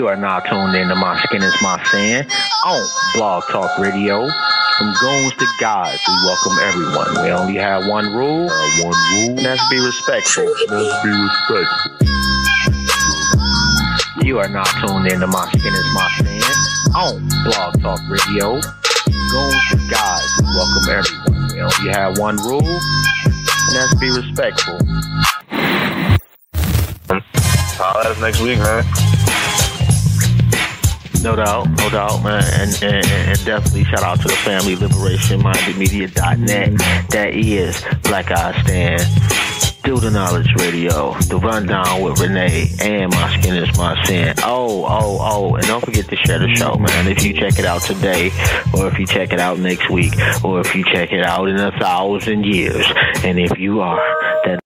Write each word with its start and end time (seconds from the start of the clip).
You 0.00 0.08
are 0.08 0.16
now 0.16 0.40
tuned 0.40 0.74
in 0.76 0.88
to 0.88 0.94
My 0.94 1.20
Skin 1.24 1.42
is 1.42 1.52
My 1.60 1.76
Sin 1.90 2.26
on 2.64 2.88
Blog 3.12 3.42
Talk 3.50 3.78
Radio. 3.78 4.26
From 4.78 4.94
goons 4.98 5.34
to 5.34 5.46
guys, 5.60 5.98
we 6.08 6.14
welcome 6.24 6.58
everyone. 6.62 7.22
We 7.22 7.30
only 7.30 7.56
have 7.56 7.86
one 7.86 8.06
rule, 8.14 8.48
uh, 8.48 8.68
one 8.82 8.96
rule, 9.12 9.36
and 9.36 9.44
that's 9.44 9.60
be 9.68 9.78
respectful. 9.78 10.46
Let's 10.70 11.02
be 11.04 11.10
respectful. 11.10 11.92
You 14.24 14.38
are 14.38 14.48
now 14.48 14.64
tuned 14.80 15.12
in 15.12 15.20
to 15.20 15.26
My 15.26 15.46
Skin 15.52 15.74
is 15.74 15.92
My 15.92 16.10
Sin 16.16 16.40
on 16.96 17.28
Blog 17.44 17.78
Talk 17.82 18.00
Radio. 18.08 18.58
From 18.58 19.28
goons 19.28 19.68
to 19.68 19.76
guys, 19.90 20.26
we 20.38 20.44
welcome 20.56 20.88
everyone. 20.96 21.52
We 21.52 21.60
only 21.60 21.92
have 21.92 22.16
one 22.16 22.36
rule, 22.36 22.64
and 22.64 23.76
that's 23.76 23.94
be 24.00 24.08
respectful. 24.08 24.78
Holla 27.76 28.08
us 28.08 28.18
next 28.18 28.40
week, 28.40 28.56
man. 28.60 28.82
No 31.22 31.36
doubt, 31.36 31.68
no 31.68 31.90
doubt, 31.90 32.24
man. 32.24 32.42
And, 32.54 32.82
and, 32.82 33.06
and 33.06 33.44
definitely 33.44 33.84
shout 33.84 34.02
out 34.02 34.20
to 34.22 34.28
the 34.28 34.36
family 34.36 34.74
liberation 34.74 35.42
minded 35.42 35.76
media.net. 35.76 36.78
That 37.10 37.34
is 37.34 37.84
Black 38.04 38.30
Eye 38.30 38.58
Stand. 38.62 39.02
Do 39.84 39.98
the 39.98 40.10
Knowledge 40.10 40.48
Radio, 40.58 41.12
The 41.28 41.36
Rundown 41.36 42.00
with 42.00 42.20
Renee, 42.20 42.68
and 42.80 43.10
My 43.12 43.38
Skin 43.38 43.54
is 43.56 43.76
My 43.76 44.02
Sin. 44.04 44.34
Oh, 44.44 44.84
oh, 44.86 45.18
oh, 45.20 45.54
and 45.56 45.66
don't 45.66 45.84
forget 45.84 46.08
to 46.08 46.16
share 46.16 46.38
the 46.38 46.54
show, 46.54 46.76
man. 46.76 47.06
If 47.06 47.22
you 47.22 47.34
check 47.34 47.58
it 47.58 47.66
out 47.66 47.82
today, 47.82 48.30
or 48.72 48.88
if 48.88 48.98
you 48.98 49.06
check 49.06 49.34
it 49.34 49.40
out 49.40 49.58
next 49.58 49.90
week, 49.90 50.14
or 50.42 50.60
if 50.60 50.74
you 50.74 50.84
check 50.84 51.12
it 51.12 51.24
out 51.24 51.48
in 51.48 51.56
a 51.56 51.70
thousand 51.78 52.44
years, 52.46 52.86
and 53.24 53.38
if 53.38 53.58
you 53.58 53.80
are, 53.80 53.98
that 54.44 54.60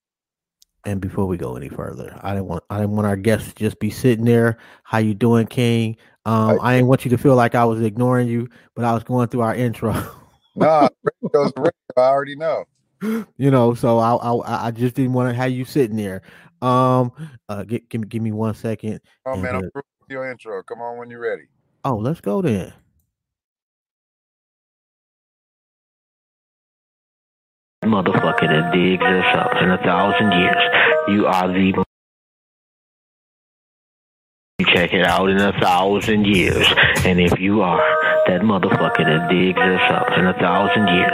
and 0.86 1.00
before 1.00 1.26
we 1.26 1.36
go 1.36 1.56
any 1.56 1.68
further, 1.68 2.18
I 2.22 2.34
didn't 2.34 2.46
want 2.46 2.64
I 2.68 2.78
didn't 2.78 2.96
want 2.96 3.06
our 3.06 3.16
guests 3.16 3.52
to 3.52 3.54
just 3.54 3.80
be 3.80 3.90
sitting 3.90 4.24
there. 4.24 4.58
How 4.82 4.98
you 4.98 5.14
doing, 5.14 5.46
King? 5.46 5.96
Um, 6.26 6.58
I 6.62 6.74
didn't 6.74 6.88
want 6.88 7.04
you 7.04 7.10
to 7.10 7.18
feel 7.18 7.36
like 7.36 7.54
I 7.54 7.64
was 7.64 7.82
ignoring 7.82 8.28
you, 8.28 8.48
but 8.74 8.84
I 8.84 8.94
was 8.94 9.04
going 9.04 9.28
through 9.28 9.42
our 9.42 9.54
intro. 9.54 9.92
nah, 10.56 10.88
radio's 11.20 11.52
radio. 11.56 11.72
I 11.96 12.00
already 12.00 12.36
know. 12.36 12.64
You 13.36 13.50
know, 13.50 13.74
so 13.74 13.98
I 13.98 14.14
I, 14.14 14.66
I 14.68 14.70
just 14.70 14.94
didn't 14.94 15.12
want 15.12 15.28
to 15.28 15.34
have 15.34 15.50
you 15.50 15.66
sitting 15.66 15.96
there. 15.96 16.22
Um, 16.62 17.12
uh, 17.50 17.64
give, 17.64 17.86
give 17.90 18.00
me 18.00 18.06
give 18.08 18.22
me 18.22 18.32
one 18.32 18.54
second. 18.54 19.00
Oh 19.26 19.36
man, 19.36 19.56
I'm 19.56 19.70
your 20.08 20.30
intro. 20.30 20.62
Come 20.62 20.80
on 20.80 20.96
when 20.96 21.10
you're 21.10 21.20
ready. 21.20 21.44
Oh, 21.84 21.96
let's 21.96 22.22
go 22.22 22.40
then. 22.40 22.72
Motherfucker 27.84 28.48
that 28.48 28.72
digs 28.72 29.04
us 29.04 29.36
up 29.36 29.60
in 29.60 29.70
a 29.70 29.76
thousand 29.76 30.32
years. 30.32 30.56
You 31.08 31.26
are 31.26 31.48
the 31.48 31.84
you 34.60 34.66
check 34.66 34.92
it 34.92 35.04
out 35.04 35.28
in 35.28 35.38
a 35.38 35.52
thousand 35.58 36.26
years. 36.26 36.64
And 37.04 37.20
if 37.20 37.40
you 37.40 37.62
are 37.62 37.82
that 38.28 38.40
motherfucker 38.42 39.04
that 39.04 39.28
digs 39.28 39.58
us 39.58 39.90
up 39.90 40.16
in 40.16 40.26
a 40.26 40.34
thousand 40.34 40.86
years, 40.94 41.12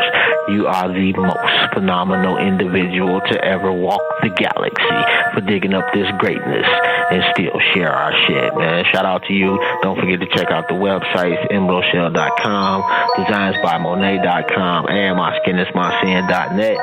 you 0.50 0.66
are 0.66 0.92
the 0.92 1.14
most 1.14 1.72
phenomenal 1.72 2.36
individual 2.36 3.20
to 3.20 3.42
ever 3.42 3.72
walk 3.72 4.02
the 4.20 4.28
galaxy 4.28 5.32
for 5.32 5.40
digging 5.40 5.72
up 5.72 5.90
this 5.94 6.06
greatness 6.18 6.66
and 7.10 7.24
still 7.32 7.58
share 7.72 7.90
our 7.90 8.12
shit, 8.26 8.54
man. 8.58 8.84
Shout 8.92 9.06
out 9.06 9.24
to 9.28 9.32
you. 9.32 9.58
Don't 9.82 9.98
forget 9.98 10.20
to 10.20 10.26
check 10.36 10.50
out 10.50 10.68
the 10.68 10.74
websites, 10.74 11.50
emeraldshell.com, 11.50 12.82
designsbymonet.com, 13.16 14.86
and 14.86 15.16
myskinismysin.net. 15.18 16.76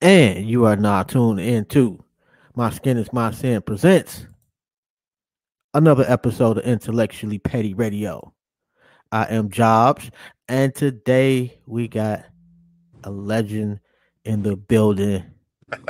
And 0.00 0.48
you 0.48 0.64
are 0.66 0.74
now 0.74 1.04
tuned 1.04 1.38
into 1.38 2.01
my 2.54 2.70
Skin 2.70 2.98
is 2.98 3.10
My 3.12 3.30
Sin 3.30 3.62
presents 3.62 4.26
another 5.72 6.04
episode 6.06 6.58
of 6.58 6.64
Intellectually 6.64 7.38
Petty 7.38 7.72
Radio. 7.72 8.34
I 9.10 9.24
am 9.24 9.48
Jobs, 9.48 10.10
and 10.48 10.74
today 10.74 11.58
we 11.66 11.88
got 11.88 12.24
a 13.04 13.10
legend 13.10 13.80
in 14.26 14.42
the 14.42 14.56
building. 14.56 15.24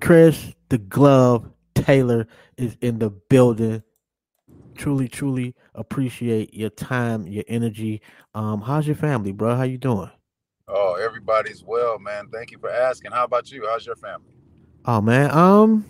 Chris 0.00 0.52
the 0.68 0.78
Glove 0.78 1.48
Taylor 1.76 2.26
is 2.56 2.76
in 2.80 2.98
the 2.98 3.10
building. 3.10 3.84
Truly, 4.74 5.06
truly 5.08 5.54
appreciate 5.76 6.52
your 6.52 6.70
time, 6.70 7.28
your 7.28 7.44
energy. 7.46 8.02
Um, 8.34 8.60
how's 8.62 8.86
your 8.88 8.96
family, 8.96 9.30
bro? 9.30 9.54
How 9.54 9.62
you 9.62 9.78
doing? 9.78 10.10
Oh, 10.68 10.94
everybody's 10.94 11.62
well, 11.62 11.98
man. 11.98 12.28
Thank 12.32 12.50
you 12.50 12.58
for 12.58 12.70
asking. 12.70 13.12
How 13.12 13.24
about 13.24 13.50
you? 13.52 13.66
How's 13.68 13.86
your 13.86 13.96
family? 13.96 14.34
Oh 14.84 15.00
man, 15.00 15.30
um, 15.30 15.84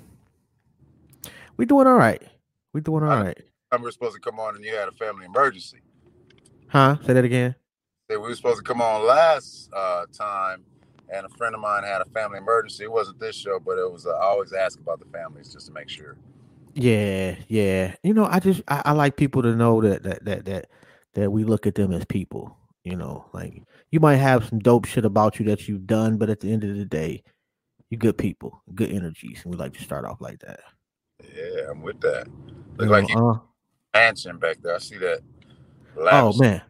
we 1.56 1.64
doing 1.64 1.86
all 1.86 1.96
right. 1.96 2.22
We 2.74 2.82
doing 2.82 3.02
all 3.02 3.08
right. 3.08 3.38
I 3.72 3.76
we 3.76 3.82
were 3.82 3.90
supposed 3.90 4.14
to 4.14 4.20
come 4.20 4.38
on 4.38 4.54
and 4.54 4.64
you 4.64 4.74
had 4.74 4.88
a 4.88 4.92
family 4.92 5.24
emergency. 5.24 5.80
Huh? 6.68 6.96
Say 7.04 7.14
that 7.14 7.24
again. 7.24 7.54
Say 8.10 8.16
we 8.16 8.28
were 8.28 8.34
supposed 8.34 8.58
to 8.58 8.64
come 8.64 8.82
on 8.82 9.06
last 9.06 9.70
uh, 9.72 10.04
time, 10.12 10.64
and 11.08 11.24
a 11.24 11.28
friend 11.30 11.54
of 11.54 11.60
mine 11.60 11.82
had 11.84 12.02
a 12.02 12.06
family 12.06 12.38
emergency. 12.38 12.84
It 12.84 12.92
wasn't 12.92 13.18
this 13.18 13.34
show, 13.34 13.58
but 13.58 13.78
it 13.78 13.90
was. 13.90 14.06
Uh, 14.06 14.10
I 14.10 14.24
always 14.24 14.52
ask 14.52 14.78
about 14.78 15.00
the 15.00 15.06
families 15.06 15.52
just 15.52 15.66
to 15.68 15.72
make 15.72 15.88
sure. 15.88 16.16
Yeah, 16.74 17.36
yeah. 17.48 17.94
You 18.02 18.12
know, 18.12 18.26
I 18.26 18.40
just 18.40 18.60
I, 18.68 18.82
I 18.86 18.92
like 18.92 19.16
people 19.16 19.42
to 19.42 19.56
know 19.56 19.80
that 19.80 20.02
that 20.02 20.24
that 20.26 20.44
that 20.44 20.70
that 21.14 21.30
we 21.30 21.44
look 21.44 21.66
at 21.66 21.74
them 21.76 21.92
as 21.92 22.04
people. 22.04 22.56
You 22.86 22.94
know, 22.94 23.24
like 23.32 23.64
you 23.90 23.98
might 23.98 24.18
have 24.18 24.46
some 24.46 24.60
dope 24.60 24.84
shit 24.84 25.04
about 25.04 25.40
you 25.40 25.46
that 25.46 25.66
you've 25.66 25.88
done, 25.88 26.18
but 26.18 26.30
at 26.30 26.38
the 26.38 26.52
end 26.52 26.62
of 26.62 26.76
the 26.76 26.84
day, 26.84 27.24
you 27.90 27.98
good 27.98 28.16
people, 28.16 28.62
good 28.76 28.92
energies, 28.92 29.40
and 29.42 29.52
we 29.52 29.58
like 29.58 29.72
to 29.74 29.82
start 29.82 30.04
off 30.04 30.20
like 30.20 30.38
that. 30.38 30.60
Yeah, 31.34 31.68
I'm 31.68 31.82
with 31.82 32.00
that. 32.02 32.28
Look 32.76 32.86
you 32.86 32.86
like 32.86 33.08
know, 33.08 33.14
you 33.16 33.28
uh-huh. 33.30 33.40
mansion 33.92 34.38
back 34.38 34.58
there. 34.62 34.76
I 34.76 34.78
see 34.78 34.98
that. 34.98 35.18
Oh 35.98 36.32
man. 36.38 36.62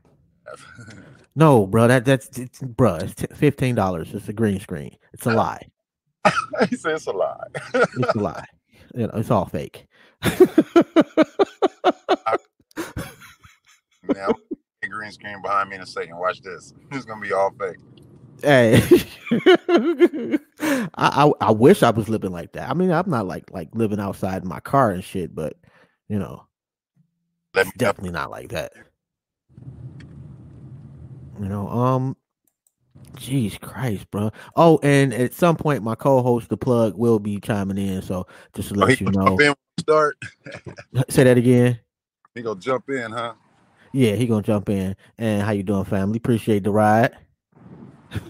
no, 1.36 1.66
bro. 1.66 1.86
That 1.86 2.06
that's 2.06 2.38
it's, 2.38 2.60
bro. 2.60 2.94
It's 2.94 3.14
t- 3.14 3.26
fifteen 3.34 3.74
dollars. 3.74 4.14
It's 4.14 4.30
a 4.30 4.32
green 4.32 4.58
screen. 4.58 4.96
It's 5.12 5.26
a 5.26 5.34
lie. 5.34 5.68
he 6.70 6.76
says 6.76 7.00
it's 7.02 7.06
a 7.08 7.12
lie. 7.12 7.46
it's 7.74 8.14
a 8.14 8.18
lie. 8.18 8.46
You 8.94 9.08
know, 9.08 9.12
it's 9.16 9.30
all 9.30 9.44
fake. 9.44 9.86
now 14.14 14.32
green 14.96 15.12
screen 15.12 15.40
behind 15.42 15.70
me 15.70 15.76
in 15.76 15.82
a 15.82 15.86
second. 15.86 16.16
Watch 16.16 16.40
this. 16.42 16.74
It's 16.92 17.04
gonna 17.04 17.20
be 17.20 17.32
all 17.32 17.52
fake. 17.58 17.76
Hey, 18.42 18.82
I, 20.60 20.88
I, 20.98 21.32
I 21.40 21.50
wish 21.52 21.82
I 21.82 21.90
was 21.90 22.08
living 22.08 22.32
like 22.32 22.52
that. 22.52 22.68
I 22.68 22.74
mean, 22.74 22.90
I'm 22.90 23.08
not 23.08 23.26
like 23.26 23.50
like 23.50 23.68
living 23.72 24.00
outside 24.00 24.42
in 24.42 24.48
my 24.48 24.60
car 24.60 24.90
and 24.90 25.02
shit, 25.02 25.34
but 25.34 25.54
you 26.08 26.18
know, 26.18 26.46
definitely 27.78 28.10
not 28.10 28.30
like 28.30 28.50
that. 28.50 28.72
You 31.40 31.48
know, 31.48 31.68
um, 31.68 32.16
Jeez 33.16 33.60
Christ, 33.60 34.10
bro. 34.10 34.30
Oh, 34.54 34.78
and 34.82 35.12
at 35.14 35.34
some 35.34 35.56
point, 35.56 35.82
my 35.82 35.94
co-host, 35.94 36.48
the 36.48 36.56
plug, 36.56 36.96
will 36.96 37.18
be 37.18 37.40
chiming 37.40 37.78
in. 37.78 38.02
So 38.02 38.26
just 38.54 38.68
to 38.68 38.74
oh, 38.74 38.78
let 38.78 39.02
oh, 39.02 39.04
you 39.04 39.10
know, 39.10 39.54
start. 39.78 40.16
Say 41.08 41.24
that 41.24 41.38
again. 41.38 41.80
He 42.34 42.42
gonna 42.42 42.60
jump 42.60 42.88
in, 42.90 43.12
huh? 43.12 43.34
Yeah, 43.96 44.14
he 44.14 44.26
gonna 44.26 44.42
jump 44.42 44.68
in. 44.68 44.94
And 45.16 45.40
how 45.40 45.52
you 45.52 45.62
doing, 45.62 45.86
family? 45.86 46.18
Appreciate 46.18 46.64
the 46.64 46.70
ride. 46.70 47.16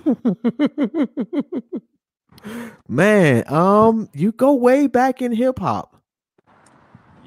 Man, 2.88 3.42
um, 3.52 4.08
you 4.12 4.30
go 4.30 4.54
way 4.54 4.86
back 4.86 5.20
in 5.20 5.32
hip 5.32 5.58
hop. 5.58 6.00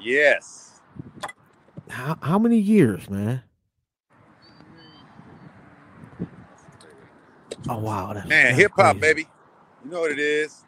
Yes. 0.00 0.80
How 1.90 2.16
how 2.22 2.38
many 2.38 2.56
years, 2.56 3.10
man? 3.10 3.42
Oh 7.68 7.76
wow, 7.76 8.14
that's, 8.14 8.26
man, 8.26 8.54
hip 8.54 8.72
hop, 8.74 9.00
baby. 9.00 9.26
You 9.84 9.90
know 9.90 10.00
what 10.00 10.12
it 10.12 10.18
is. 10.18 10.64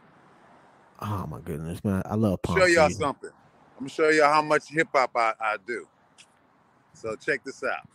Oh 1.01 1.27
my 1.27 1.41
goodness, 1.41 1.83
man! 1.83 2.03
I 2.05 2.17
love 2.17 2.43
punk. 2.43 2.59
Show 2.59 2.67
y'all 2.67 2.91
something. 2.91 3.31
I'm 3.79 3.87
gonna 3.87 3.89
show 3.89 4.11
y'all 4.11 4.31
how 4.31 4.43
much 4.43 4.69
hip 4.69 4.89
hop 4.93 5.13
I, 5.17 5.33
I 5.41 5.57
do. 5.67 5.89
So 7.03 7.17
check 7.17 7.43
this 7.43 7.65
out. 7.65 7.89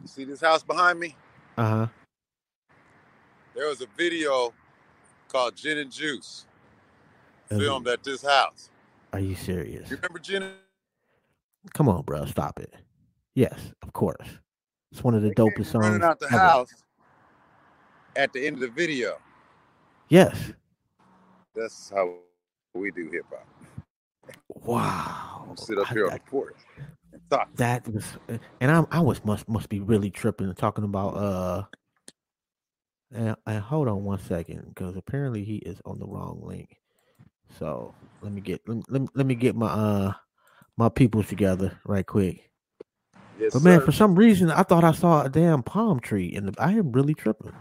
You 0.00 0.08
see 0.08 0.24
this 0.24 0.40
house 0.40 0.64
behind 0.64 0.98
me? 0.98 1.14
Uh 1.56 1.68
huh. 1.68 1.86
There 3.54 3.68
was 3.68 3.80
a 3.82 3.86
video 3.96 4.52
called 5.28 5.54
Gin 5.54 5.78
and 5.78 5.92
Juice 5.92 6.46
filmed 7.48 7.86
at 7.86 8.02
this 8.02 8.22
house. 8.24 8.68
Are 9.12 9.20
you 9.20 9.36
serious? 9.36 9.88
You 9.88 9.96
remember 9.96 10.18
Gin? 10.18 10.42
And- 10.42 10.54
Come 11.72 11.88
on, 11.88 12.02
bro. 12.02 12.24
Stop 12.24 12.58
it. 12.58 12.74
Yes, 13.36 13.60
of 13.82 13.92
course. 13.92 14.26
It's 14.90 15.04
one 15.04 15.14
of 15.14 15.22
the 15.22 15.28
they 15.28 15.34
dopest 15.34 15.66
songs. 15.66 15.86
Running 15.86 16.02
out 16.02 16.18
the 16.18 16.26
ever. 16.26 16.38
house 16.38 16.82
at 18.16 18.32
the 18.32 18.44
end 18.44 18.56
of 18.56 18.60
the 18.62 18.68
video. 18.70 19.18
Yes. 20.08 20.52
That's 21.54 21.92
how 21.94 22.14
we 22.74 22.90
do 22.90 23.08
hip 23.12 23.26
hop. 23.30 23.46
Wow. 24.48 25.54
Sit 25.56 25.78
up 25.78 25.86
here 25.88 26.06
on 26.06 26.14
the 26.14 26.18
porch. 26.28 26.56
That 27.56 27.88
was, 27.88 28.04
and 28.60 28.70
I, 28.70 28.84
I 28.90 29.00
was 29.00 29.24
must 29.24 29.48
must 29.48 29.68
be 29.68 29.80
really 29.80 30.10
tripping 30.10 30.48
and 30.48 30.56
talking 30.58 30.84
about 30.84 31.10
uh. 31.16 31.64
And, 33.12 33.36
and 33.46 33.62
hold 33.62 33.88
on 33.88 34.04
one 34.04 34.18
second, 34.20 34.66
because 34.68 34.96
apparently 34.96 35.44
he 35.44 35.56
is 35.56 35.80
on 35.86 35.98
the 35.98 36.06
wrong 36.06 36.42
link. 36.44 36.76
So 37.58 37.94
let 38.22 38.32
me 38.32 38.40
get 38.40 38.62
let 38.68 38.76
me, 38.78 38.82
let 38.88 39.02
me, 39.02 39.08
let 39.14 39.26
me 39.26 39.34
get 39.36 39.56
my 39.56 39.68
uh 39.68 40.12
my 40.76 40.88
people 40.90 41.22
together 41.24 41.78
right 41.86 42.06
quick. 42.06 42.50
Yes, 43.38 43.54
But 43.54 43.62
man, 43.62 43.80
sir. 43.80 43.82
for 43.82 43.92
some 43.92 44.16
reason, 44.16 44.50
I 44.50 44.62
thought 44.64 44.84
I 44.84 44.92
saw 44.92 45.24
a 45.24 45.30
damn 45.30 45.62
palm 45.62 46.00
tree, 46.00 46.34
and 46.34 46.54
I 46.58 46.72
am 46.72 46.92
really 46.92 47.14
tripping. 47.14 47.54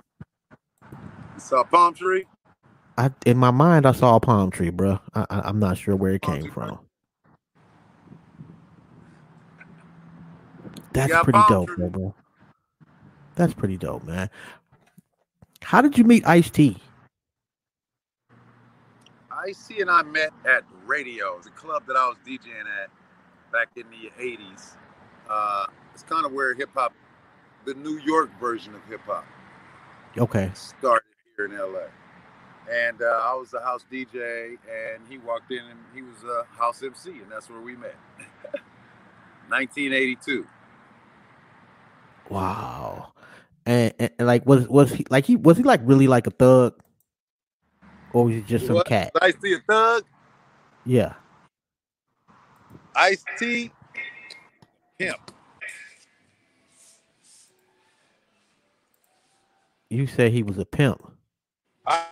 You 1.36 1.42
saw 1.42 1.62
a 1.62 1.66
palm 1.66 1.94
tree. 1.96 2.26
I 2.98 3.12
in 3.26 3.38
my 3.38 3.52
mind, 3.52 3.86
I 3.88 3.94
saw 3.94 4.18
a 4.18 4.22
palm 4.22 4.52
tree, 4.52 4.72
bro. 4.72 5.00
I, 5.16 5.26
I'm 5.30 5.60
not 5.60 5.78
sure 5.80 5.96
where 5.96 6.14
it 6.14 6.22
Palm 6.22 6.40
came 6.40 6.48
tree, 6.48 6.52
from. 6.52 6.80
That's 10.94 11.24
pretty 11.24 11.40
dope, 11.48 11.70
bro. 11.76 12.14
That's 13.36 13.54
pretty 13.54 13.78
dope, 13.78 14.04
man. 14.04 14.30
How 15.62 15.82
did 15.82 15.98
you 15.98 16.04
meet 16.04 16.28
Ice 16.28 16.50
T? 16.50 16.78
Icy 19.32 19.82
and 19.82 19.90
I 19.90 20.04
met 20.04 20.32
at 20.46 20.64
Radio. 20.86 21.40
the 21.44 21.50
club 21.52 21.84
that 21.88 21.96
I 21.96 22.08
was 22.08 22.18
DJing 22.28 22.66
at 22.84 22.90
back 23.52 23.70
in 23.76 23.86
the 23.90 24.12
80s. 24.22 24.76
Uh, 25.30 25.66
it's 25.94 26.04
kind 26.04 26.26
of 26.26 26.34
where 26.34 26.54
hip 26.54 26.70
hop, 26.74 26.94
the 27.66 27.74
New 27.76 28.00
York 28.00 28.30
version 28.40 28.76
of 28.76 28.84
hip 28.86 29.02
hop, 29.06 29.26
Okay, 30.18 30.52
started 30.54 31.06
here 31.38 31.46
in 31.46 31.58
LA. 31.58 31.88
And 32.72 33.02
uh, 33.02 33.22
I 33.24 33.34
was 33.34 33.54
a 33.54 33.62
house 33.62 33.86
DJ, 33.92 34.58
and 34.70 35.02
he 35.10 35.18
walked 35.18 35.52
in 35.52 35.60
and 35.60 35.80
he 35.96 36.02
was 36.02 36.24
a 36.24 36.46
house 36.56 36.84
MC, 36.84 37.10
and 37.12 37.32
that's 37.32 37.50
where 37.50 37.62
we 37.62 37.76
met. 37.76 37.96
1982. 39.50 40.46
Wow. 42.32 43.14
And, 43.66 43.94
and, 44.00 44.12
and, 44.18 44.28
like, 44.28 44.46
was 44.46 44.68
was 44.68 44.92
he 44.92 45.06
like 45.10 45.26
he 45.26 45.36
was 45.36 45.58
he 45.58 45.64
like 45.64 45.82
really 45.84 46.08
like 46.08 46.28
a 46.28 46.32
thug, 46.32 46.74
or 48.14 48.26
was 48.26 48.34
he 48.34 48.42
just 48.42 48.66
some 48.66 48.76
What? 48.78 48.88
cat? 48.88 49.12
Ice 49.22 49.36
T 49.42 49.54
a 49.54 49.60
thug? 49.60 50.04
Yeah. 50.86 51.14
Ice 52.96 53.24
T, 53.38 53.72
him. 54.98 55.16
You 59.90 60.08
said 60.08 60.32
he 60.32 60.42
was 60.44 60.58
a 60.58 60.66
pimp. 60.66 61.02
I 61.86 62.08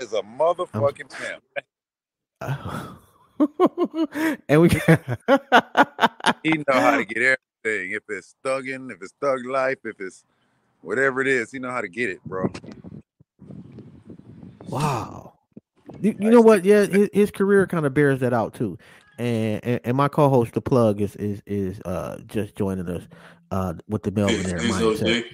is 0.00 0.12
a 0.12 0.22
motherfucking 0.22 1.10
pimp. 1.10 1.42
and 4.48 4.60
we 4.60 4.68
He 6.42 6.50
know 6.50 6.80
how 6.80 6.96
to 6.96 7.04
get 7.04 7.38
everything. 7.64 7.92
If 7.92 8.02
it's 8.08 8.34
thugging, 8.44 8.90
if 8.90 9.00
it's 9.02 9.14
thug 9.20 9.44
life, 9.46 9.78
if 9.84 10.00
it's 10.00 10.24
whatever 10.82 11.20
it 11.20 11.26
is, 11.26 11.52
he 11.52 11.58
know 11.58 11.70
how 11.70 11.80
to 11.80 11.88
get 11.88 12.10
it, 12.10 12.22
bro. 12.24 12.50
wow. 14.68 15.34
You, 16.00 16.16
you 16.18 16.30
know 16.30 16.40
what? 16.40 16.64
Yeah, 16.64 16.86
his, 16.86 17.08
his 17.12 17.30
career 17.30 17.66
kind 17.66 17.86
of 17.86 17.94
bears 17.94 18.20
that 18.20 18.32
out 18.32 18.54
too. 18.54 18.78
And, 19.18 19.64
and 19.64 19.80
and 19.84 19.96
my 19.96 20.08
co-host, 20.08 20.52
the 20.52 20.60
plug, 20.60 21.00
is 21.00 21.16
is 21.16 21.42
is 21.46 21.80
uh 21.84 22.18
just 22.26 22.54
joining 22.54 22.88
us 22.88 23.02
uh 23.50 23.74
with 23.88 24.04
the 24.04 24.12
Melvinaire 24.12 24.60
Peace, 24.60 24.74
mindset. 24.76 25.20
OG. 25.20 25.24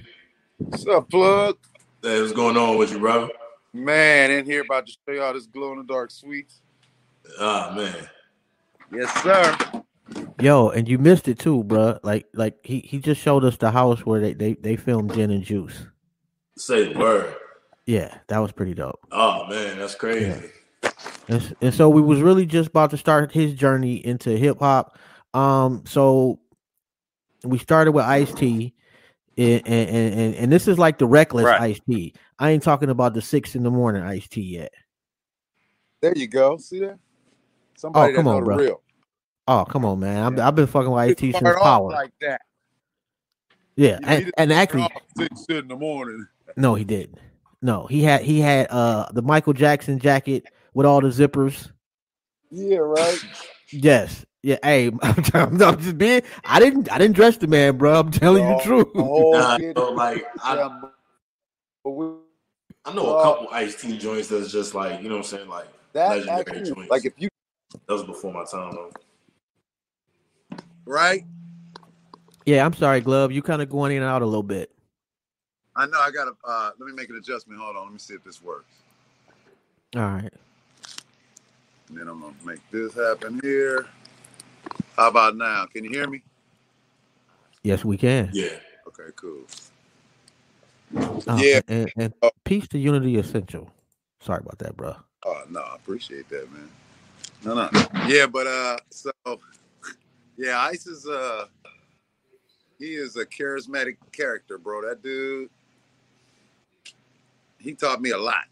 What's 0.59 0.87
up, 0.87 1.11
plug? 1.11 1.59
Hey, 2.03 2.21
what's 2.21 2.33
going 2.33 2.57
on 2.57 2.79
with 2.79 2.93
you, 2.93 2.99
brother? 2.99 3.29
Man, 3.73 4.31
in 4.31 4.47
here 4.47 4.63
about 4.63 4.87
to 4.87 4.93
show 4.93 5.15
y'all 5.15 5.35
this 5.35 5.47
glow 5.47 5.73
in 5.73 5.79
the 5.79 5.85
dark 5.85 6.11
sweets. 6.11 6.63
Ah, 7.39 7.73
man. 7.77 8.09
Yes, 8.93 9.23
sir. 9.23 9.57
Yo, 10.41 10.69
and 10.69 10.89
you 10.89 10.99
missed 10.99 11.29
it 11.29 11.39
too, 11.39 11.65
bruh. 11.65 11.99
Like 12.03 12.27
like 12.35 12.59
he 12.65 12.81
he 12.81 12.99
just 12.99 13.21
showed 13.21 13.45
us 13.45 13.57
the 13.57 13.71
house 13.71 14.05
where 14.05 14.21
they 14.21 14.35
they 14.35 14.55
they 14.55 14.77
filmed 14.77 15.15
Gin 15.15 15.31
and 15.31 15.43
Juice. 15.43 15.87
Say 16.57 16.93
the 16.93 16.99
word. 16.99 17.35
Yeah, 17.87 18.17
that 18.29 18.39
was 18.39 18.53
pretty 18.53 18.75
dope. 18.75 18.99
Oh, 19.13 19.47
man, 19.49 19.79
that's 19.79 19.95
crazy. 19.95 20.51
And, 21.29 21.57
and 21.61 21.75
so 21.75 21.89
we 21.89 22.01
was 22.01 22.21
really 22.23 22.47
just 22.47 22.71
about 22.71 22.91
to 22.91 22.97
start 22.97 23.33
his 23.33 23.55
journey 23.55 23.97
into 24.05 24.31
hip 24.31 24.59
hop. 24.59 24.99
Um, 25.35 25.85
so 25.87 26.41
we 27.45 27.59
started 27.59 27.93
with 27.93 28.05
Ice 28.05 28.33
T, 28.33 28.75
and, 29.37 29.67
and 29.67 30.15
and 30.15 30.35
and 30.35 30.53
this 30.53 30.69
is 30.69 30.79
like 30.79 30.99
the 30.99 31.07
reckless 31.07 31.45
Right. 31.45 31.61
Ice 31.61 31.81
T. 31.89 32.15
I 32.39 32.51
ain't 32.51 32.63
talking 32.63 32.89
about 32.91 33.15
the 33.15 33.23
six 33.23 33.55
in 33.55 33.63
the 33.63 33.71
morning 33.71 34.03
Ice 34.03 34.29
T 34.29 34.41
yet. 34.41 34.73
There 36.01 36.17
you 36.17 36.27
go. 36.27 36.57
See 36.57 36.81
that? 36.81 36.99
Somebody 37.77 38.15
come 38.15 38.27
that 38.27 38.31
on, 38.31 38.45
bro. 38.45 38.57
real. 38.57 38.81
Oh, 39.47 39.65
come 39.65 39.85
on, 39.85 40.01
man! 40.01 40.25
I've, 40.25 40.39
I've 40.41 40.55
been 40.55 40.67
fucking 40.67 40.91
with 40.91 41.01
Ice 41.01 41.17
T 41.17 41.33
since 41.33 41.43
Power. 41.61 41.91
like 41.91 42.13
that. 42.23 42.41
yeah, 43.77 43.99
He 43.99 44.05
and, 44.07 44.25
didn't 44.25 44.35
and 44.39 44.53
actually, 44.53 44.89
six 45.17 45.45
in 45.51 45.69
the 45.69 45.77
morning. 45.77 46.27
no, 46.57 46.75
he 46.75 46.85
didn't. 46.85 47.19
No, 47.61 47.87
he 47.87 48.03
had 48.03 48.23
he 48.23 48.41
had 48.41 48.69
uh 48.71 49.07
the 49.13 49.23
Michael 49.23 49.53
Jackson 49.53 49.99
jacket 49.99 50.45
with 50.73 50.87
all 50.87 51.01
the 51.01 51.09
zippers. 51.09 51.71
Yeah, 52.51 52.79
right. 52.79 53.19
Yes. 53.71 54.25
Yeah, 54.43 54.59
hey, 54.63 54.89
I'm, 55.03 55.25
I'm, 55.35 55.63
I'm 55.63 55.81
just 55.81 55.97
being. 55.99 56.23
I 56.45 56.61
didn't. 56.61 56.93
I 56.93 56.99
didn't 56.99 57.17
dress 57.17 57.37
the 57.39 57.47
man, 57.47 57.77
bro. 57.79 57.99
I'm 58.01 58.11
telling 58.11 58.43
you 58.45 58.49
the 58.51 58.57
The 58.57 58.63
truth. 58.63 58.89
whole 58.95 59.33
Nah, 59.39 59.57
kid- 59.59 59.77
so, 59.77 59.93
like, 59.93 60.25
I, 60.43 60.55
Yeah, 60.57 60.69
but 61.83 61.91
I 62.85 62.95
know 62.95 63.17
a 63.17 63.23
couple 63.23 63.49
Ice 63.53 63.81
T 63.81 63.97
joints 63.99 64.29
that's 64.29 64.53
just 64.53 64.75
like, 64.75 65.01
you 65.03 65.09
know 65.09 65.17
what 65.17 65.25
I'm 65.33 65.39
saying? 65.39 65.49
Like, 65.49 65.67
that 65.95 66.11
Legendary 66.11 66.41
actually, 66.41 66.75
joints. 66.75 66.91
like 66.91 67.05
if 67.07 67.15
you 67.17 67.29
that 67.87 67.93
was 67.93 68.05
before 68.05 68.33
my 68.33 68.45
time, 68.45 68.73
though. 68.73 70.59
right. 70.87 71.25
Yeah, 72.47 72.65
I'm 72.65 72.75
sorry, 72.75 73.01
Glove. 73.01 73.33
You 73.33 73.43
kind 73.43 73.63
of 73.63 73.71
going 73.71 73.93
in 73.93 74.03
and 74.03 74.11
out 74.11 74.23
a 74.23 74.27
little 74.27 74.43
bit. 74.43 74.71
I 75.77 75.87
know 75.87 75.99
I 75.99 76.11
gotta 76.11 76.33
uh 76.45 76.71
let 76.79 76.87
me 76.87 76.93
make 76.93 77.09
an 77.11 77.17
adjustment. 77.17 77.61
Hold 77.61 77.77
on, 77.77 77.85
let 77.85 77.93
me 77.93 77.99
see 77.99 78.15
if 78.15 78.23
this 78.23 78.43
works. 78.43 78.71
All 79.97 80.03
right. 80.03 80.33
And 81.89 81.99
then 81.99 82.09
I'm 82.09 82.21
gonna 82.21 82.35
make 82.45 82.61
this 82.71 82.95
happen 82.95 83.41
here. 83.43 83.87
How 84.97 85.09
about 85.09 85.37
now? 85.37 85.67
Can 85.67 85.85
you 85.85 85.91
hear 85.91 86.09
me? 86.09 86.23
Yes, 87.63 87.85
we 87.85 87.97
can. 87.97 88.31
Yeah. 88.33 88.49
Okay, 88.87 89.11
cool. 89.17 89.45
Oh, 91.27 91.39
Yeah. 91.39 91.61
And, 91.69 91.91
and, 91.97 92.15
and 92.23 92.33
peace 92.45 92.69
to 92.69 92.79
unity 92.79 93.17
essential. 93.17 93.71
Sorry 94.21 94.41
about 94.41 94.59
that, 94.59 94.77
bro. 94.77 94.95
Oh 95.25 95.43
no, 95.49 95.61
I 95.61 95.77
appreciate 95.77 96.29
that, 96.29 96.53
man. 96.53 96.71
No, 97.45 97.55
no. 97.55 97.69
Yeah, 98.07 98.27
but 98.27 98.47
uh 98.47 98.79
so 98.91 99.13
yeah, 100.37 100.61
Ice 100.61 100.87
is 100.87 101.07
uh 101.07 101.47
he 102.79 102.95
is 102.95 103.17
a 103.17 103.27
charismatic 103.27 103.97
character, 104.13 104.57
bro. 104.57 104.81
That 104.83 105.03
dude 105.03 105.51
he 107.59 107.75
taught 107.75 108.01
me 108.01 108.11
a 108.11 108.19
lot. 108.19 108.45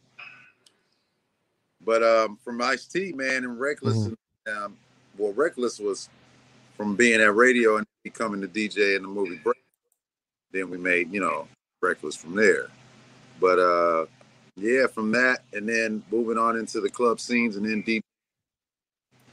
But 1.85 2.03
um 2.03 2.39
from 2.45 2.61
Ice 2.61 2.87
T, 2.87 3.13
man, 3.13 3.45
and 3.45 3.59
Reckless 3.59 4.09
um 4.47 4.77
well 5.17 5.33
Reckless 5.33 5.79
was 5.79 6.11
from 6.77 6.95
being 6.95 7.21
at 7.21 7.35
radio 7.35 7.79
and 7.79 7.87
becoming 8.03 8.41
the 8.41 8.49
DJ 8.49 8.97
in 8.97 9.03
the 9.03 9.09
movie 9.09 9.41
Break. 9.43 9.57
Then 10.53 10.69
we 10.69 10.77
made, 10.77 11.13
you 11.13 11.21
know, 11.21 11.49
Reckless 11.81 12.17
from 12.17 12.35
there. 12.37 12.69
But 13.41 13.59
uh 13.59 14.07
yeah, 14.57 14.87
from 14.87 15.13
that, 15.13 15.45
and 15.55 15.67
then 15.67 16.03
moving 16.11 16.37
on 16.37 16.59
into 16.59 16.81
the 16.83 16.91
club 16.91 17.21
scenes, 17.21 17.57
and 17.57 17.65
then 17.65 17.81
deep, 17.81 18.05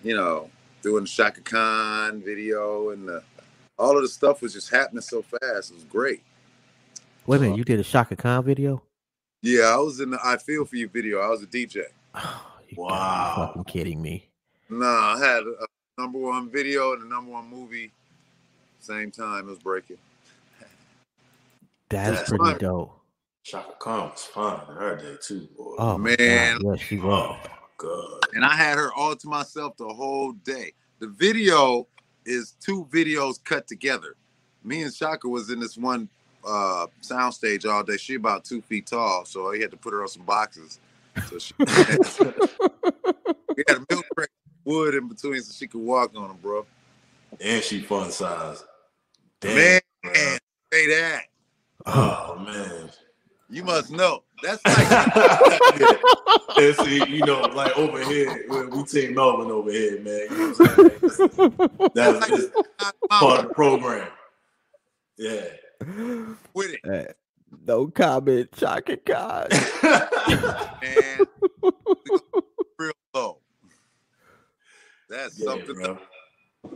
you 0.04 0.16
know, 0.16 0.50
doing 0.82 1.04
the 1.04 1.10
Chaka 1.10 1.42
Khan 1.42 2.22
video, 2.22 2.90
and 2.92 3.08
the, 3.08 3.24
all 3.78 3.96
of 3.96 4.02
the 4.04 4.08
stuff 4.10 4.42
was 4.42 4.54
just 4.54 4.70
happening 4.70 5.02
so 5.02 5.22
fast. 5.22 5.72
It 5.72 5.76
was 5.76 5.84
great. 5.86 6.22
Wait 7.26 7.38
a 7.38 7.42
minute. 7.42 7.58
You 7.58 7.64
did 7.64 7.80
a 7.80 7.84
Chaka 7.84 8.16
Khan 8.16 8.44
video? 8.44 8.82
Yeah, 9.42 9.74
I 9.74 9.78
was 9.78 10.00
in 10.00 10.10
the 10.12 10.20
I 10.24 10.38
Feel 10.38 10.66
For 10.66 10.76
You 10.76 10.88
video. 10.90 11.20
I 11.20 11.30
was 11.30 11.44
a 11.44 11.48
DJ. 11.48 11.84
Oh, 12.16 12.46
you 12.70 12.78
gotta 12.78 12.94
Wow. 12.94 13.48
fucking 13.48 13.64
kidding 13.66 14.02
me. 14.02 14.28
Nah, 14.70 15.16
I 15.16 15.20
had 15.20 15.44
a 15.44 15.66
number 15.98 16.20
one 16.20 16.50
video 16.50 16.94
and 16.94 17.04
a 17.04 17.08
number 17.08 17.32
one 17.32 17.50
movie. 17.50 17.92
Same 18.80 19.12
time, 19.12 19.48
it 19.48 19.50
was 19.50 19.60
breaking. 19.60 19.98
That's 21.90 22.20
That's 22.20 22.30
pretty 22.30 22.44
fine. 22.46 22.58
dope. 22.60 22.96
Chaka 23.44 23.74
Khan 23.80 24.10
was 24.12 24.24
fun. 24.26 24.62
in 24.70 24.76
her 24.76 24.96
day, 24.98 25.16
too, 25.22 25.48
boy. 25.58 25.76
Oh 25.80 25.98
Man. 25.98 26.60
God. 26.62 26.78
Yes, 26.78 26.80
she 26.88 27.00
Oh, 27.00 27.08
was. 27.08 27.48
And 28.34 28.46
I 28.46 28.56
had 28.56 28.78
her 28.78 28.94
all 28.94 29.16
to 29.16 29.28
myself 29.28 29.78
the 29.78 29.88
whole 29.88 30.34
day. 30.34 30.74
The 31.00 31.08
video 31.08 31.88
is 32.26 32.56
two 32.60 32.88
videos 32.92 33.44
cut 33.44 33.68
together. 33.68 34.16
Me 34.64 34.82
and 34.84 34.94
Chaka 34.94 35.28
was 35.28 35.50
in 35.50 35.60
this 35.60 35.78
one 35.78 36.10
uh 36.46 36.88
soundstage 37.02 37.70
all 37.70 37.84
day. 37.84 37.98
She 37.98 38.16
about 38.16 38.44
two 38.46 38.62
feet 38.62 38.88
tall, 38.88 39.26
so 39.26 39.52
he 39.52 39.62
had 39.62 39.72
to 39.72 39.78
put 39.78 39.94
her 39.94 40.02
on 40.02 40.08
some 40.08 40.24
boxes. 40.24 40.80
So 41.28 41.40
she 41.40 41.54
we 41.60 41.66
had 43.68 43.78
a 43.78 43.86
milk 43.90 44.06
crate 44.16 44.30
wood 44.64 44.96
in 44.96 45.08
between 45.08 45.42
so 45.42 45.54
she 45.54 45.68
could 45.68 45.82
walk 45.82 46.12
on 46.16 46.30
them, 46.30 46.38
bro. 46.42 46.66
And 47.40 47.64
she 47.64 47.82
fun 47.82 48.12
size. 48.12 48.64
Damn. 49.40 49.56
Man, 49.56 49.82
bro. 50.04 50.14
say 50.72 50.88
that. 50.88 51.22
Oh, 51.86 52.38
man. 52.46 52.90
You 53.50 53.64
must 53.64 53.92
know. 53.92 54.24
That's 54.42 54.66
like 54.66 55.80
yeah. 55.80 55.98
And 56.58 56.76
see, 56.78 57.06
you 57.10 57.24
know, 57.26 57.42
like 57.42 57.78
over 57.78 58.04
here, 58.04 58.46
we 58.50 58.66
we 58.68 58.84
team 58.84 59.16
Melvin 59.16 59.52
over 59.52 59.72
here, 59.72 60.00
man. 60.02 60.28
You 60.30 60.38
know 60.38 60.54
what 60.54 60.70
I'm 60.70 61.32
saying? 61.80 61.92
That's 61.96 62.28
just 62.28 62.50
part 63.10 63.40
of 63.40 63.48
the 63.50 63.54
program. 63.54 64.08
Yeah. 65.18 65.44
with 66.54 66.72
it. 66.72 66.80
Hey, 66.84 67.08
No 67.68 67.88
comment, 67.88 68.50
Chaka 68.56 68.98
Khan. 68.98 69.48
and 70.82 71.28
real 72.80 72.92
low. 73.14 73.38
That's 75.10 75.38
Yeah, 75.40 75.46
something. 75.46 75.76
bro. 75.76 75.98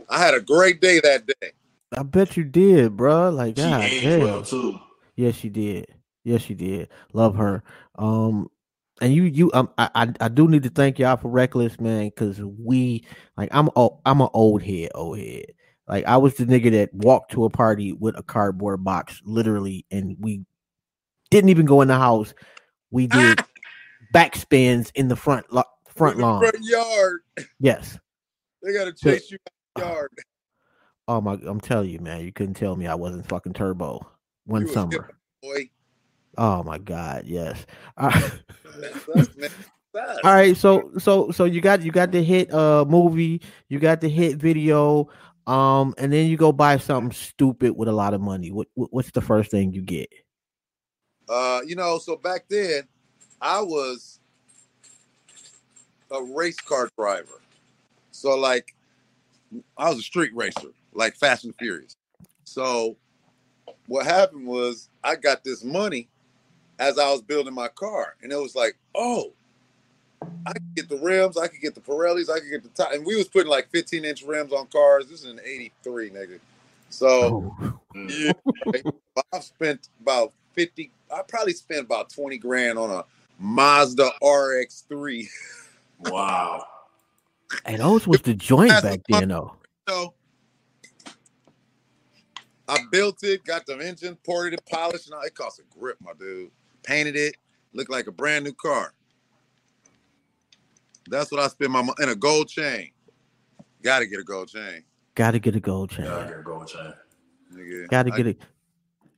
I 0.08 0.18
had 0.18 0.34
a 0.34 0.40
great 0.40 0.80
day 0.80 1.00
that 1.00 1.26
day. 1.26 1.52
I 1.96 2.02
bet 2.02 2.36
you 2.36 2.44
did, 2.44 2.96
bro. 2.96 3.30
Like, 3.30 3.56
She 3.56 3.62
God, 3.62 3.82
aged 3.84 4.04
damn. 4.04 4.20
well 4.20 4.42
too. 4.42 4.78
Yes, 5.16 5.36
she 5.36 5.48
did. 5.48 5.86
Yes, 6.24 6.42
she 6.42 6.54
did. 6.54 6.88
Love 7.12 7.36
her. 7.36 7.62
Um, 7.96 8.50
and 9.00 9.12
you, 9.12 9.24
you, 9.24 9.50
um, 9.52 9.70
I, 9.76 9.90
I, 9.94 10.12
I 10.20 10.28
do 10.28 10.48
need 10.48 10.62
to 10.62 10.70
thank 10.70 10.98
y'all 10.98 11.16
for 11.16 11.28
Reckless, 11.28 11.78
man, 11.78 12.08
because 12.08 12.40
we, 12.40 13.04
like, 13.36 13.50
I'm, 13.52 13.68
oh, 13.76 14.00
I'm 14.06 14.20
an 14.20 14.28
old 14.32 14.62
head, 14.62 14.90
old 14.94 15.18
head. 15.18 15.46
Like, 15.86 16.06
I 16.06 16.16
was 16.16 16.34
the 16.34 16.46
nigga 16.46 16.70
that 16.72 16.94
walked 16.94 17.32
to 17.32 17.44
a 17.44 17.50
party 17.50 17.92
with 17.92 18.16
a 18.16 18.22
cardboard 18.22 18.82
box, 18.82 19.20
literally, 19.24 19.84
and 19.90 20.16
we 20.18 20.44
didn't 21.30 21.50
even 21.50 21.66
go 21.66 21.82
in 21.82 21.88
the 21.88 21.98
house. 21.98 22.32
We 22.90 23.06
did 23.06 23.42
backspins 24.14 24.90
in 24.94 25.08
the 25.08 25.16
front, 25.16 25.52
lo- 25.52 25.64
front 25.94 26.16
the 26.16 26.22
lawn. 26.22 26.40
front 26.40 26.64
yard. 26.64 27.20
Yes. 27.60 27.98
They 28.62 28.72
gotta 28.72 28.92
chase 28.92 29.30
you 29.30 29.38
out 29.46 29.52
the 29.76 29.82
yard. 29.82 30.10
Oh 31.06 31.20
my, 31.20 31.34
I'm 31.44 31.60
telling 31.60 31.90
you, 31.90 31.98
man, 31.98 32.24
you 32.24 32.32
couldn't 32.32 32.54
tell 32.54 32.76
me 32.76 32.86
I 32.86 32.94
wasn't 32.94 33.28
fucking 33.28 33.52
turbo 33.52 34.06
one 34.46 34.66
You 34.66 34.72
summer. 34.72 35.10
Boy, 35.42 35.68
Oh 36.38 36.62
my 36.62 36.78
god, 36.78 37.24
yes. 37.26 37.66
Man. 37.98 38.22
That 39.94 40.24
All 40.24 40.34
right, 40.34 40.56
so 40.56 40.90
so 40.98 41.30
so 41.30 41.44
you 41.44 41.60
got 41.60 41.82
you 41.82 41.92
got 41.92 42.10
the 42.10 42.20
hit 42.20 42.52
uh 42.52 42.84
movie, 42.84 43.40
you 43.68 43.78
got 43.78 44.00
the 44.00 44.08
hit 44.08 44.38
video, 44.38 45.08
um, 45.46 45.94
and 45.98 46.12
then 46.12 46.26
you 46.26 46.36
go 46.36 46.50
buy 46.50 46.78
something 46.78 47.12
stupid 47.12 47.76
with 47.76 47.88
a 47.88 47.92
lot 47.92 48.12
of 48.12 48.20
money. 48.20 48.50
What, 48.50 48.66
what 48.74 48.92
what's 48.92 49.12
the 49.12 49.20
first 49.20 49.52
thing 49.52 49.72
you 49.72 49.82
get? 49.82 50.08
Uh, 51.28 51.60
you 51.64 51.76
know, 51.76 51.98
so 51.98 52.16
back 52.16 52.46
then, 52.48 52.88
I 53.40 53.60
was 53.60 54.18
a 56.10 56.20
race 56.24 56.58
car 56.58 56.88
driver. 56.98 57.40
So 58.10 58.36
like, 58.36 58.74
I 59.78 59.90
was 59.90 60.00
a 60.00 60.02
street 60.02 60.34
racer, 60.34 60.72
like 60.92 61.14
Fast 61.14 61.44
and 61.44 61.54
Furious. 61.56 61.96
So 62.42 62.96
what 63.86 64.06
happened 64.06 64.46
was 64.46 64.88
I 65.04 65.14
got 65.14 65.44
this 65.44 65.62
money 65.62 66.08
as 66.78 66.98
I 66.98 67.10
was 67.10 67.22
building 67.22 67.54
my 67.54 67.68
car, 67.68 68.16
and 68.22 68.32
it 68.32 68.36
was 68.36 68.54
like, 68.54 68.76
oh, 68.94 69.32
I 70.46 70.52
could 70.52 70.74
get 70.74 70.88
the 70.88 70.98
rims, 70.98 71.36
I 71.36 71.48
could 71.48 71.60
get 71.60 71.74
the 71.74 71.80
Pirellis, 71.80 72.30
I 72.30 72.40
could 72.40 72.50
get 72.50 72.62
the 72.62 72.70
top, 72.70 72.92
and 72.92 73.04
we 73.04 73.16
was 73.16 73.28
putting 73.28 73.50
like 73.50 73.70
15 73.70 74.04
inch 74.04 74.22
rims 74.22 74.52
on 74.52 74.66
cars. 74.68 75.06
This 75.06 75.20
is 75.24 75.30
an 75.30 75.40
'83, 75.44 76.10
nigga. 76.10 76.40
So. 76.90 77.54
Oh, 77.60 77.80
Yeah, 77.94 78.32
I've 79.32 79.44
spent 79.44 79.88
about 80.00 80.32
50, 80.54 80.90
I 81.14 81.22
probably 81.26 81.52
spent 81.52 81.82
about 81.82 82.10
20 82.10 82.38
grand 82.38 82.78
on 82.78 82.90
a 82.90 83.04
Mazda 83.38 84.10
RX3. 84.22 85.28
Wow. 86.00 86.66
and 87.64 87.80
those 87.80 88.06
was 88.06 88.20
the 88.22 88.34
joint 88.34 88.70
That's 88.70 88.82
back 88.82 89.00
the 89.08 89.20
then, 89.20 89.28
though. 89.28 89.54
So 89.88 90.14
I 92.68 92.78
built 92.90 93.22
it, 93.22 93.44
got 93.44 93.64
the 93.66 93.78
engine, 93.78 94.16
ported 94.24 94.54
it, 94.54 94.62
polished, 94.70 95.10
and. 95.10 95.24
It 95.24 95.34
cost 95.34 95.60
a 95.60 95.78
grip, 95.78 95.98
my 96.02 96.12
dude. 96.18 96.50
Painted 96.84 97.16
it, 97.16 97.36
looked 97.72 97.90
like 97.90 98.06
a 98.06 98.12
brand 98.12 98.44
new 98.44 98.52
car. 98.52 98.94
That's 101.08 101.30
what 101.30 101.40
I 101.40 101.48
spend 101.48 101.72
my 101.72 101.82
money 101.82 101.96
in 102.00 102.08
a 102.08 102.14
gold 102.14 102.48
chain. 102.48 102.90
Got 103.82 103.98
to 104.00 104.06
get 104.06 104.20
a 104.20 104.24
gold 104.24 104.48
chain. 104.48 104.84
Got 105.14 105.32
to 105.32 105.38
get 105.38 105.54
a 105.54 105.60
gold 105.60 105.90
chain. 105.90 106.06
Gotta 106.06 106.42
go 106.42 106.58
with 106.58 106.68
China. 106.68 106.96
Nigga. 107.54 107.88
Got 107.88 108.04
to 108.04 108.10
get 108.10 108.26
it. 108.26 108.38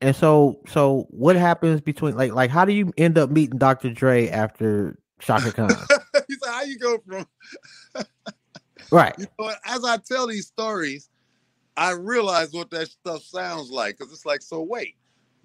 And 0.02 0.14
so 0.14 0.60
so 0.68 1.06
what 1.10 1.36
happens 1.36 1.80
between 1.80 2.16
like 2.16 2.32
like 2.32 2.50
how 2.50 2.66
do 2.66 2.72
you 2.72 2.92
end 2.98 3.16
up 3.16 3.30
meeting 3.30 3.58
Dr. 3.58 3.90
Dre 3.90 4.28
after 4.28 4.98
Chaka 5.20 5.52
Khan? 5.54 5.70
he 6.28 6.34
said, 6.42 6.50
"How 6.50 6.62
you 6.64 6.78
go 6.78 6.98
from 7.06 7.26
right. 8.90 9.14
You 9.18 9.26
know? 9.38 9.52
As 9.64 9.84
I 9.84 9.96
tell 9.96 10.26
these 10.26 10.46
stories, 10.46 11.08
I 11.76 11.92
realize 11.92 12.52
what 12.52 12.70
that 12.70 12.88
stuff 12.88 13.22
sounds 13.22 13.70
like. 13.70 13.98
Cause 13.98 14.12
it's 14.12 14.26
like, 14.26 14.42
so 14.42 14.62
wait, 14.62 14.96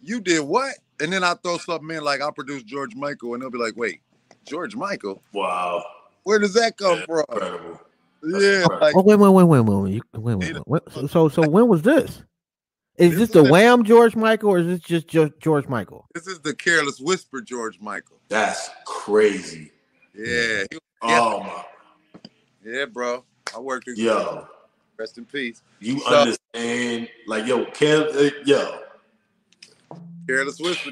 you 0.03 0.19
did 0.21 0.41
what? 0.41 0.75
And 0.99 1.11
then 1.11 1.23
I 1.23 1.33
throw 1.35 1.57
something 1.57 1.95
in 1.95 2.03
like 2.03 2.21
I 2.21 2.29
produced 2.31 2.65
George 2.67 2.95
Michael, 2.95 3.33
and 3.33 3.41
they'll 3.41 3.49
be 3.49 3.57
like, 3.57 3.75
wait, 3.75 4.01
George 4.45 4.75
Michael? 4.75 5.21
Wow. 5.33 5.83
Where 6.23 6.37
does 6.39 6.53
that 6.53 6.77
come 6.77 6.99
Yeah, 6.99 7.05
from? 7.05 7.25
Incredible. 7.29 7.81
Yeah, 8.23 8.65
like 8.79 8.95
Oh 8.95 9.01
wait, 9.01 9.15
wait, 9.17 9.29
wait, 9.29 9.43
wait, 9.45 9.59
wait, 9.61 9.75
wait. 9.75 9.93
You, 9.93 10.01
wait, 10.13 10.35
wait, 10.35 10.67
wait. 10.67 10.81
So, 10.91 11.07
so, 11.07 11.29
so 11.29 11.49
when 11.49 11.67
was 11.67 11.81
this? 11.81 12.21
Is 12.97 13.11
This 13.11 13.19
this 13.19 13.29
the 13.31 13.41
was- 13.41 13.51
Wham 13.51 13.83
George 13.83 14.15
Michael 14.15 14.51
or 14.51 14.59
is 14.59 14.67
this 14.67 14.79
just 14.81 15.07
Jo- 15.07 15.31
George 15.39 15.67
Michael? 15.67 16.05
this 16.13 16.27
is 16.27 16.39
the 16.39 16.53
careless 16.53 16.99
whisper, 16.99 17.41
George 17.41 17.79
Michael. 17.79 18.17
That's 18.29 18.69
crazy. 18.85 19.71
Yeah, 20.13 20.63
he- 20.69 20.77
Oh 21.01 21.39
my. 21.39 21.63
yeah, 22.63 22.85
bro. 22.85 23.23
I 23.55 23.59
worked 23.59 23.87
with 23.87 23.97
Yo, 23.97 24.47
Rest 24.97 25.17
in 25.17 25.25
peace. 25.25 25.63
you 25.79 25.99
So- 26.01 26.13
understand? 26.13 27.09
Like, 27.25 27.47
yo, 27.47 27.65
Kev, 27.65 28.15
uh, 28.15 28.35
yo, 28.45 28.81
Careless 30.27 30.59
whisper. 30.59 30.91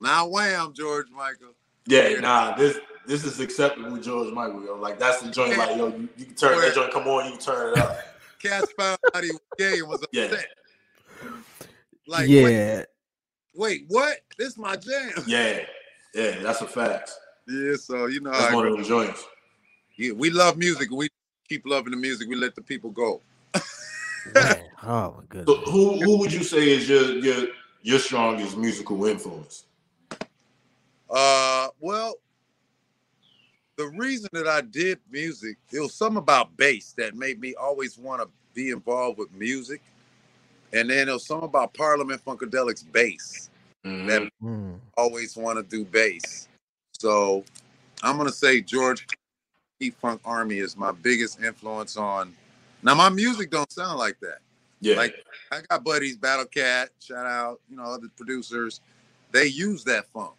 Now 0.00 0.26
wham, 0.28 0.72
George 0.74 1.06
Michael. 1.10 1.54
yeah, 1.86 2.18
nah, 2.20 2.56
this 2.56 2.78
this 3.06 3.24
is 3.24 3.40
acceptable, 3.40 3.96
George 3.98 4.32
Michael. 4.32 4.64
Yo, 4.64 4.74
like 4.76 4.98
that's 4.98 5.20
the 5.20 5.30
joint. 5.30 5.56
Like, 5.58 5.76
yo, 5.76 5.88
you, 5.88 6.08
you 6.16 6.24
can 6.26 6.34
turn 6.34 6.60
that 6.60 6.74
joint. 6.74 6.92
Come 6.92 7.06
on, 7.08 7.26
you 7.26 7.32
can 7.32 7.40
turn 7.40 7.72
it 7.72 7.78
up. 7.78 7.96
Cats 8.42 8.72
found 8.72 8.98
out 9.14 9.24
he 9.24 9.32
was 9.32 9.40
gay 9.58 9.78
and 9.80 9.88
was 9.88 10.04
Yeah. 10.12 10.24
upset. 10.24 10.46
Like, 12.06 12.28
yeah, 12.28 12.84
wait, 13.54 13.84
what? 13.88 14.18
This 14.38 14.56
my 14.56 14.76
jam. 14.76 15.12
Yeah, 15.26 15.60
yeah, 16.14 16.38
that's 16.40 16.62
a 16.62 16.66
fact. 16.66 17.12
Yeah, 17.46 17.74
so 17.76 18.06
you 18.06 18.20
know, 18.20 18.30
That's 18.30 18.48
how 18.48 18.56
one 18.56 18.66
it 18.66 18.70
of 18.70 18.76
them 18.76 18.84
joints. 18.84 19.24
Yeah, 19.96 20.12
we 20.12 20.30
love 20.30 20.56
music. 20.56 20.90
We 20.90 21.08
keep 21.48 21.66
loving 21.66 21.90
the 21.90 21.98
music. 21.98 22.28
We 22.28 22.36
let 22.36 22.54
the 22.54 22.62
people 22.62 22.90
go. 22.90 23.20
man. 24.34 24.62
Oh 24.82 25.16
my 25.16 25.20
So, 25.20 25.20
goodness. 25.28 25.68
who 25.68 26.02
who 26.02 26.18
would 26.18 26.32
you 26.32 26.42
say 26.42 26.70
is 26.70 26.88
your 26.88 27.18
your 27.18 27.48
your 27.82 27.98
strongest 27.98 28.56
musical 28.56 29.04
influence? 29.06 29.64
Uh, 31.08 31.68
well, 31.80 32.14
the 33.76 33.88
reason 33.88 34.28
that 34.32 34.46
I 34.46 34.60
did 34.60 34.98
music, 35.10 35.56
it 35.72 35.80
was 35.80 35.94
something 35.94 36.18
about 36.18 36.56
bass 36.56 36.92
that 36.98 37.16
made 37.16 37.40
me 37.40 37.54
always 37.54 37.98
want 37.98 38.22
to 38.22 38.28
be 38.54 38.70
involved 38.70 39.18
with 39.18 39.32
music, 39.32 39.80
and 40.72 40.90
then 40.90 41.08
it 41.08 41.12
was 41.12 41.26
something 41.26 41.48
about 41.48 41.74
Parliament 41.74 42.22
Funkadelic's 42.24 42.82
bass 42.82 43.50
Mhm. 43.84 44.06
that 44.06 44.32
Mm. 44.42 44.80
always 44.96 45.36
want 45.36 45.58
to 45.58 45.62
do 45.62 45.84
bass. 45.84 46.48
So 46.92 47.44
I'm 48.02 48.16
gonna 48.16 48.32
say 48.32 48.60
George 48.60 49.06
P 49.78 49.90
Funk 49.90 50.20
Army 50.24 50.58
is 50.58 50.76
my 50.76 50.92
biggest 50.92 51.40
influence 51.40 51.96
on. 51.96 52.36
Now 52.82 52.94
my 52.94 53.08
music 53.08 53.50
don't 53.50 53.70
sound 53.72 53.98
like 53.98 54.20
that. 54.20 54.40
Yeah, 54.80 54.96
Like 54.96 55.14
I 55.52 55.60
got 55.68 55.84
buddies, 55.84 56.16
Battle 56.16 56.46
Cat, 56.46 56.90
shout 57.00 57.26
out, 57.26 57.60
you 57.70 57.76
know, 57.76 57.84
other 57.84 58.08
producers. 58.16 58.80
They 59.32 59.46
use 59.46 59.84
that 59.84 60.06
funk, 60.12 60.34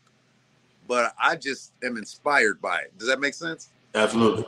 but 0.87 1.13
I 1.21 1.35
just 1.35 1.73
am 1.83 1.95
inspired 1.97 2.59
by 2.61 2.79
it. 2.81 2.97
Does 2.97 3.07
that 3.07 3.19
make 3.19 3.33
sense? 3.33 3.69
absolutely. 3.95 4.45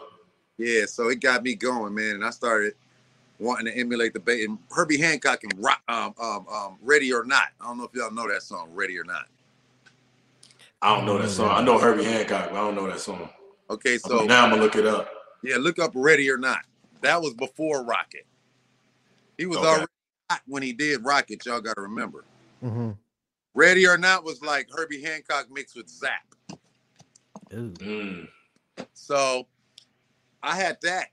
Yeah. 0.57 0.85
So 0.85 1.09
it 1.09 1.19
got 1.19 1.43
me 1.43 1.55
going, 1.55 1.93
man, 1.93 2.15
and 2.15 2.25
I 2.25 2.29
started 2.29 2.73
wanting 3.39 3.65
to 3.71 3.77
emulate 3.79 4.13
the 4.13 4.19
bass. 4.19 4.45
And 4.47 4.57
Herbie 4.71 4.97
Hancock 4.97 5.43
and 5.43 5.53
rock, 5.57 5.81
um, 5.87 6.13
um, 6.21 6.47
um, 6.47 6.77
Ready 6.81 7.11
or 7.13 7.23
Not. 7.25 7.47
I 7.61 7.65
don't 7.65 7.77
know 7.77 7.83
if 7.85 7.93
y'all 7.93 8.11
know 8.11 8.27
that 8.29 8.43
song, 8.43 8.69
Ready 8.73 8.97
or 8.97 9.03
Not. 9.03 9.25
I 10.81 10.95
don't 10.95 11.05
know 11.05 11.17
that 11.17 11.29
song. 11.29 11.49
I 11.49 11.61
know 11.61 11.77
Herbie 11.79 12.03
Hancock, 12.03 12.49
but 12.51 12.57
I 12.57 12.61
don't 12.61 12.75
know 12.75 12.87
that 12.87 12.99
song. 12.99 13.29
Okay, 13.69 13.97
So 13.97 14.19
so 14.19 14.25
now 14.25 14.43
I'm 14.43 14.49
gonna 14.51 14.61
look 14.61 14.75
it 14.75 14.85
up. 14.85 15.09
yeah, 15.43 15.55
look 15.57 15.79
up 15.79 15.91
Ready 15.95 16.29
or 16.29 16.37
Not. 16.37 16.59
That 17.01 17.21
was 17.21 17.33
before 17.33 17.83
Rockit. 17.85 18.25
He 19.37 19.45
was 19.45 19.57
Okay. 19.57 19.67
already 19.67 19.87
hot 20.29 20.41
when 20.47 20.63
he 20.63 20.73
did 20.73 21.03
Rockit. 21.03 21.45
Y'all 21.45 21.61
got 21.61 21.75
to 21.75 21.81
remember. 21.81 22.23
hmm 22.61 22.91
Ready 23.55 23.85
or 23.87 23.97
Not 23.97 24.23
was 24.23 24.41
like 24.41 24.67
Herbie 24.75 25.01
Hancock 25.01 25.47
mixed 25.51 25.75
with 25.75 25.87
Zap. 25.87 26.25
Mm. 27.51 28.27
So 28.93 29.47
I 30.41 30.55
had 30.55 30.77
that. 30.81 31.07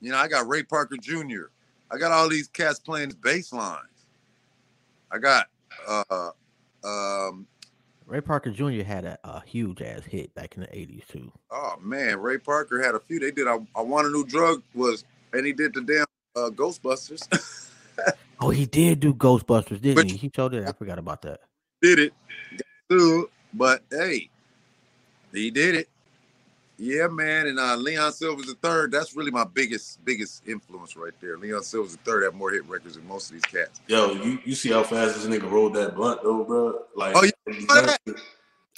You 0.00 0.10
know, 0.10 0.18
I 0.18 0.28
got 0.28 0.48
Ray 0.48 0.62
Parker 0.64 0.96
Jr. 0.96 1.44
I 1.90 1.98
got 1.98 2.10
all 2.12 2.28
these 2.28 2.48
cats 2.48 2.80
playing 2.80 3.12
bass 3.22 3.52
lines. 3.52 4.06
I 5.12 5.18
got 5.18 5.46
uh 5.86 6.30
um 6.84 7.46
Ray 8.06 8.20
Parker 8.20 8.50
Jr. 8.50 8.82
had 8.82 9.04
a, 9.04 9.18
a 9.24 9.40
huge 9.44 9.82
ass 9.82 10.04
hit 10.04 10.34
back 10.34 10.56
in 10.56 10.62
the 10.62 10.68
'80s 10.68 11.06
too. 11.06 11.30
oh 11.50 11.74
man, 11.80 12.18
Ray 12.20 12.38
Parker 12.38 12.82
had 12.82 12.94
a 12.96 13.00
few. 13.00 13.20
They 13.20 13.30
did 13.30 13.46
I, 13.46 13.58
I 13.76 13.82
want 13.82 14.08
a 14.08 14.10
new 14.10 14.24
drug 14.26 14.62
was 14.74 15.04
and 15.32 15.46
he 15.46 15.52
did 15.52 15.74
the 15.74 15.80
damn 15.82 16.06
uh, 16.36 16.50
Ghostbusters. 16.50 17.26
Oh, 18.38 18.50
he 18.50 18.66
did 18.66 19.00
do 19.00 19.14
Ghostbusters, 19.14 19.80
didn't 19.80 19.94
But- 19.94 20.10
he? 20.10 20.16
He 20.18 20.28
told 20.28 20.52
it. 20.52 20.68
I 20.68 20.72
forgot 20.72 20.98
about 20.98 21.22
that. 21.22 21.40
did 21.80 21.98
it. 21.98 22.12
Got 22.90 23.30
but 23.54 23.82
hey, 23.90 24.28
he 25.32 25.50
did 25.50 25.74
it. 25.74 25.88
Yeah, 26.78 27.06
man, 27.06 27.46
and 27.46 27.58
uh, 27.58 27.74
Leon 27.76 28.12
Sylvers 28.12 28.44
the 28.48 28.54
third. 28.56 28.92
That's 28.92 29.16
really 29.16 29.30
my 29.30 29.44
biggest 29.44 30.04
biggest 30.04 30.46
influence 30.46 30.94
right 30.94 31.14
there. 31.22 31.38
Leon 31.38 31.62
Sylvers 31.62 31.92
the 31.92 32.02
third 32.04 32.24
have 32.24 32.34
more 32.34 32.50
hit 32.50 32.68
records 32.68 32.96
than 32.96 33.08
most 33.08 33.30
of 33.30 33.32
these 33.32 33.44
cats. 33.46 33.80
Yo, 33.88 34.12
you, 34.12 34.38
you 34.44 34.54
see 34.54 34.70
how 34.70 34.82
fast 34.82 35.14
this 35.14 35.24
nigga 35.24 35.50
rolled 35.50 35.72
that 35.72 35.94
blunt 35.94 36.22
though, 36.22 36.44
bro? 36.44 36.82
Like, 36.94 37.16
Oh, 37.16 37.22
you 37.22 37.32
saw 37.66 37.80
that? 37.80 38.00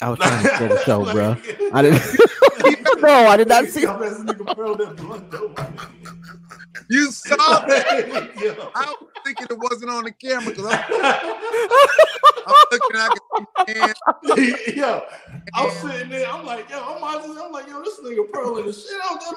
I 0.01 0.09
was 0.09 0.19
trying 0.19 0.43
to 0.43 0.49
share 0.57 0.69
the 0.69 0.83
show, 0.83 1.11
bro. 1.11 1.35
I 1.73 1.81
didn't. 1.81 3.01
no, 3.01 3.27
I 3.27 3.37
did 3.37 3.47
not 3.47 3.65
see. 3.65 3.85
how 3.85 3.97
nigga 3.97 4.57
rolled 4.57 4.79
that 4.79 4.95
blunt 4.95 5.31
though. 5.31 5.53
You 6.89 7.11
saw 7.11 7.35
that? 7.35 7.87
I 8.75 8.95
was 8.99 9.09
thinking 9.23 9.47
it 9.49 9.59
wasn't 9.59 9.91
on 9.91 10.05
the 10.05 10.11
camera 10.11 10.49
because 10.49 10.65
I'm, 10.65 10.83
I'm 12.47 12.53
looking. 12.71 12.95
I 12.95 13.15
can 13.67 13.93
see 14.35 14.77
Yo, 14.77 15.03
I'm 15.53 15.69
sitting 15.71 16.09
there. 16.09 16.27
I'm 16.27 16.45
like, 16.45 16.69
yo, 16.69 16.79
I'm, 16.81 17.01
watching, 17.01 17.37
I'm 17.37 17.51
like, 17.51 17.67
yo, 17.67 17.83
this 17.83 17.99
nigga 17.99 18.31
pearling 18.31 18.65
the 18.65 18.73
shit 18.73 18.99
out 19.03 19.19
that 19.19 19.35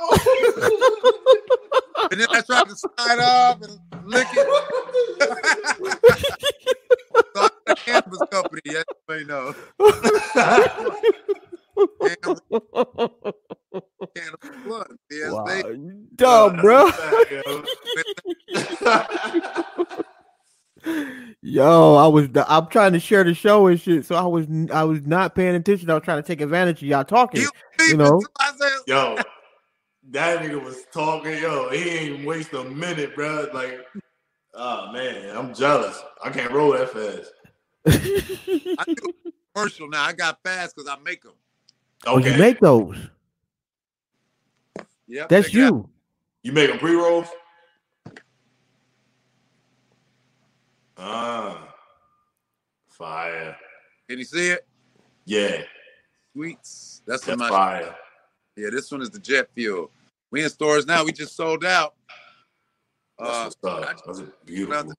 and 2.11 2.21
then 2.21 2.29
I 2.31 2.41
tried 2.41 2.69
to 2.69 2.77
slide 2.77 3.19
off 3.19 3.61
and 3.63 3.79
lick 4.05 4.27
it. 4.33 4.47
so 7.35 7.43
I'm 7.43 7.51
a 7.67 7.75
cannabis 7.75 8.23
company. 8.31 8.63
Yes, 9.33 9.55
you 11.77 11.89
may 12.03 12.17
know. 12.23 12.37
Cannabis 14.15 14.51
blunt. 14.65 15.01
Yes, 15.11 15.33
Wow, 15.33 15.45
they. 15.47 15.71
you 15.71 16.07
dumb, 16.17 16.61
bro. 16.61 16.91
Yo, 21.43 21.95
I 21.95 22.07
was. 22.09 22.29
I'm 22.49 22.67
trying 22.67 22.93
to 22.93 23.01
share 23.01 23.25
the 23.25 23.35
show 23.35 23.67
and 23.69 23.81
shit, 23.81 24.05
so 24.05 24.17
I 24.17 24.27
was. 24.27 24.47
I 24.73 24.85
was 24.85 25.07
not 25.07 25.35
paying 25.35 25.55
attention. 25.55 25.91
I 25.91 25.95
was 25.95 26.03
trying 26.03 26.23
to 26.23 26.27
take 26.27 26.41
advantage 26.41 26.83
of 26.83 26.89
y'all 26.89 27.05
talking. 27.05 27.41
You, 27.43 27.51
You 27.89 27.97
know. 27.97 28.21
Yo, 28.87 29.17
that 30.11 30.41
nigga 30.41 30.63
was 30.63 30.85
talking. 30.93 31.39
Yo, 31.39 31.71
he 31.71 31.89
ain't 31.91 32.27
waste 32.27 32.53
a 32.53 32.65
minute, 32.65 33.15
bro. 33.15 33.49
Like, 33.55 33.81
oh 34.55 34.93
man, 34.93 35.37
I'm 35.37 35.55
jealous. 35.55 36.01
I 36.23 36.31
can't 36.31 36.53
roll 36.53 36.73
that 36.73 36.91
fast. 36.91 37.33
I 37.87 38.85
do 38.87 39.13
a 39.27 39.33
commercial 39.55 39.89
now. 39.89 40.03
I 40.05 40.13
got 40.13 40.39
fast 40.43 40.75
because 40.77 40.89
I 40.89 40.97
make 41.03 41.23
them. 41.23 41.33
Oh, 42.07 42.19
you 42.19 42.35
make 42.37 42.61
those? 42.61 42.97
Yep, 45.09 45.29
That's 45.29 45.53
you. 45.53 45.71
got- 45.71 45.89
you. 46.43 46.53
make 46.53 46.69
them 46.71 46.79
pre 46.79 46.95
rolls? 46.95 47.27
Ah, 50.97 51.75
fire. 52.89 53.57
Can 54.09 54.19
you 54.19 54.25
see 54.25 54.51
it? 54.51 54.67
Yeah, 55.25 55.63
Sweets. 56.35 57.03
That's, 57.07 57.25
that's 57.25 57.39
what 57.39 57.39
my 57.39 57.49
fire. 57.49 57.97
Yeah, 58.57 58.71
this 58.71 58.91
one 58.91 59.03
is 59.03 59.11
the 59.11 59.19
jet 59.19 59.49
fuel. 59.55 59.91
We 60.31 60.43
in 60.45 60.51
stores 60.51 60.87
now. 60.87 61.05
We 61.05 61.13
just 61.13 61.35
sold 61.37 61.65
out. 61.65 61.95
That's 63.19 63.31
Uh, 63.31 63.43
what's 63.45 63.57
up. 63.65 63.89
I 63.89 63.93
just 63.93 64.05
That's 64.07 64.19
sold 64.19 64.33
beautiful. 64.45 64.93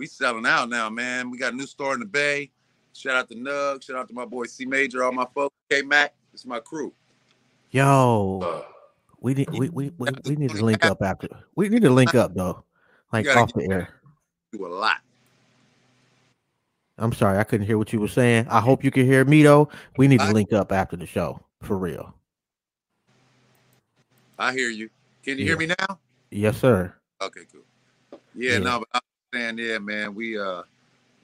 We 0.00 0.06
selling 0.06 0.46
out 0.46 0.70
now, 0.70 0.88
man. 0.88 1.30
We 1.30 1.36
got 1.36 1.52
a 1.52 1.56
new 1.56 1.66
store 1.66 1.92
in 1.92 2.00
the 2.00 2.06
Bay. 2.06 2.50
Shout 2.94 3.16
out 3.16 3.28
to 3.28 3.34
Nug. 3.34 3.84
Shout 3.84 3.96
out 3.96 4.08
to 4.08 4.14
my 4.14 4.24
boy 4.24 4.44
C 4.44 4.64
Major, 4.64 5.04
all 5.04 5.12
my 5.12 5.26
folks. 5.34 5.54
K 5.68 5.82
Mac. 5.82 6.14
It's 6.32 6.46
my 6.46 6.58
crew. 6.58 6.94
Yo, 7.70 8.40
Uh, 8.42 8.62
we 9.20 9.34
need. 9.34 9.50
We, 9.50 9.68
we 9.68 9.92
we 9.98 10.08
we 10.24 10.36
need 10.36 10.52
to 10.52 10.64
link 10.64 10.86
up 10.86 11.02
after. 11.02 11.28
We 11.54 11.68
need 11.68 11.82
to 11.82 11.90
link 11.90 12.14
up 12.14 12.34
though, 12.34 12.64
like 13.12 13.28
off 13.28 13.52
the 13.52 13.70
air. 13.70 13.90
Do 14.54 14.66
a 14.66 14.68
lot. 14.68 15.02
I'm 16.96 17.12
sorry, 17.12 17.38
I 17.38 17.44
couldn't 17.44 17.66
hear 17.66 17.76
what 17.76 17.92
you 17.92 18.00
were 18.00 18.08
saying. 18.08 18.48
I 18.48 18.60
hope 18.60 18.82
you 18.82 18.90
can 18.90 19.04
hear 19.04 19.26
me 19.26 19.42
though. 19.42 19.68
We 19.98 20.08
need 20.08 20.20
to 20.20 20.32
link 20.32 20.54
up 20.54 20.72
after 20.72 20.96
the 20.96 21.04
show 21.04 21.44
for 21.60 21.76
real. 21.76 22.14
I 24.38 24.52
hear 24.54 24.70
you. 24.70 24.88
Can 25.22 25.36
you 25.36 25.44
hear 25.44 25.58
me 25.58 25.66
now? 25.66 25.98
Yes, 26.30 26.56
sir. 26.56 26.94
Okay, 27.20 27.42
cool. 27.52 28.18
Yeah, 28.34 28.52
Yeah. 28.52 28.58
no, 28.60 28.84
but 28.90 29.02
I'm 29.32 29.40
saying, 29.40 29.58
yeah, 29.58 29.78
man, 29.78 30.14
we 30.14 30.38
uh 30.38 30.62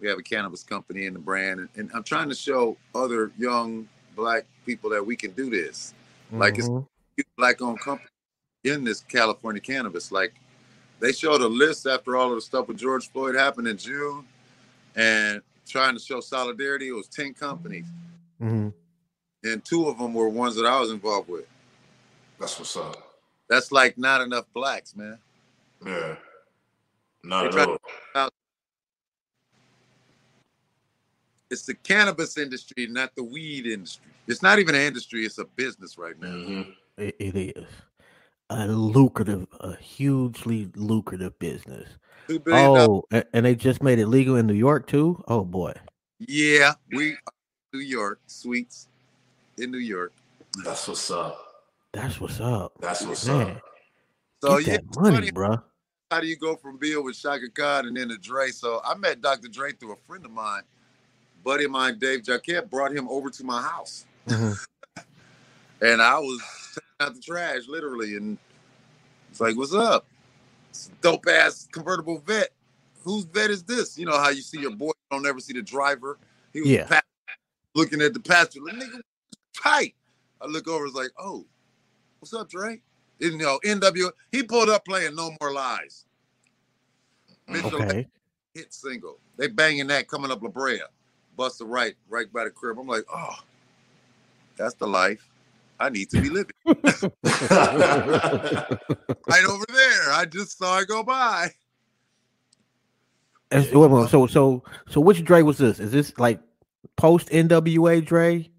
we 0.00 0.08
have 0.08 0.18
a 0.18 0.22
cannabis 0.22 0.62
company 0.62 1.06
in 1.06 1.14
the 1.14 1.18
brand, 1.18 1.60
and, 1.60 1.68
and 1.76 1.90
I'm 1.94 2.02
trying 2.02 2.28
to 2.28 2.34
show 2.34 2.76
other 2.94 3.32
young 3.38 3.88
black 4.14 4.44
people 4.66 4.90
that 4.90 5.04
we 5.04 5.16
can 5.16 5.30
do 5.32 5.48
this. 5.50 5.94
Like 6.30 6.54
it's- 6.54 6.68
Mhm. 6.68 6.86
black 7.38 7.62
owned 7.62 7.80
company 7.80 8.08
in 8.64 8.84
this 8.84 9.00
California 9.00 9.60
cannabis. 9.60 10.12
Like 10.12 10.34
they 11.00 11.12
showed 11.12 11.40
a 11.40 11.46
list 11.48 11.86
after 11.86 12.16
all 12.16 12.28
of 12.30 12.34
the 12.36 12.40
stuff 12.42 12.68
with 12.68 12.76
George 12.76 13.10
Floyd 13.10 13.34
happened 13.34 13.68
in 13.68 13.78
June 13.78 14.26
and 14.94 15.40
trying 15.66 15.94
to 15.94 16.00
show 16.00 16.20
solidarity. 16.20 16.88
It 16.88 16.92
was 16.92 17.08
10 17.08 17.32
companies, 17.34 17.86
Mhm. 18.40 18.72
and 19.44 19.64
two 19.64 19.88
of 19.88 19.98
them 19.98 20.12
were 20.14 20.28
ones 20.28 20.56
that 20.56 20.66
I 20.66 20.78
was 20.80 20.90
involved 20.90 21.28
with. 21.28 21.46
that's 22.38 22.58
what's 22.58 22.76
up. 22.76 23.16
That's 23.48 23.72
like 23.72 23.96
not 23.96 24.20
enough 24.20 24.44
blacks, 24.52 24.94
man. 24.94 25.18
Yeah. 25.84 26.16
Not 27.26 27.42
They 27.42 27.46
at 27.48 27.52
try- 27.52 27.76
all. 28.14 28.30
It's 31.50 31.62
the 31.62 31.74
cannabis 31.74 32.38
industry, 32.38 32.86
not 32.88 33.14
the 33.14 33.22
weed 33.22 33.66
industry. 33.66 34.04
It's 34.26 34.42
not 34.42 34.58
even 34.58 34.74
an 34.74 34.80
industry, 34.80 35.24
it's 35.24 35.38
a 35.38 35.44
business 35.44 35.96
right 35.96 36.18
now. 36.20 36.28
Mhm. 36.28 36.74
It, 36.98 37.14
it 37.20 37.36
is 37.56 37.64
a 38.50 38.66
lucrative, 38.66 39.46
a 39.60 39.76
hugely 39.76 40.70
lucrative 40.74 41.38
business. 41.38 41.88
Two 42.28 42.40
billion 42.40 42.64
dollars. 42.74 42.88
Oh, 42.88 43.04
a- 43.16 43.24
and 43.36 43.46
they 43.46 43.54
just 43.54 43.82
made 43.82 43.98
it 44.00 44.06
legal 44.08 44.36
in 44.36 44.46
New 44.46 44.54
York 44.54 44.86
too. 44.88 45.22
Oh 45.28 45.44
boy. 45.44 45.72
Yeah, 46.18 46.74
we 46.92 47.16
New 47.72 47.80
York, 47.80 48.20
sweets 48.26 48.88
in 49.58 49.70
New 49.70 49.78
York. 49.78 50.12
That's 50.64 50.88
what's 50.88 51.10
up. 51.10 51.64
That's 51.92 52.20
what's 52.20 52.40
up. 52.40 52.72
That's 52.80 53.04
what's 53.04 53.26
Man, 53.26 53.50
up. 53.56 53.62
So 54.42 54.58
get 54.58 54.66
yeah, 54.66 54.76
that 54.78 55.00
money, 55.00 55.16
funny 55.16 55.30
bruh. 55.32 55.62
How 56.10 56.20
do 56.20 56.26
you 56.28 56.36
go 56.36 56.54
from 56.54 56.76
Bill 56.76 57.02
with 57.02 57.18
Chaka 57.20 57.48
Khan 57.50 57.86
and 57.86 57.96
then 57.96 58.08
to 58.10 58.16
Dre? 58.18 58.50
So 58.50 58.80
I 58.84 58.94
met 58.94 59.20
Dr. 59.20 59.48
Dre 59.48 59.72
through 59.72 59.92
a 59.92 59.96
friend 60.06 60.24
of 60.24 60.30
mine, 60.30 60.62
buddy 61.44 61.64
of 61.64 61.72
mine, 61.72 61.98
Dave 61.98 62.22
Jaquette, 62.22 62.70
brought 62.70 62.92
him 62.92 63.08
over 63.08 63.30
to 63.30 63.44
my 63.44 63.62
house. 63.62 64.06
Mhm. 64.28 64.56
And 65.82 66.00
I 66.00 66.18
was 66.18 66.42
out 67.00 67.14
the 67.14 67.20
trash, 67.20 67.68
literally. 67.68 68.16
And 68.16 68.38
it's 69.30 69.40
like, 69.40 69.56
what's 69.56 69.74
up? 69.74 70.06
Dope 71.02 71.26
ass 71.28 71.68
convertible 71.70 72.18
vet. 72.20 72.50
Whose 73.04 73.24
vet 73.24 73.50
is 73.50 73.62
this? 73.62 73.98
You 73.98 74.06
know 74.06 74.18
how 74.18 74.30
you 74.30 74.42
see 74.42 74.60
your 74.60 74.70
boy, 74.70 74.86
you 74.88 74.92
don't 75.10 75.26
ever 75.26 75.40
see 75.40 75.52
the 75.52 75.62
driver. 75.62 76.18
He 76.54 76.60
was 76.62 76.70
Yeah. 76.70 77.00
looking 77.74 78.00
at 78.02 78.14
the 78.14 78.20
passenger, 78.20 78.60
like, 78.64 78.76
nigga, 78.76 79.00
tight. 79.54 79.94
I 80.40 80.46
look 80.46 80.66
over, 80.68 80.86
it's 80.86 80.94
like, 80.94 81.12
oh, 81.18 81.46
what's 82.20 82.34
up, 82.34 82.48
Dre? 82.48 82.80
You 83.18 83.38
know, 83.38 83.58
NW, 83.64 84.10
he 84.30 84.42
pulled 84.42 84.68
up 84.68 84.84
playing 84.84 85.14
No 85.14 85.32
More 85.40 85.52
Lies. 85.52 86.04
Michel'le 87.48 87.82
Okay. 87.82 88.08
hit 88.54 88.72
single. 88.74 89.18
They 89.36 89.48
banging 89.48 89.86
that 89.88 90.08
coming 90.08 90.30
up 90.30 90.42
La 90.42 90.48
Brea. 90.48 90.80
Bust 91.36 91.60
a 91.60 91.64
right, 91.64 91.94
right 92.08 92.32
by 92.32 92.44
the 92.44 92.50
crib. 92.50 92.78
I'm 92.78 92.86
like, 92.86 93.04
oh, 93.12 93.36
that's 94.56 94.74
the 94.74 94.86
life 94.86 95.28
I 95.78 95.90
need 95.90 96.10
to 96.10 96.20
be 96.20 96.30
living. 96.30 96.52
right 99.26 99.44
over 99.44 99.64
there. 99.68 100.12
I 100.12 100.26
just 100.28 100.58
saw 100.58 100.78
it 100.80 100.88
go 100.88 101.02
by. 101.02 101.50
And 103.50 103.64
so, 103.64 103.86
wait 103.86 104.04
a 104.04 104.08
so 104.08 104.26
so 104.26 104.64
so 104.88 105.00
which 105.00 105.22
Dre 105.24 105.42
was 105.42 105.58
this? 105.58 105.78
Is 105.78 105.92
this 105.92 106.18
like 106.18 106.40
post 106.96 107.28
NWA 107.28 108.04
Dre? 108.04 108.50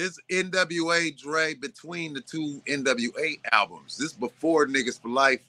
It's 0.00 0.16
NWA 0.30 1.10
Dre 1.18 1.54
between 1.54 2.14
the 2.14 2.20
two 2.20 2.62
NWA 2.68 3.40
albums. 3.50 3.96
This 3.98 4.12
before 4.12 4.64
Niggas 4.68 5.02
for 5.02 5.08
Life. 5.08 5.40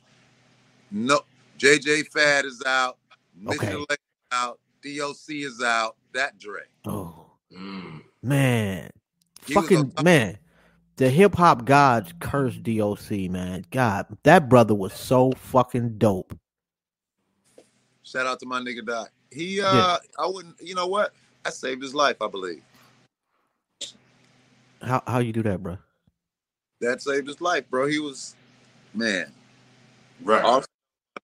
No, 0.90 1.20
JJ 1.60 2.08
Fad 2.12 2.46
is 2.46 2.64
out. 2.66 2.98
Mission 3.36 3.60
Okay. 3.60 3.76
Lake 3.76 3.92
is 3.92 4.32
out. 4.32 4.60
DOC 4.84 5.30
is 5.44 5.62
out. 5.62 5.98
That 6.14 6.40
Dre. 6.40 6.62
Oh 6.86 7.28
Mm. 7.54 8.02
man, 8.24 8.90
He 9.46 9.54
was 9.56 9.64
fucking 9.66 9.94
on- 9.98 10.04
man. 10.04 10.40
The 10.96 11.12
hip 11.12 11.36
hop 11.36 11.66
gods 11.66 12.12
cursed 12.20 12.64
DOC, 12.64 13.30
man. 13.30 13.66
God, 13.70 14.08
that 14.24 14.50
brother 14.50 14.74
was 14.74 14.94
so 14.94 15.32
fucking 15.34 16.00
dope. 16.00 16.36
Shout 18.02 18.26
out 18.26 18.40
to 18.40 18.48
my 18.48 18.60
nigga 18.62 18.84
Doc. 18.84 19.12
He 19.32 19.62
uh 19.62 20.00
I 20.18 20.26
wouldn't 20.26 20.60
you 20.60 20.74
know 20.74 20.88
what? 20.88 21.14
I 21.46 21.52
saved 21.52 21.84
his 21.84 21.94
life, 21.94 22.20
I 22.20 22.28
believe. 22.28 22.64
How 24.82 25.04
how 25.06 25.20
you 25.20 25.34
do 25.34 25.44
that, 25.44 25.62
bro? 25.62 25.78
That 26.82 27.02
saved 27.02 27.28
his 27.28 27.42
life, 27.42 27.70
bro. 27.70 27.88
He 27.88 28.00
was 28.00 28.36
man. 28.94 29.32
Right. 30.24 30.44
Also, 30.44 30.68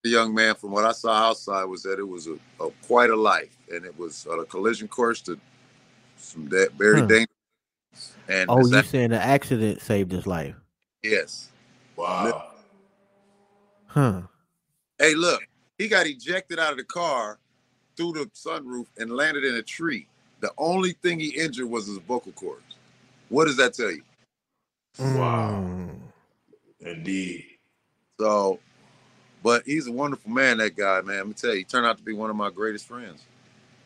the 0.04 0.10
young 0.10 0.34
man 0.34 0.56
from 0.56 0.72
what 0.72 0.86
I 0.86 0.92
saw 0.92 1.30
outside 1.30 1.64
was 1.66 1.84
that 1.84 2.00
it 2.00 2.08
was 2.08 2.28
a, 2.28 2.38
a 2.64 2.70
quite 2.86 3.10
a 3.10 3.16
life. 3.16 3.56
And 3.72 3.86
it 3.86 3.98
was 3.98 4.28
on 4.28 4.40
a 4.40 4.46
collision 4.46 4.88
course 4.88 5.22
to 5.22 5.40
some 6.18 6.48
da- 6.48 6.68
very 6.78 7.02
Huh. 7.02 7.08
dangerous. 7.08 8.16
And 8.28 8.50
Oh, 8.50 8.60
you 8.60 8.72
that- 8.72 8.86
saying 8.86 9.10
the 9.12 9.22
accident 9.22 9.82
saved 9.82 10.12
his 10.12 10.28
life? 10.28 10.56
yes. 11.04 11.50
Wow. 11.96 12.52
Huh? 13.88 14.22
Hey, 15.00 15.16
look, 15.16 15.42
he 15.78 15.88
got 15.88 16.06
ejected 16.08 16.60
out 16.60 16.72
of 16.72 16.78
the 16.78 16.84
car 16.84 17.40
through 17.96 18.14
the 18.14 18.26
sunroof 18.36 18.88
and 18.98 19.12
landed 19.12 19.46
in 19.46 19.56
a 19.56 19.62
tree. 19.62 20.08
The 20.42 20.52
only 20.58 20.92
thing 20.92 21.20
he 21.20 21.30
injured 21.30 21.70
was 21.70 21.88
his 21.88 21.98
vocal 22.00 22.34
cords. 22.34 22.75
What 23.30 23.46
does 23.46 23.58
that 23.58 23.74
tell 23.74 23.92
you? 23.92 24.04
Wow. 25.00 25.64
Mm. 25.64 26.00
Indeed. 26.82 27.46
So, 28.20 28.60
but 29.44 29.64
he's 29.66 29.88
a 29.88 29.92
wonderful 29.92 30.32
man. 30.32 30.58
That 30.58 30.76
guy, 30.76 31.02
man. 31.02 31.18
Let 31.18 31.28
me 31.28 31.34
tell 31.34 31.52
you, 31.52 31.58
he 31.58 31.64
turned 31.64 31.86
out 31.86 31.98
to 31.98 32.04
be 32.04 32.14
one 32.14 32.30
of 32.30 32.36
my 32.36 32.50
greatest 32.50 32.88
friends. 32.88 33.24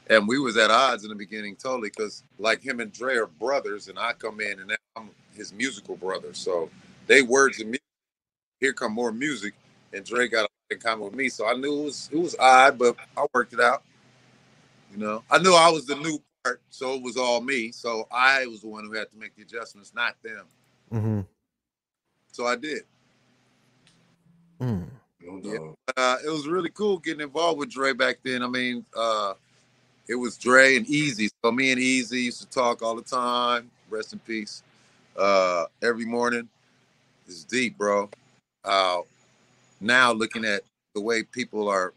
And 0.08 0.28
we 0.28 0.39
was 0.39 0.58
at 0.58 0.71
odds 0.71 1.04
in 1.04 1.10
the 1.10 1.15
beginning, 1.15 1.56
totally, 1.56 1.89
because 1.89 2.23
like 2.39 2.62
him 2.62 2.80
and 2.80 2.91
Dre 2.91 3.15
are 3.15 3.28
brothers, 3.28 3.88
and 3.88 3.99
I 3.99 4.13
come 4.13 4.41
in 4.41 4.60
and 4.60 4.75
I'm 4.95 5.10
his 5.36 5.54
musical 5.54 5.95
brother. 5.95 6.34
So 6.34 6.69
they 7.08 7.21
words 7.21 7.60
and 7.60 7.69
music. 7.69 7.84
Here 8.60 8.73
come 8.73 8.91
more 8.91 9.12
music, 9.12 9.54
and 9.93 10.04
Dre 10.04 10.28
got 10.28 10.39
a 10.39 10.41
lot 10.41 10.49
in 10.71 10.80
common 10.80 11.06
with 11.06 11.15
me. 11.15 11.30
So 11.30 11.47
I 11.47 11.54
knew 11.54 11.82
it 11.82 11.84
was 11.86 12.10
it 12.12 12.17
was 12.17 12.36
odd, 12.39 12.78
but 12.78 12.95
I 13.15 13.25
worked 13.34 13.54
it 13.54 13.62
out. 13.62 13.84
You 14.91 14.97
know, 14.97 15.23
I 15.30 15.38
knew 15.38 15.54
I 15.54 15.69
was 15.69 15.86
the 15.86 15.95
new 15.95 16.19
part, 16.43 16.62
so 16.69 16.93
it 16.93 17.02
was 17.02 17.17
all 17.17 17.41
me. 17.41 17.71
So 17.71 18.08
I 18.12 18.45
was 18.47 18.62
the 18.62 18.67
one 18.67 18.86
who 18.86 18.93
had 18.93 19.10
to 19.12 19.17
make 19.17 19.36
the 19.36 19.43
adjustments, 19.43 19.93
not 19.95 20.15
them. 20.23 20.45
hmm 20.91 21.21
So 22.32 22.45
I 22.45 22.56
did. 22.56 22.84
Mm. 24.62 24.88
Yeah. 25.41 25.58
uh, 25.97 26.17
it 26.25 26.30
was 26.30 26.47
really 26.47 26.69
cool 26.69 26.97
getting 26.97 27.21
involved 27.21 27.60
with 27.60 27.69
Dre 27.69 27.93
back 27.93 28.19
then. 28.23 28.41
I 28.41 28.47
mean, 28.47 28.86
uh, 28.95 29.34
it 30.08 30.15
was 30.15 30.38
Dre 30.38 30.78
and 30.78 30.86
Eazy. 30.86 31.30
So 31.43 31.52
me 31.52 31.71
and 31.71 31.82
Eazy 31.82 32.23
used 32.23 32.41
to 32.41 32.47
talk 32.47 32.82
all 32.82 32.95
the 32.95 33.02
time. 33.02 33.69
Rest 33.89 34.13
in 34.13 34.19
peace. 34.19 34.63
Uh, 35.17 35.65
every 35.84 36.06
morning. 36.06 36.47
It's 37.28 37.43
deep, 37.43 37.78
bro. 37.78 38.10
Uh, 38.63 38.99
now 39.82 40.12
looking 40.12 40.45
at 40.45 40.62
the 40.95 41.02
way 41.02 41.23
people 41.23 41.67
are, 41.67 41.93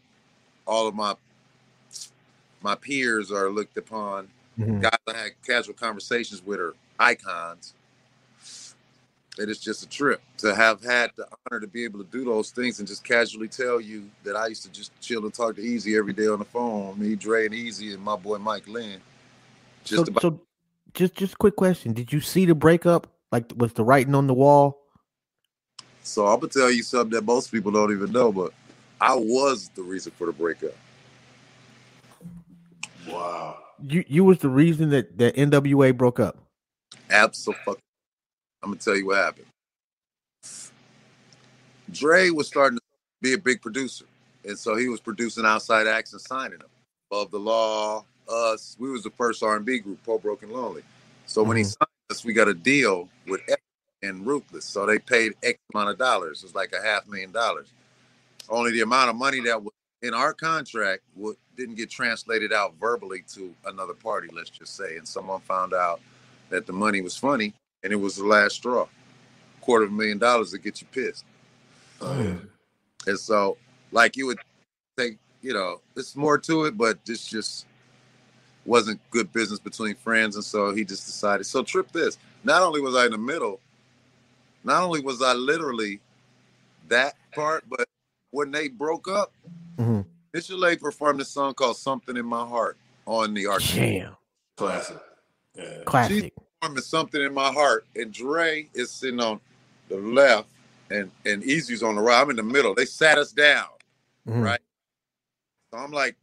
all 0.65 0.87
of 0.87 0.95
my 0.95 1.15
my 2.63 2.75
peers 2.75 3.31
are 3.31 3.49
looked 3.49 3.77
upon. 3.77 4.29
Mhm. 4.57 4.81
Guys 4.81 4.97
I 5.07 5.17
had 5.17 5.31
casual 5.45 5.75
conversations 5.75 6.43
with 6.43 6.59
are 6.59 6.73
icons. 6.99 7.73
It 9.37 9.49
is 9.49 9.59
just 9.59 9.83
a 9.83 9.89
trip 9.89 10.21
to 10.37 10.53
have 10.53 10.83
had 10.83 11.11
the 11.15 11.27
honor 11.27 11.59
to 11.59 11.67
be 11.67 11.83
able 11.83 12.03
to 12.03 12.09
do 12.11 12.23
those 12.23 12.51
things 12.51 12.77
and 12.77 12.87
just 12.87 13.03
casually 13.03 13.47
tell 13.47 13.81
you 13.81 14.09
that 14.23 14.35
I 14.35 14.47
used 14.47 14.61
to 14.63 14.71
just 14.71 14.91
chill 15.01 15.23
and 15.23 15.33
talk 15.33 15.55
to 15.55 15.61
Eazy 15.61 15.97
every 15.97 16.13
day 16.13 16.27
on 16.27 16.39
the 16.39 16.45
phone. 16.45 16.99
Me, 16.99 17.15
Dre, 17.15 17.45
and 17.45 17.55
Eazy, 17.55 17.95
and 17.95 18.03
my 18.03 18.15
boy 18.15 18.37
Mike 18.37 18.67
Lynn. 18.67 19.01
Just 19.83 20.05
so, 20.05 20.11
about 20.11 20.21
so 20.21 20.41
just 20.93 21.15
just 21.15 21.37
quick 21.39 21.55
question. 21.55 21.93
Did 21.93 22.13
you 22.13 22.21
see 22.21 22.45
the 22.45 22.55
breakup? 22.55 23.07
Like 23.31 23.51
was 23.57 23.73
the 23.73 23.83
writing 23.83 24.13
on 24.13 24.27
the 24.27 24.33
wall? 24.33 24.79
so. 26.03 26.27
I'm 26.27 26.39
gonna 26.39 26.49
tell 26.49 26.69
you 26.69 26.83
something 26.83 27.11
that 27.11 27.25
most 27.25 27.51
people 27.51 27.71
don't 27.71 27.91
even 27.91 28.11
know, 28.11 28.31
but 28.31 28.53
I 29.01 29.15
was 29.15 29.69
the 29.73 29.81
reason 29.81 30.11
for 30.15 30.27
the 30.27 30.33
breakup. 30.33 30.75
Wow. 33.07 33.57
You 33.81 34.03
you 34.07 34.23
was 34.23 34.39
the 34.39 34.49
reason 34.49 34.89
that 34.91 35.17
that 35.17 35.35
NWA 35.35 35.95
broke 35.97 36.19
up. 36.19 36.37
Absolutely. 37.09 37.75
I'm 38.61 38.71
gonna 38.71 38.77
tell 38.77 38.95
you 38.95 39.07
what 39.07 39.17
happened. 39.17 39.47
Dre 41.91 42.29
was 42.29 42.47
starting 42.47 42.77
to 42.77 42.83
be 43.21 43.33
a 43.33 43.37
big 43.37 43.61
producer, 43.61 44.05
and 44.45 44.57
so 44.57 44.75
he 44.75 44.87
was 44.87 44.99
producing 44.99 45.45
outside 45.45 45.87
acts 45.87 46.13
and 46.13 46.21
signing 46.21 46.59
them. 46.59 46.69
Above 47.11 47.31
the 47.31 47.39
Law, 47.39 48.05
us, 48.27 48.75
we 48.79 48.89
was 48.89 49.03
the 49.03 49.11
first 49.11 49.43
R&B 49.43 49.79
group, 49.79 50.01
Poor 50.03 50.17
Broken 50.17 50.51
Lonely. 50.51 50.83
So 51.25 51.43
when 51.43 51.57
he 51.57 51.63
Mhm. 51.63 51.67
signed 51.67 51.89
us, 52.09 52.23
we 52.25 52.33
got 52.33 52.47
a 52.47 52.53
deal 52.53 53.09
with 53.27 53.41
Epic 53.47 53.61
and 54.01 54.25
Ruthless. 54.25 54.65
So 54.65 54.85
they 54.85 54.97
paid 54.97 55.35
X 55.43 55.59
amount 55.73 55.89
of 55.89 55.97
dollars. 55.97 56.39
It 56.39 56.45
was 56.47 56.55
like 56.55 56.73
a 56.73 56.81
half 56.81 57.07
million 57.07 57.31
dollars. 57.31 57.67
Only 58.49 58.71
the 58.71 58.81
amount 58.81 59.09
of 59.09 59.15
money 59.15 59.39
that 59.41 59.61
was 59.61 59.73
in 60.03 60.13
our 60.13 60.33
contract 60.33 61.01
would, 61.15 61.37
didn't 61.57 61.75
get 61.75 61.89
translated 61.89 62.53
out 62.53 62.75
verbally 62.79 63.23
to 63.33 63.53
another 63.65 63.93
party, 63.93 64.27
let's 64.31 64.49
just 64.49 64.75
say. 64.75 64.97
And 64.97 65.07
someone 65.07 65.39
found 65.41 65.73
out 65.73 66.01
that 66.49 66.67
the 66.67 66.73
money 66.73 67.01
was 67.01 67.17
funny 67.17 67.53
and 67.83 67.91
it 67.91 67.95
was 67.95 68.17
the 68.17 68.25
last 68.25 68.55
straw. 68.55 68.87
Quarter 69.61 69.85
of 69.85 69.91
a 69.91 69.93
million 69.93 70.19
dollars 70.19 70.51
to 70.51 70.57
get 70.59 70.81
you 70.81 70.87
pissed. 70.91 71.23
Mm. 71.99 72.47
And 73.07 73.17
so, 73.17 73.57
like 73.91 74.17
you 74.17 74.27
would 74.27 74.39
think, 74.97 75.17
you 75.41 75.53
know, 75.53 75.79
it's 75.95 76.15
more 76.17 76.37
to 76.37 76.65
it, 76.65 76.77
but 76.77 77.03
this 77.05 77.25
just 77.25 77.65
wasn't 78.65 78.99
good 79.09 79.31
business 79.31 79.59
between 79.59 79.95
friends. 79.95 80.35
And 80.35 80.43
so 80.43 80.73
he 80.75 80.83
just 80.83 81.05
decided. 81.05 81.45
So 81.45 81.63
trip 81.63 81.91
this. 81.93 82.17
Not 82.43 82.61
only 82.61 82.81
was 82.81 82.95
I 82.95 83.05
in 83.05 83.11
the 83.11 83.17
middle, 83.17 83.61
not 84.65 84.83
only 84.83 84.99
was 84.99 85.21
I 85.21 85.33
literally 85.33 86.01
that 86.89 87.15
part, 87.33 87.63
but 87.69 87.87
when 88.33 88.51
they 88.51 88.67
broke 88.67 89.07
up, 89.07 89.31
Mhm. 89.77 90.05
Michel'le 90.33 90.73
A 90.73 90.77
performed 90.77 91.21
a 91.21 91.25
song 91.25 91.53
called 91.53 91.77
Something 91.77 92.17
in 92.17 92.25
My 92.25 92.45
Heart 92.45 92.77
on 93.05 93.33
the 93.35 93.47
arcade. 93.47 94.01
Damn, 94.01 94.17
Classic. 94.57 94.97
Yeah. 95.55 95.83
classic. 95.85 96.33
performing 96.59 96.81
Something 96.83 97.21
in 97.21 97.33
My 97.33 97.51
Heart, 97.51 97.85
and 97.95 98.11
Dre 98.11 98.67
is 98.73 98.89
sitting 98.89 99.19
on 99.19 99.39
the 99.89 99.97
left 99.97 100.49
and, 100.89 101.11
and 101.25 101.43
Eazy's 101.43 101.83
on 101.83 101.95
the 101.95 102.01
right. 102.01 102.19
I'm 102.21 102.29
in 102.31 102.35
the 102.35 102.43
middle. 102.43 102.73
They 102.73 102.85
sat 102.85 103.17
us 103.17 103.31
down. 103.31 103.67
Mhm. 104.27 104.43
right? 104.43 104.61
So 105.71 105.77
I'm 105.77 105.91
like 105.91 106.15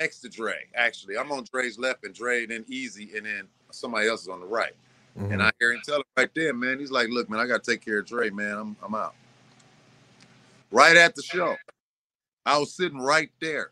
next 0.00 0.20
to 0.20 0.28
Dre. 0.28 0.66
Actually, 0.74 1.16
I'm 1.16 1.30
on 1.32 1.44
Dre's 1.44 1.78
left 1.78 2.04
and 2.04 2.14
Dre, 2.14 2.42
and 2.42 2.50
then 2.50 2.64
Easy, 2.68 3.16
and 3.16 3.24
then 3.24 3.48
somebody 3.70 4.08
else 4.08 4.22
is 4.22 4.28
on 4.28 4.40
the 4.40 4.46
right. 4.46 4.74
Mhm. 5.18 5.32
And 5.32 5.42
I 5.42 5.50
hear 5.60 5.72
him 5.72 5.80
tell 5.84 5.96
him 5.98 6.04
right 6.16 6.30
there, 6.34 6.52
man. 6.52 6.78
He's 6.80 6.90
like, 6.90 7.08
"Look, 7.10 7.30
man, 7.30 7.40
I 7.40 7.46
got 7.46 7.62
to 7.64 7.70
take 7.70 7.80
care 7.80 7.98
of 8.00 8.06
Dre, 8.06 8.30
man. 8.30 8.56
I'm 8.58 8.76
I'm 8.82 8.94
out." 8.94 9.14
Right 10.70 10.96
at 10.96 11.14
the 11.14 11.22
show, 11.22 11.56
I 12.44 12.58
was 12.58 12.74
sitting 12.74 12.98
right 12.98 13.30
there. 13.40 13.70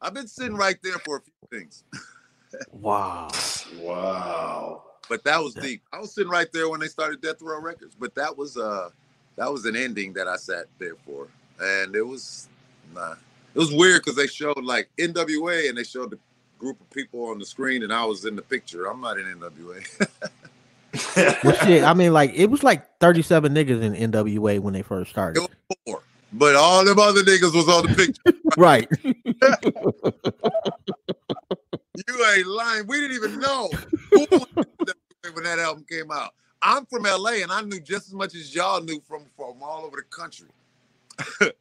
I've 0.00 0.14
been 0.14 0.28
sitting 0.28 0.56
right 0.56 0.78
there 0.82 0.98
for 0.98 1.16
a 1.16 1.20
few 1.20 1.58
things, 1.58 1.82
wow. 2.70 3.28
Wow. 3.80 4.84
but 5.08 5.24
that 5.24 5.42
was 5.42 5.54
deep. 5.54 5.82
I 5.92 5.98
was 5.98 6.14
sitting 6.14 6.30
right 6.30 6.48
there 6.52 6.68
when 6.68 6.80
they 6.80 6.86
started 6.86 7.20
Death 7.20 7.42
Row 7.42 7.60
Records, 7.60 7.96
but 7.98 8.14
that 8.14 8.36
was 8.36 8.56
uh 8.56 8.90
that 9.36 9.52
was 9.52 9.64
an 9.66 9.76
ending 9.76 10.12
that 10.14 10.28
I 10.28 10.36
sat 10.36 10.66
there 10.78 10.94
for, 11.04 11.28
and 11.60 11.96
it 11.96 12.06
was 12.06 12.48
nah. 12.94 13.14
It 13.54 13.58
was 13.58 13.72
weird 13.72 14.02
because 14.04 14.16
they 14.16 14.26
showed 14.28 14.62
like 14.62 14.88
NWA 14.98 15.68
and 15.68 15.76
they 15.76 15.84
showed 15.84 16.10
the 16.10 16.18
group 16.58 16.80
of 16.80 16.90
people 16.90 17.24
on 17.26 17.38
the 17.38 17.46
screen, 17.46 17.82
and 17.82 17.92
I 17.92 18.04
was 18.04 18.24
in 18.24 18.36
the 18.36 18.42
picture. 18.42 18.86
I'm 18.86 19.00
not 19.00 19.18
in 19.18 19.26
NWA. 19.26 19.84
Well, 21.44 21.54
shit, 21.64 21.84
I 21.84 21.94
mean, 21.94 22.12
like 22.12 22.32
it 22.34 22.46
was 22.46 22.62
like 22.62 22.98
thirty-seven 22.98 23.54
niggas 23.54 23.82
in 23.82 24.10
NWA 24.10 24.60
when 24.60 24.74
they 24.74 24.82
first 24.82 25.10
started. 25.10 25.42
It 25.42 25.50
was 25.68 25.76
four, 25.86 26.02
but 26.32 26.56
all 26.56 26.84
them 26.84 26.98
other 26.98 27.22
niggas 27.22 27.54
was 27.54 27.68
on 27.68 27.86
the 27.86 27.94
picture. 27.94 28.38
right. 28.56 28.88
you 32.08 32.26
ain't 32.34 32.46
lying. 32.46 32.86
We 32.86 33.00
didn't 33.00 33.16
even 33.16 33.40
know 33.40 33.70
who 34.10 34.20
was 34.30 34.46
in 34.56 34.64
NWA 34.64 35.34
when 35.34 35.44
that 35.44 35.58
album 35.58 35.84
came 35.88 36.10
out. 36.10 36.34
I'm 36.60 36.86
from 36.86 37.04
LA, 37.04 37.42
and 37.42 37.52
I 37.52 37.60
knew 37.62 37.80
just 37.80 38.08
as 38.08 38.14
much 38.14 38.34
as 38.34 38.54
y'all 38.54 38.80
knew 38.80 39.00
from 39.06 39.24
from 39.36 39.62
all 39.62 39.84
over 39.84 39.96
the 39.96 40.02
country. 40.04 40.48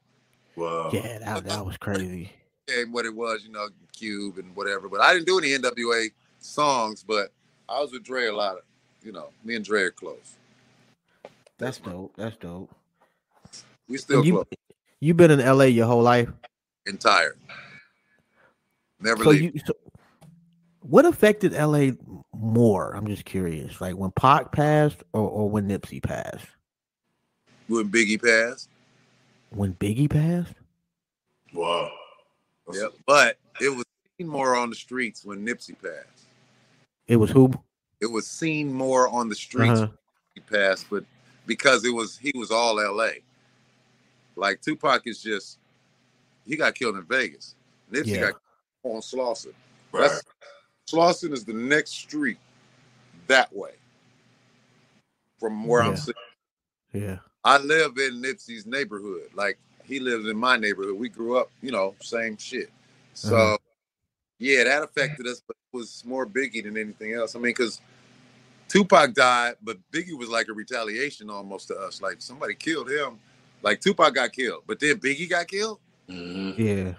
wow. 0.55 0.89
yeah, 0.93 1.19
that, 1.19 1.45
that 1.45 1.65
was 1.65 1.77
crazy. 1.77 2.31
and 2.67 2.93
what 2.93 3.05
it 3.05 3.15
was, 3.15 3.43
you 3.43 3.51
know, 3.51 3.69
Cube 3.91 4.37
and 4.37 4.55
whatever. 4.55 4.87
But 4.89 5.01
I 5.01 5.13
didn't 5.13 5.25
do 5.25 5.39
any 5.39 5.49
NWA 5.49 6.09
songs, 6.39 7.03
but 7.03 7.31
I 7.69 7.79
was 7.79 7.91
with 7.91 8.03
Dre 8.03 8.25
a 8.27 8.35
lot 8.35 8.57
of, 8.57 8.61
you 9.03 9.11
know, 9.11 9.29
me 9.43 9.55
and 9.55 9.65
Dre 9.65 9.81
are 9.83 9.91
close. 9.91 10.35
That's 11.57 11.79
dope. 11.79 12.13
That's 12.17 12.35
dope. 12.37 12.69
We 13.87 13.97
still 13.97 14.23
you 14.25 14.33
close. 14.33 14.45
you 14.99 15.13
been 15.13 15.31
in 15.31 15.39
LA 15.39 15.65
your 15.65 15.87
whole 15.87 16.01
life. 16.03 16.29
Entire. 16.85 17.35
Never 18.99 19.23
So 19.23 19.29
leave. 19.31 19.55
you 19.55 19.61
so 19.65 19.73
what 20.81 21.05
affected 21.05 21.53
LA 21.53 21.91
more? 22.33 22.93
I'm 22.95 23.07
just 23.07 23.25
curious. 23.25 23.81
Like 23.81 23.95
when 23.95 24.11
Pac 24.11 24.51
passed 24.51 25.03
or, 25.13 25.21
or 25.29 25.49
when 25.49 25.67
Nipsey 25.67 26.01
passed? 26.01 26.45
when 27.67 27.89
Biggie 27.89 28.21
passed. 28.21 28.69
When 29.49 29.73
Biggie 29.73 30.09
passed? 30.09 30.53
Wow. 31.53 31.91
That's- 32.67 32.81
Yep. 32.83 32.93
But 33.05 33.37
it 33.61 33.69
was 33.69 33.83
seen 34.17 34.27
more 34.27 34.55
on 34.55 34.69
the 34.69 34.75
streets 34.75 35.23
when 35.25 35.45
Nipsey 35.45 35.75
passed. 35.81 36.25
It 37.07 37.15
was 37.17 37.29
who? 37.31 37.51
It 38.01 38.05
was 38.05 38.27
seen 38.27 38.71
more 38.71 39.07
on 39.09 39.29
the 39.29 39.35
streets 39.35 39.81
Uh-huh. 39.81 39.87
he 40.35 40.41
passed, 40.41 40.85
but 40.89 41.03
because 41.45 41.83
it 41.85 41.89
was 41.93 42.17
he 42.17 42.31
was 42.35 42.51
all 42.51 42.75
LA. 42.75 43.09
Like 44.35 44.61
Tupac 44.61 45.03
is 45.07 45.21
just 45.21 45.57
he 46.45 46.55
got 46.55 46.75
killed 46.75 46.95
in 46.97 47.03
Vegas. 47.03 47.55
Nipsey 47.91 48.07
Yeah. 48.15 48.19
got 48.31 48.33
killed 48.83 48.95
on 48.95 49.01
Slauson. 49.01 49.53
Right. 49.91 50.09
That's 50.09 50.23
Slauson 50.89 51.33
is 51.33 51.43
the 51.43 51.53
next 51.53 51.91
street 51.91 52.37
that 53.27 53.53
way 53.53 53.73
from 55.39 55.65
where 55.65 55.81
I'm 55.83 55.97
sitting. 55.97 56.21
Yeah. 56.93 57.17
I 57.43 57.57
live 57.57 57.97
in 57.97 58.21
Nipsey's 58.21 58.65
neighborhood. 58.65 59.29
Like 59.33 59.57
he 59.83 59.99
lives 59.99 60.27
in 60.27 60.37
my 60.37 60.57
neighborhood. 60.57 60.95
We 60.97 61.09
grew 61.09 61.37
up, 61.37 61.49
you 61.61 61.71
know, 61.71 61.95
same 62.01 62.37
shit. 62.37 62.69
So 63.13 63.35
Uh-huh. 63.35 63.57
Yeah, 64.39 64.63
that 64.63 64.83
affected 64.83 65.27
us, 65.27 65.41
but 65.45 65.55
it 65.55 65.77
was 65.77 66.03
more 66.05 66.25
Biggie 66.25 66.63
than 66.63 66.77
anything 66.77 67.13
else. 67.13 67.35
I 67.35 67.39
mean, 67.39 67.51
because 67.51 67.81
Tupac 68.67 69.13
died, 69.13 69.55
but 69.63 69.77
Biggie 69.91 70.17
was 70.17 70.29
like 70.29 70.47
a 70.49 70.53
retaliation 70.53 71.29
almost 71.29 71.67
to 71.69 71.75
us. 71.75 72.01
Like 72.01 72.21
somebody 72.21 72.55
killed 72.55 72.89
him. 72.89 73.19
Like 73.61 73.81
Tupac 73.81 74.13
got 74.13 74.33
killed, 74.33 74.63
but 74.67 74.79
then 74.79 74.97
Biggie 74.97 75.29
got 75.29 75.47
killed. 75.47 75.79
Mhm. 76.09 76.57
Yeah. 76.57 76.93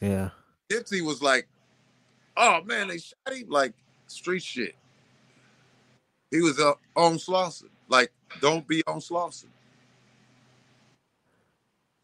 Yeah. 0.00 0.30
Nipsey 0.70 1.04
was 1.04 1.22
like, 1.22 1.48
"Oh 2.36 2.62
man, 2.62 2.88
they 2.88 2.98
shot 2.98 3.16
him 3.32 3.48
like 3.48 3.72
street 4.06 4.42
shit." 4.42 4.74
He 6.30 6.40
was 6.40 6.58
uh, 6.58 6.72
on 6.96 7.16
Slauson. 7.16 7.68
Like, 7.88 8.10
don't 8.40 8.66
be 8.66 8.82
on 8.86 9.00
Slauson. 9.00 9.48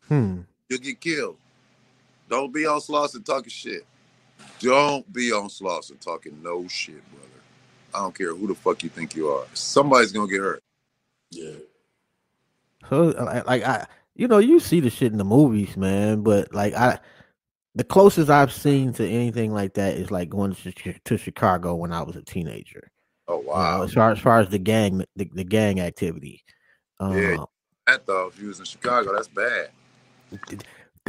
Hmm. 0.07 0.41
You'll 0.69 0.81
get 0.81 1.01
killed. 1.01 1.39
Don't 2.29 2.53
be 2.53 2.67
on 2.67 2.81
Slauson 2.81 3.25
talking 3.25 3.51
shit. 3.51 3.87
Don't 4.61 5.11
be 5.13 5.33
on 5.33 5.49
Slauson 5.49 5.99
talking 6.01 6.41
no 6.43 6.67
shit, 6.69 7.03
brother. 7.13 7.29
I 7.95 8.01
don't 8.01 8.15
care 8.15 8.35
who 8.35 8.47
the 8.47 8.55
fuck 8.55 8.83
you 8.83 8.89
think 8.89 9.15
you 9.15 9.29
are. 9.29 9.45
Somebody's 9.55 10.13
gonna 10.13 10.31
get 10.31 10.41
hurt. 10.41 10.63
Yeah. 11.31 11.53
So 12.89 13.07
like, 13.07 13.47
like 13.47 13.65
I, 13.65 13.87
you 14.15 14.29
know, 14.29 14.39
you 14.39 14.61
see 14.61 14.81
the 14.81 14.91
shit 14.91 15.13
in 15.13 15.19
the 15.19 15.25
movies, 15.25 15.77
man. 15.77 16.23
But 16.23 16.53
like 16.53 16.75
I, 16.75 16.99
the 17.75 17.85
closest 17.85 18.31
I've 18.31 18.53
seen 18.53 18.93
to 18.95 19.09
anything 19.09 19.53
like 19.53 19.75
that 19.75 19.97
is 19.97 20.11
like 20.11 20.29
going 20.29 20.55
to, 20.55 20.95
to 21.05 21.17
Chicago 21.17 21.75
when 21.75 21.93
I 21.93 22.03
was 22.03 22.17
a 22.17 22.23
teenager. 22.23 22.91
Oh 23.29 23.41
You 23.41 23.47
know, 23.47 23.53
wow. 23.53 23.83
as 23.83 23.93
far 23.93 24.11
as 24.11 24.19
far 24.19 24.41
as 24.41 24.49
the 24.49 24.59
gang, 24.59 25.05
the, 25.17 25.31
the 25.33 25.45
gang 25.45 25.81
activity, 25.81 26.43
uh, 27.01 27.13
Yeah. 27.15 27.45
That 27.87 28.07
though, 28.07 28.27
if 28.27 28.39
you 28.39 28.49
was 28.49 28.59
in 28.59 28.67
Chicago, 28.67 29.15
that's 29.15 29.29
bad. 29.29 29.71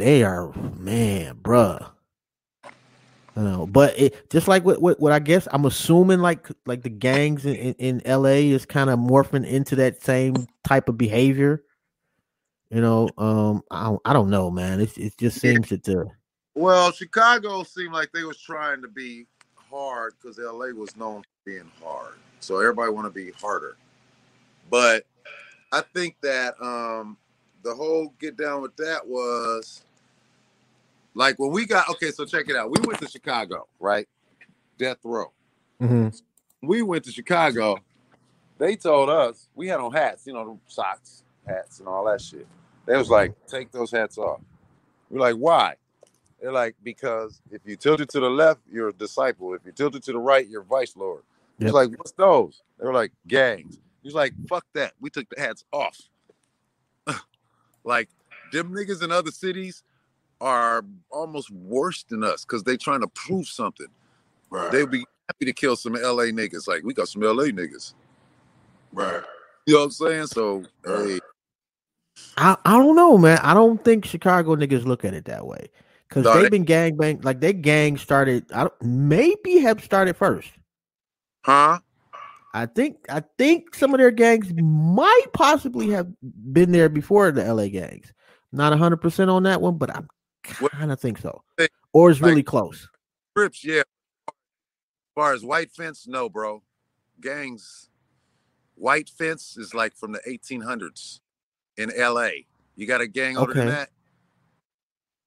They 0.00 0.22
are 0.22 0.52
man, 0.78 1.36
bruh. 1.36 1.90
You 3.36 3.42
know, 3.42 3.66
but 3.66 3.98
it 3.98 4.30
just 4.30 4.48
like 4.48 4.64
what, 4.64 4.82
what 4.82 4.98
what 4.98 5.12
I 5.12 5.18
guess 5.18 5.46
I'm 5.52 5.64
assuming 5.64 6.20
like 6.20 6.48
like 6.66 6.82
the 6.82 6.90
gangs 6.90 7.46
in, 7.46 7.54
in, 7.54 8.00
in 8.04 8.22
LA 8.22 8.40
is 8.52 8.66
kind 8.66 8.90
of 8.90 8.98
morphing 8.98 9.46
into 9.46 9.76
that 9.76 10.02
same 10.02 10.46
type 10.64 10.88
of 10.88 10.98
behavior. 10.98 11.62
You 12.70 12.80
know, 12.80 13.08
um, 13.18 13.62
I 13.70 13.84
don't, 13.84 14.00
I 14.04 14.12
don't 14.12 14.30
know, 14.30 14.50
man. 14.50 14.80
It 14.80 14.96
it 14.98 15.18
just 15.18 15.40
seems 15.40 15.68
that 15.68 15.84
the 15.84 16.06
Well, 16.54 16.92
Chicago 16.92 17.62
seemed 17.62 17.92
like 17.92 18.10
they 18.12 18.24
was 18.24 18.38
trying 18.38 18.82
to 18.82 18.88
be 18.88 19.26
hard 19.54 20.14
because 20.20 20.38
LA 20.38 20.68
was 20.68 20.96
known 20.96 21.22
for 21.22 21.50
being 21.50 21.70
hard. 21.82 22.14
So 22.40 22.58
everybody 22.58 22.90
want 22.90 23.06
to 23.06 23.10
be 23.10 23.32
harder. 23.32 23.76
But 24.70 25.04
I 25.72 25.82
think 25.94 26.16
that 26.22 26.54
um 26.60 27.16
the 27.62 27.74
whole 27.74 28.14
get 28.18 28.36
down 28.36 28.62
with 28.62 28.76
that 28.76 29.06
was 29.06 29.82
like 31.14 31.38
when 31.38 31.50
we 31.50 31.66
got 31.66 31.88
okay, 31.90 32.10
so 32.10 32.24
check 32.24 32.48
it 32.48 32.56
out. 32.56 32.70
We 32.70 32.80
went 32.86 33.00
to 33.00 33.08
Chicago, 33.08 33.66
right? 33.78 34.08
Death 34.78 34.98
row. 35.04 35.32
Mm-hmm. 35.80 36.08
We 36.66 36.82
went 36.82 37.04
to 37.04 37.12
Chicago. 37.12 37.78
They 38.58 38.76
told 38.76 39.08
us 39.08 39.48
we 39.54 39.68
had 39.68 39.80
on 39.80 39.92
hats, 39.92 40.26
you 40.26 40.34
know, 40.34 40.60
socks, 40.66 41.24
hats, 41.46 41.78
and 41.78 41.88
all 41.88 42.04
that 42.04 42.20
shit. 42.20 42.46
They 42.86 42.96
was 42.96 43.08
like, 43.08 43.32
take 43.46 43.72
those 43.72 43.90
hats 43.90 44.18
off. 44.18 44.40
We're 45.08 45.20
like, 45.20 45.36
why? 45.36 45.76
They're 46.40 46.52
like, 46.52 46.74
because 46.82 47.40
if 47.50 47.60
you 47.64 47.76
tilt 47.76 48.00
it 48.00 48.08
to 48.10 48.20
the 48.20 48.30
left, 48.30 48.60
you're 48.70 48.88
a 48.88 48.92
disciple. 48.92 49.54
If 49.54 49.62
you 49.64 49.72
tilt 49.72 49.94
it 49.94 50.02
to 50.04 50.12
the 50.12 50.18
right, 50.18 50.46
you're 50.48 50.62
vice 50.62 50.96
lord. 50.96 51.22
He's 51.58 51.66
Yep. 51.66 51.74
like, 51.74 51.90
what's 51.98 52.12
those? 52.12 52.62
They 52.78 52.86
were 52.86 52.94
like, 52.94 53.12
gangs. 53.26 53.78
He's 54.02 54.14
like, 54.14 54.32
fuck 54.48 54.64
that. 54.74 54.92
We 55.00 55.10
took 55.10 55.28
the 55.28 55.40
hats 55.40 55.64
off. 55.72 55.98
like, 57.84 58.08
them 58.52 58.72
niggas 58.72 59.02
in 59.02 59.12
other 59.12 59.30
cities 59.30 59.82
are 60.40 60.84
almost 61.10 61.50
worse 61.50 62.02
than 62.04 62.24
us 62.24 62.44
because 62.44 62.62
they're 62.62 62.76
trying 62.76 63.00
to 63.00 63.08
prove 63.08 63.46
something. 63.46 63.86
Right. 64.50 64.70
They'd 64.72 64.90
be 64.90 65.04
happy 65.28 65.44
to 65.44 65.52
kill 65.52 65.76
some 65.76 65.92
LA 65.94 66.24
niggas. 66.32 66.66
Like, 66.66 66.82
we 66.82 66.94
got 66.94 67.08
some 67.08 67.22
LA 67.22 67.44
niggas. 67.44 67.94
right. 68.92 69.22
You 69.66 69.74
know 69.74 69.80
what 69.80 69.84
I'm 69.86 69.90
saying? 69.92 70.26
So, 70.28 70.64
hey, 70.84 71.20
I 72.36 72.56
I 72.64 72.78
don't 72.78 72.96
know, 72.96 73.16
man. 73.18 73.38
I 73.42 73.54
don't 73.54 73.82
think 73.84 74.04
Chicago 74.04 74.56
niggas 74.56 74.84
look 74.84 75.04
at 75.04 75.14
it 75.14 75.26
that 75.26 75.46
way 75.46 75.68
because 76.08 76.24
No, 76.24 76.34
they've 76.34 76.44
they- 76.44 76.48
been 76.48 76.64
gang 76.64 76.96
bang 76.96 77.20
like 77.22 77.40
they 77.40 77.52
gang 77.52 77.96
started. 77.98 78.50
I 78.52 78.62
don't 78.62 78.82
maybe 78.82 79.58
have 79.58 79.84
started 79.84 80.16
first. 80.16 80.48
huh? 81.44 81.78
I 82.52 82.66
think 82.66 82.96
I 83.08 83.22
think 83.38 83.74
some 83.76 83.94
of 83.94 83.98
their 83.98 84.10
gangs 84.10 84.52
might 84.56 85.26
possibly 85.32 85.90
have 85.90 86.08
been 86.52 86.72
there 86.72 86.88
before 86.88 87.30
the 87.30 87.44
LA 87.44 87.68
gangs. 87.68 88.12
Not 88.50 88.76
hundred 88.76 88.96
percent 89.02 89.30
on 89.30 89.44
that 89.44 89.60
one, 89.60 89.76
but 89.78 89.90
I 89.90 90.00
What- 90.00 90.08
kind 90.42 90.92
of 90.92 91.00
think 91.00 91.18
so. 91.18 91.42
Or 91.92 92.10
it's 92.10 92.20
like- 92.20 92.30
really 92.30 92.42
close. 92.42 92.88
Crips, 93.34 93.64
yeah. 93.64 93.82
As 94.28 94.34
far 95.14 95.32
as 95.32 95.44
white 95.44 95.70
fence, 95.70 96.06
no, 96.06 96.28
bro. 96.28 96.62
Gangs, 97.20 97.88
white 98.74 99.08
fence 99.10 99.56
is 99.56 99.74
like 99.74 99.94
from 99.96 100.12
the 100.12 100.20
1800s 100.26 101.20
in 101.76 101.90
LA. 101.96 102.30
You 102.76 102.86
got 102.86 103.00
a 103.00 103.06
gang 103.06 103.36
older 103.36 103.52
than 103.54 103.68
that? 103.68 103.90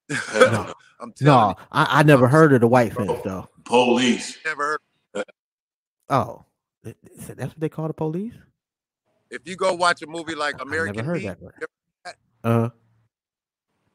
No. 0.34 0.74
I'm 1.00 1.12
telling 1.14 1.56
No, 1.56 1.56
I, 1.72 2.00
I 2.00 2.04
never 2.04 2.28
heard 2.28 2.54
of 2.54 2.62
the 2.62 2.68
white 2.68 2.94
fence 2.94 3.12
though. 3.24 3.48
Police. 3.66 4.38
never 4.46 4.80
heard. 5.14 5.26
Oh, 6.10 6.46
th- 6.84 6.96
th- 7.26 7.38
that's 7.38 7.50
what 7.54 7.60
they 7.60 7.70
call 7.70 7.88
the 7.88 7.94
police. 7.94 8.34
If 9.30 9.42
you 9.46 9.56
go 9.56 9.74
watch 9.74 10.02
a 10.02 10.08
movie 10.08 10.36
like 10.36 10.60
I 10.60 10.64
American 10.64 10.98
never 10.98 11.12
heard 11.14 11.22
Me 11.22 11.28
that. 11.28 11.42
One. 11.42 11.54
Uh, 12.44 12.70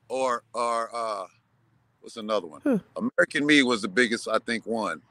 or 0.09 0.45
or 0.55 0.91
uh, 0.95 1.27
what's 2.01 2.17
another 2.17 2.47
one? 2.47 2.63
Huh. 2.65 2.79
American 2.97 3.47
Me 3.47 3.63
was 3.63 3.83
the 3.83 3.89
biggest, 3.89 4.29
I 4.29 4.39
think, 4.39 4.67
one. 4.67 5.03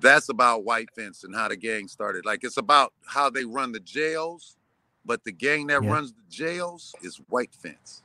That's 0.00 0.28
about 0.28 0.64
white 0.64 0.90
fence 0.94 1.24
and 1.24 1.34
how 1.34 1.48
the 1.48 1.56
gang 1.56 1.88
started. 1.88 2.24
Like 2.24 2.44
it's 2.44 2.56
about 2.56 2.92
how 3.06 3.30
they 3.30 3.44
run 3.44 3.72
the 3.72 3.80
jails, 3.80 4.56
but 5.04 5.24
the 5.24 5.32
gang 5.32 5.66
that 5.68 5.82
Yeah. 5.82 5.90
runs 5.90 6.12
the 6.12 6.22
jails 6.30 6.96
is 7.02 7.20
white 7.28 7.54
fence. 7.54 8.02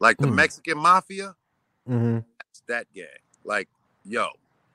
Like 0.00 0.20
the 0.20 0.26
Hmm. 0.26 0.36
Mexican 0.36 0.78
mafia, 0.78 1.34
hmm 1.86 2.18
that's 2.38 2.62
that 2.68 2.86
gang. 2.94 3.06
Like, 3.44 3.68
yo, 4.04 4.28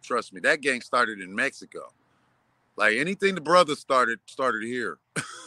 trust 0.03 0.33
me, 0.33 0.39
that 0.41 0.61
gang 0.61 0.81
started 0.81 1.21
in 1.21 1.33
Mexico. 1.35 1.91
Like 2.77 2.97
anything 2.97 3.35
the 3.35 3.41
brothers 3.41 3.79
started 3.79 4.19
started 4.25 4.63
here. 4.63 4.97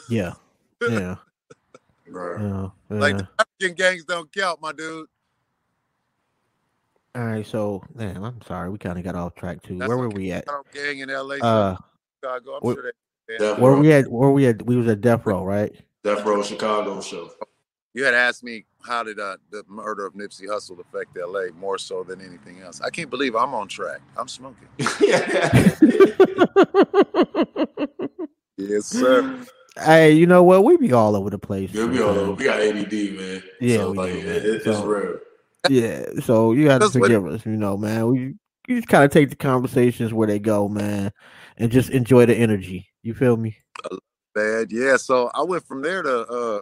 yeah, 0.08 0.34
yeah, 0.82 1.16
Right. 2.10 2.40
yeah. 2.40 2.68
Like 2.88 3.18
the 3.18 3.28
African 3.38 3.74
gangs 3.76 4.04
don't 4.04 4.32
count, 4.32 4.60
my 4.62 4.72
dude. 4.72 5.06
All 7.14 7.24
right, 7.24 7.46
so 7.46 7.82
man, 7.94 8.22
I'm 8.22 8.40
sorry, 8.42 8.70
we 8.70 8.78
kind 8.78 8.98
of 8.98 9.04
got 9.04 9.14
off 9.14 9.34
track 9.34 9.62
too. 9.62 9.78
That's 9.78 9.88
Where 9.88 9.98
were 9.98 10.06
okay. 10.06 10.16
we 10.16 10.32
at? 10.32 10.46
Gang 10.72 11.00
in 11.00 11.08
LA, 11.08 11.36
Uh, 11.36 11.76
Chicago. 12.22 12.56
I'm 12.56 12.60
wh- 12.70 12.74
sure 12.74 12.92
they. 13.28 13.38
Death 13.38 13.58
where 13.58 13.72
Row. 13.72 13.80
we 13.80 13.92
at? 13.92 14.10
Where 14.10 14.30
we 14.30 14.46
at? 14.46 14.64
We 14.64 14.76
was 14.76 14.86
at 14.88 15.00
Death 15.00 15.26
Row, 15.26 15.44
right? 15.44 15.74
Death 16.04 16.24
Row 16.24 16.42
Chicago 16.42 17.00
show. 17.00 17.30
You 17.94 18.04
had 18.04 18.14
asked 18.14 18.44
me 18.44 18.64
how 18.86 19.02
did 19.02 19.18
uh, 19.18 19.38
the 19.50 19.64
murder 19.68 20.06
of 20.06 20.14
Nipsey 20.14 20.46
Hussle 20.46 20.78
affect 20.78 21.16
LA 21.16 21.46
more 21.58 21.78
so 21.78 22.04
than 22.04 22.20
anything 22.20 22.60
else. 22.60 22.80
I 22.80 22.90
can't 22.90 23.10
believe 23.10 23.34
I'm 23.34 23.54
on 23.54 23.66
track. 23.68 24.00
I'm 24.16 24.28
smoking. 24.28 24.68
Yes, 28.60 28.86
sir. 28.86 29.46
hey, 29.84 30.12
you 30.12 30.26
know 30.26 30.42
what? 30.42 30.64
We 30.64 30.76
be 30.76 30.92
all 30.92 31.16
over 31.16 31.30
the 31.30 31.38
place. 31.38 31.70
Yeah, 31.72 31.86
we 31.86 32.00
all 32.02 32.10
over. 32.10 32.32
We 32.32 32.44
got 32.44 32.60
ADD, 32.60 32.92
man. 32.92 33.42
Yeah, 33.60 33.76
so, 33.78 33.90
like, 33.92 34.12
do, 34.12 34.18
man. 34.22 34.34
it- 34.36 34.44
it's 34.46 34.64
So- 34.64 34.86
real. 34.86 35.18
Yeah, 35.68 36.04
so 36.22 36.52
you 36.52 36.70
have 36.70 36.80
to 36.82 36.88
forgive 36.90 37.26
us, 37.26 37.44
you 37.44 37.52
know, 37.56 37.76
man. 37.76 38.06
We 38.12 38.18
you 38.68 38.76
just 38.76 38.88
kind 38.88 39.02
of 39.04 39.10
take 39.10 39.30
the 39.30 39.36
conversations 39.36 40.12
where 40.14 40.26
they 40.26 40.38
go, 40.38 40.68
man, 40.68 41.10
and 41.56 41.70
just 41.72 41.90
enjoy 41.90 42.26
the 42.26 42.34
energy. 42.34 42.86
You 43.02 43.12
feel 43.14 43.36
me? 43.36 43.56
Bad. 44.34 44.70
Yeah. 44.70 44.96
So 44.98 45.30
I 45.34 45.42
went 45.42 45.66
from 45.66 45.82
there 45.82 46.02
to 46.02 46.20
uh 46.26 46.60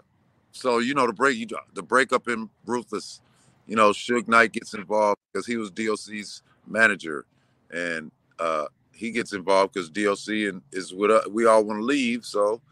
so 0.52 0.78
you 0.78 0.94
know 0.94 1.06
the 1.06 1.12
break 1.12 1.36
you 1.36 1.46
the 1.74 1.82
breakup 1.82 2.26
in 2.28 2.48
Ruthless, 2.64 3.20
you 3.66 3.76
know, 3.76 3.90
Suge 3.90 4.28
Knight 4.28 4.52
gets 4.52 4.72
involved 4.72 5.18
because 5.32 5.46
he 5.46 5.56
was 5.56 5.70
DOC's 5.70 6.42
manager 6.66 7.26
and 7.72 8.10
uh 8.38 8.64
he 8.92 9.10
gets 9.10 9.34
involved 9.34 9.74
because 9.74 9.90
DOC 9.90 10.48
and 10.48 10.62
is 10.72 10.94
with 10.94 11.10
us. 11.10 11.26
We 11.28 11.44
all 11.44 11.62
want 11.64 11.80
to 11.80 11.84
leave, 11.84 12.24
so 12.24 12.62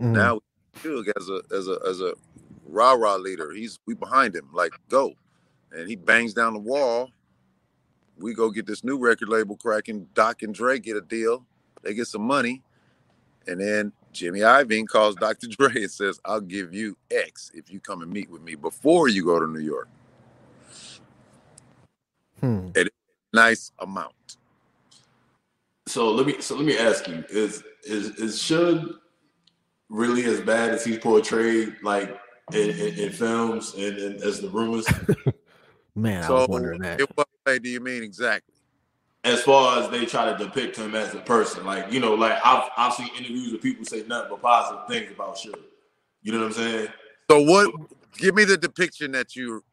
Mhm. 0.00 0.12
now 0.12 0.40
Suge 0.76 1.10
as 1.16 1.28
a 1.28 1.42
as 1.54 1.68
a 1.68 1.78
as 1.88 2.00
a 2.00 2.14
rah 2.66 2.92
rah 2.92 3.16
leader. 3.16 3.52
He's 3.52 3.78
we 3.86 3.94
behind 3.94 4.34
him, 4.34 4.48
like 4.52 4.72
go, 4.88 5.14
and 5.72 5.88
he 5.88 5.96
bangs 5.96 6.34
down 6.34 6.52
the 6.52 6.58
wall. 6.60 7.10
We 8.18 8.34
go 8.34 8.50
get 8.50 8.66
this 8.66 8.84
new 8.84 8.98
record 8.98 9.28
label 9.28 9.56
cracking. 9.56 10.08
Doc 10.14 10.42
and 10.42 10.54
Dre 10.54 10.78
get 10.78 10.96
a 10.96 11.00
deal. 11.00 11.46
They 11.82 11.94
get 11.94 12.06
some 12.08 12.22
money, 12.22 12.62
and 13.46 13.60
then 13.60 13.92
Jimmy 14.12 14.40
Iovine 14.40 14.86
calls 14.88 15.14
Dr. 15.20 15.48
Dre 15.48 15.82
and 15.82 15.90
says, 15.90 16.20
"I'll 16.24 16.40
give 16.40 16.74
you 16.74 16.96
X 17.10 17.50
if 17.54 17.70
you 17.70 17.80
come 17.80 18.02
and 18.02 18.12
meet 18.12 18.30
with 18.30 18.42
me 18.42 18.54
before 18.54 19.08
you 19.08 19.24
go 19.24 19.38
to 19.40 19.46
New 19.46 19.60
York. 19.60 19.88
Hmm. 22.40 22.70
Nice 23.32 23.72
amount." 23.78 24.14
So 25.88 26.10
let 26.10 26.26
me 26.26 26.40
so 26.40 26.56
let 26.56 26.64
me 26.64 26.76
ask 26.78 27.06
you: 27.08 27.24
Is 27.30 27.62
is 27.84 28.10
is 28.16 28.36
Suge 28.36 28.94
really 29.88 30.24
as 30.24 30.40
bad 30.40 30.70
as 30.70 30.84
he's 30.84 30.98
portrayed, 30.98 31.76
like 31.82 32.18
in, 32.52 32.70
in, 32.70 32.98
in 32.98 33.12
films 33.12 33.74
and, 33.74 33.96
and 33.98 34.22
as 34.22 34.40
the 34.40 34.48
rumors? 34.48 34.86
man, 35.94 36.22
I 36.22 36.26
So, 36.26 36.34
was 36.34 36.48
wondering 36.48 36.80
that. 36.82 37.00
in 37.00 37.06
what 37.14 37.28
way 37.46 37.58
do 37.58 37.68
you 37.68 37.80
mean 37.80 38.02
exactly? 38.02 38.52
as 39.24 39.42
far 39.42 39.82
as 39.82 39.90
they 39.90 40.06
try 40.06 40.30
to 40.32 40.38
depict 40.38 40.76
him 40.76 40.94
as 40.94 41.12
a 41.12 41.18
person, 41.18 41.66
like 41.66 41.90
you 41.90 41.98
know, 41.98 42.14
like 42.14 42.38
I've 42.44 42.70
I've 42.76 42.92
seen 42.92 43.08
interviews 43.18 43.50
where 43.50 43.60
people 43.60 43.84
say 43.84 44.04
nothing 44.06 44.30
but 44.30 44.40
positive 44.40 44.86
things 44.88 45.10
about 45.10 45.34
Suge. 45.36 45.52
You 46.22 46.30
know 46.30 46.38
what 46.38 46.46
I'm 46.46 46.52
saying? 46.52 46.88
So, 47.28 47.40
what? 47.42 47.74
Give 48.18 48.36
me 48.36 48.44
the 48.44 48.56
depiction 48.56 49.10
that 49.12 49.34
you. 49.34 49.64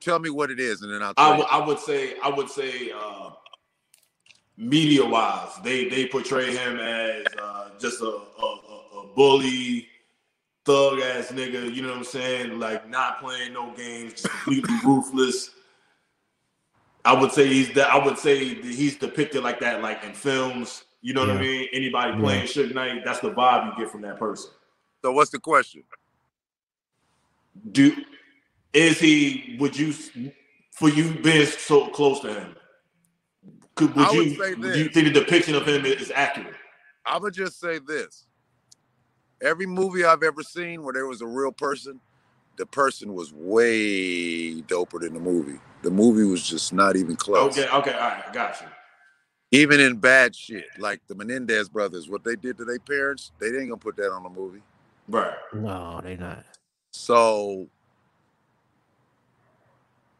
Tell 0.00 0.18
me 0.18 0.28
what 0.28 0.50
it 0.50 0.60
is, 0.60 0.82
and 0.82 0.92
then 0.92 1.02
I'll. 1.02 1.14
Tell 1.14 1.24
I 1.24 1.32
you. 1.32 1.38
would 1.38 1.46
I 1.50 1.66
would 1.66 1.78
say 1.78 2.14
I 2.22 2.28
would 2.28 2.50
say 2.50 2.90
uh, 2.90 3.30
media 4.58 5.06
wise, 5.06 5.52
they 5.64 5.88
they 5.88 6.06
portray 6.06 6.54
him 6.54 6.78
as 6.78 7.24
uh, 7.40 7.70
just 7.80 8.02
a, 8.02 8.04
a, 8.06 8.08
a 8.10 8.67
bully, 9.14 9.88
thug 10.64 11.00
ass 11.00 11.28
nigga. 11.28 11.74
You 11.74 11.82
know 11.82 11.88
what 11.88 11.98
I'm 11.98 12.04
saying? 12.04 12.58
Like 12.58 12.88
not 12.88 13.20
playing 13.20 13.52
no 13.54 13.72
games, 13.74 14.12
just 14.14 14.28
completely 14.30 14.74
ruthless. 14.84 15.50
I 17.04 17.18
would 17.18 17.32
say 17.32 17.46
he's 17.46 17.72
that. 17.74 17.90
I 17.90 18.04
would 18.04 18.18
say 18.18 18.54
that 18.54 18.64
he's 18.64 18.96
depicted 18.96 19.42
like 19.42 19.60
that, 19.60 19.80
like 19.82 20.04
in 20.04 20.12
films. 20.12 20.84
You 21.00 21.14
know 21.14 21.26
what 21.26 21.36
I 21.36 21.40
mean? 21.40 21.68
Anybody 21.72 22.12
Yeah. 22.12 22.20
playing 22.20 22.46
Suge 22.46 22.74
Knight, 22.74 23.04
that's 23.04 23.20
the 23.20 23.30
vibe 23.30 23.66
you 23.66 23.84
get 23.84 23.90
from 23.90 24.02
that 24.02 24.18
person. 24.18 24.50
So 25.02 25.12
what's 25.12 25.30
the 25.30 25.38
question? 25.38 25.84
Do 27.72 27.94
is 28.72 29.00
he? 29.00 29.56
Would 29.58 29.76
you, 29.78 29.92
for 30.72 30.88
you 30.88 31.14
being 31.14 31.46
so 31.46 31.88
close 31.88 32.20
to 32.20 32.34
him, 32.34 32.56
could 33.74 33.94
would 33.94 34.06
I 34.08 34.12
would 34.12 34.26
you? 34.26 34.36
say 34.36 34.54
Do 34.54 34.78
you 34.78 34.88
think 34.88 35.06
the 35.06 35.20
depiction 35.20 35.54
of 35.54 35.66
him 35.66 35.86
is 35.86 36.12
accurate? 36.14 36.54
I 37.06 37.16
would 37.18 37.32
just 37.32 37.58
say 37.58 37.78
this. 37.78 38.27
Every 39.40 39.66
movie 39.66 40.04
I've 40.04 40.22
ever 40.22 40.42
seen 40.42 40.82
where 40.82 40.92
there 40.92 41.06
was 41.06 41.20
a 41.20 41.26
real 41.26 41.52
person, 41.52 42.00
the 42.56 42.66
person 42.66 43.14
was 43.14 43.32
way 43.32 44.60
doper 44.62 45.00
than 45.00 45.14
the 45.14 45.20
movie. 45.20 45.60
The 45.82 45.90
movie 45.90 46.24
was 46.24 46.46
just 46.46 46.72
not 46.72 46.96
even 46.96 47.14
close. 47.14 47.56
Okay, 47.56 47.68
okay, 47.68 47.92
all 47.92 48.00
right, 48.00 48.24
I 48.28 48.32
got 48.32 48.60
you. 48.60 48.66
Even 49.50 49.80
in 49.80 49.96
bad 49.96 50.34
shit, 50.34 50.66
like 50.78 51.00
the 51.06 51.14
Menendez 51.14 51.68
brothers, 51.68 52.10
what 52.10 52.24
they 52.24 52.36
did 52.36 52.58
to 52.58 52.64
their 52.64 52.80
parents, 52.80 53.32
they 53.38 53.46
ain't 53.46 53.68
gonna 53.68 53.76
put 53.76 53.96
that 53.96 54.12
on 54.12 54.24
the 54.24 54.28
movie. 54.28 54.60
Right. 55.08 55.34
No, 55.54 56.00
they 56.02 56.16
not. 56.16 56.44
So 56.90 57.68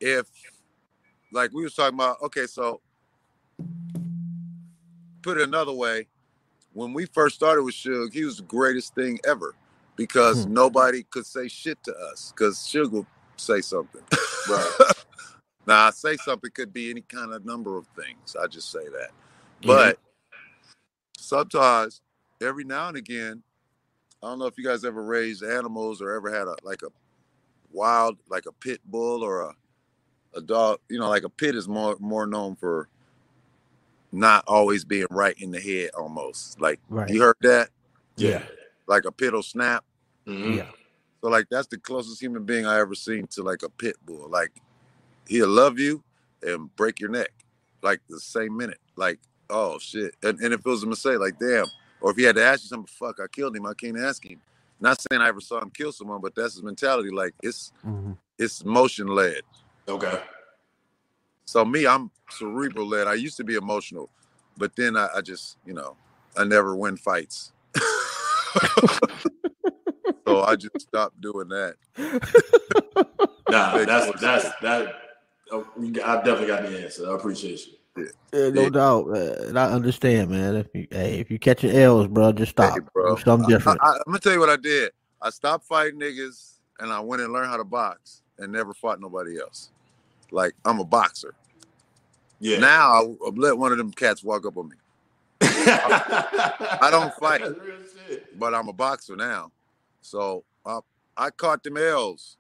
if 0.01 0.27
like 1.33 1.53
we 1.53 1.65
was 1.65 1.75
talking 1.75 1.95
about, 1.95 2.23
okay, 2.23 2.47
so 2.47 2.81
put 5.23 5.39
it 5.39 5.43
another 5.43 5.73
way, 5.73 6.07
when 6.73 6.93
we 6.93 7.07
first 7.07 7.35
started 7.37 7.63
with 7.63 7.75
Suge, 7.75 8.13
he 8.13 8.25
was 8.25 8.39
the 8.39 8.43
greatest 8.45 8.95
thing 8.95 9.19
ever 9.27 9.55
because 9.97 10.45
Hmm. 10.45 10.55
nobody 10.55 11.03
could 11.05 11.27
say 11.27 11.49
shit 11.49 11.83
to 11.85 11.95
us 12.13 12.33
because 12.37 12.59
Suge 12.59 12.91
would 12.93 13.07
say 13.37 13.61
something. 13.61 14.03
Right. 14.49 14.73
now, 15.67 15.87
I 15.87 15.91
say 15.91 16.17
something 16.17 16.51
could 16.53 16.73
be 16.73 16.91
any 16.91 17.03
kind 17.03 17.33
of 17.33 17.45
number 17.45 17.77
of 17.77 17.87
things. 17.89 18.37
I 18.41 18.47
just 18.47 18.71
say 18.71 18.85
that. 18.85 19.11
Yeah. 19.63 19.67
But 19.67 19.99
sometimes, 21.17 22.01
every 22.41 22.65
now 22.65 22.89
and 22.89 22.97
again, 22.97 23.43
I 24.23 24.29
don't 24.29 24.39
know 24.39 24.47
if 24.47 24.59
you 24.59 24.65
guys 24.65 24.85
ever 24.85 25.03
raised 25.03 25.43
animals 25.43 26.03
or 26.03 26.13
ever 26.13 26.33
had 26.33 26.49
a 26.49 26.57
like 26.63 26.83
a 26.83 26.89
wild, 27.73 28.19
like 28.29 28.47
a 28.47 28.53
pit 28.53 28.81
bull 28.85 29.23
or 29.23 29.43
a 29.43 29.55
a 30.35 30.41
dog. 30.41 30.81
You 30.89 30.99
know, 30.99 31.09
like 31.09 31.25
a 31.25 31.29
pit 31.29 31.55
is 31.55 31.69
more 31.69 31.97
more 32.01 32.27
known 32.27 32.57
for 32.57 32.89
not 34.13 34.45
always 34.47 34.85
being 34.85 35.07
right 35.11 35.37
in 35.39 35.51
the 35.51 35.61
head, 35.61 35.91
almost. 35.97 36.61
Like 36.61 36.81
Right. 36.89 37.09
you 37.11 37.21
heard 37.21 37.37
that, 37.43 37.71
Yeah. 38.17 38.43
like 38.87 39.05
a 39.05 39.13
pit 39.13 39.33
will 39.33 39.43
snap. 39.43 39.85
Mhm. 40.27 40.57
Yeah. 40.57 40.71
So 41.21 41.29
like 41.29 41.47
that's 41.51 41.67
the 41.69 41.79
closest 41.79 42.21
human 42.21 42.45
being 42.45 42.65
I 42.67 42.79
ever 42.79 42.95
seen 42.95 43.27
to 43.29 43.43
like 43.43 43.63
a 43.63 43.69
pit 43.69 43.97
bull. 44.07 44.29
Like 44.29 44.53
he'll 45.27 45.49
love 45.49 45.79
you 45.79 46.03
and 46.43 46.75
break 46.77 47.01
your 47.01 47.11
neck, 47.11 47.33
like 47.83 48.01
the 48.09 48.21
same 48.21 48.57
minute. 48.57 48.79
Like 48.97 49.19
oh 49.51 49.79
shit, 49.79 50.15
and, 50.23 50.39
and 50.41 50.53
if 50.55 50.61
it 50.61 50.67
was 50.67 50.83
a 50.83 50.87
mistake, 50.87 51.19
like 51.19 51.39
damn, 51.39 51.67
or 52.01 52.11
if 52.11 52.17
he 52.17 52.23
had 52.23 52.37
to 52.37 52.45
ask 52.45 52.63
you 52.63 52.69
something, 52.69 52.87
fuck, 52.87 53.19
I 53.21 53.27
killed 53.29 53.57
him. 53.57 53.67
I 53.67 53.75
can't 53.75 53.99
ask 53.99 54.25
him. 54.25 54.41
Not 54.81 55.01
saying 55.01 55.21
I 55.21 55.29
ever 55.29 55.41
saw 55.41 55.61
him 55.61 55.71
kill 55.71 55.91
someone, 55.91 56.21
but 56.21 56.35
that's 56.35 56.55
his 56.55 56.63
mentality. 56.63 57.11
Like 57.11 57.35
it's 57.43 57.73
Mhm. 57.85 58.17
it's 58.39 58.65
motion 58.65 59.09
led. 59.09 59.43
Okay. 59.89 60.23
So 61.49 61.65
me, 61.65 61.87
I'm 61.87 62.11
cerebral 62.29 62.87
led. 62.87 63.07
I 63.07 63.15
used 63.15 63.39
to 63.39 63.45
be 63.45 63.55
emotional, 63.55 64.11
but 64.59 64.77
then 64.77 64.99
I, 64.99 65.09
I 65.17 65.21
just 65.23 65.57
you 65.65 65.73
know 65.73 65.97
I 66.37 66.45
never 66.45 66.77
win 66.77 66.99
fights. 66.99 67.53
so 70.27 70.43
I 70.43 70.57
just 70.57 70.79
stopped 70.79 71.19
doing 71.23 71.49
that. 71.49 71.77
Nah, 73.49 73.83
that's 73.83 74.21
that's 74.21 74.51
that. 74.61 74.95
oh, 75.51 75.67
you 75.81 75.91
got- 75.91 76.07
I 76.07 76.17
definitely 76.17 76.49
got 76.49 76.65
the 76.65 76.85
answer. 76.85 77.11
I 77.11 77.15
appreciate 77.15 77.67
you. 77.67 78.11
Yeah, 78.35 78.51
no 78.51 78.65
Yeah. 78.65 78.69
doubt. 78.69 79.09
Uh, 79.09 79.47
and 79.49 79.59
I 79.59 79.73
understand, 79.73 80.29
man. 80.29 80.55
If 80.55 80.67
you 80.75 80.87
hey, 80.91 81.19
if 81.19 81.31
you 81.31 81.39
catching 81.39 81.71
L's, 81.71 82.09
bro, 82.09 82.31
just 82.33 82.51
stop. 82.51 82.75
Hey, 82.75 82.81
bro. 82.93 83.17
Do 83.17 83.23
something 83.23 83.49
different. 83.49 83.81
I, 83.83 83.93
am 83.93 84.03
gonna 84.05 84.19
tell 84.19 84.35
you 84.35 84.41
what 84.41 84.51
I 84.51 84.57
did. 84.57 84.93
I 85.23 85.31
stopped 85.31 85.65
fighting 85.65 85.99
niggas 85.99 86.59
and 86.79 86.93
I 86.93 87.01
went 87.01 87.23
and 87.23 87.33
learned 87.33 87.49
how 87.49 87.57
to 87.57 87.65
box 87.65 88.21
and 88.39 88.53
never 88.53 88.75
fought 88.75 89.01
nobody 89.01 89.41
else. 89.41 89.71
Like 90.31 90.55
I'm 90.65 90.81
a 90.81 90.85
boxer. 90.85 91.35
Yeah. 92.41 92.59
Now 92.59 92.93
I, 92.93 93.01
I 93.01 93.31
let 93.35 93.59
one 93.59 93.73
of 93.73 93.79
them 93.79 93.91
cats 93.93 94.23
walk 94.23 94.47
up 94.47 94.57
on 94.57 94.69
me, 94.69 94.77
I 95.41 96.89
don't 96.91 97.15
fight. 97.15 97.41
That's 97.43 97.59
real 97.59 97.77
shit. 98.09 98.39
but 98.39 98.55
I'm 98.55 98.69
a 98.69 98.73
boxer 98.73 99.17
now. 99.17 99.51
So 100.01 100.45
uh, 100.65 100.81
I 101.17 101.31
caught 101.31 101.63
them 101.63 101.77
L's. 101.77 102.37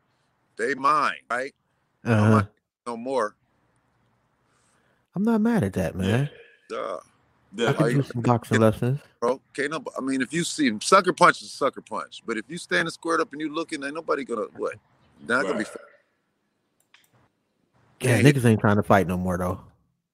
They 0.56 0.74
mine, 0.74 1.14
right? 1.30 1.54
I'm 2.04 2.12
uh-huh. 2.12 2.30
not 2.30 2.48
no 2.86 2.96
more. 2.96 3.34
I'm 5.14 5.22
not 5.22 5.40
mad 5.40 5.64
at 5.64 5.72
that, 5.74 5.94
man. 5.94 6.30
Duh, 6.68 6.96
I 6.96 7.00
Yeah. 7.56 7.72
could 7.72 7.94
do 7.94 8.02
some 8.02 8.22
boxing 8.22 8.60
lessons. 8.60 9.00
bro. 9.20 9.40
Can't 9.54 9.70
no, 9.70 9.82
I 9.96 10.00
mean, 10.00 10.20
if 10.22 10.32
you 10.32 10.44
see 10.44 10.66
him, 10.68 10.80
sucker 10.80 11.12
punch 11.12 11.42
is 11.42 11.48
a 11.48 11.50
sucker 11.50 11.80
punch. 11.80 12.22
But 12.26 12.36
if 12.36 12.44
you 12.48 12.58
standing 12.58 12.90
squared 12.90 13.20
up 13.20 13.32
and 13.32 13.40
you 13.40 13.52
looking, 13.52 13.82
ain't 13.84 13.94
nobody 13.94 14.24
gonna 14.24 14.46
what? 14.56 14.74
Not 15.26 15.44
gonna 15.44 15.58
be. 15.58 15.64
Right. 18.02 18.10
Yeah, 18.10 18.22
Can't 18.22 18.36
niggas 18.36 18.44
ain't 18.44 18.60
trying 18.60 18.76
to 18.76 18.82
fight 18.82 19.06
no 19.06 19.16
more 19.16 19.38
though. 19.38 19.60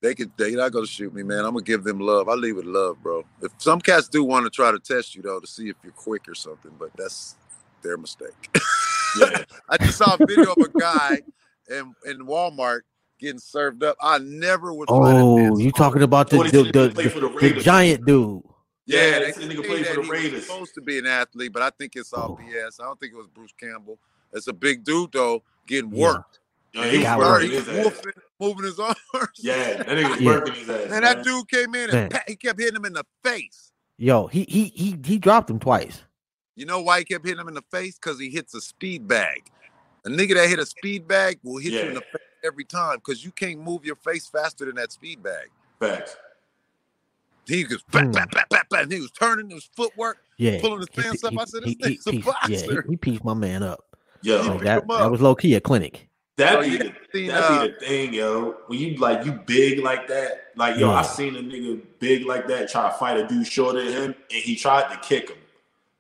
They 0.01 0.15
could 0.15 0.33
they 0.37 0.55
not 0.55 0.73
gonna 0.73 0.87
shoot 0.87 1.15
me, 1.15 1.23
man. 1.23 1.39
I'm 1.45 1.53
gonna 1.55 1.63
give 1.63 1.83
them 1.85 1.99
love. 1.99 2.29
I 2.29 2.35
leave 2.35 2.57
with 2.57 2.67
love, 2.67 3.03
bro. 3.03 3.25
If 3.43 3.53
some 3.59 3.81
cats 3.81 4.09
do 4.09 4.23
want 4.23 4.45
to 4.45 4.51
try 4.51 4.71
to 4.71 4.79
test 4.79 5.15
you 5.15 5.23
though 5.23 5.41
to 5.41 5.47
see 5.47 5.69
if 5.71 5.77
you're 5.83 5.93
quick 5.93 6.29
or 6.29 6.35
something, 6.35 6.73
but 6.79 6.91
that's 6.97 7.37
their 7.83 7.97
mistake. 7.97 8.55
Yeah. 9.19 9.45
I 9.69 9.79
just 9.79 9.97
saw 9.99 10.15
a 10.19 10.27
video 10.27 10.53
of 10.53 10.59
a 10.59 10.69
guy 10.79 11.23
in 11.71 11.95
in 12.05 12.27
Walmart 12.27 12.81
getting 13.19 13.39
served 13.39 13.83
up. 13.83 13.97
I 14.03 14.19
never 14.19 14.75
would. 14.75 14.89
Oh, 14.91 15.57
you 15.59 15.73
talking 15.73 16.03
about 16.03 16.29
the 16.29 16.37
What 16.39 16.53
the, 16.53 16.65
the, 16.65 16.83
he 16.89 16.89
played 16.91 17.13
for 17.13 17.21
the 17.21 17.29
the 17.29 17.61
giant 17.63 18.05
dude? 18.05 18.43
Yeah, 18.87 19.05
Yeah, 19.05 19.19
they 19.21 19.25
this 19.33 19.39
nigga 19.39 19.67
played 19.67 19.87
for 19.87 20.03
the 20.03 20.09
Raiders. 20.09 20.47
supposed 20.47 20.75
to 20.75 20.83
be 20.83 20.99
an 20.99 21.07
athlete, 21.07 21.53
but 21.53 21.63
I 21.63 21.71
think 21.71 21.97
it's 21.97 22.13
all 22.13 22.39
Oh. 22.39 22.43
BS. 22.43 22.79
I 22.81 22.85
don't 22.85 23.01
think 23.01 23.15
it 23.15 23.17
was 23.17 23.29
Bruce 23.29 23.55
Campbell. 23.59 23.99
It's 24.35 24.49
a 24.49 24.53
big 24.53 24.85
dude 24.85 25.13
though, 25.13 25.43
getting 25.67 25.95
Yeah. 25.95 26.09
worked. 26.15 26.41
Yeah, 26.75 26.87
he 26.91 26.99
was 26.99 27.17
working 27.19 27.51
He's 27.51 27.67
his 27.67 27.87
ass. 27.87 28.03
moving 28.41 28.65
his 28.65 28.79
arms. 28.81 28.97
Yeah, 29.39 29.77
that 29.77 29.87
nigga 29.87 30.11
was 30.11 30.21
Yeah. 30.21 30.27
working 30.31 30.55
his 30.55 30.69
ass. 30.69 30.91
Man, 30.91 31.03
that 31.03 31.23
dude 31.25 31.49
came 31.49 31.75
in 31.75 31.91
and 31.91 32.11
pat, 32.11 32.25
he 32.29 32.37
kept 32.37 32.59
hitting 32.59 32.77
him 32.77 32.85
in 32.85 32.93
the 32.95 33.05
face. 33.23 33.71
Yo, 33.97 34.27
he 34.27 34.45
he 34.49 34.65
he 34.75 34.99
he 35.05 35.19
dropped 35.19 35.49
him 35.49 35.59
twice. 35.61 36.03
You 36.57 36.67
know 36.67 36.81
why 36.83 36.99
he 37.01 37.05
kept 37.05 37.25
hitting 37.25 37.41
him 37.41 37.49
in 37.49 37.55
the 37.55 37.63
face? 37.71 37.95
Because 37.97 38.19
he 38.19 38.29
hits 38.31 38.55
a 38.55 38.61
speed 38.61 39.07
bag. 39.07 39.49
A 40.05 40.09
nigga 40.09 40.35
that 40.35 40.49
hit 40.49 40.59
a 40.59 40.67
speed 40.67 41.07
bag 41.09 41.39
will 41.43 41.59
hit 41.59 41.73
you 41.73 41.81
in 41.81 41.95
the 41.95 42.01
face 42.01 42.21
every 42.45 42.65
time 42.65 42.97
because 42.97 43.25
you 43.25 43.31
can't 43.33 43.59
move 43.61 43.85
your 43.85 43.97
face 43.97 44.29
faster 44.29 44.65
than 44.67 44.75
that 44.77 44.93
speed 44.93 45.23
bag. 45.23 45.49
Facts. 45.81 46.17
He 47.47 47.65
was 47.65 47.83
bat, 47.93 48.05
Hmm. 48.07 48.11
bat, 48.13 48.31
bat, 48.33 48.47
bat, 48.51 48.67
bat, 48.71 48.83
and 48.85 48.93
he 48.93 49.01
was 49.01 49.11
turning 49.11 49.51
his 49.51 49.69
footwork. 49.77 50.19
Yeah, 50.39 50.61
Pulling 50.61 50.79
his 50.81 50.89
pants 50.89 51.21
he- 51.21 51.27
up, 51.29 51.35
I 51.39 51.45
said, 51.45 51.63
this 51.63 51.71
he- 51.71 51.77
he 51.79 51.85
a 51.85 51.89
pieced- 51.89 52.07
Yeah, 52.13 52.21
boxer. 52.21 52.83
he, 52.83 52.91
he 52.91 52.97
pieced 52.97 53.25
my 53.25 53.35
man 53.35 53.63
up. 53.63 53.85
Yo, 54.23 54.41
Like 54.43 54.63
that, 54.63 54.83
him 54.83 54.89
that 54.89 55.11
was 55.11 55.21
low 55.21 55.35
key 55.35 55.55
a 55.55 55.61
clinic. 55.61 56.09
That 56.37 56.57
Oh, 56.59 56.63
be 56.63 56.77
the 56.79 56.93
seen, 57.13 57.29
that 57.29 57.43
uh, 57.45 57.67
be 57.67 57.73
the 57.73 57.79
thing, 57.81 58.15
yo. 58.15 58.57
When 58.67 58.79
you 58.79 58.97
like 58.97 59.25
you 59.25 59.33
big 59.33 59.81
like 59.81 60.09
that, 60.09 60.47
like 60.57 60.79
yo, 60.79 60.89
Yeah. 60.91 60.97
I 60.97 61.03
seen 61.03 61.37
a 61.37 61.41
nigga 61.41 61.81
big 62.01 62.27
like 62.27 62.47
that 62.49 62.71
try 62.71 62.91
to 62.91 62.97
fight 62.97 63.17
a 63.19 63.27
dude 63.27 63.47
shorter 63.47 63.83
than 63.85 63.93
him, 63.93 64.15
and 64.31 64.43
he 64.43 64.57
tried 64.57 64.91
to 64.93 64.99
kick 65.07 65.31
him. 65.31 65.39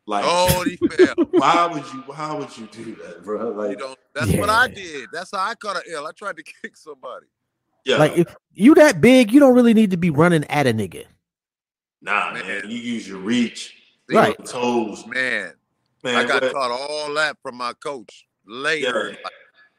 Like, 0.07 0.25
Oh, 0.27 0.65
he 0.65 0.77
fell. 0.89 1.15
why 1.31 1.67
would 1.67 1.85
you? 1.93 2.01
Why 2.07 2.35
would 2.35 2.57
you 2.59 2.67
do 2.73 2.95
that, 2.97 3.25
bro? 3.25 3.51
Like, 3.51 3.79
don't, 3.79 3.99
that's 4.15 4.33
what 4.35 4.51
I 4.51 4.69
did. 4.69 5.09
That's 5.13 5.31
how 5.33 5.39
I 5.49 5.55
caught 5.55 5.77
an 5.77 5.83
L. 5.95 6.07
I 6.07 6.11
tried 6.13 6.37
to 6.37 6.43
kick 6.63 6.77
somebody. 6.77 7.27
yeah, 7.85 7.97
Like 7.97 8.19
if 8.19 8.35
you 8.55 8.75
that 8.75 9.01
big, 9.01 9.33
you 9.33 9.41
don't 9.41 9.55
really 9.55 9.73
need 9.75 9.93
to 9.93 9.97
be 9.97 10.11
running 10.11 10.45
at 10.51 10.67
a 10.67 10.73
nigga. 10.75 11.05
nah, 12.03 12.33
man. 12.35 12.47
Man. 12.47 12.63
You 12.71 12.77
use 12.77 13.09
your 13.09 13.19
reach, 13.19 13.77
See, 14.11 14.17
Right. 14.17 14.37
your 14.39 14.47
toes, 14.47 15.07
Man, 15.07 15.53
man. 16.03 16.17
I 16.17 16.25
got 16.25 16.43
but- 16.43 16.53
taught 16.53 16.71
all 16.71 17.15
that 17.15 17.37
from 17.43 17.55
my 17.57 17.73
coach 17.75 18.27
later. 18.47 19.11
Yeah. 19.11 19.17
Like, 19.25 19.33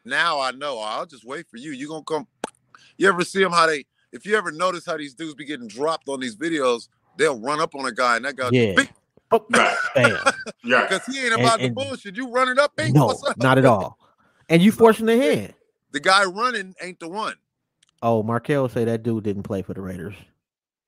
now 0.05 0.39
I 0.39 0.51
know. 0.51 0.79
I'll 0.79 1.05
just 1.05 1.25
wait 1.25 1.47
for 1.49 1.57
you. 1.57 1.71
You 1.71 1.87
gonna 1.87 2.03
come? 2.03 2.27
You 2.97 3.09
ever 3.09 3.25
see 3.25 3.43
them 3.43 3.51
how 3.51 3.67
they? 3.67 3.85
If 4.13 4.25
you 4.25 4.37
ever 4.37 4.51
notice 4.53 4.85
how 4.85 4.95
these 4.95 5.13
dudes 5.13 5.33
be 5.35 5.43
getting 5.43 5.67
dropped 5.67 6.07
on 6.07 6.21
these 6.21 6.37
videos, 6.37 6.87
they'll 7.17 7.37
run 7.39 7.59
up 7.59 7.75
on 7.75 7.85
a 7.85 7.91
guy 7.91 8.15
and 8.15 8.23
that 8.23 8.37
guy 8.37 8.49
Yeah. 8.53 8.73
bing, 8.75 8.87
Oh, 9.31 9.45
Right. 9.49 9.75
bam. 9.95 10.17
Yeah, 10.63 10.81
because 10.87 11.05
he 11.05 11.21
ain't 11.25 11.33
about 11.33 11.59
and- 11.59 11.75
the 11.75 11.83
bullshit. 11.83 12.15
You 12.15 12.29
running 12.31 12.57
up, 12.57 12.73
bing, 12.77 12.93
No, 12.93 13.07
what's 13.07 13.21
up? 13.23 13.37
not 13.37 13.57
at 13.57 13.65
all. 13.65 13.97
And 14.47 14.61
you 14.61 14.71
forcing 14.71 15.07
the 15.07 15.17
hand. 15.17 15.53
The 15.91 15.99
guy 15.99 16.23
running 16.23 16.73
ain't 16.81 16.99
the 17.01 17.09
one. 17.09 17.35
Oh, 18.01 18.23
Markel 18.23 18.69
say 18.69 18.85
that 18.85 19.03
dude 19.03 19.23
didn't 19.25 19.43
play 19.43 19.61
for 19.61 19.73
the 19.73 19.81
Raiders. 19.81 20.15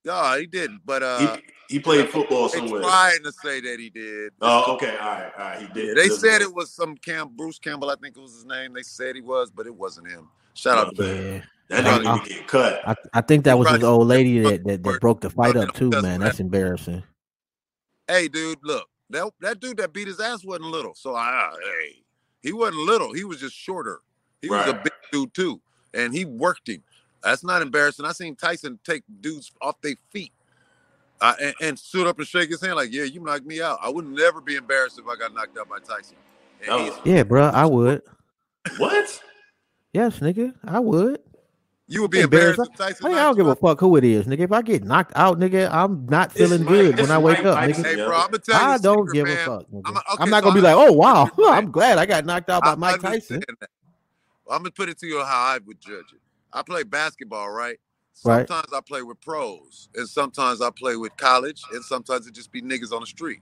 No, 0.06 0.38
he 0.40 0.46
didn't. 0.46 0.82
But 0.86 1.04
uh, 1.04 1.38
he, 1.70 1.76
he 1.76 1.80
played 1.80 2.10
football 2.10 2.48
they 2.50 2.58
somewhere. 2.58 2.82
trying 2.82 3.24
to 3.24 3.32
say 3.32 3.62
that 3.62 3.80
he 3.80 3.90
did. 3.90 4.34
Oh, 4.42 4.74
okay, 4.76 4.98
all 4.98 5.08
right, 5.08 5.32
all 5.38 5.46
right. 5.46 5.60
He 5.60 5.66
Yeah, 5.68 5.94
did. 5.94 5.98
they 5.98 6.10
said 6.10 6.42
it 6.42 6.54
was 6.54 6.72
some 6.72 6.96
Camp 6.98 7.32
Bruce 7.34 7.60
Campbell, 7.60 7.90
I 7.90 7.96
think 7.96 8.18
it 8.18 8.22
was 8.22 8.34
his 8.34 8.46
name. 8.46 8.74
They 8.74 8.84
said 8.84 9.16
he 9.16 9.22
was, 9.22 9.52
but 9.52 9.66
it 9.68 9.76
wasn't 9.76 10.10
him. 10.10 10.30
Shout 10.54 10.78
oh, 10.78 10.82
out 10.82 10.96
to 10.96 11.04
Oh, 11.04 11.16
him. 11.16 11.34
Yeah. 11.36 11.42
That 11.70 11.86
I- 11.86 12.00
nigga 12.00 12.14
need 12.16 12.24
to 12.24 12.30
get 12.40 12.48
cut. 12.48 12.82
I, 12.88 12.96
I 13.14 13.22
think 13.22 13.44
that 13.44 13.60
was 13.60 13.70
his 13.70 13.84
old 13.84 14.08
lady 14.08 14.40
that, 14.40 14.64
that, 14.64 14.84
that 14.84 15.02
broke 15.02 15.22
the 15.22 15.30
fight 15.30 15.58
up 15.58 15.74
too, 15.74 15.90
man. 15.90 16.22
That's 16.22 16.40
embarrassing. 16.40 17.04
Hey, 18.08 18.30
dude, 18.30 18.60
look, 18.64 18.88
that 19.10 19.30
that 19.42 19.60
dude 19.60 19.78
that 19.78 19.92
beat 19.92 20.08
his 20.08 20.20
ass 20.22 20.46
wasn't 20.46 20.68
little. 20.68 20.94
So 20.96 21.16
I, 21.16 21.52
hey, 21.62 22.04
he 22.42 22.54
wasn't 22.54 22.78
little. 22.86 23.12
He 23.14 23.26
was 23.26 23.42
just 23.42 23.56
shorter. 23.56 24.00
He 24.42 24.50
was 24.50 24.66
a 24.68 24.74
big 24.76 24.94
dude 25.12 25.34
too, 25.34 25.60
and 25.94 26.14
he 26.14 26.24
worked 26.24 26.70
him. 26.70 26.82
That's 27.24 27.44
not 27.44 27.62
embarrassing. 27.62 28.06
I 28.06 28.14
seen 28.14 28.36
Tyson 28.36 28.80
take 28.86 29.04
dudes 29.20 29.52
off 29.62 29.82
their 29.82 29.96
feet. 30.12 30.32
Uh, 31.20 31.34
and, 31.42 31.56
and 31.62 31.80
stood 31.80 32.06
up 32.06 32.20
and 32.20 32.28
shake 32.28 32.50
his 32.50 32.62
hand 32.62 32.76
like, 32.76 32.94
"Yeah, 32.94 33.04
you 33.04 33.20
knocked 33.22 33.46
me 33.46 33.62
out." 33.62 33.80
I 33.82 33.90
would 33.90 34.06
never 34.06 34.40
be 34.40 34.56
embarrassed 34.56 35.00
if 35.00 35.08
I 35.08 35.16
got 35.16 35.34
knocked 35.34 35.58
out 35.58 35.68
by 35.68 35.80
Tyson. 35.80 36.16
Oh. 36.70 37.02
Yeah, 37.06 37.24
bro, 37.24 37.46
I 37.48 37.66
would. 37.66 38.02
What? 38.78 39.22
Yes, 39.94 40.20
nigga, 40.20 40.54
I 40.64 40.80
would. 40.80 41.20
you 41.88 42.02
would 42.02 42.12
be 42.12 42.20
Embarrassed. 42.22 42.60
embarrassed 42.60 42.72
if 42.74 42.78
Tyson. 42.78 43.12
Hey, 43.12 43.18
I 43.18 43.24
don't 43.24 43.36
give 43.38 43.48
a 43.48 43.56
fuck 43.56 43.80
who 43.80 43.96
it 43.96 44.04
is, 44.04 44.28
nigga. 44.28 44.42
If 44.42 44.52
I 44.52 44.62
get 44.62 44.84
knocked 44.84 45.14
out, 45.16 45.40
nigga, 45.40 45.72
I'm 45.72 46.06
not 46.08 46.32
feeling 46.34 46.64
Mike- 46.66 46.74
good 46.74 47.00
when 47.00 47.10
I 47.12 47.18
wake 47.18 47.40
up, 47.46 47.58
nigga. 47.58 47.84
Hey, 47.86 47.96
bro, 47.96 48.06
I'm 48.16 48.26
gonna 48.32 48.38
tell 48.40 48.60
you. 48.62 48.68
I 48.68 48.76
a 48.76 48.80
don't 48.80 49.08
secret, 49.08 49.14
give 49.14 49.26
man. 49.26 49.38
a 49.38 49.46
fuck. 49.46 49.68
Nigga. 49.72 49.82
I'm 49.86 49.98
a- 49.98 50.02
I'm 50.20 50.30
not 50.30 50.44
so 50.44 50.50
gonna 50.50 50.56
be 50.56 50.62
like, 50.62 50.76
oh 50.76 50.92
wow, 50.92 51.30
I'm 51.48 51.72
glad 51.72 51.98
I 51.98 52.06
got 52.06 52.26
knocked 52.26 52.50
out 52.50 52.62
by 52.64 52.74
I 52.74 52.76
Mike 52.76 53.02
Tyson. 53.02 53.36
understand 53.38 53.58
that. 53.62 53.70
I'm 54.52 54.60
gonna 54.60 54.72
put 54.72 54.90
it 54.90 55.00
to 55.00 55.08
you 55.08 55.20
how 55.24 55.54
I 55.56 55.60
would 55.66 55.80
judge 55.82 56.14
it. 56.14 56.20
I 56.54 56.62
play 56.62 56.84
basketball, 56.84 57.50
right? 57.50 57.80
Right. 58.24 58.48
Sometimes 58.48 58.74
I 58.74 58.82
play 58.82 59.04
with 59.04 59.22
pros, 59.22 59.90
and 59.96 60.08
sometimes 60.10 60.62
I 60.62 60.70
play 60.72 60.96
with 60.98 61.16
college, 61.18 61.62
and 61.74 61.84
sometimes 61.84 62.28
it 62.28 62.34
just 62.36 62.52
be 62.52 62.62
niggas 62.62 62.94
on 62.94 63.02
the 63.02 63.08
street. 63.08 63.42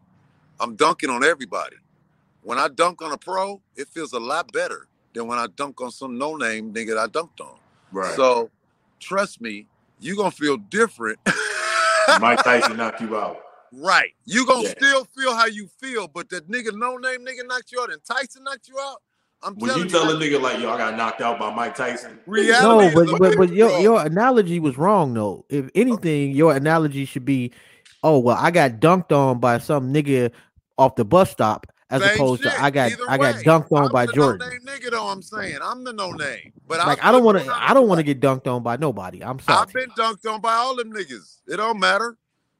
I'm 0.59 0.75
dunking 0.75 1.09
on 1.09 1.23
everybody. 1.23 1.77
When 2.43 2.59
I 2.59 2.67
dunk 2.69 3.01
on 3.01 3.11
a 3.11 3.17
pro, 3.17 3.61
it 3.75 3.87
feels 3.89 4.13
a 4.13 4.19
lot 4.19 4.51
better 4.53 4.87
than 5.13 5.27
when 5.27 5.39
I 5.39 5.47
dunk 5.55 5.81
on 5.81 5.91
some 5.91 6.17
no 6.17 6.35
name 6.35 6.73
nigga 6.73 6.89
that 6.95 6.99
I 6.99 7.07
dunked 7.07 7.41
on. 7.41 7.57
Right. 7.91 8.15
So, 8.15 8.51
trust 8.99 9.41
me, 9.41 9.67
you 9.99 10.15
gonna 10.15 10.31
feel 10.31 10.57
different. 10.57 11.19
Mike 12.21 12.43
Tyson 12.43 12.77
knocked 12.77 13.01
you 13.01 13.17
out. 13.17 13.41
right. 13.73 14.13
You 14.25 14.45
gonna 14.45 14.63
Yeah. 14.63 14.71
still 14.77 15.05
feel 15.05 15.35
how 15.35 15.47
you 15.47 15.67
feel, 15.79 16.07
but 16.07 16.29
that 16.29 16.49
nigga 16.49 16.73
no 16.73 16.97
name 16.97 17.25
nigga 17.25 17.45
knocked 17.47 17.71
you 17.71 17.81
out 17.81 17.91
and 17.91 18.03
Tyson 18.05 18.43
knocked 18.43 18.67
you 18.69 18.79
out. 18.79 19.01
I'm 19.45 19.53
When 19.55 19.69
telling 19.69 19.83
you 19.83 19.89
tell 19.89 20.09
a 20.09 20.15
nigga 20.15 20.41
like, 20.41 20.59
yo, 20.59 20.71
I 20.71 20.77
got 20.77 20.97
knocked 20.97 21.21
out 21.21 21.37
by 21.37 21.53
Mike 21.53 21.75
Tyson. 21.75 22.19
reality 22.25 22.95
No, 22.95 23.05
but 23.05 23.19
but 23.19 23.37
but 23.37 23.49
your 23.53 23.79
your 23.79 24.03
analogy 24.03 24.59
was 24.59 24.75
wrong 24.77 25.13
though. 25.13 25.45
If 25.49 25.69
anything, 25.75 26.31
your 26.31 26.55
analogy 26.55 27.05
should 27.05 27.25
be, 27.25 27.51
oh 28.03 28.17
well, 28.17 28.37
I 28.39 28.49
got 28.49 28.79
dunked 28.79 29.11
on 29.11 29.39
by 29.39 29.59
some 29.59 29.93
nigga 29.93 30.31
off 30.79 30.95
the 30.95 31.05
bus 31.05 31.29
stop, 31.29 31.67
as 31.91 32.01
Same 32.01 32.15
opposed 32.15 32.43
shit. 32.43 32.51
to 32.51 32.63
I 32.63 32.71
got 32.71 32.91
Either 32.91 33.03
I 33.07 33.17
got 33.17 33.35
way, 33.35 33.43
dunked 33.43 33.71
on 33.71 33.85
I'm 33.85 33.91
by 33.91 34.07
the 34.07 34.13
Jordan. 34.13 34.39
No 34.39 34.49
name 34.49 34.79
nigga 34.79 34.91
though. 34.91 35.07
I'm 35.07 35.21
saying 35.21 35.59
I'm 35.61 35.83
the 35.83 35.93
no 35.93 36.11
name, 36.11 36.51
but 36.67 36.79
Like 36.79 37.03
I'll 37.03 37.13
don't 37.13 37.23
want 37.23 37.37
to 37.37 37.53
I 37.53 37.73
don't 37.73 37.87
want 37.87 37.99
to 37.99 38.03
get 38.03 38.19
dunked 38.19 38.47
on 38.47 38.63
by 38.63 38.77
nobody. 38.77 39.23
I'm 39.23 39.39
sorry. 39.39 39.59
I've 39.59 39.73
been 39.73 39.91
dunked 39.91 40.27
on 40.31 40.41
by 40.41 40.53
all 40.53 40.75
them 40.75 40.91
niggas. 40.91 41.41
It 41.47 41.57
don't 41.57 41.79
matter. 41.79 42.17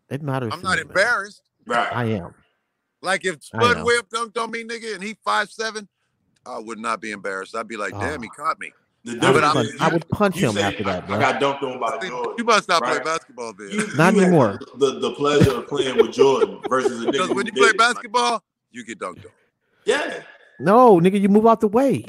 It 0.09 0.21
matters. 0.21 0.53
I'm 0.53 0.61
not 0.61 0.77
me, 0.77 0.83
man. 0.83 0.87
embarrassed. 0.87 1.41
Right. 1.65 1.91
I 1.91 2.05
am. 2.05 2.35
Like 3.01 3.25
if 3.25 3.35
I 3.53 3.63
Spud 3.63 3.77
know. 3.77 3.85
Webb 3.85 4.09
dunked 4.09 4.41
on 4.41 4.51
me, 4.51 4.63
nigga, 4.63 4.93
and 4.95 5.03
he 5.03 5.17
five 5.23 5.49
seven, 5.49 5.87
I 6.45 6.59
would 6.59 6.79
not 6.79 7.01
be 7.01 7.11
embarrassed. 7.11 7.55
I'd 7.55 7.67
be 7.67 7.77
like, 7.77 7.93
ah. 7.93 7.99
damn, 7.99 8.21
he 8.21 8.29
caught 8.29 8.59
me. 8.59 8.71
The 9.03 9.19
I 9.21 9.29
would, 9.31 9.43
I'm- 9.43 9.53
punch, 9.53 9.69
I 9.79 9.87
would 9.93 10.09
punch 10.09 10.35
him 10.35 10.53
say, 10.53 10.63
after 10.63 10.83
that, 10.83 11.03
I, 11.03 11.07
bro. 11.07 11.15
I 11.15 11.19
got 11.19 11.41
dunked 11.41 11.61
on 11.63 11.79
by 11.79 11.99
See, 12.01 12.07
Jordan. 12.09 12.33
You 12.39 12.43
must 12.43 12.67
not 12.67 12.81
right? 12.81 13.01
play 13.01 13.03
basketball 13.13 13.53
then. 13.53 13.69
You- 13.69 13.95
Not 13.95 14.15
you 14.15 14.21
anymore. 14.21 14.59
The, 14.77 14.99
the 14.99 15.11
pleasure 15.13 15.57
of 15.57 15.67
playing 15.67 15.97
with 15.97 16.11
Jordan 16.11 16.59
versus 16.67 17.03
a 17.03 17.05
nigga. 17.05 17.11
Because 17.11 17.27
who 17.29 17.35
when 17.35 17.45
you 17.45 17.51
play 17.51 17.67
didn't. 17.67 17.77
basketball, 17.77 18.43
you 18.71 18.83
get 18.83 18.99
dunked 18.99 19.25
on. 19.25 19.31
yeah. 19.85 20.23
No, 20.59 20.99
nigga, 20.99 21.19
you 21.21 21.29
move 21.29 21.45
out 21.45 21.59
the 21.61 21.67
way. 21.67 22.03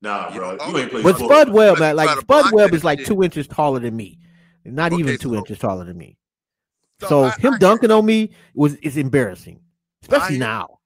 Nah, 0.00 0.30
bro. 0.32 0.56
don't 0.58 0.70
You 0.70 0.78
ain't 0.78 0.90
played 0.90 1.02
But. 1.02 1.16
Spud 1.18 1.48
Webb, 1.50 1.74
But 1.74 1.80
man, 1.80 1.96
like 1.96 2.18
Spud 2.20 2.52
Webb 2.52 2.72
is 2.74 2.84
like 2.84 3.00
shit. 3.00 3.08
two 3.08 3.22
inches 3.24 3.48
taller 3.48 3.80
than 3.80 3.96
me. 3.96 4.18
Not 4.64 4.92
Okay, 4.92 5.00
even 5.00 5.18
two 5.18 5.30
so- 5.30 5.34
inches 5.38 5.58
taller 5.58 5.84
than 5.86 5.96
me. 5.98 6.16
So 7.00 7.08
So 7.08 7.24
I- 7.24 7.30
him 7.40 7.54
I- 7.54 7.58
dunking 7.58 7.90
on 7.90 8.04
me 8.06 8.30
was 8.54 8.74
is 8.76 8.96
embarrassing, 8.96 9.60
especially 10.02 10.36
I- 10.36 10.40
now. 10.40 10.78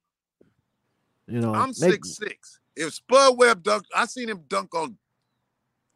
You 1.26 1.40
know, 1.40 1.52
I'm 1.54 1.72
six 1.74 2.16
six. 2.16 2.60
If 2.76 2.94
Spud 2.94 3.38
Webb 3.38 3.62
dunked, 3.62 3.86
I 3.94 4.06
seen 4.06 4.28
him 4.28 4.42
dunk 4.48 4.74
on 4.74 4.96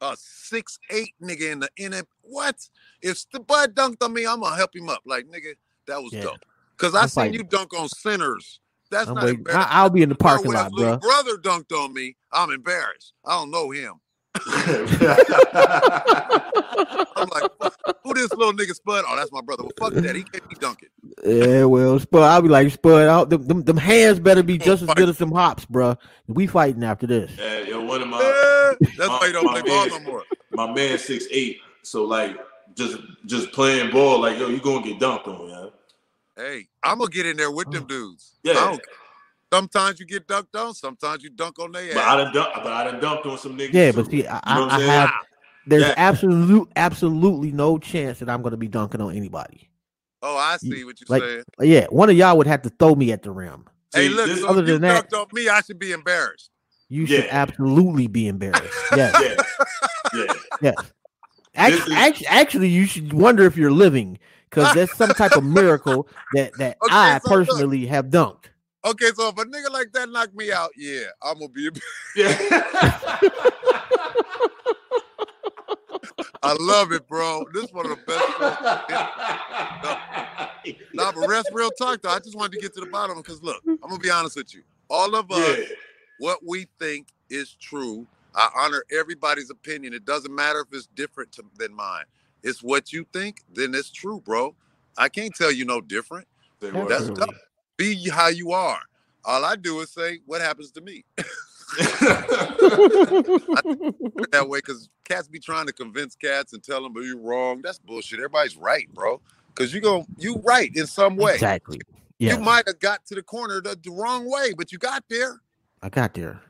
a 0.01 0.15
six 0.19 0.79
eight 0.91 1.15
nigga 1.23 1.53
in 1.53 1.61
the 1.61 1.69
in. 1.77 1.95
What? 2.23 2.57
If 3.03 3.19
Spud 3.19 3.75
dunked 3.75 4.03
on 4.03 4.13
me, 4.13 4.27
I'm 4.27 4.41
gonna 4.41 4.57
help 4.57 4.75
him 4.75 4.89
up. 4.89 5.01
Like 5.07 5.27
nigga, 5.27 5.55
that 5.87 6.03
was 6.03 6.13
Yeah. 6.13 6.25
dope. 6.25 6.45
Cause 6.77 6.95
I 6.95 7.03
I'm 7.03 7.09
seen 7.09 7.33
you 7.33 7.43
dunk 7.43 7.73
on 7.75 7.89
sinners. 7.89 8.61
That's 8.91 9.09
I'm 9.09 9.15
not. 9.15 9.73
I, 9.73 9.83
will 9.83 9.91
be 9.91 10.03
in 10.03 10.09
the 10.09 10.15
parking 10.15 10.53
lot, 10.53 10.73
bro. 10.73 10.99
brother 10.99 11.37
dunked 11.37 11.73
on 11.73 11.93
me. 11.93 12.17
I'm 12.33 12.51
embarrassed. 12.51 13.15
I 13.25 13.33
don't 13.33 13.51
know 13.51 13.71
him. 13.71 13.95
I'm 17.17 17.29
like, 17.29 17.51
who 18.05 18.15
this 18.15 18.31
little 18.33 18.53
nigga 18.53 18.75
Spud? 18.75 19.05
Oh, 19.07 19.17
that's 19.17 19.33
my 19.33 19.41
brother. 19.41 19.65
Well, 19.65 19.73
fuck 19.79 19.95
that. 19.95 20.15
He 20.17 20.23
can't 20.25 20.49
be 20.49 20.55
dunking. 20.57 20.89
Yeah, 21.25 21.65
well, 21.65 21.99
Spud, 21.99 22.23
I'll 22.23 22.43
be 22.43 22.49
like 22.49 22.71
Spud. 22.73 23.09
I'll, 23.09 23.27
them, 23.27 23.47
them, 23.47 23.63
them 23.63 23.77
hands 23.77 24.21
better 24.21 24.43
be 24.43 24.59
just 24.59 24.83
as 24.83 24.89
good 24.95 25.09
as 25.09 25.19
some 25.19 25.33
hops, 25.33 25.65
bro. 25.65 25.97
We 26.27 26.47
fighting 26.47 26.85
after 26.85 27.07
this. 27.07 27.31
yeah, 27.39 27.61
yo, 27.61 27.85
one 27.85 28.03
of 28.03 28.09
my 28.09 28.19
Eh, 28.19 28.87
that's 28.97 29.09
my- 29.09 29.19
why 29.19 29.27
you 29.27 29.33
don't 29.33 29.45
my 29.47 29.61
play 29.61 29.71
ball 29.71 29.89
man- 29.89 30.05
no 30.05 30.11
more. 30.11 30.23
my 30.53 30.73
man 30.73 30.99
six 30.99 31.27
eight. 31.31 31.59
So 31.83 32.05
like 32.05 32.37
just 32.75 32.99
just 33.27 33.53
playing 33.53 33.91
ball, 33.91 34.21
like 34.21 34.39
yo, 34.39 34.49
you 34.49 34.59
gonna 34.61 34.85
get 34.85 34.99
dunked 35.01 35.27
on, 35.29 35.49
yeah. 35.49 35.67
Hey, 36.37 36.67
I'm 36.83 36.99
gonna 36.99 37.11
get 37.11 37.27
in 37.27 37.37
there 37.37 37.51
with 37.51 37.71
them 37.71 37.87
dudes. 37.87 38.33
Yeah. 38.43 38.77
I 39.53 39.61
don't 39.61 39.73
care. 39.73 39.81
Sometimes 39.83 40.01
you 40.01 40.07
get 40.07 40.27
dunked 40.27 40.61
on. 40.61 40.75
Sometimes 40.75 41.23
you 41.23 41.31
dunk 41.31 41.59
on 41.59 41.73
their 41.73 41.95
But 41.95 42.05
I 42.05 42.21
ass. 42.21 42.25
done 42.25 42.35
dunk, 42.35 42.49
but 42.63 42.73
I 42.73 42.85
done 42.91 43.01
dunked 43.01 43.27
on 43.27 43.39
some 43.39 43.57
niggas. 43.57 43.73
Yeah, 43.73 43.93
too. 43.93 44.03
but 44.03 44.11
see, 44.11 44.27
I, 44.27 44.35
You 44.55 44.61
know 44.61 44.67
I, 44.67 44.69
I'm 44.69 44.71
I 44.71 44.79
saying? 44.79 44.91
have 44.91 45.11
there's 45.69 45.83
Yeah. 45.83 45.95
absolute 45.97 46.71
absolutely 46.77 47.53
no 47.53 47.79
chance 47.79 48.19
that 48.21 48.29
I'm 48.29 48.43
gonna 48.43 48.57
be 48.57 48.69
dunking 48.69 49.01
on 49.01 49.15
anybody. 49.17 49.69
Oh, 50.23 50.37
I 50.37 50.57
see 50.59 50.85
what 50.85 50.97
you're 51.01 51.07
Like- 51.09 51.23
saying. 51.23 51.43
Yeah, 51.61 51.87
one 51.91 52.09
of 52.11 52.17
y'all 52.17 52.37
would 52.39 52.47
have 52.47 52.63
to 52.63 52.71
throw 52.71 52.95
me 52.95 53.13
at 53.13 53.23
the 53.23 53.31
rim. 53.31 53.65
Hey, 53.95 54.09
See, 54.09 54.15
look, 54.15 54.27
this- 54.27 54.45
other 54.45 54.61
if 54.63 54.67
than 54.67 54.81
that- 54.83 55.11
dunked 55.11 55.21
on 55.21 55.27
me, 55.33 55.49
I 55.49 55.61
should 55.61 55.79
be 55.79 55.93
embarrassed. 55.93 56.51
You 56.89 57.05
should 57.07 57.27
absolutely 57.31 58.07
be 58.07 58.29
embarrassed. 58.29 58.63
Yes, 58.97 59.15
yeah, 59.21 60.25
yeah. 60.25 60.33
yes. 60.61 60.75
Actually, 61.55 61.93
is- 61.95 61.99
actually, 62.01 62.27
actually, 62.29 62.69
you 62.69 62.87
should 62.87 63.13
wonder 63.13 63.45
if 63.45 63.57
you're 63.57 63.71
living 63.73 64.19
because 64.51 64.73
that's 64.75 64.97
some 64.97 65.11
type 65.11 65.33
of 65.37 65.43
miracle 65.45 66.09
that 66.35 66.53
that 66.59 66.77
Okay, 66.85 66.95
I 66.95 67.19
so 67.19 67.31
look. 67.31 67.47
personally 67.47 67.87
have 67.87 68.07
dunked. 68.07 68.45
Okay, 68.87 69.11
so 69.17 69.29
if 69.29 69.37
a 69.37 69.45
nigga 69.45 69.71
like 69.73 69.93
that 69.95 70.09
knock 70.11 70.33
me 70.33 70.53
out, 70.53 70.71
yeah, 70.77 71.07
I'm 71.21 71.41
gonna 71.41 71.49
be. 71.49 71.69
yeah. 72.15 72.37
I 76.41 76.53
love 76.61 76.93
it, 76.93 77.09
bro. 77.09 77.45
This 77.53 77.65
is 77.65 77.73
one 77.73 77.91
of 77.91 77.99
the 77.99 78.05
best. 78.07 78.25
shows. 80.65 80.77
Nah, 80.95 81.11
but 81.11 81.27
rest 81.29 81.51
real 81.53 81.73
talk 81.73 82.01
though. 82.03 82.11
I 82.11 82.21
just 82.21 82.37
wanted 82.37 82.53
to 82.53 82.61
get 82.61 82.75
to 82.75 82.81
the 82.81 82.87
bottom 82.87 83.17
because 83.17 83.43
look, 83.43 83.61
I'm 83.67 83.77
gonna 83.79 83.99
be 83.99 84.11
honest 84.11 84.37
with 84.37 84.55
you. 84.55 84.63
All 84.89 85.17
of 85.17 85.33
us, 85.33 85.59
yeah. 85.59 85.65
what 86.19 86.39
we 86.47 86.69
think 86.79 87.09
is 87.29 87.55
true. 87.55 88.07
I 88.37 88.51
honor 88.57 88.85
everybody's 88.97 89.51
opinion. 89.51 89.95
It 89.95 90.05
doesn't 90.05 90.33
matter 90.33 90.61
if 90.61 90.69
it's 90.73 90.87
different 90.95 91.33
to, 91.33 91.43
than 91.59 91.75
mine. 91.75 92.05
It's 92.45 92.63
what 92.63 92.93
you 92.93 93.05
think, 93.13 93.43
then 93.53 93.75
it's 93.75 93.91
true, 93.91 94.21
bro. 94.21 94.55
I 94.97 95.09
can't 95.09 95.35
tell 95.35 95.51
you 95.51 95.65
no 95.65 95.81
different. 95.81 96.29
That's 96.61 97.11
tough. 97.11 97.35
Be 97.77 98.09
how 98.11 98.29
you 98.29 98.53
are. 98.53 98.81
All 99.25 99.45
I 99.45 99.57
do 99.57 99.81
is 99.81 99.91
say 99.91 100.21
what 100.27 100.41
happens 100.41 100.71
to 100.73 100.81
me 100.81 101.05
that 104.33 104.47
way 104.49 104.59
because 104.59 104.89
cats 105.05 105.29
be 105.29 105.39
trying 105.39 105.67
to 105.67 105.73
convince 105.73 106.15
cats 106.15 106.53
and 106.53 106.63
tell 106.63 106.83
them 106.83 106.93
"But 106.93 107.01
you 107.05 107.19
wrong. 107.19 107.61
That's 107.63 107.79
bullshit. 107.79 108.19
Everybody's 108.19 108.57
right, 108.57 108.89
bro. 108.95 109.21
Because 109.49 109.73
you 109.75 109.81
go, 109.81 110.07
you 110.19 110.37
right 110.45 110.71
in 110.75 110.87
some 110.87 111.17
way. 111.17 111.35
Exactly. 111.35 111.81
Yeah. 112.19 112.35
You 112.37 112.41
might 112.43 112.67
have 112.67 112.79
got 112.79 113.05
to 113.07 113.15
the 113.15 113.23
corner 113.23 113.61
the, 113.61 113.77
the 113.83 113.91
wrong 113.91 114.31
way, 114.31 114.53
but 114.57 114.71
you 114.73 114.79
got 114.79 115.05
there. 115.09 115.41
I 115.83 115.89
got 115.89 116.15
there. 116.15 116.41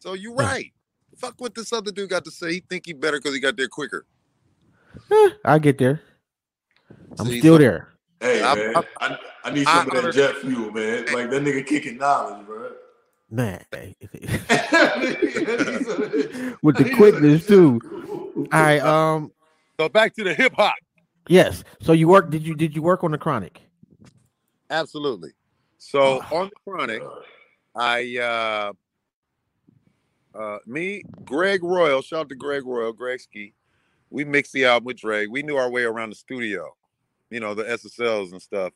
So 0.00 0.14
you 0.14 0.34
Yeah. 0.38 0.46
right. 0.46 0.72
Fuck 1.16 1.34
what 1.40 1.54
this 1.54 1.72
other 1.72 1.90
dude 1.90 2.10
got 2.10 2.24
to 2.24 2.30
say. 2.30 2.52
He 2.54 2.60
think 2.68 2.86
he 2.86 2.92
better 2.92 3.18
because 3.18 3.34
he 3.34 3.40
got 3.40 3.56
there 3.56 3.68
quicker. 3.68 4.06
Eh, 5.10 5.30
I 5.44 5.58
get 5.58 5.78
there. 5.78 6.00
I'm 7.18 7.26
See, 7.26 7.40
still 7.40 7.54
so- 7.54 7.58
there. 7.58 7.88
Hey 8.20 8.42
I- 8.42 8.54
man, 8.54 8.74
I, 8.76 8.82
I 9.00 9.18
need 9.50 9.66
I 9.66 9.78
some 9.78 9.90
of 9.90 9.96
honor- 9.96 10.12
that 10.12 10.14
jet 10.14 10.36
fuel, 10.36 10.70
man. 10.72 11.06
Like 11.12 11.30
that 11.30 11.42
nigga 11.42 11.66
kicking 11.66 11.98
knowledge, 11.98 12.46
bro. 12.46 12.70
Man, 13.30 13.62
With 13.70 13.96
with 16.62 16.76
the 16.76 16.94
quickness 16.96 17.46
too. 17.46 17.80
All 18.36 18.46
right. 18.52 18.80
Um. 18.80 19.32
So 19.78 19.88
back 19.88 20.14
to 20.14 20.24
the 20.24 20.34
hip 20.34 20.54
hop. 20.54 20.74
Yes. 21.28 21.62
So 21.82 21.92
you 21.92 22.08
work? 22.08 22.30
Did 22.30 22.46
you 22.46 22.54
did 22.54 22.74
you 22.74 22.82
work 22.82 23.04
on 23.04 23.10
the 23.10 23.18
chronic? 23.18 23.60
Absolutely. 24.70 25.30
So 25.78 26.20
on 26.32 26.50
the 26.50 26.56
chronic, 26.64 27.02
I 27.76 28.18
uh 28.18 28.72
uh 30.38 30.58
me, 30.66 31.02
Greg 31.24 31.62
Royal, 31.62 32.02
shout 32.02 32.20
out 32.20 32.28
to 32.30 32.34
Greg 32.34 32.66
Royal, 32.66 32.92
Greg 32.92 33.20
Ski. 33.20 33.54
We 34.10 34.24
mixed 34.24 34.52
the 34.52 34.64
album 34.64 34.86
with 34.86 34.98
Dre. 34.98 35.26
We 35.26 35.42
knew 35.42 35.56
our 35.56 35.70
way 35.70 35.84
around 35.84 36.10
the 36.10 36.16
studio, 36.16 36.74
you 37.30 37.40
know, 37.40 37.54
the 37.54 37.64
SSLs 37.64 38.32
and 38.32 38.40
stuff. 38.40 38.72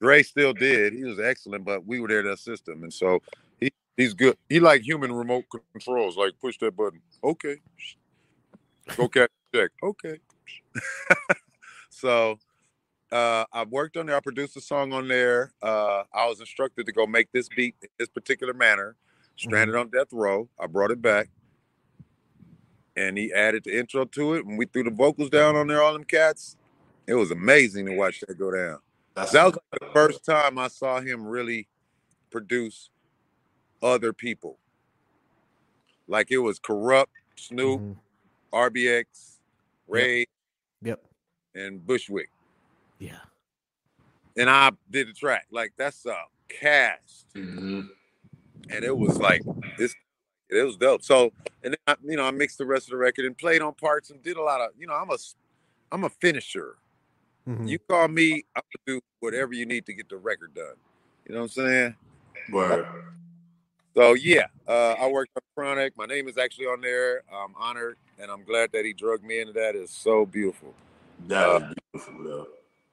Dre 0.00 0.22
still 0.22 0.52
did. 0.52 0.94
He 0.94 1.04
was 1.04 1.20
excellent, 1.20 1.64
but 1.64 1.86
we 1.86 2.00
were 2.00 2.08
there 2.08 2.22
to 2.22 2.32
assist 2.32 2.68
him. 2.68 2.82
And 2.82 2.92
so 2.92 3.20
he 3.60 3.70
he's 3.96 4.14
good. 4.14 4.36
He 4.48 4.60
like 4.60 4.82
human 4.82 5.12
remote 5.12 5.44
controls, 5.72 6.16
like 6.16 6.32
push 6.40 6.58
that 6.58 6.76
button. 6.76 7.00
Okay. 7.22 7.56
Okay. 8.98 9.26
check. 9.54 9.70
Okay. 9.82 10.18
so 11.90 12.38
uh, 13.12 13.44
I 13.52 13.64
worked 13.64 13.96
on 13.96 14.06
there. 14.06 14.16
I 14.16 14.20
produced 14.20 14.56
a 14.56 14.60
song 14.60 14.92
on 14.92 15.08
there. 15.08 15.52
Uh, 15.62 16.04
I 16.12 16.26
was 16.26 16.40
instructed 16.40 16.86
to 16.86 16.92
go 16.92 17.06
make 17.06 17.30
this 17.32 17.48
beat 17.48 17.74
in 17.82 17.88
this 17.98 18.08
particular 18.08 18.54
manner. 18.54 18.96
Stranded 19.36 19.74
on 19.74 19.88
Death 19.88 20.12
Row. 20.12 20.48
I 20.58 20.66
brought 20.66 20.90
it 20.90 21.00
back. 21.00 21.28
And 22.96 23.16
he 23.16 23.32
added 23.32 23.64
the 23.64 23.78
intro 23.78 24.04
to 24.04 24.34
it. 24.34 24.44
And 24.44 24.58
we 24.58 24.66
threw 24.66 24.84
the 24.84 24.90
vocals 24.90 25.30
down 25.30 25.56
on 25.56 25.66
there, 25.66 25.82
all 25.82 25.92
them 25.92 26.04
cats. 26.04 26.56
It 27.06 27.14
was 27.14 27.30
amazing 27.30 27.86
to 27.86 27.96
watch 27.96 28.20
that 28.20 28.38
go 28.38 28.50
down. 28.50 28.78
That's 29.14 29.32
That 29.32 29.44
was 29.46 29.54
like 29.72 29.80
the 29.80 29.92
first 29.92 30.24
time 30.24 30.58
I 30.58 30.68
saw 30.68 31.00
him 31.00 31.26
really 31.26 31.68
produce 32.30 32.90
other 33.82 34.12
people. 34.12 34.58
Like 36.06 36.30
it 36.30 36.38
was 36.38 36.58
Kurupt, 36.60 37.06
Snoop, 37.36 37.80
Mhm. 37.80 37.96
RBX, 38.52 39.40
Ray, 39.88 40.26
Yep. 40.82 41.04
and 41.54 41.84
Bushwick. 41.86 42.30
Yeah. 42.98 43.20
And 44.36 44.48
I 44.48 44.72
did 44.90 45.08
the 45.08 45.12
track. 45.12 45.46
Like 45.50 45.72
that's 45.76 46.04
a 46.06 46.24
cast. 46.48 47.26
Mhm. 47.34 47.88
And 48.70 48.84
it 48.84 48.96
was 48.96 49.18
like 49.18 49.42
this 49.76 49.94
it 50.48 50.62
was 50.64 50.76
dope. 50.76 51.02
So 51.02 51.32
and 51.62 51.74
then 51.74 51.78
I, 51.86 51.96
you 52.02 52.16
know, 52.16 52.24
I 52.24 52.30
mixed 52.32 52.58
the 52.58 52.66
rest 52.66 52.86
of 52.86 52.90
the 52.90 52.96
record 52.96 53.24
and 53.24 53.36
played 53.36 53.62
on 53.62 53.74
parts 53.74 54.10
and 54.10 54.22
did 54.22 54.36
a 54.36 54.42
lot 54.42 54.60
of, 54.60 54.70
you 54.78 54.86
know, 54.86 54.94
I'm 54.94 55.10
a 55.10 55.14
s- 55.14 55.36
I'm 55.92 56.04
a 56.04 56.10
finisher. 56.10 56.76
Mhm. 57.48 57.68
You 57.68 57.78
call 57.78 58.08
me, 58.08 58.44
I'll 58.54 58.62
do 58.86 59.00
whatever 59.20 59.52
you 59.52 59.66
need 59.66 59.86
to 59.86 59.92
get 59.92 60.08
the 60.08 60.16
record 60.16 60.54
done. 60.54 60.74
You 61.26 61.34
know 61.34 61.42
what 61.42 61.56
I'm 61.56 61.66
saying? 61.66 61.96
Word. 62.50 62.86
So 63.94 64.14
yeah, 64.14 64.46
uh, 64.68 64.92
I 64.92 65.08
worked 65.08 65.32
on 65.36 65.42
Chronic. 65.54 65.96
My 65.96 66.06
name 66.06 66.28
is 66.28 66.38
actually 66.38 66.66
on 66.66 66.80
there. 66.80 67.22
I'm 67.32 67.54
honored, 67.56 67.96
and 68.18 68.30
I'm 68.30 68.44
glad 68.44 68.70
that 68.72 68.84
he 68.84 68.92
drugged 68.92 69.24
me 69.24 69.40
into 69.40 69.52
that. 69.54 69.74
It's 69.74 69.94
so 69.96 70.24
beautiful. 70.24 70.74
That 71.26 71.62
is 71.62 71.76
beautiful, 71.92 72.24
though. 72.24 72.46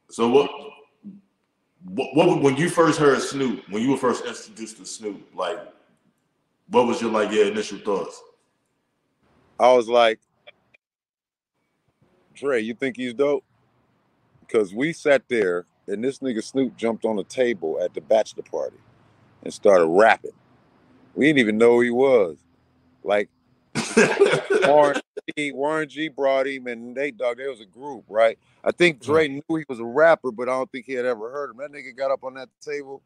So 0.09 0.27
what, 0.27 0.49
what? 1.85 2.15
What? 2.15 2.41
When 2.41 2.57
you 2.57 2.69
first 2.69 2.99
heard 2.99 3.21
Snoop, 3.21 3.63
when 3.69 3.83
you 3.83 3.91
were 3.91 3.97
first 3.97 4.25
introduced 4.25 4.77
to 4.77 4.85
Snoop, 4.85 5.21
like, 5.35 5.59
what 6.69 6.87
was 6.87 7.01
your 7.01 7.11
like 7.11 7.31
your 7.31 7.47
initial 7.47 7.77
thoughts? 7.79 8.21
I 9.59 9.73
was 9.73 9.87
like, 9.87 10.19
Dre, 12.33 12.61
you 12.61 12.73
think 12.73 12.97
he's 12.97 13.13
dope? 13.13 13.43
Because 14.47 14.73
we 14.73 14.93
sat 14.93 15.23
there, 15.27 15.65
and 15.87 16.03
this 16.03 16.19
nigga 16.19 16.43
Snoop 16.43 16.77
jumped 16.77 17.05
on 17.05 17.19
a 17.19 17.23
table 17.23 17.79
at 17.81 17.93
the 17.93 18.01
bachelor 18.01 18.43
party 18.43 18.77
and 19.43 19.53
started 19.53 19.85
rapping. 19.87 20.31
We 21.15 21.25
didn't 21.25 21.39
even 21.39 21.57
know 21.57 21.73
who 21.73 21.81
he 21.81 21.89
was. 21.89 22.37
Like 23.03 23.29
Warren 24.63 25.01
G, 25.35 25.51
Warren 25.51 25.89
G 25.89 26.07
brought 26.09 26.47
him, 26.47 26.67
and 26.67 26.95
they 26.95 27.11
dog. 27.11 27.37
There 27.37 27.49
was 27.49 27.61
a 27.61 27.65
group, 27.65 28.05
right? 28.07 28.37
I 28.63 28.71
think 28.71 29.01
Dre 29.01 29.27
knew 29.27 29.43
he 29.49 29.65
was 29.67 29.79
a 29.79 29.85
rapper, 29.85 30.31
but 30.31 30.49
I 30.49 30.53
don't 30.53 30.71
think 30.71 30.85
he 30.85 30.93
had 30.93 31.05
ever 31.05 31.31
heard 31.31 31.51
him. 31.51 31.57
That 31.57 31.71
nigga 31.71 31.95
got 31.95 32.11
up 32.11 32.23
on 32.23 32.33
that 32.35 32.49
table, 32.61 33.01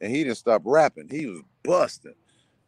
and 0.00 0.10
he 0.10 0.24
didn't 0.24 0.38
stop 0.38 0.62
rapping. 0.64 1.08
He 1.10 1.26
was 1.26 1.40
busting, 1.62 2.14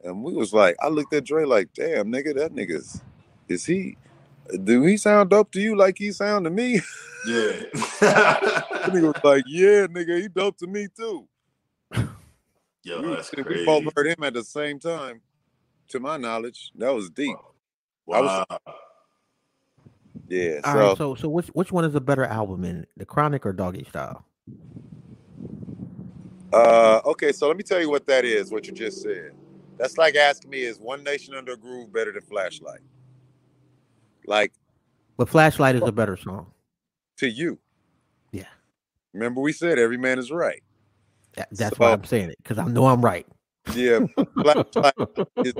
and 0.05 0.23
we 0.23 0.33
was 0.33 0.53
like, 0.53 0.77
I 0.81 0.89
looked 0.89 1.15
at 1.15 1.25
Dre 1.25 1.45
like, 1.45 1.73
damn, 1.75 2.13
nigga, 2.13 2.35
that 2.37 2.55
nigga's 2.55 3.01
is 3.49 3.65
he? 3.65 3.97
Do 4.65 4.83
he 4.85 4.97
sound 4.97 5.31
dope 5.31 5.51
to 5.53 5.61
you 5.61 5.77
like 5.77 5.99
he 5.99 6.13
sound 6.13 6.45
to 6.45 6.51
me? 6.51 6.81
yeah. 7.27 7.53
That 8.01 8.95
nigga 8.95 9.13
was 9.15 9.25
like, 9.25 9.45
yeah, 9.49 9.87
nigga, 9.89 10.21
he 10.21 10.29
dope 10.29 10.57
to 10.59 10.67
me 10.69 10.87
too. 10.97 11.27
Yo, 12.85 13.03
we, 13.03 13.09
that's 13.17 13.33
we 13.35 13.65
both 13.65 13.85
heard 13.97 14.07
him 14.07 14.23
at 14.23 14.35
the 14.35 14.45
same 14.45 14.79
time. 14.79 15.21
To 15.89 16.01
my 16.01 16.17
knowledge, 16.17 16.71
that 16.77 16.95
was 16.95 17.11
deep. 17.11 17.37
I 18.13 18.21
was- 18.21 18.47
Wow. 18.49 18.59
Yeah. 20.29 20.61
All 20.65 20.73
so 20.73 20.79
right. 20.79 20.99
So 20.99 21.15
so 21.15 21.29
which 21.29 21.49
which 21.49 21.73
one 21.73 21.85
is 21.85 21.95
a 21.95 22.01
better 22.01 22.25
album 22.25 22.65
in 22.65 22.87
the 22.97 23.05
Chronic 23.05 23.45
or 23.47 23.53
Doggy 23.53 23.85
Style? 23.89 24.25
Uh, 26.53 27.01
okay, 27.05 27.33
so 27.33 27.49
let 27.49 27.57
me 27.57 27.63
tell 27.63 27.81
you 27.81 27.91
what 27.91 28.07
that 28.07 28.25
is. 28.25 28.51
What 28.51 28.67
you 28.67 28.73
just 28.73 29.03
said. 29.03 29.33
That's 29.79 29.99
like 29.99 30.17
asking 30.17 30.51
me, 30.51 30.63
is 30.63 30.79
One 30.79 31.05
Nation 31.05 31.35
Under 31.35 31.53
a 31.53 31.57
Groove 31.57 31.93
better 31.93 32.13
than 32.13 32.23
Flashlight? 32.23 32.81
Like 34.27 34.53
But 35.17 35.29
Flashlight 35.29 35.77
is 35.77 35.83
a 35.83 35.93
better 35.93 36.17
song. 36.17 36.51
to 37.19 37.29
you. 37.29 37.59
Yeah. 38.33 38.45
Remember, 39.15 39.41
we 39.41 39.53
said 39.53 39.79
every 39.79 39.97
man 39.97 40.19
is 40.19 40.31
right. 40.31 40.63
That, 41.37 41.49
that's 41.53 41.77
So- 41.77 41.85
why 41.85 41.93
I'm 41.93 42.05
saying 42.05 42.31
it 42.31 42.39
because 42.43 42.59
I 42.59 42.65
know 42.67 42.87
I'm 42.87 43.03
right. 43.05 43.27
Yeah, 43.75 44.01
Flashlight 44.35 44.95
is 45.45 45.55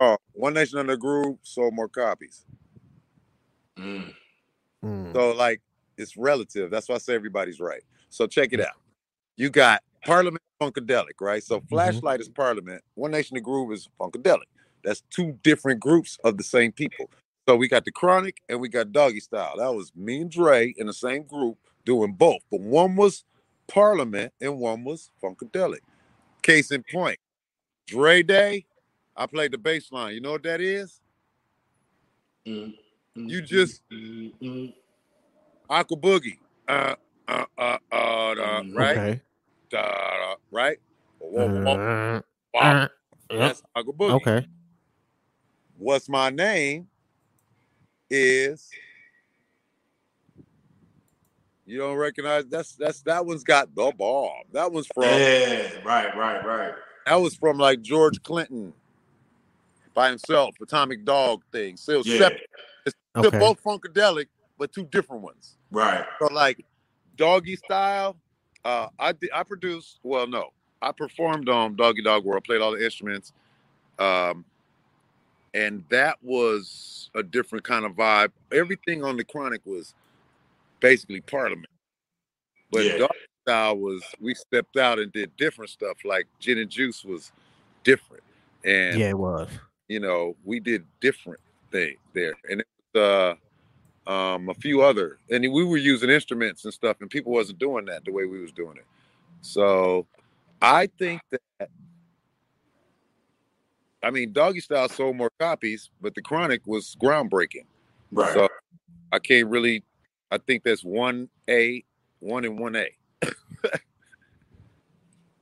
uh, 0.00 0.16
One 0.32 0.52
Nation 0.54 0.78
Under 0.78 0.92
a 0.92 0.96
Groove 0.98 1.38
sold 1.42 1.74
more 1.74 1.88
copies. 1.88 2.44
Mm. 3.78 4.12
Mm. 4.84 5.12
So 5.14 5.32
like, 5.32 5.62
it's 5.96 6.16
relative. 6.16 6.70
That's 6.70 6.88
why 6.88 6.96
I 6.96 6.98
say 6.98 7.14
everybody's 7.14 7.58
right. 7.58 7.82
So 8.10 8.26
check 8.26 8.52
it 8.52 8.60
out. 8.60 8.76
You 9.36 9.48
got 9.50 9.82
Parliament 10.04 10.42
Funkadelic, 10.60 11.20
right? 11.20 11.42
So 11.42 11.62
Flashlight 11.68 12.20
is 12.20 12.28
Parliament. 12.28 12.82
One 12.94 13.10
Nation 13.12 13.36
of 13.36 13.42
Groove 13.44 13.72
is 13.72 13.88
Funkadelic. 13.98 14.42
That's 14.84 15.02
two 15.10 15.38
different 15.42 15.80
groups 15.80 16.18
of 16.24 16.36
the 16.36 16.44
same 16.44 16.70
people. 16.72 17.10
So 17.48 17.56
we 17.56 17.68
got 17.68 17.86
the 17.86 17.92
Chronic 17.92 18.42
and 18.48 18.60
we 18.60 18.68
got 18.70 18.92
Doggy 18.92 19.20
Style. 19.20 19.54
That 19.58 19.74
was 19.74 19.92
me 19.96 20.22
and 20.22 20.30
Dre 20.32 20.74
in 20.78 20.86
the 20.88 20.94
same 20.94 21.24
group 21.24 21.58
doing 21.86 22.12
both, 22.14 22.42
but 22.50 22.60
one 22.60 22.96
was 22.96 23.24
Parliament 23.68 24.32
and 24.40 24.58
one 24.58 24.84
was 24.84 25.10
Funkadelic. 25.22 25.80
Case 26.42 26.72
in 26.72 26.84
point, 26.92 27.18
Dre 27.86 28.22
Day, 28.22 28.66
I 29.16 29.26
played 29.26 29.52
the 29.52 29.58
bass 29.58 29.92
line. 29.92 30.14
You 30.14 30.22
know 30.22 30.32
what 30.32 30.44
that 30.44 30.60
is? 30.60 31.00
Mm. 32.46 32.74
Mm. 33.16 33.30
You 33.30 33.42
just 33.42 33.82
Mm. 33.92 34.32
Mm. 34.42 34.74
Aqua 35.70 35.96
Boogie. 35.96 36.38
Uh, 36.68 36.96
uh, 37.28 37.46
uh, 37.58 37.78
uh, 37.92 37.96
uh, 37.96 38.62
right? 38.74 38.96
Okay. 38.98 39.22
Da, 39.70 39.82
da, 39.82 40.34
right? 40.52 40.78
Wah, 41.20 41.46
wah, 41.64 41.78
Uh, 42.14 42.20
wah. 42.54 42.60
uh. 42.60 42.88
That's 43.30 43.62
Aqua 43.76 43.92
Boogie. 43.94 44.14
Okay. 44.14 44.46
What's 45.78 46.08
my 46.08 46.30
name 46.30 46.88
is 48.10 48.70
you 51.66 51.78
don't 51.78 51.96
recognize 51.96 52.46
that's 52.46 52.74
that's 52.76 53.02
that 53.02 53.24
one's 53.26 53.44
got 53.44 53.74
the 53.74 53.92
bomb. 53.96 54.44
That 54.52 54.72
one's 54.72 54.86
from 54.88 55.10
Yeah, 55.20 55.68
right, 55.84 56.16
right, 56.16 56.44
right. 56.44 56.74
that 57.06 57.16
was 57.16 57.34
from 57.34 57.58
like 57.58 57.82
George 57.82 58.22
Clinton 58.22 58.72
by 59.94 60.08
himself, 60.08 60.54
Atomic 60.62 61.04
Dog 61.04 61.42
thing. 61.52 61.76
So 61.76 62.02
Yeah, 62.02 62.18
separate. 62.18 62.50
They're 63.20 63.30
Okay. 63.30 63.38
both 63.38 63.62
funkadelic, 63.62 64.28
but 64.58 64.72
two 64.72 64.84
different 64.86 65.22
ones. 65.22 65.56
right. 65.72 66.04
So 66.20 66.28
like 66.32 66.64
doggy 67.16 67.56
style, 67.56 68.16
uh 68.64 68.88
I 68.98 69.12
did 69.12 69.30
I 69.34 69.42
produced 69.42 70.00
well 70.02 70.26
no. 70.26 70.50
I 70.80 70.92
performed 70.92 71.48
on 71.48 71.74
Doggy 71.76 72.02
Dogg 72.02 72.24
World, 72.24 72.44
played 72.44 72.60
all 72.60 72.72
the 72.72 72.84
instruments. 72.84 73.32
Um 73.98 74.44
and 75.54 75.84
that 75.88 76.18
was 76.22 77.10
a 77.14 77.22
different 77.22 77.64
kind 77.64 77.84
of 77.84 77.92
vibe. 77.92 78.30
Everything 78.52 79.04
on 79.04 79.16
the 79.16 79.24
chronic 79.24 79.60
was 79.64 79.94
basically 80.80 81.20
parliament. 81.20 81.68
But 82.70 82.86
Yeah. 82.86 82.98
doggy 82.98 83.14
style 83.46 83.76
was 83.78 84.02
we 84.20 84.34
stepped 84.34 84.76
out 84.76 84.98
and 84.98 85.12
did 85.12 85.36
different 85.36 85.70
stuff 85.70 85.98
like 86.04 86.26
gin 86.38 86.58
and 86.58 86.70
juice 86.70 87.04
was 87.04 87.32
different. 87.84 88.22
And 88.64 88.98
Yeah, 88.98 89.10
it 89.10 89.18
was. 89.18 89.48
you 89.88 90.00
know, 90.00 90.36
we 90.44 90.60
did 90.60 90.84
different 91.00 91.40
things 91.72 91.98
there. 92.14 92.34
And 92.50 92.60
it 92.60 92.66
uh 93.00 93.34
um 94.06 94.48
a 94.48 94.54
few 94.54 94.82
other 94.82 95.18
and 95.30 95.42
we 95.52 95.64
were 95.64 95.76
using 95.76 96.10
instruments 96.10 96.64
and 96.64 96.72
stuff 96.74 96.96
and 97.00 97.10
people 97.10 97.32
wasn't 97.32 97.58
doing 97.58 97.84
that 97.86 98.04
the 98.04 98.12
way 98.12 98.24
we 98.24 98.40
was 98.40 98.52
doing 98.52 98.76
it. 98.76 98.86
So 99.40 100.06
I 100.60 100.88
think 100.98 101.20
that 101.30 101.70
I 104.02 104.10
mean 104.10 104.32
Doggy 104.32 104.60
Style 104.60 104.88
sold 104.88 105.16
more 105.16 105.30
copies, 105.40 105.90
but 106.00 106.14
the 106.14 106.22
chronic 106.22 106.66
was 106.66 106.96
groundbreaking. 107.02 107.64
Right. 108.12 108.32
So 108.32 108.48
I 109.12 109.18
can't 109.18 109.48
really 109.48 109.82
I 110.30 110.38
think 110.38 110.62
that's 110.62 110.82
one 110.84 111.28
A, 111.48 111.84
one 112.20 112.44
and 112.44 112.58
one 112.58 112.76
A. 112.76 112.86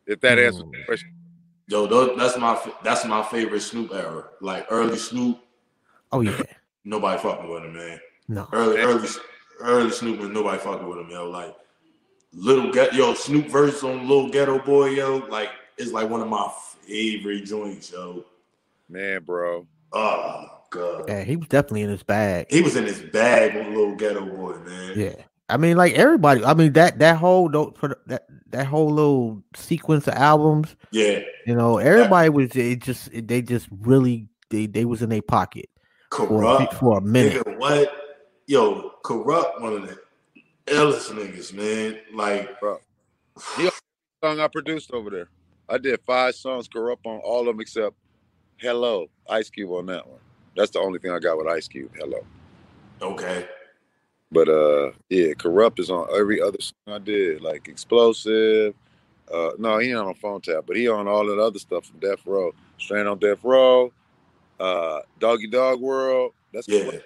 if 0.07 0.21
that 0.21 0.39
answers 0.39 0.63
the 0.71 0.79
Mm. 0.79 0.87
question. 0.87 1.13
Yo, 1.69 2.15
that's 2.17 2.39
my 2.39 2.57
that's 2.85 3.05
my 3.05 3.23
favorite 3.25 3.61
Snoop 3.61 3.93
era. 3.93 4.25
Like 4.41 4.67
early 4.71 4.97
Snoop, 4.97 5.41
Oh 6.13 6.21
yeah. 6.21 6.41
nobody 6.85 7.21
fucking 7.21 7.51
with 7.51 7.65
him, 7.65 7.75
man. 7.75 8.01
No. 8.29 8.49
Early, 8.53 8.79
early, 8.79 9.09
early 9.61 9.91
Snoop 9.91 10.21
and 10.21 10.33
nobody 10.33 10.59
fucking 10.59 10.87
with 10.89 10.99
him, 10.99 11.11
yo. 11.11 11.29
Like 11.29 11.57
little 12.33 12.71
get 12.71 12.95
yo 12.95 13.15
Snoop 13.15 13.49
verse 13.49 13.83
on 13.83 14.07
Little 14.07 14.31
Ghetto 14.31 14.61
Boy, 14.61 14.91
yo. 14.91 15.17
Like 15.29 15.51
it's 15.77 15.91
like 15.91 16.09
one 16.09 16.21
of 16.21 16.29
my 16.29 16.49
favorite 16.87 17.45
joints, 17.47 17.91
yo. 17.91 18.25
Man, 18.89 19.23
bro. 19.25 19.67
Oh 19.93 20.45
god, 20.71 21.05
Yeah, 21.09 21.23
he 21.25 21.37
was 21.37 21.49
definitely 21.49 21.83
in 21.83 21.91
his 21.91 22.03
bag. 22.03 22.47
he 22.51 22.61
was 22.63 22.77
in 22.77 22.85
his 22.85 23.01
bag 23.01 23.57
on 23.57 23.75
Little 23.75 23.95
Ghetto 23.97 24.25
Boy, 24.27 24.57
man. 24.59 24.93
Yeah. 24.97 25.15
I 25.49 25.57
mean, 25.59 25.77
like 25.77 25.95
everybody. 25.95 26.45
I 26.45 26.55
mean 26.55 26.73
that 26.73 26.99
that 26.99 27.19
whole 27.19 27.49
don't 27.49 27.77
for 27.79 27.97
that 28.07 28.27
that 28.51 28.67
whole 28.67 28.91
little 28.91 29.43
sequence 29.55 30.07
of 30.09 30.15
albums. 30.15 30.75
yeah, 30.91 31.21
You 31.47 31.55
know, 31.55 31.79
everybody 31.79 32.29
was 32.31 32.55
it 32.57 32.81
just 32.83 33.11
they 33.13 33.43
just 33.43 33.69
really 33.71 34.29
they 34.51 34.67
they 34.67 34.85
was 34.85 35.03
in 35.03 35.09
their 35.09 35.23
pocket 35.23 35.69
Kurupt. 36.11 36.69
few- 36.71 36.79
for 36.79 36.99
a 36.99 37.01
minute. 37.01 37.45
Nigga, 37.45 37.59
what? 37.59 37.93
yo, 38.47 38.91
Kurupt 39.05 39.61
one 39.61 39.73
of 39.75 39.83
the 39.89 39.97
illest 40.67 41.11
niggas, 41.13 41.53
man. 41.53 41.99
Like, 42.13 42.59
Bro. 42.61 42.79
He 43.57 43.69
song 44.25 44.41
I 44.41 44.49
produced 44.49 44.91
over 44.93 45.11
there. 45.11 45.29
I 45.69 45.79
did 45.79 46.01
five 46.07 46.35
songs, 46.35 46.69
Kurupt 46.69 47.05
on 47.07 47.21
all 47.25 47.41
of 47.41 47.47
them 47.47 47.61
except 47.61 47.95
Hello, 48.59 49.09
Ice 49.31 49.51
Cube 49.51 49.71
on 49.73 49.87
that 49.87 50.07
one. 50.07 50.21
That's 50.57 50.71
the 50.71 50.81
only 50.81 50.99
thing 50.99 51.11
I 51.11 51.19
got 51.19 51.37
with 51.39 51.47
Ice 51.49 51.69
Cube. 51.69 51.91
Hello. 51.97 52.25
okay, 53.03 53.47
But 54.33 54.49
uh 54.49 54.93
yeah, 55.11 55.33
Kurupt 55.35 55.79
is 55.79 55.91
on 55.91 56.09
every 56.19 56.41
other 56.41 56.59
song 56.61 56.95
I 56.97 56.99
did, 56.99 57.43
like 57.43 57.69
Explosive. 57.69 58.75
Uh 59.33 59.51
no, 59.59 59.79
he 59.79 59.89
ain't 59.91 59.99
on 59.99 60.15
phone 60.15 60.41
tap, 60.41 60.65
but 60.67 60.77
he 60.77 60.89
on 60.89 61.09
all 61.09 61.27
that 61.27 61.39
other 61.39 61.59
stuff 61.59 61.87
from 61.87 62.01
Death 62.01 62.21
Row. 62.27 62.53
Strand 62.79 63.09
on 63.09 63.19
Death 63.19 63.45
Row, 63.45 63.93
uh 64.61 65.01
Doggy 65.21 65.49
Dogg 65.49 65.81
World. 65.81 66.33
That's 66.53 66.69
yeah, 66.69 66.81
Kurupt. 66.81 67.03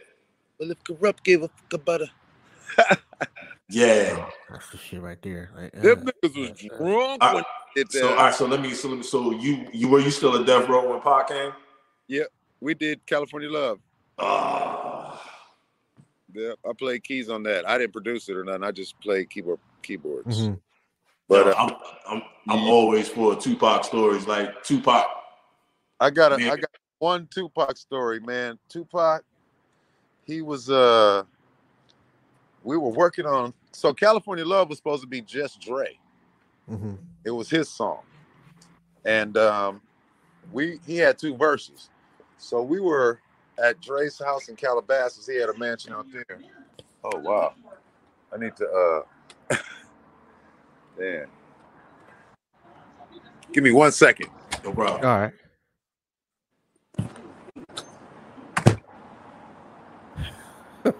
Well 0.59 0.71
if 0.71 0.85
Kurupt 0.85 1.23
gave 1.25 1.43
a 1.43 1.49
fuck 1.49 1.73
about 1.75 2.03
a 2.03 2.11
yeah. 3.71 4.27
That's 4.51 4.69
the 4.71 4.79
shit 4.79 5.01
right 5.01 5.21
there. 5.23 5.51
Like, 5.57 5.77
uh, 5.77 5.81
them 5.83 6.11
niggas 6.25 6.37
was 6.39 6.51
uh, 6.51 6.77
drunk 6.79 7.23
I- 7.23 7.35
when 7.35 7.45
they 7.75 7.83
did 7.83 7.93
So, 7.93 8.09
all 8.11 8.17
that. 8.17 8.23
right, 8.23 8.35
so 8.35 8.47
let 8.47 8.61
me, 8.61 8.75
so, 8.75 8.89
let 8.89 8.99
me, 8.99 9.03
so 9.05 9.31
you, 9.33 9.67
you 9.73 9.89
were 9.89 10.01
you 10.01 10.11
still 10.11 10.35
a 10.37 10.45
Death 10.45 10.69
Row 10.69 10.91
when 10.91 11.01
Pac 11.01 11.29
came? 11.29 11.53
Yeah, 12.09 12.25
we 12.61 12.75
did 12.75 13.05
California 13.07 13.51
Love. 13.51 13.79
Ah, 14.19 15.21
Yeah, 16.33 16.53
I 16.69 16.73
played 16.79 17.05
keys 17.05 17.29
on 17.31 17.43
that. 17.45 17.69
I 17.69 17.79
didn't 17.79 17.93
produce 17.93 18.29
it 18.29 18.37
or 18.37 18.45
nothing. 18.45 18.65
I 18.65 18.71
just 18.73 19.01
played 19.01 19.31
keyboard 19.31 19.59
keyboards. 19.83 20.49
mhm. 20.49 20.59
But 21.29 21.49
uh, 21.49 21.55
I'm, 21.57 21.71
I'm, 22.09 22.23
I'm 22.49 22.65
always 22.69 23.09
for 23.09 23.37
Tupac 23.37 23.85
stories. 23.85 24.27
Like 24.27 24.63
Tupac, 24.65 25.07
I 26.01 26.11
got 26.11 26.33
a 26.33 26.39
Man. 26.39 26.51
I 26.51 26.57
got 26.57 26.71
one 26.99 27.29
Tupac 27.33 27.77
story, 27.77 28.21
man. 28.21 28.59
Tupac, 28.69 29.23
he 30.25 30.43
was 30.43 30.71
uh 30.71 31.23
we 32.65 32.77
were 32.77 32.91
working 32.91 33.27
on 33.27 33.53
so 33.73 33.93
California 33.93 34.45
Love 34.45 34.69
was 34.69 34.79
supposed 34.79 35.03
to 35.03 35.09
be 35.09 35.21
just 35.21 35.61
Dre. 35.61 35.99
Mhm. 36.71 36.99
It 37.25 37.31
was 37.31 37.49
his 37.49 37.69
song. 37.69 38.01
And 39.05 39.37
um 39.37 39.81
we 40.53 40.81
he 40.87 40.97
had 40.97 41.19
two 41.19 41.37
verses. 41.37 41.91
So 42.39 42.63
we 42.63 42.81
were 42.81 43.21
at 43.63 43.81
Dre's 43.81 44.19
house 44.19 44.49
in 44.49 44.57
Calabasas. 44.57 45.27
He 45.27 45.37
had 45.37 45.49
a 45.51 45.59
mansion 45.59 45.93
out 45.93 46.07
there. 46.13 46.39
Oh 47.05 47.19
wow. 47.19 47.55
I 48.33 48.39
need 48.39 48.57
to 48.57 49.05
uh 49.51 49.57
damn. 50.99 51.27
Give 53.53 53.65
me 53.65 53.73
one 53.73 53.93
second. 53.93 54.29
no 54.65 54.73
problem. 54.73 55.05
All 55.05 55.21
right. 55.21 55.33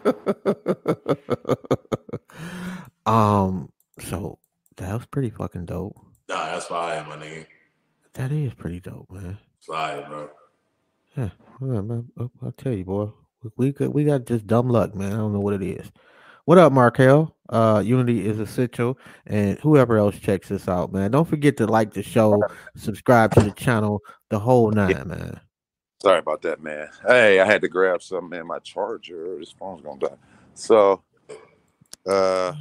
um. 3.07 3.71
So 4.01 4.39
that 4.77 4.95
was 4.95 5.07
pretty 5.07 5.31
fucking 5.31 5.67
dope. 5.67 5.97
Nah, 6.29 6.47
that's 6.47 6.67
fire, 6.67 7.05
my 7.09 7.17
nigga. 7.17 7.47
That 8.15 8.33
is 8.33 8.55
pretty 8.55 8.81
dope, 8.81 9.11
man. 9.11 9.39
Fire, 9.61 10.05
bro. 10.09 10.31
Yeah, 11.17 11.31
yeah, 11.61 11.81
man. 11.81 12.09
I'll, 12.19 12.31
I'll 12.43 12.53
tell 12.53 12.73
you, 12.73 12.85
boy. 12.85 13.11
We, 13.43 13.51
we 13.57 13.73
got 13.73 13.93
we 13.93 14.05
got 14.05 14.27
just 14.27 14.47
dumb 14.47 14.69
luck, 14.69 14.95
man. 14.95 15.13
I 15.13 15.17
don't 15.17 15.33
know 15.33 15.41
what 15.41 15.55
it 15.55 15.63
is. 15.63 15.91
What 16.45 16.59
up, 16.59 16.73
Markel? 16.73 17.37
Uh, 17.49 17.83
Unity 17.85 18.27
is 18.27 18.41
essential, 18.41 18.99
and 19.27 19.59
whoever 19.59 19.99
else 19.99 20.19
checks 20.19 20.49
this 20.49 20.69
out, 20.69 20.93
man. 20.93 21.11
Don't 21.11 21.29
forget 21.29 21.57
to 21.59 21.67
like 21.67 21.93
the 21.93 22.03
show, 22.03 22.43
subscribe 22.77 23.35
to 23.35 23.41
the 23.41 23.51
channel, 23.51 24.01
the 24.31 24.39
whole 24.39 24.71
nine, 24.71 25.07
man. 25.07 25.41
Sorry 26.03 26.21
about 26.21 26.43
that, 26.43 26.63
man. 26.63 26.89
Hey, 27.07 27.41
I 27.41 27.47
had 27.47 27.63
to 27.63 27.69
grab 27.69 28.03
something 28.03 28.39
in 28.39 28.47
my 28.47 28.61
charger. 28.61 29.37
This 29.39 29.53
phone's 29.53 29.83
gonna 29.83 30.01
die. 30.01 30.17
So, 30.55 31.03
uh, 32.09 32.55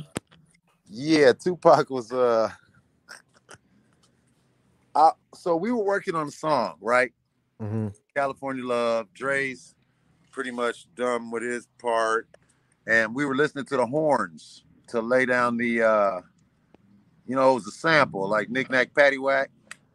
yeah, 0.89 1.33
Tupac 1.33 1.89
was 1.89 2.11
uh, 2.11 2.49
I, 4.95 5.11
so 5.35 5.55
we 5.57 5.71
were 5.71 5.83
working 5.83 6.15
on 6.15 6.27
a 6.27 6.31
song, 6.31 6.75
right? 6.81 7.13
hmm 7.59 7.89
California 8.15 8.65
Love. 8.65 9.07
Dre's 9.13 9.75
pretty 10.31 10.51
much 10.51 10.87
done 10.95 11.31
with 11.31 11.43
his 11.43 11.67
part, 11.79 12.29
and 12.87 13.15
we 13.15 13.25
were 13.25 13.35
listening 13.35 13.65
to 13.65 13.77
the 13.77 13.85
horns 13.87 14.65
to 14.89 15.01
lay 15.01 15.25
down 15.25 15.57
the, 15.57 15.83
uh, 15.83 16.21
you 17.27 17.35
know, 17.35 17.51
it 17.51 17.55
was 17.55 17.67
a 17.67 17.71
sample 17.71 18.27
like 18.29 18.49
Knick 18.49 18.69
Knack 18.71 18.93
Paddywhack. 18.93 19.47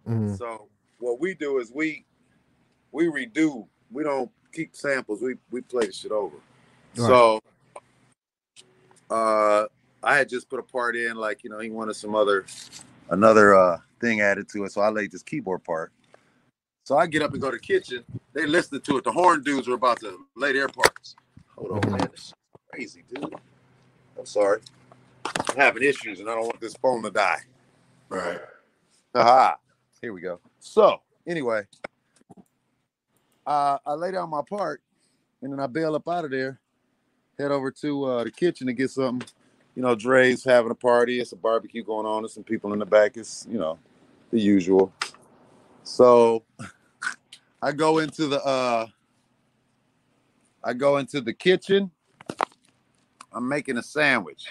hmm 0.07 0.37
So 0.37 0.69
what 0.99 1.21
we 1.21 1.35
do 1.35 1.59
is 1.59 1.73
we 1.75 2.07
we 2.95 3.07
redo. 3.07 3.67
We 3.91 4.05
don't 4.05 4.31
keep 4.53 4.75
samples. 4.75 5.21
We 5.21 5.35
we 5.51 5.61
play 5.61 5.87
the 5.87 5.93
shit 5.93 6.13
over. 6.13 6.37
Right. 6.97 7.07
So 7.07 7.41
uh 9.11 9.67
I 10.03 10.17
had 10.17 10.29
just 10.29 10.49
put 10.49 10.61
a 10.61 10.63
part 10.63 10.97
in, 10.97 11.17
like, 11.17 11.43
you 11.45 11.51
know, 11.51 11.59
he 11.59 11.71
wanted 11.71 11.95
some 11.95 12.15
other 12.15 12.47
another 13.11 13.55
uh 13.55 13.79
thing 14.01 14.21
added 14.21 14.49
to 14.51 14.65
it. 14.65 14.73
So 14.73 14.81
I 14.81 14.89
laid 14.89 15.11
this 15.11 15.23
keyboard 15.23 15.65
part. 15.65 15.93
So 16.85 16.97
I 16.97 17.07
get 17.07 17.23
up 17.23 17.33
and 17.33 17.41
go 17.43 17.51
to 17.51 17.57
the 17.57 17.63
kitchen. 17.63 18.05
They 18.33 18.47
listening 18.47 18.83
to 18.83 18.99
it. 18.99 19.05
The 19.05 19.13
horn 19.13 19.43
dudes 19.43 19.69
are 19.69 19.75
about 19.75 20.01
to 20.01 20.27
lay 20.37 20.53
their 20.53 20.69
parts. 20.69 21.17
Hold 21.57 21.85
on, 21.85 21.91
man. 21.91 22.09
This 22.13 22.27
is 22.27 22.35
crazy, 22.73 23.05
dude. 23.13 23.35
I'm 24.19 24.27
sorry. 24.27 24.61
I'm 25.25 25.57
having 25.57 25.83
issues 25.83 26.21
and 26.21 26.31
I 26.31 26.35
don't 26.35 26.45
want 26.45 26.61
this 26.61 26.75
phone 26.75 27.03
to 27.03 27.11
die. 27.11 27.41
Right. 28.09 28.39
Aha. 29.15 29.57
Here 30.01 30.13
we 30.13 30.21
go. 30.21 30.39
So 30.61 31.01
anyway, 31.27 31.63
uh, 33.47 33.79
I 33.85 33.95
lay 33.95 34.13
down 34.13 34.31
my 34.31 34.43
part 34.43 34.81
and 35.43 35.53
then 35.53 35.61
I 35.61 35.67
bail 35.67 35.95
up 35.95 36.09
out 36.09 36.25
of 36.25 36.31
there, 36.31 36.59
head 37.39 37.51
over 37.51 37.71
to 37.71 38.05
uh, 38.05 38.25
the 38.25 38.31
kitchen 38.31 38.67
to 38.67 38.73
get 38.73 38.91
something. 38.91 39.29
You 39.75 39.83
know, 39.83 39.95
Dre's 39.95 40.45
having 40.45 40.71
a 40.71 40.75
party. 40.75 41.21
It's 41.21 41.33
a 41.33 41.37
barbecue 41.37 41.83
going 41.83 42.07
on. 42.07 42.23
There's 42.23 42.33
some 42.33 42.45
people 42.45 42.73
in 42.73 42.79
the 42.79 42.87
back. 42.87 43.17
It's, 43.17 43.47
you 43.51 43.59
know, 43.59 43.79
the 44.31 44.41
usual. 44.41 44.93
So 45.83 46.45
I 47.61 47.73
go 47.73 47.99
into 47.99 48.27
the 48.27 48.43
uh 48.43 48.87
I 50.63 50.73
go 50.73 50.97
into 50.97 51.21
the 51.21 51.35
kitchen. 51.35 51.91
I'm 53.33 53.49
making 53.49 53.77
a 53.77 53.83
sandwich. 53.83 54.47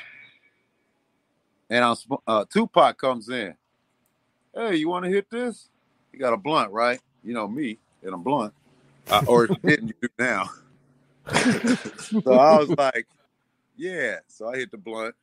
And 1.70 1.84
I'm 1.84 1.96
uh 2.28 2.46
Tupac 2.52 2.98
comes 2.98 3.30
in. 3.30 3.56
Hey, 4.54 4.76
you 4.76 4.89
want 4.89 5.06
to 5.06 5.12
hit 5.12 5.30
this? 5.32 5.70
You 6.12 6.20
got 6.20 6.34
a 6.34 6.38
blunt, 6.38 6.72
right? 6.72 7.00
You 7.24 7.34
know 7.34 7.48
me 7.48 7.80
and 8.04 8.14
a 8.14 8.18
blunt. 8.18 8.54
Uh, 9.10 9.22
or 9.28 9.47
didn't, 9.47 9.89
you 9.89 9.93
do 10.01 10.10
now. 10.18 10.49
so 12.24 12.34
I 12.34 12.58
was 12.58 12.70
like, 12.70 13.08
yeah. 13.76 14.18
So 14.28 14.49
I 14.49 14.58
hit 14.58 14.72
the 14.72 14.78
blunt. 14.78 15.16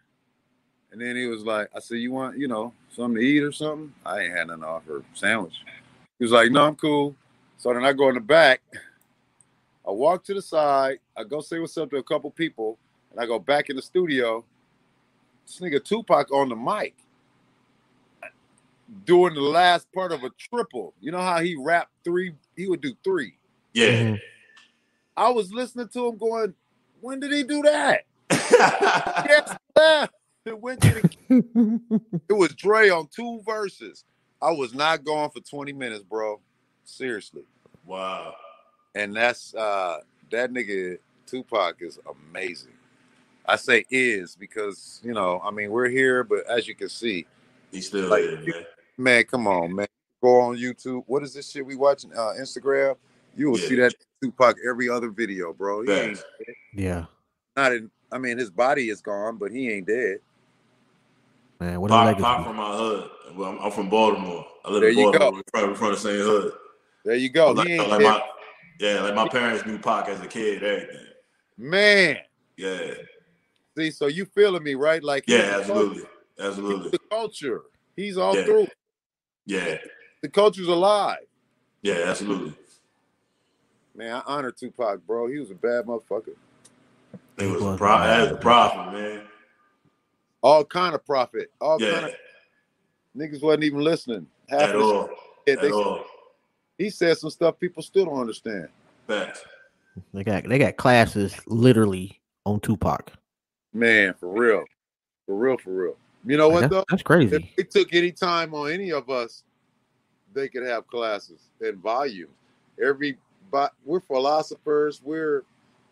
And 0.93 1.01
then 1.01 1.15
he 1.15 1.27
was 1.27 1.45
like, 1.45 1.69
I 1.75 1.79
said, 1.79 1.99
you 1.99 2.11
want, 2.11 2.37
you 2.37 2.49
know, 2.49 2.73
something 2.91 3.21
to 3.21 3.21
eat 3.21 3.43
or 3.43 3.53
something? 3.53 3.93
I 4.05 4.21
ain't 4.21 4.37
had 4.37 4.49
nothing 4.49 4.63
to 4.63 4.69
offer. 4.69 5.05
Sandwich. 5.15 5.55
He 6.19 6.25
was 6.25 6.33
like, 6.33 6.51
no, 6.51 6.67
I'm 6.67 6.75
cool. 6.75 7.15
So 7.59 7.73
then 7.73 7.85
I 7.85 7.93
go 7.93 8.09
in 8.09 8.17
the 8.17 8.21
back. 8.21 8.61
I 9.87 9.93
walk 9.93 10.25
to 10.25 10.35
the 10.35 10.43
side. 10.43 10.99
I 11.17 11.25
go 11.25 11.41
say 11.41 11.61
what's 11.61 11.77
up 11.79 11.91
to 11.91 11.97
a 11.99 12.03
couple 12.03 12.31
people. 12.31 12.77
And 13.13 13.21
I 13.21 13.27
go 13.27 13.39
back 13.39 13.71
in 13.71 13.77
the 13.77 13.83
studio. 13.83 14.45
This 15.47 15.61
nigga 15.61 15.83
Tupac 15.83 16.33
on 16.33 16.49
the 16.49 16.57
mic 16.57 16.95
doing 19.05 19.35
the 19.35 19.41
last 19.41 19.91
part 19.93 20.13
of 20.13 20.25
a 20.25 20.31
triple. 20.31 20.95
You 21.01 21.13
know 21.13 21.21
how 21.21 21.41
he 21.41 21.57
rapped 21.57 21.93
three? 22.05 22.35
He 22.57 22.69
would 22.69 22.81
do 22.81 22.95
three. 23.05 23.35
Yeah. 23.73 23.87
Mhm. 24.03 24.21
I 25.17 25.29
was 25.31 25.53
listening 25.53 25.89
to 25.89 26.07
him 26.09 26.17
going, 26.17 26.55
when 27.01 27.21
did 27.21 27.33
he 27.33 27.43
do 27.43 27.63
that? 27.63 28.05
Yes, 28.51 29.57
left. 29.77 30.15
It 30.47 30.59
went 30.59 30.81
to 30.83 30.89
the 31.29 32.01
It 32.29 32.33
was 32.33 32.55
Dre 32.55 32.89
on 32.91 33.07
two 33.09 33.41
verses. 33.45 34.05
I 34.43 34.51
was 34.53 34.73
not 34.75 35.05
going 35.05 35.31
for 35.31 35.41
20 35.41 35.73
minutes, 35.73 36.03
bro. 36.03 36.41
Seriously. 36.85 37.43
wow. 37.87 38.35
And 38.95 39.15
that's 39.15 39.55
uh 39.55 39.99
that 40.31 40.51
nigga 40.53 40.99
Tupac 41.27 41.77
is 41.81 41.99
amazing. 42.31 42.73
I 43.47 43.57
say 43.57 43.85
is 43.91 44.37
because, 44.37 45.01
you 45.05 45.13
know, 45.13 45.41
I 45.45 45.51
mean, 45.51 45.71
we're 45.71 45.89
here, 45.89 46.25
but 46.25 46.47
as 46.49 46.67
you 46.67 46.75
can 46.75 46.89
see, 46.89 47.27
He's 47.71 47.87
still 47.87 48.09
Like, 48.09 48.23
there, 48.25 48.37
man. 48.37 48.65
man, 48.99 49.25
come 49.25 49.47
on, 49.47 49.75
man. 49.75 49.87
Go 50.23 50.41
on 50.41 50.57
YouTube. 50.57 51.05
What 51.07 51.23
is 51.23 51.35
this 51.35 51.51
shit 51.51 51.65
we 51.65 51.77
watching? 51.77 52.13
Uh 52.13 52.33
Instagram. 52.41 52.97
You 53.41 53.51
will 53.51 53.57
see 53.57 53.75
that 53.77 53.95
Tupac 54.23 54.57
every 54.69 54.91
other 54.91 55.09
video, 55.09 55.55
bro. 55.55 55.81
He 55.81 55.91
ain't 55.91 56.19
Facts. 56.19 56.29
Yeah, 56.75 57.07
not 57.57 57.73
in 57.73 57.91
I 58.13 58.19
mean, 58.19 58.37
his 58.37 58.51
body 58.51 58.91
is 58.91 59.01
gone, 59.01 59.39
but 59.39 59.51
he 59.51 59.71
ain't 59.73 59.87
dead. 59.87 60.19
man. 61.59 61.81
What 61.81 61.91
a 61.91 61.95
Pop, 61.95 62.05
legacy. 62.05 62.23
pop 62.23 62.45
from 62.45 62.57
my 62.57 62.77
hood. 62.77 63.11
Well, 63.35 63.51
I'm, 63.53 63.59
I'm 63.61 63.71
from 63.71 63.89
Baltimore. 63.89 64.45
I 64.63 64.71
live 64.71 64.83
There 64.83 64.91
in 64.91 64.99
you 64.99 65.05
Baltimore. 65.05 65.31
go. 65.31 65.37
We're 65.55 65.61
from, 65.61 65.71
we're 65.71 65.75
from 65.75 65.93
the 65.93 65.97
same 65.97 66.21
hood. 66.21 66.53
There 67.07 67.15
you 67.15 67.31
go. 67.31 67.53
like, 67.53 67.67
he 67.67 67.73
ain't 67.73 67.89
like 67.89 68.03
my, 68.03 68.23
yeah, 68.79 69.01
like 69.01 69.15
my 69.15 69.27
parents 69.27 69.65
knew 69.65 69.79
Pac 69.79 70.09
as 70.11 70.21
a 70.21 70.27
kid. 70.27 70.63
Everything. 70.63 71.07
Man. 71.57 72.19
Yeah. 72.59 72.93
See, 73.79 73.91
so 73.91 74.09
you 74.09 74.27
feeling 74.35 74.63
me, 74.63 74.75
right? 74.75 75.03
Like 75.03 75.25
Yeah. 75.27 75.37
he's 75.39 75.47
the 75.47 75.55
Absolutely. 75.61 75.97
He's 76.37 76.45
Absolutely. 76.45 76.91
the 76.91 76.99
culture. 77.11 77.63
He's 77.97 78.19
all 78.19 78.37
Yeah. 78.37 78.45
through. 78.45 78.69
Yeah. 79.47 79.79
The 80.21 80.29
culture's 80.29 80.69
alive. 80.69 81.25
Yeah. 81.81 82.05
Absolutely. 82.07 82.55
Man, 83.95 84.15
I 84.15 84.23
honor 84.27 84.51
Tupac, 84.53 85.07
bro. 85.07 85.27
He 85.27 85.39
was 85.39 85.51
a 85.51 85.55
bad 85.55 85.85
motherfucker. 85.87 86.35
It 87.39 87.47
was 87.47 87.63
was 87.63 87.75
a 87.75 87.79
pro- 87.79 87.99
mad. 87.99 88.23
was 88.23 88.31
a 88.33 88.37
prophet, 88.37 88.93
man. 88.93 89.23
All 90.43 90.65
kind 90.65 90.95
of 90.95 91.05
prophet. 91.05 91.51
All 91.61 91.79
kind 91.79 92.07
of 92.07 92.13
niggas 93.17 93.43
wasn't 93.43 93.65
even 93.65 93.81
listening. 93.81 94.27
Half 94.49 94.71
at 94.71 94.77
all. 94.77 95.11
shit 95.47 95.59
At 95.59 95.63
they, 95.63 95.71
all. 95.71 96.05
he 96.79 96.91
said 96.91 97.19
some 97.19 97.31
stuff 97.31 97.59
people 97.59 97.83
still 97.83 98.07
don't 98.07 98.21
understand. 98.21 98.69
Facts. 99.07 99.45
They 100.15 100.25
got 100.25 100.49
they 100.49 100.59
got 100.59 100.77
classes 100.77 101.35
literally 101.47 102.21
on 102.47 102.61
Tupac. 102.61 103.13
Man, 103.73 104.15
for 104.19 104.29
real. 104.29 104.65
For 105.27 105.35
real, 105.35 105.59
for 105.59 105.71
real. 105.71 105.97
You 106.27 106.37
know 106.37 106.49
what 106.49 106.63
That's, 106.63 106.73
though? 106.73 106.85
that's 106.91 107.03
crazy. 107.03 107.37
If 107.37 107.43
crazy. 107.43 107.55
they 107.57 107.63
took 107.65 107.95
any 107.95 108.13
time 108.13 108.55
on 108.55 108.71
any 108.71 108.93
of 108.93 109.11
us, 109.11 109.43
they 110.33 110.49
could 110.49 110.65
have 110.65 110.87
classes 110.87 111.51
and 111.61 111.79
volume. 111.79 112.29
Every 112.83 113.13
but 113.13 113.19
we're 113.85 114.01
philosophers. 114.01 115.01
We're 115.03 115.45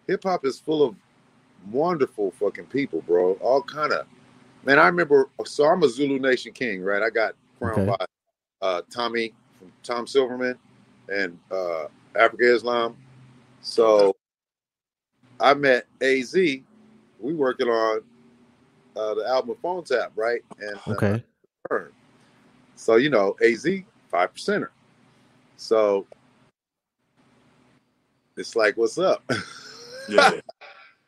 hip 0.06 0.22
hop 0.24 0.44
is 0.44 0.58
full 0.58 0.82
of 0.82 0.94
wonderful 1.70 2.30
fucking 2.32 2.66
people, 2.66 3.02
bro. 3.02 3.34
All 3.34 3.62
kind 3.62 3.92
of 3.92 4.06
man. 4.64 4.78
I 4.78 4.86
remember. 4.86 5.28
So 5.44 5.66
I'm 5.66 5.82
a 5.82 5.88
Zulu 5.88 6.18
Nation 6.18 6.52
king, 6.52 6.82
right? 6.82 7.02
I 7.02 7.10
got 7.10 7.34
crowned 7.58 7.88
Okay. 7.88 7.96
by 7.98 8.66
uh, 8.66 8.82
Tommy 8.90 9.34
from 9.58 9.72
Tom 9.82 10.06
Silverman 10.06 10.56
and 11.08 11.38
uh, 11.50 11.86
Afrika 12.14 12.54
Islam. 12.54 12.96
So 13.60 14.16
I 15.40 15.54
met 15.54 15.86
Az. 16.00 16.34
We 16.34 17.34
working 17.34 17.68
on 17.68 18.02
uh, 18.96 19.14
the 19.14 19.26
album 19.28 19.56
Phone 19.62 19.84
Tap, 19.84 20.12
right? 20.16 20.40
And 20.60 20.76
uh, 20.86 20.92
Okay. 20.92 21.22
So 22.76 22.96
you 22.96 23.10
know, 23.10 23.36
AZ 23.44 23.66
five 24.10 24.32
percenter. 24.34 24.68
So 25.56 26.06
it's 28.38 28.56
like, 28.56 28.76
what's 28.76 28.98
up? 28.98 29.22
Yeah. 30.08 30.30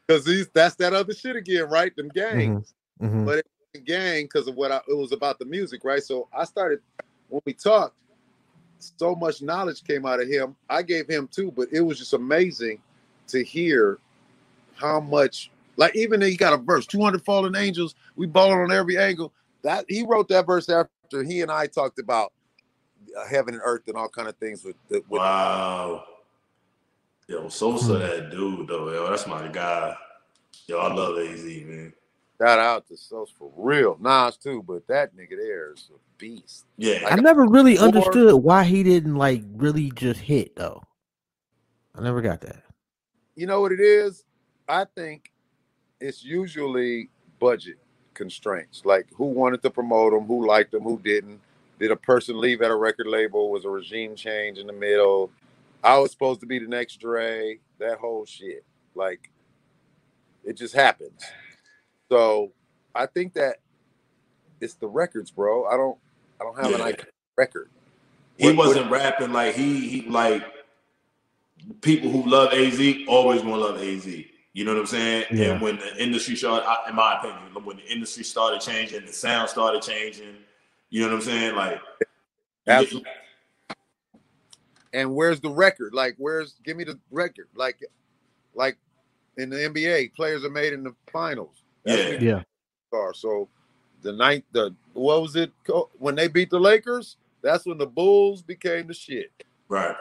Because 0.06 0.24
these 0.24 0.48
that's 0.48 0.74
that 0.76 0.92
other 0.92 1.14
shit 1.14 1.36
again, 1.36 1.68
right? 1.70 1.94
Them 1.94 2.08
gangs, 2.08 2.74
Mhm. 3.00 3.24
but 3.24 3.38
it 3.38 3.46
was 3.72 3.80
a 3.80 3.84
gang 3.84 4.24
because 4.24 4.48
of 4.48 4.56
what 4.56 4.72
I, 4.72 4.80
it 4.88 4.96
was 4.96 5.12
about 5.12 5.38
the 5.38 5.44
music, 5.44 5.84
right? 5.84 6.02
So 6.02 6.26
I 6.36 6.42
started 6.44 6.80
when 7.28 7.40
we 7.46 7.52
talked. 7.52 7.94
So 8.80 9.14
much 9.14 9.40
knowledge 9.40 9.84
came 9.84 10.04
out 10.06 10.20
of 10.20 10.26
him. 10.26 10.56
I 10.68 10.82
gave 10.82 11.06
him 11.08 11.28
too, 11.28 11.52
but 11.52 11.68
it 11.70 11.80
was 11.82 11.96
just 11.96 12.12
amazing 12.12 12.80
to 13.28 13.44
hear 13.44 13.98
how 14.74 14.98
much. 14.98 15.52
Like 15.76 15.94
even 15.94 16.18
though 16.18 16.26
he 16.26 16.36
got 16.36 16.54
a 16.54 16.56
verse, 16.56 16.86
two 16.86 17.00
hundred 17.00 17.24
fallen 17.24 17.54
angels. 17.54 17.94
We 18.16 18.26
balling 18.26 18.58
on 18.58 18.72
every 18.72 18.98
angle. 18.98 19.32
That 19.62 19.84
he 19.88 20.04
wrote 20.04 20.26
that 20.30 20.44
verse 20.44 20.68
after 20.68 21.22
he 21.22 21.42
and 21.42 21.52
I 21.52 21.68
talked 21.68 22.00
about 22.00 22.32
uh, 23.16 23.26
heaven 23.28 23.54
and 23.54 23.62
earth 23.64 23.82
and 23.86 23.96
all 23.96 24.08
kind 24.08 24.26
of 24.26 24.36
things 24.38 24.64
with, 24.64 24.74
with 24.88 25.08
Wow. 25.08 26.04
Yo, 27.30 27.48
Sosa, 27.48 27.92
hmm. 27.92 27.98
that 28.00 28.30
dude 28.32 28.66
though, 28.66 28.90
yo, 28.90 29.08
that's 29.08 29.24
my 29.24 29.46
guy. 29.46 29.94
Yo, 30.66 30.78
I 30.78 30.92
love 30.92 31.16
AZ, 31.16 31.44
man. 31.44 31.92
Shout 32.40 32.58
out 32.58 32.88
to 32.88 32.96
Sos 32.96 33.30
for 33.38 33.52
real. 33.56 33.96
Nas 34.00 34.36
too, 34.36 34.64
but 34.66 34.84
that 34.88 35.14
nigga 35.14 35.36
there 35.36 35.72
is 35.72 35.90
a 35.94 35.98
beast. 36.18 36.64
Yeah, 36.76 37.06
I 37.08 37.14
never 37.20 37.46
really 37.46 37.78
Or- 37.78 37.82
understood 37.82 38.42
why 38.42 38.64
he 38.64 38.82
didn't 38.82 39.14
like 39.14 39.44
really 39.54 39.92
just 39.94 40.18
hit 40.18 40.56
though. 40.56 40.82
I 41.94 42.02
never 42.02 42.20
got 42.20 42.40
that. 42.40 42.64
You 43.36 43.46
know 43.46 43.60
what 43.60 43.70
it 43.70 43.80
is? 43.80 44.24
I 44.68 44.84
think 44.96 45.30
it's 46.00 46.24
usually 46.24 47.10
budget 47.38 47.78
constraints. 48.14 48.84
Like 48.84 49.06
who 49.14 49.26
wanted 49.26 49.62
to 49.62 49.70
promote 49.70 50.12
him, 50.14 50.24
who 50.24 50.48
liked 50.48 50.74
him, 50.74 50.82
who 50.82 50.98
didn't. 50.98 51.40
Did 51.78 51.92
a 51.92 51.96
person 51.96 52.40
leave 52.40 52.60
at 52.60 52.72
a 52.72 52.76
record 52.76 53.06
label? 53.06 53.52
Was 53.52 53.64
a 53.64 53.70
regime 53.70 54.16
change 54.16 54.58
in 54.58 54.66
the 54.66 54.72
middle? 54.72 55.30
I 55.82 55.98
was 55.98 56.10
supposed 56.10 56.40
to 56.40 56.46
be 56.46 56.58
the 56.58 56.66
next 56.66 56.96
Dre. 57.00 57.58
That 57.78 57.98
whole 57.98 58.24
shit. 58.26 58.64
Like 58.94 59.30
it 60.44 60.56
just 60.56 60.74
happens. 60.74 61.22
So 62.10 62.52
I 62.94 63.06
think 63.06 63.34
that 63.34 63.56
it's 64.60 64.74
the 64.74 64.88
records, 64.88 65.30
bro. 65.30 65.66
I 65.66 65.76
don't 65.76 65.98
I 66.40 66.44
don't 66.44 66.56
have 66.56 66.72
an 66.74 66.80
Yeah. 66.80 66.92
iconic 66.92 67.06
record. 67.36 67.70
he 68.36 68.46
What- 68.46 68.56
what- 68.56 68.66
wasn't 68.68 68.90
rapping 68.90 69.32
like 69.32 69.54
he 69.54 69.88
he 69.88 70.02
like 70.08 70.42
people 71.82 72.10
who 72.10 72.28
love 72.28 72.52
AZ 72.52 73.04
always 73.06 73.42
gonna 73.42 73.56
love 73.56 73.80
AZ. 73.80 74.06
You 74.52 74.64
know 74.64 74.72
what 74.72 74.80
I'm 74.80 74.86
saying? 74.86 75.26
Yeah. 75.30 75.52
And 75.52 75.60
when 75.62 75.76
the 75.78 76.02
industry 76.02 76.34
started, 76.36 76.66
in 76.88 76.94
my 76.96 77.18
opinion, 77.18 77.64
when 77.64 77.76
the 77.76 77.86
industry 77.92 78.24
started 78.24 78.60
changing, 78.60 79.06
the 79.06 79.12
sound 79.12 79.48
started 79.48 79.80
changing. 79.82 80.36
You 80.88 81.02
know 81.02 81.08
what 81.08 81.14
I'm 81.16 81.20
saying? 81.22 81.54
Like, 81.54 81.80
Absolutely. 82.66 83.10
And 84.92 85.14
where's 85.14 85.40
the 85.40 85.50
record? 85.50 85.94
Like, 85.94 86.14
where's 86.18 86.54
give 86.64 86.76
me 86.76 86.84
the 86.84 86.98
record? 87.10 87.48
Like, 87.54 87.78
like 88.54 88.76
in 89.36 89.48
the 89.50 89.56
NBA, 89.56 90.14
players 90.14 90.44
are 90.44 90.50
made 90.50 90.72
in 90.72 90.82
the 90.82 90.94
finals. 91.12 91.62
That's 91.84 92.02
Yeah. 92.02 92.08
when 92.10 92.20
Yeah. 92.22 92.42
are. 92.92 93.14
So 93.14 93.48
the 94.02 94.12
ninth, 94.12 94.44
the 94.52 94.74
what 94.92 95.22
was 95.22 95.36
it 95.36 95.52
when 95.98 96.14
they 96.14 96.28
beat 96.28 96.50
the 96.50 96.58
Lakers? 96.58 97.16
That's 97.42 97.64
when 97.64 97.78
the 97.78 97.86
Bulls 97.86 98.42
became 98.42 98.86
the 98.86 98.94
shit. 98.94 99.30
right? 99.68 99.94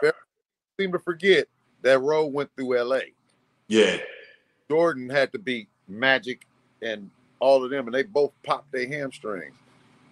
Seem 0.78 0.90
to 0.92 0.98
forget 0.98 1.46
that 1.82 2.00
road 2.00 2.26
went 2.32 2.50
through 2.56 2.76
LA. 2.76 3.00
Yeah, 3.68 3.98
Jordan 4.68 5.08
had 5.08 5.30
to 5.32 5.38
beat 5.38 5.68
Magic 5.86 6.46
and 6.82 7.08
all 7.38 7.62
of 7.64 7.70
them, 7.70 7.86
and 7.86 7.94
they 7.94 8.02
both 8.02 8.32
popped 8.42 8.72
their 8.72 8.88
hamstrings, 8.88 9.54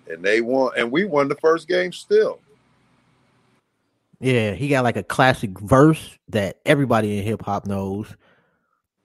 and 0.08 0.22
they 0.22 0.40
won. 0.40 0.70
And 0.76 0.92
we 0.92 1.04
won 1.04 1.26
the 1.28 1.34
first 1.36 1.66
game 1.66 1.92
still. 1.92 2.40
Yeah, 4.20 4.52
he 4.52 4.68
got 4.68 4.84
like 4.84 4.96
a 4.96 5.02
classic 5.02 5.58
verse 5.60 6.18
that 6.28 6.58
everybody 6.66 7.18
in 7.18 7.24
hip 7.24 7.42
hop 7.42 7.66
knows. 7.66 8.16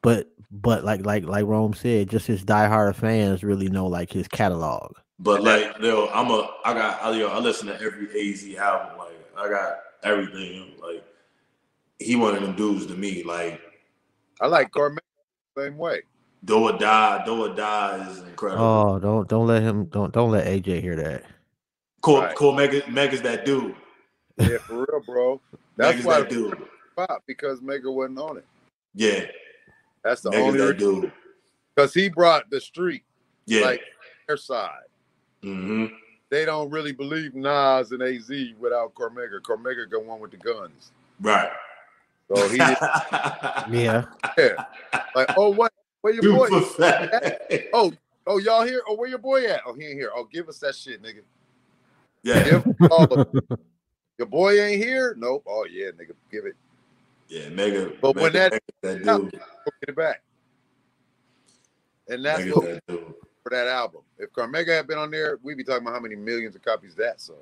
But 0.02 0.30
but 0.52 0.84
like 0.84 1.06
like 1.06 1.26
like 1.26 1.46
Rome 1.46 1.74
said, 1.74 2.10
just 2.10 2.28
his 2.28 2.44
diehard 2.44 2.96
fans 2.96 3.44
really 3.44 3.70
know 3.70 3.88
like 3.88 4.12
his 4.12 4.28
catalog. 4.28 4.96
but 5.20 5.42
like, 5.44 5.78
yo, 5.80 6.10
I'm 6.14 6.30
a, 6.30 6.50
I 6.66 6.74
got, 6.74 7.02
I, 7.02 7.12
yo, 7.18 7.28
I 7.28 7.40
listen 7.40 7.68
to 7.68 7.80
every 7.82 8.08
AZ 8.10 8.56
album. 8.56 8.98
Like, 8.98 9.14
I 9.38 9.50
got 9.50 9.78
everything. 10.04 10.74
Like, 10.82 11.04
he 12.00 12.16
one 12.16 12.36
of 12.36 12.42
them 12.42 12.56
dudes 12.56 12.88
to 12.88 12.94
me. 12.94 13.24
Like, 13.24 13.62
I 14.42 14.48
like 14.48 14.72
Carmelo 14.72 15.00
same 15.58 15.78
way. 15.78 16.02
Do 16.44 16.58
or 16.58 16.78
Die, 16.78 17.26
Do 17.26 17.46
or 17.46 17.56
Die 17.56 18.08
is 18.10 18.20
incredible. 18.20 18.66
Oh, 18.66 19.00
don't 19.00 19.30
don't 19.30 19.48
let 19.48 19.62
him 19.62 19.86
don't 19.86 20.12
don't 20.14 20.32
let 20.32 20.46
AJ 20.46 20.82
hear 20.82 20.98
that. 20.98 21.24
Cole, 22.02 22.22
right. 22.22 22.36
Cormega, 22.36 22.82
Mega's 22.84 23.22
that 23.22 23.46
dude. 23.46 23.76
Yeah, 24.38 24.58
for 24.66 24.86
real, 24.90 25.02
bro. 25.06 25.42
That's 25.78 25.98
Mega's 25.98 26.06
why 26.06 26.20
that 26.22 26.30
dude. 26.30 26.58
pop 26.96 27.24
because 27.28 27.62
Mega 27.62 27.92
wasn't 27.92 28.20
on 28.20 28.38
it. 28.38 28.46
Yeah, 28.96 29.26
That's 30.04 30.22
the 30.22 30.32
Mega's 30.32 30.44
only 30.48 30.60
that 30.60 30.78
dude. 30.78 31.12
because 31.76 31.94
he 31.94 32.10
brought 32.10 32.50
the 32.50 32.60
street 32.62 33.04
Yeah. 33.46 33.62
like 33.62 33.82
their 34.28 34.38
side. 34.38 34.84
hmm 35.42 35.86
They 36.30 36.46
don't 36.46 36.70
really 36.70 36.92
believe 36.92 37.36
Nas 37.36 37.92
and 37.92 38.02
AZ 38.02 38.30
without 38.60 38.94
Cormega. 38.96 39.40
Cormega 39.42 39.90
go 39.90 40.00
one 40.00 40.20
with 40.20 40.32
the 40.32 40.38
guns. 40.38 40.92
Right. 41.22 41.50
So 42.34 42.48
he 42.50 42.58
did 42.58 42.78
Yeah. 43.72 44.06
yeah. 44.38 44.66
Like, 45.16 45.30
oh 45.38 45.50
what 45.50 45.72
where 46.02 46.14
your 46.14 46.24
boy? 46.24 46.50
Super. 46.50 47.38
Oh, 47.74 47.92
oh 48.28 48.38
y'all 48.40 48.64
here? 48.64 48.82
Oh, 48.88 48.96
where 48.96 49.10
your 49.10 49.20
boy 49.20 49.46
at? 49.46 49.62
Oh, 49.66 49.74
he 49.74 49.86
ain't 49.86 49.94
here. 49.96 50.12
Oh, 50.14 50.26
give 50.32 50.50
us 50.50 50.60
that 50.60 50.76
shit, 50.76 51.02
nigga. 51.02 51.22
Yeah. 52.24 52.44
Give 52.44 52.64
all 52.92 53.04
of 53.06 53.28
it. 53.34 53.60
Your 54.18 54.28
boy 54.28 54.60
ain't 54.62 54.84
here? 54.84 55.16
Nope. 55.18 55.44
Oh 55.48 55.66
yeah, 55.70 55.88
nigga. 55.88 56.14
Give 56.32 56.46
it. 56.46 56.56
Yeah, 57.28 57.50
Mega. 57.50 57.92
But 58.02 58.16
Mega, 58.16 58.22
when 58.24 58.34
that- 58.34 58.52
Mega's 58.54 58.62
that 58.82 59.04
dude. 59.04 59.32
Get 59.32 59.42
it 59.90 59.96
back. 59.96 60.22
And 62.10 62.24
that's 62.24 62.40
Mega's 62.42 62.56
what 62.56 62.66
that 62.66 62.84
dude. 62.88 63.14
for 63.44 63.50
that 63.50 63.68
album. 63.68 64.02
If 64.20 64.32
Cormega 64.34 64.68
had 64.70 64.88
been 64.88 64.98
on 64.98 65.10
there, 65.10 65.40
we'd 65.42 65.58
be 65.58 65.64
talking 65.64 65.82
about 65.84 65.96
how 65.96 66.00
many 66.00 66.16
millions 66.16 66.56
of 66.56 66.62
copies 66.64 66.96
that 66.96 67.20
sold. 67.22 67.40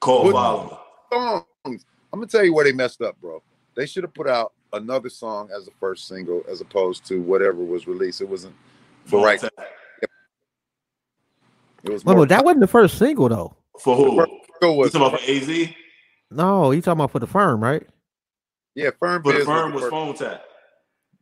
Cole 0.00 0.24
What- 0.26 0.32
Follower. 0.32 0.78
songs. 1.12 1.84
I'm 2.12 2.20
gonna 2.20 2.26
tell 2.26 2.44
you 2.44 2.54
where 2.54 2.64
they 2.64 2.72
messed 2.72 3.02
up, 3.02 3.20
bro. 3.20 3.42
They 3.74 3.86
should 3.86 4.04
have 4.04 4.14
put 4.14 4.28
out 4.28 4.52
another 4.72 5.08
song 5.08 5.50
as 5.54 5.64
the 5.64 5.70
first 5.80 6.06
single, 6.06 6.44
as 6.48 6.60
opposed 6.60 7.04
to 7.06 7.20
whatever 7.22 7.58
was 7.64 7.86
released. 7.86 8.20
It 8.20 8.28
wasn't 8.28 8.54
the 9.06 9.16
right. 9.18 9.42
It 9.42 9.50
was 11.90 12.04
Well, 12.04 12.16
more. 12.16 12.24
no, 12.26 12.28
that 12.28 12.44
wasn't 12.44 12.60
the 12.60 12.66
first 12.66 12.98
single 12.98 13.28
though. 13.28 13.54
For 13.80 13.96
who? 13.96 14.16
first 14.16 14.30
You 14.30 14.38
single 14.60 14.76
was 14.78 14.92
talking 14.92 15.06
about 15.08 15.20
for 15.20 15.30
AZ? 15.30 15.68
No, 16.30 16.70
you 16.72 16.82
talking 16.82 16.98
about 17.00 17.10
for 17.12 17.18
the 17.20 17.26
firm, 17.26 17.62
right? 17.62 17.86
yeah, 18.74 18.90
firm. 19.00 19.22
For 19.22 19.32
the 19.32 19.38
Biz 19.38 19.46
firm 19.46 19.70
the 19.70 19.74
was 19.74 19.82
first- 19.84 19.90
phone 19.90 20.14
tap. 20.14 20.42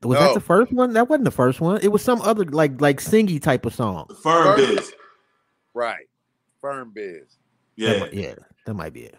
Was 0.03 0.19
No. 0.19 0.27
that 0.27 0.35
the 0.35 0.41
first 0.41 0.73
one? 0.73 0.93
That 0.93 1.09
wasn't 1.09 1.25
the 1.25 1.31
first 1.31 1.61
one. 1.61 1.81
It 1.83 1.89
was 1.89 2.03
some 2.03 2.21
other 2.21 2.45
like 2.45 2.81
like 2.81 2.99
singy 3.01 3.41
type 3.41 3.65
of 3.65 3.75
song. 3.75 4.07
The 4.09 4.15
firm 4.15 4.57
Firm. 4.57 4.57
biz. 4.77 4.93
right. 5.75 6.07
Firm 6.61 6.91
biz, 6.95 7.39
That 7.79 7.95
Yeah. 7.95 7.99
might- 8.01 8.15
yeah, 8.15 8.35
that 8.67 8.75
might 8.75 8.93
be 8.93 9.05
it. 9.05 9.17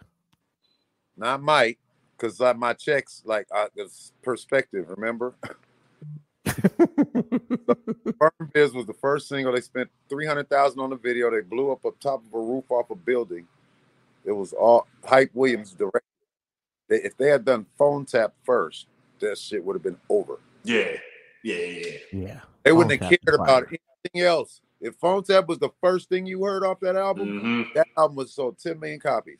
not 1.16 1.42
might, 1.42 1.80
because 2.16 2.40
like 2.40 2.56
uh, 2.56 2.58
my 2.60 2.74
checks, 2.74 3.24
like 3.26 3.48
uh, 3.54 3.56
I, 3.56 3.68
it's 3.76 4.12
perspective. 4.22 4.90
Remember, 4.90 5.36
firm 8.20 8.52
biz 8.54 8.74
was 8.74 8.86
the 8.86 8.96
first 9.00 9.28
single. 9.28 9.54
They 9.54 9.62
spent 9.62 9.90
three 10.10 10.26
hundred 10.26 10.50
thousand 10.50 10.80
on 10.80 10.90
the 10.90 10.96
video. 10.98 11.32
They 11.32 11.42
blew 11.42 11.72
up 11.72 11.86
up 11.86 12.00
top 12.00 12.24
of 12.26 12.34
a 12.34 12.40
roof 12.40 12.70
off 12.70 12.90
a 12.90 12.96
building. 12.96 13.48
It 14.26 14.32
was 14.32 14.54
all 14.54 14.88
Hype 15.06 15.32
Williams 15.34 15.72
directed. 15.72 16.02
They, 16.90 16.98
if 16.98 17.18
they 17.18 17.30
had 17.30 17.46
done 17.46 17.66
phone 17.78 18.06
tap 18.06 18.34
first, 18.44 18.88
that 19.20 19.38
shit 19.38 19.64
would 19.64 19.76
have 19.76 19.84
been 19.84 19.98
over. 20.10 20.40
Yeah. 20.64 20.98
Yeah, 21.44 21.56
yeah, 21.56 21.98
Yeah. 22.12 22.40
They 22.64 22.72
wouldn't 22.74 23.02
have 23.02 23.10
cared 23.10 23.20
is 23.26 23.36
about 23.36 23.64
anything 23.64 24.28
else. 24.28 24.60
If 24.82 24.96
Phone 24.96 25.24
Tap 25.24 25.48
was 25.48 25.60
the 25.60 25.70
first 25.82 26.10
thing 26.10 26.26
you 26.26 26.44
heard 26.44 26.64
off 26.64 26.80
that 26.82 26.96
album, 26.96 27.40
hmm 27.40 27.62
that 27.74 27.88
album 27.98 28.18
was 28.18 28.34
sold 28.34 28.58
10 28.60 28.80
million 28.80 29.00
copies. 29.00 29.38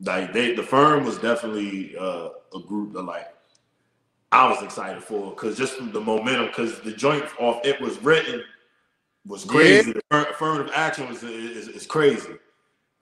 Like 0.00 0.32
they, 0.32 0.54
the 0.54 0.62
firm 0.62 1.04
was 1.04 1.18
definitely 1.18 1.96
uh, 1.96 2.30
a 2.54 2.60
group 2.66 2.92
that 2.94 3.02
like 3.02 3.28
I 4.32 4.48
was 4.48 4.62
excited 4.62 5.02
for 5.02 5.28
it 5.28 5.36
because 5.36 5.56
just 5.58 5.74
from 5.74 5.90
the 5.92 6.00
momentum, 6.00 6.46
because 6.46 6.80
the 6.80 6.92
joint 6.92 7.24
off 7.40 7.64
it 7.64 7.80
was 7.80 8.00
written 8.02 8.42
was 9.26 9.44
crazy. 9.44 9.92
The 9.92 10.30
affirmative 10.30 10.70
action 10.74 11.08
was 11.08 11.22
is, 11.22 11.68
is 11.68 11.86
crazy. 11.86 12.30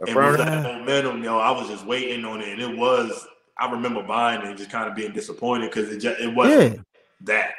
And 0.01 0.09
Affirmative- 0.11 0.47
that 0.47 0.62
momentum, 0.62 1.22
yo, 1.24 1.39
I 1.39 1.51
was 1.51 1.68
just 1.68 1.85
waiting 1.87 2.24
on 2.24 2.41
it, 2.41 2.49
and 2.49 2.61
it 2.62 2.76
was. 2.79 3.26
I 3.61 3.70
remember 3.70 4.03
buying 4.05 4.41
it 4.43 4.47
and 4.47 4.57
just 4.57 4.70
kind 4.70 4.89
of 4.89 4.95
being 4.95 5.12
disappointed 5.12 5.70
because 5.70 5.91
it 5.91 5.99
just 5.99 6.20
it 6.20 6.33
wasn't 6.35 6.74
Yeah. 6.76 6.83
that. 7.22 7.55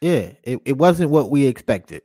Yeah. 0.00 0.32
It, 0.44 0.60
it 0.64 0.78
wasn't 0.78 1.10
what 1.10 1.28
we 1.30 1.46
expected. 1.46 2.02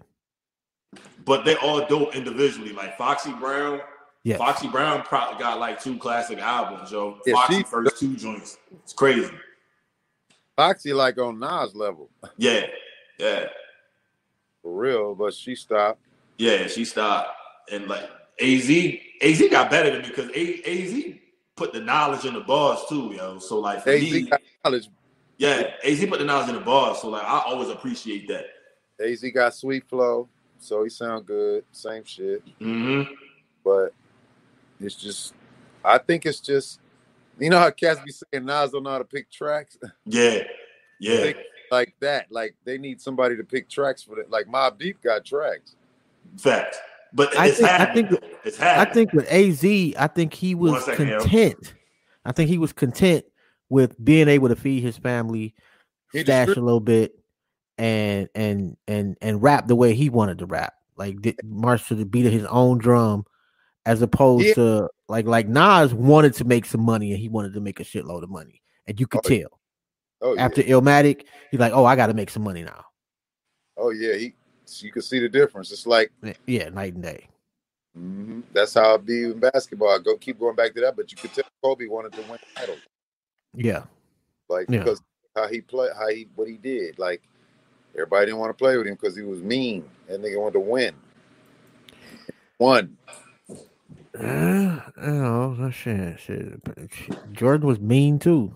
But 1.23 1.45
they 1.45 1.55
all 1.57 1.85
dope 1.87 2.15
individually. 2.15 2.73
Like 2.73 2.97
Foxy 2.97 3.31
Brown, 3.33 3.81
Yeah. 4.23 4.37
Foxy 4.37 4.67
Brown 4.67 5.03
probably 5.03 5.39
got 5.39 5.59
like 5.59 5.79
two 5.79 5.97
classic 5.97 6.39
albums, 6.39 6.91
yo. 6.91 7.19
Yeah, 7.27 7.35
Foxy 7.35 7.57
she- 7.57 7.63
first 7.63 7.99
two 7.99 8.15
joints, 8.15 8.57
it's 8.83 8.93
crazy. 8.93 9.29
Foxy 10.55 10.93
like 10.93 11.17
on 11.17 11.39
Nas 11.39 11.75
level. 11.75 12.09
Yeah, 12.37 12.65
yeah, 13.19 13.47
For 14.61 14.73
real, 14.73 15.15
but 15.15 15.33
she 15.33 15.55
stopped. 15.55 15.99
yeah. 16.37 16.67
She 16.67 16.85
stopped 16.85 17.29
and 17.71 17.87
like 17.87 18.09
Az, 18.39 18.69
Az 19.21 19.49
got 19.49 19.69
better 19.69 19.91
than 19.91 20.01
me 20.01 20.07
because 20.09 20.29
Az 20.31 21.15
put 21.55 21.73
the 21.73 21.79
knowledge 21.79 22.25
in 22.25 22.33
the 22.33 22.41
bars 22.41 22.79
too, 22.89 23.13
yo. 23.13 23.39
So 23.39 23.59
like 23.59 23.83
for 23.83 23.89
AZ 23.91 24.01
me, 24.01 24.21
got 24.23 24.41
knowledge. 24.63 24.89
yeah, 25.37 25.71
Az 25.83 26.05
put 26.05 26.19
the 26.19 26.25
knowledge 26.25 26.49
in 26.49 26.55
the 26.55 26.61
bars. 26.61 26.99
So 26.99 27.09
like 27.09 27.23
I 27.23 27.39
always 27.47 27.69
appreciate 27.69 28.27
that. 28.29 28.45
AZ 28.99 29.23
got 29.33 29.53
sweet 29.53 29.83
flow, 29.89 30.29
so 30.59 30.83
he 30.83 30.89
sound 30.89 31.25
good. 31.25 31.63
Same 31.71 32.03
shit. 32.05 32.41
hmm 32.59 33.01
But 33.63 33.93
it's 34.79 34.95
just 34.95 35.33
I 35.83 35.97
think 35.97 36.25
it's 36.25 36.39
just 36.39 36.79
you 37.39 37.49
know 37.49 37.59
how 37.59 37.69
cats 37.71 37.99
be 38.05 38.11
saying 38.11 38.45
Nas 38.45 38.71
don't 38.71 38.83
know 38.83 38.91
how 38.91 38.97
to 38.99 39.03
pick 39.03 39.29
tracks? 39.31 39.77
Yeah, 40.05 40.43
yeah. 40.99 41.17
Think 41.17 41.37
like 41.71 41.95
that. 41.99 42.31
Like 42.31 42.55
they 42.63 42.77
need 42.77 43.01
somebody 43.01 43.35
to 43.37 43.43
pick 43.43 43.69
tracks 43.69 44.03
for 44.03 44.15
that. 44.15 44.29
Like 44.29 44.45
Mobb 44.47 44.77
Deep 44.79 45.01
got 45.01 45.25
tracks. 45.25 45.75
Fact. 46.37 46.75
But 47.13 47.35
I 47.37 47.47
it's 47.47 47.57
think- 47.57 47.69
I 47.69 47.77
happening. 47.77 48.07
think- 48.07 48.23
it's 48.43 48.59
I 48.61 48.85
think 48.85 49.13
with 49.13 49.27
AZ, 49.31 49.63
I 49.97 50.07
think 50.07 50.33
he 50.33 50.53
was 50.55 50.73
One 50.73 50.81
second, 50.81 51.07
yo. 51.07 51.19
content. 51.19 51.73
I 52.25 52.31
think 52.31 52.49
he 52.49 52.57
was 52.57 52.73
content 52.73 53.25
with 53.69 54.03
being 54.03 54.27
able 54.27 54.49
to 54.49 54.55
feed 54.55 54.81
his 54.83 54.97
family, 54.97 55.53
He 56.11 56.21
stash 56.21 56.49
re- 56.49 56.53
a 56.57 56.61
little 56.61 56.79
bit, 56.79 57.17
and 57.77 58.29
and 58.35 58.77
and 58.87 59.17
and 59.21 59.41
rap 59.41 59.67
the 59.67 59.75
way 59.75 59.93
he 59.95 60.09
wanted 60.09 60.39
to 60.39 60.45
rap, 60.45 60.73
like 60.97 61.21
di- 61.21 61.37
march 61.43 61.87
to 61.87 61.95
the 61.95 62.05
beat 62.05 62.25
of 62.25 62.33
his 62.33 62.45
own 62.45 62.77
drum, 62.77 63.25
as 63.85 64.01
opposed 64.01 64.45
Yeah. 64.47 64.53
to 64.55 64.89
like 65.07 65.25
like 65.25 65.47
Nas 65.47 65.93
wanted 65.93 66.33
to 66.35 66.45
make 66.45 66.65
some 66.65 66.81
money 66.81 67.11
and 67.11 67.19
he 67.19 67.29
wanted 67.29 67.53
to 67.53 67.59
make 67.59 67.79
a 67.79 67.83
shitload 67.83 68.23
of 68.23 68.29
money, 68.29 68.61
and 68.87 68.99
you 68.99 69.07
could 69.07 69.21
Oh, 69.25 69.29
yeah. 69.29 69.41
tell 69.41 69.59
Oh 70.21 70.33
yeah. 70.33 70.45
after 70.45 70.63
Illmatic, 70.63 71.25
he's 71.51 71.59
like, 71.59 71.73
oh, 71.73 71.85
I 71.85 71.95
got 71.95 72.07
to 72.07 72.13
make 72.13 72.29
some 72.29 72.43
money 72.43 72.63
now. 72.63 72.85
oh 73.77 73.91
yeah. 73.91 74.15
He 74.15 74.33
you 74.79 74.91
can 74.91 75.01
see 75.03 75.19
the 75.19 75.29
difference. 75.29 75.71
It's 75.71 75.85
like 75.85 76.11
Yeah, 76.47 76.69
night 76.69 76.95
and 76.95 77.03
day. 77.03 77.27
mhm, 77.97 78.41
that's 78.51 78.73
how 78.73 78.95
it 78.95 79.05
be 79.05 79.25
in 79.25 79.39
basketball. 79.39 79.89
I 79.89 79.99
go 79.99 80.17
keep 80.17 80.39
going 80.39 80.55
back 80.55 80.73
to 80.73 80.81
that, 80.81 80.95
but 80.95 81.11
you 81.11 81.17
could 81.19 81.33
tell 81.33 81.43
Kobe 81.63 81.85
wanted 81.85 82.13
to 82.13 82.21
win 82.23 82.39
titles. 82.57 82.81
Yeah, 83.53 83.83
Like 84.49 84.69
Yeah. 84.69 84.79
because 84.79 85.01
how 85.35 85.47
he 85.47 85.61
played, 85.61 85.91
how 85.93 86.09
he 86.09 86.27
what 86.35 86.47
he 86.47 86.55
did. 86.57 86.97
Like 86.97 87.21
everybody 87.93 88.25
didn't 88.27 88.39
want 88.39 88.49
to 88.49 88.61
play 88.61 88.75
with 88.77 88.87
him 88.87 88.95
because 88.95 89.15
he 89.15 89.21
was 89.21 89.41
mean. 89.41 89.87
That 90.07 90.21
nigga 90.21 90.39
wanted 90.39 90.53
to 90.53 90.59
win. 90.61 90.95
One. 92.57 92.97
Uh, 94.19 94.81
you 95.05 95.11
know, 95.11 95.55
that 95.55 95.71
shit, 95.73 96.19
shit. 96.19 96.61
Jordan 97.33 97.67
was 97.67 97.79
mean 97.79 98.19
too. 98.19 98.55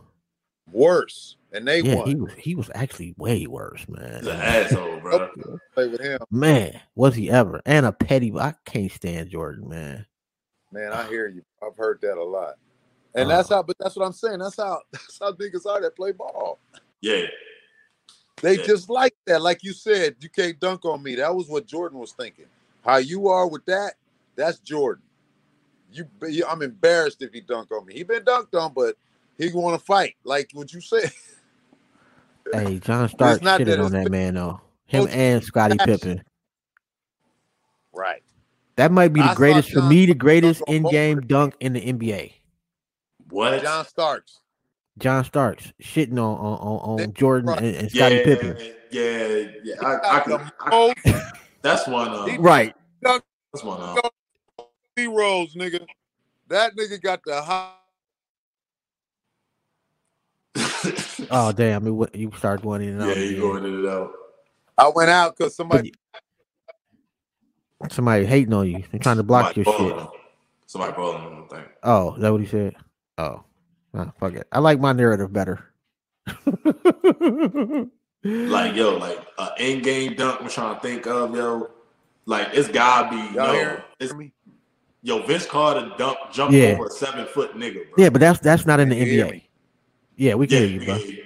Worse. 0.72 1.36
And 1.52 1.68
they 1.68 1.82
Yeah, 1.82 1.96
won. 1.96 2.08
he 2.08 2.16
was 2.16 2.32
he 2.38 2.56
was 2.56 2.70
actually 2.76 3.14
way 3.18 3.48
worse, 3.48 3.86
man. 3.88 4.20
He's 4.20 4.28
an 4.28 4.40
asshole, 4.40 5.00
bro. 5.00 5.30
play 5.74 5.88
with 5.88 6.02
him. 6.02 6.20
Man, 6.30 6.80
was 6.96 7.16
he 7.16 7.30
ever? 7.30 7.62
And 7.66 7.86
a 7.86 7.92
petty. 7.92 8.32
I 8.34 8.54
can't 8.66 8.92
stand 8.92 9.30
Jordan, 9.30 9.68
man. 9.70 10.06
Man, 10.72 10.94
I 10.94 11.08
hear 11.08 11.28
you. 11.28 11.42
I've 11.64 11.76
heard 11.76 12.00
that 12.02 12.18
a 12.18 12.24
lot. 12.24 12.56
And 13.16 13.26
Uh. 13.32 13.38
that's 13.38 13.50
how 13.50 13.64
but 13.64 13.76
that's 13.80 13.96
what 13.96 14.06
I'm 14.06 14.14
saying. 14.14 14.40
That's 14.40 14.58
how 14.58 14.82
that's 14.92 15.18
how 15.20 15.32
niggas 15.34 15.66
are 15.66 15.82
that 15.82 15.96
play 15.96 16.12
ball. 16.12 16.60
Yeah, 17.02 17.26
They 18.42 18.58
Yeah. 18.58 18.64
just 18.66 18.90
like 18.90 19.16
that. 19.26 19.42
Like 19.42 19.64
you 19.64 19.74
said, 19.74 20.16
you 20.20 20.30
can't 20.30 20.60
dunk 20.60 20.86
on 20.86 21.02
me. 21.02 21.16
That 21.16 21.34
was 21.34 21.48
what 21.48 21.66
Jordan 21.66 21.98
was 21.98 22.12
thinking. 22.12 22.46
How 22.86 22.98
you 22.98 23.28
are 23.28 23.48
with 23.48 23.66
that, 23.66 23.96
that's 24.36 24.60
Jordan. 24.60 25.04
You, 25.92 26.06
you- 26.28 26.46
I'm 26.48 26.62
embarrassed 26.62 27.22
if 27.22 27.34
he 27.34 27.42
dunk 27.42 27.72
on 27.72 27.86
me. 27.86 27.94
He 27.94 28.04
been 28.04 28.24
dunked 28.24 28.54
on, 28.60 28.74
but 28.74 28.96
he 29.38 29.52
want 29.54 29.80
to 29.80 29.86
fight. 29.86 30.16
Like 30.24 30.50
what 30.54 30.74
you 30.74 30.82
said. 30.82 31.12
Hey, 32.52 32.80
John 32.80 33.08
Stark 33.10 33.44
not 33.44 33.60
shitted 33.62 33.66
that 33.66 33.80
on 33.80 33.92
that 33.92 34.06
been- 34.06 34.12
man 34.12 34.34
though. 34.34 34.60
Him 34.86 35.06
Coach 35.06 35.14
and 35.14 35.44
Scottie 35.44 35.78
Pippen. 35.78 36.24
Right. 37.94 38.24
That 38.76 38.92
might 38.92 39.10
be 39.14 39.20
the 39.22 39.28
saw 39.28 39.34
greatest 39.36 39.72
for 39.72 39.82
me, 39.84 40.06
the 40.08 40.16
greatest 40.16 40.64
dunk 40.66 40.70
in-game 40.86 41.20
dunk 41.22 41.56
in 41.60 41.74
the 41.74 41.82
NBA. 41.94 42.34
what? 43.30 43.62
John 43.62 43.86
Starks. 43.86 44.40
John 44.98 45.24
Starks 45.26 45.72
shitting 45.82 46.14
on 46.14 46.18
on, 46.40 46.58
on, 46.60 47.02
on 47.02 47.14
Jordan 47.14 47.50
right. 47.50 47.60
and, 47.62 47.76
and 47.76 47.94
yeah, 47.94 48.08
Scottie 48.08 48.24
Pippen. 48.24 48.58
yeah, 48.90 49.48
yeah. 49.64 49.76
I, 49.84 50.22
I, 50.22 50.24
Got 50.26 50.54
I, 51.06 51.32
that's 51.62 51.88
one. 51.88 52.10
Uh, 52.10 52.38
Right. 52.40 52.76
that's 53.04 53.64
one. 53.64 53.80
Uh, 53.80 54.10
zeros, 55.04 55.56
nigga. 55.56 55.86
That 56.48 56.76
nigga 56.76 57.02
got 57.02 57.22
the 57.26 57.42
high. 57.42 57.72
Oh 61.32 61.52
damn! 61.52 61.86
It, 61.86 61.92
wa- 61.92 62.08
you 62.14 62.32
start 62.38 62.62
going 62.62 62.82
in 62.82 62.90
and 62.94 63.02
out. 63.04 63.16
yeah, 63.18 63.24
you 63.24 63.40
going 63.42 63.64
in 63.66 63.76
and 63.76 63.88
out. 63.88 64.12
I 64.78 64.90
went 64.96 65.10
out 65.10 65.38
because 65.38 65.56
somebody. 65.56 65.94
Somebody 67.90 68.26
hating 68.26 68.54
on 68.54 68.68
you. 68.68 68.84
They're 68.92 69.00
trying 69.00 69.18
to 69.18 69.24
block 69.24 69.54
Somebody 69.54 69.62
your 69.62 69.66
shit. 69.78 69.78
balling 69.96 70.06
him. 70.06 70.12
Somebody 70.66 70.94
balling 70.94 71.22
him. 71.24 71.44
I 71.52 71.56
think. 71.56 71.68
Oh, 71.84 72.16
is 72.16 72.22
that 72.22 72.32
what 72.32 72.42
he 72.42 72.48
said? 72.48 72.76
Oh, 73.18 73.44
Ah, 73.94 74.12
fuck 74.20 74.34
it. 74.34 74.48
I 74.52 74.60
like 74.60 74.80
my 74.80 74.94
narrative 74.94 75.32
better. 75.34 75.66
Like 78.24 78.76
yo, 78.76 78.98
like 78.98 79.18
uh, 79.38 79.52
in 79.60 79.82
game 79.82 80.14
dunk. 80.16 80.42
I'm 80.42 80.50
trying 80.50 80.76
to 80.76 80.82
think 80.82 81.08
of 81.08 81.34
yo. 81.36 81.70
Like 82.26 82.50
it's 82.54 82.68
gotta 82.68 83.10
be 83.10 83.16
Y'all 83.36 83.48
no. 83.48 83.54
hear 83.54 83.86
It's 84.00 84.14
me? 84.14 84.34
Yo. 85.02 85.22
Vince 85.26 85.46
Carter 85.46 85.92
dunk 85.98 86.18
jumped 86.32 86.54
Yeah. 86.54 86.74
over 86.74 86.88
a 86.88 86.90
seven 86.90 87.26
foot 87.28 87.56
nigga. 87.56 87.86
Bro. 87.90 87.94
yeah, 88.04 88.10
but 88.10 88.20
that's 88.22 88.40
that's 88.40 88.66
not 88.66 88.80
in 88.80 88.90
the 88.90 88.96
Can 88.98 89.06
you 89.08 89.12
hear 89.14 89.26
NBA. 89.26 89.32
me? 89.32 89.50
Yeah, 90.16 90.34
we 90.36 90.48
can 90.48 90.58
yeah, 90.62 90.66
hear 90.68 90.80
you, 90.80 90.86
bro. 90.86 90.96
yeah. 90.98 91.24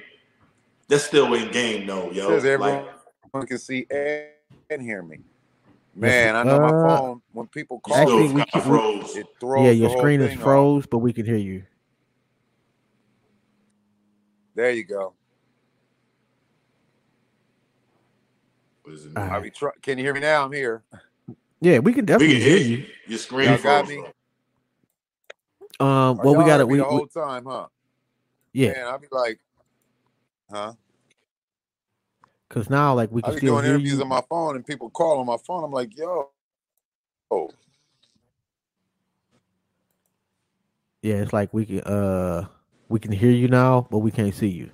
That's 0.88 1.04
still 1.06 1.34
in 1.34 1.52
game 1.52 1.88
though, 1.88 2.12
yo. 2.12 2.30
Says 2.30 2.46
everyone 2.46 2.86
Like, 3.34 3.48
can 3.48 3.58
see 3.58 3.86
and, 3.90 4.28
and 4.70 4.82
hear 4.82 5.02
me. 5.02 5.20
Man, 5.96 6.36
I 6.36 6.44
know 6.44 6.56
Uh, 6.56 6.60
my 6.60 6.70
phone. 6.98 7.22
When 7.34 7.48
people 7.48 7.80
call, 7.80 7.96
Actually, 7.96 8.26
still 8.28 8.36
we 8.36 8.46
can- 8.46 8.62
we- 8.72 8.78
froze. 8.78 9.16
it 9.16 9.28
throws. 9.40 9.66
Yeah, 9.66 9.72
your 9.72 9.90
screen 9.98 10.22
is 10.22 10.30
thing 10.30 10.38
off. 10.40 10.44
froze, 10.44 10.86
but 10.88 11.00
we 11.00 11.14
can 11.14 11.26
hear 11.26 11.38
you. 11.38 11.64
There 14.56 14.72
you 14.72 14.84
go. 14.84 15.14
What 18.84 18.94
is 18.96 19.08
I 19.16 19.28
right. 19.28 19.44
be 19.44 19.50
try- 19.50 19.72
Can 19.82 19.98
you 19.98 20.04
hear 20.04 20.14
me 20.14 20.20
now? 20.20 20.46
I'm 20.46 20.52
here. 20.52 20.84
Yeah, 21.64 21.80
we 21.80 21.94
can 21.94 22.04
We 22.06 22.08
definitely 22.08 22.36
can 22.36 22.42
hear 22.42 22.58
hear 22.58 22.68
you. 22.68 22.78
you. 22.78 22.86
Your 23.08 23.20
screen 23.20 23.48
Y'all 23.48 23.58
got 23.64 23.88
me? 23.88 23.96
bro. 25.80 25.88
Um, 25.88 26.18
well, 26.18 26.36
we 26.36 26.44
got 26.44 26.60
it. 26.60 26.68
We, 26.68 26.80
the 26.80 26.84
we 26.84 26.90
whole 26.90 27.08
time, 27.08 27.46
huh? 27.46 27.68
yeah, 28.54 28.74
Man, 28.74 28.86
I 28.88 28.98
be 28.98 29.08
like, 29.12 29.40
huh? 30.52 30.74
because 32.50 32.70
now 32.70 32.94
like 32.94 33.12
we 33.12 33.22
I 33.24 33.28
can 33.28 33.36
be 33.36 33.40
still 33.40 33.56
doing 33.56 33.66
hear 33.66 33.76
interviews 33.76 34.00
you. 34.00 34.02
on 34.02 34.10
my 34.10 34.22
phone, 34.30 34.58
and 34.58 34.66
people 34.68 34.90
call 34.90 35.20
on 35.20 35.26
my 35.26 35.38
phone. 35.48 35.64
I'm 35.64 35.72
like, 35.72 35.98
yo, 35.98 36.32
oh, 37.32 37.50
Yeah, 41.02 41.16
it's 41.16 41.34
like 41.34 41.54
we 41.54 41.66
can 41.66 41.80
uh 41.82 42.48
we 42.90 43.00
can 43.00 43.12
hear 43.14 43.32
you 43.32 43.48
now, 43.48 43.88
but 43.90 44.00
we 44.00 44.12
can't 44.12 44.36
see 44.36 44.50
you. 44.50 44.70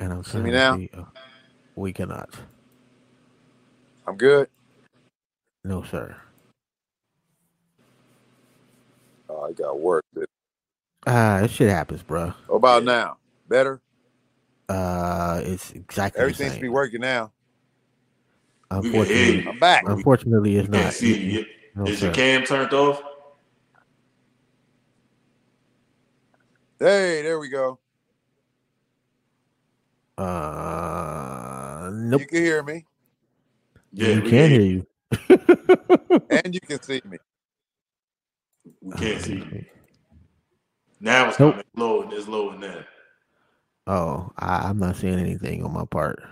And 0.00 0.12
I'm 0.12 0.24
See 0.24 0.38
me 0.38 0.50
now? 0.50 0.76
see, 0.76 0.90
uh, 0.94 1.04
we 1.76 1.92
cannot. 1.92 2.30
I'm 4.06 4.16
good. 4.16 4.48
No, 5.64 5.82
sir. 5.84 6.16
Oh, 9.28 9.42
I 9.42 9.52
got 9.52 9.78
work. 9.78 10.04
Ah, 11.06 11.40
this 11.42 11.52
shit 11.52 11.70
happens, 11.70 12.02
bro. 12.02 12.32
What 12.46 12.56
about 12.56 12.82
Yeah. 12.82 12.92
now? 12.92 13.16
Better. 13.48 13.80
Uh, 14.68 15.40
it's 15.44 15.72
exactly 15.72 16.20
Everything 16.22 16.50
should 16.52 16.62
be 16.62 16.68
working 16.68 17.00
now. 17.02 17.32
We 18.70 18.90
can 18.90 18.92
hear 18.92 18.92
Unfortunately. 18.92 19.46
I'm 19.48 19.58
back. 19.58 19.84
unfortunately, 19.86 20.56
it's 20.56 20.68
can't 20.68 20.84
not. 20.86 20.94
see 20.94 21.18
you. 21.32 21.46
No, 21.74 21.86
Is 21.86 22.00
sir. 22.00 22.06
your 22.06 22.14
cam 22.14 22.44
turned 22.44 22.72
off? 22.72 23.02
Hey, 26.78 27.22
there 27.22 27.38
we 27.38 27.48
go. 27.48 27.78
Uh, 30.20 31.90
nope. 31.92 32.20
You 32.20 32.26
can 32.26 32.42
hear 32.42 32.62
me 32.62 32.84
Yeah, 33.92 34.16
we 34.16 34.20
we 34.20 34.30
can't 34.30 34.30
can- 34.30 34.50
hear 34.50 34.60
you. 34.60 34.86
and 36.30 36.54
you 36.54 36.60
can 36.60 36.80
see 36.82 37.00
me. 37.04 37.18
We 38.82 38.94
can't 38.96 39.22
see 39.22 39.34
you. 39.36 39.64
Now 41.00 41.28
it's 41.30 41.38
Nope. 41.38 41.52
coming 41.54 41.64
low 41.76 42.02
and 42.02 42.12
it's 42.12 42.28
low 42.28 42.50
and 42.50 42.62
then. 42.62 42.84
Oh, 43.86 44.30
I, 44.38 44.68
I'm 44.68 44.78
not 44.78 44.96
seeing 44.96 45.18
anything 45.18 45.64
on 45.64 45.72
my 45.72 45.84
part. 45.86 46.22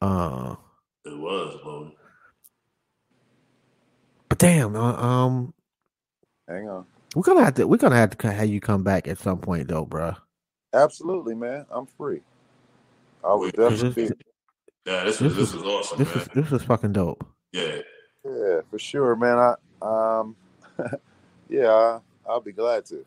Uh, 0.00 0.54
It 1.04 1.18
was 1.18 1.58
low. 1.64 1.92
but 4.28 4.38
damn, 4.38 4.76
uh, 4.76 4.92
um, 4.92 5.54
Hang 6.46 6.68
on. 6.68 6.84
we're 7.16 7.22
gonna 7.22 7.42
have 7.44 7.54
to 7.54 7.66
we're 7.66 7.78
gonna 7.78 7.96
have 7.96 8.16
to 8.16 8.32
have 8.32 8.48
you 8.48 8.60
come 8.60 8.84
back 8.84 9.08
at 9.08 9.18
some 9.18 9.38
point 9.38 9.68
though, 9.68 9.84
bro. 9.86 10.14
Absolutely, 10.74 11.34
man. 11.34 11.64
I'm 11.70 11.86
free. 11.86 12.20
I 13.28 13.34
would 13.34 13.52
definitely. 13.54 14.04
this- 14.06 14.10
be- 14.12 14.24
Yeah, 14.86 15.04
this 15.04 15.18
This 15.18 15.32
is 15.32 15.36
this 15.36 15.48
is- 15.50 15.54
is 15.56 15.62
awesome, 15.62 15.98
This 15.98 16.08
man. 16.14 16.18
is 16.22 16.28
this 16.34 16.52
is 16.52 16.62
fucking 16.66 16.92
dope. 16.92 17.24
Yeah. 17.52 17.82
Yeah, 18.24 18.60
for 18.70 18.78
sure, 18.78 19.14
man. 19.16 19.38
I 19.38 19.54
um, 20.20 20.34
yeah, 21.48 21.70
I, 21.70 22.00
I'll 22.28 22.40
be 22.40 22.52
glad 22.52 22.84
to. 22.86 23.04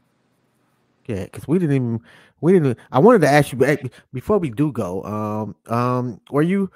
Yeah, 1.08 1.24
because 1.26 1.48
we 1.48 1.58
didn't 1.60 1.76
even 1.76 2.02
we 2.40 2.54
didn't. 2.54 2.78
I 2.92 3.00
wanted 3.00 3.22
to 3.22 3.30
ask 3.30 3.52
you 3.52 3.58
but 3.58 3.82
before 4.14 4.38
we 4.40 4.50
do 4.50 4.72
go. 4.72 5.04
Um, 5.04 5.56
um, 5.74 6.22
were 6.32 6.42
you? 6.44 6.72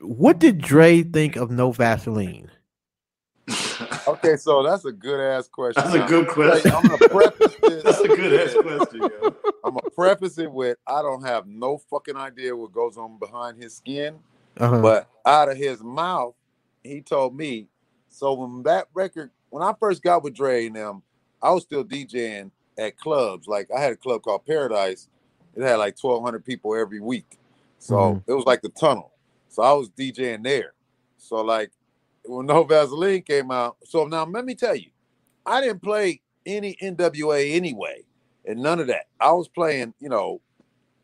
What 0.00 0.38
did 0.38 0.58
Dre 0.60 1.02
think 1.02 1.36
of 1.36 1.50
No 1.50 1.70
Vaseline? 1.72 2.50
Okay, 4.06 4.36
so 4.36 4.62
that's 4.62 4.84
a 4.84 4.92
good 4.92 5.18
ass 5.18 5.48
question. 5.48 5.82
That's 5.82 5.94
a 5.96 6.06
good 6.06 6.28
question. 6.28 6.70
I'm 6.72 6.82
gonna 6.86 7.08
preface 7.08 7.56
this. 7.62 7.82
That's 7.82 8.00
a 8.00 8.08
good 8.08 8.32
ass 8.40 8.54
question, 8.54 9.00
yo. 9.00 9.34
I'm 9.64 9.72
gonna 9.74 9.82
preface 9.96 10.38
it 10.38 10.52
with 10.52 10.78
I 10.88 11.02
don't 11.02 11.24
have 11.24 11.48
no 11.48 11.78
fucking 11.90 12.16
idea 12.16 12.56
what 12.56 12.72
goes 12.72 12.98
on 12.98 13.18
behind 13.18 13.62
his 13.62 13.76
skin, 13.76 14.16
Uh-huh. 14.58 14.82
but 14.82 15.10
out 15.26 15.50
of 15.50 15.58
his 15.58 15.82
mouth, 15.82 16.34
he 16.84 17.02
told 17.02 17.36
me. 17.36 17.68
So 18.10 18.34
when 18.34 18.64
that 18.64 18.88
record, 18.94 19.32
when 19.50 19.64
I 19.64 19.74
first 19.80 20.02
got 20.02 20.24
with 20.24 20.34
Dre 20.34 20.66
and 20.68 20.76
them, 20.76 21.02
I 21.42 21.52
was 21.52 21.64
still 21.64 21.84
DJing 21.84 22.52
at 22.78 22.98
clubs. 22.98 23.48
Like 23.48 23.70
I 23.76 23.80
had 23.80 23.94
a 23.94 23.96
club 23.98 24.22
called 24.22 24.46
Paradise. 24.46 25.08
It 25.56 25.62
had 25.64 25.76
like 25.76 25.96
1,200 26.02 26.44
people 26.44 26.76
every 26.76 27.00
week. 27.00 27.38
So 27.80 27.96
Mhm. 27.96 28.24
it 28.28 28.34
was 28.34 28.46
like 28.46 28.62
the 28.62 28.70
tunnel. 28.70 29.12
So 29.50 29.62
I 29.64 29.72
was 29.74 29.90
DJing 29.90 30.44
there. 30.44 30.74
So 31.18 31.42
like 31.42 31.72
when 32.26 32.46
No 32.46 32.64
Vaseline 32.64 33.22
came 33.22 33.50
out. 33.52 33.78
So 33.84 34.06
now 34.06 34.26
let 34.26 34.46
me 34.46 34.54
tell 34.56 34.76
you, 34.76 34.90
I 35.46 35.60
didn't 35.62 35.82
play 35.82 36.22
any 36.46 36.76
NWA 36.82 37.54
anyway, 37.54 38.04
and 38.46 38.60
none 38.60 38.80
of 38.80 38.86
that. 38.88 39.06
I 39.20 39.32
was 39.32 39.48
playing, 39.48 39.94
you 40.00 40.08
know, 40.08 40.40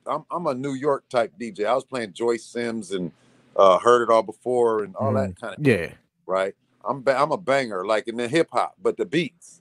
I'm 0.07 0.24
I'm 0.30 0.47
a 0.47 0.55
New 0.55 0.74
York 0.74 1.09
type 1.09 1.32
DJ. 1.41 1.66
I 1.66 1.74
was 1.74 1.84
playing 1.84 2.12
Joyce 2.12 2.45
Sims 2.45 2.91
and 2.93 3.12
uh, 3.57 3.78
heard 3.78 4.03
it 4.03 4.11
all 4.11 4.22
before 4.22 4.84
and 4.84 4.95
all 4.97 5.12
that 5.14 5.38
kind 5.41 5.55
of 5.57 5.66
yeah, 5.66 5.93
right. 6.26 6.55
I'm 6.84 7.03
ba- 7.03 7.20
I'm 7.20 7.32
a 7.32 7.36
banger 7.36 7.84
like 7.84 8.09
in 8.09 8.16
the 8.16 8.28
hip 8.28 8.49
hop, 8.53 8.74
but 8.82 8.97
the 8.97 9.05
beats, 9.05 9.61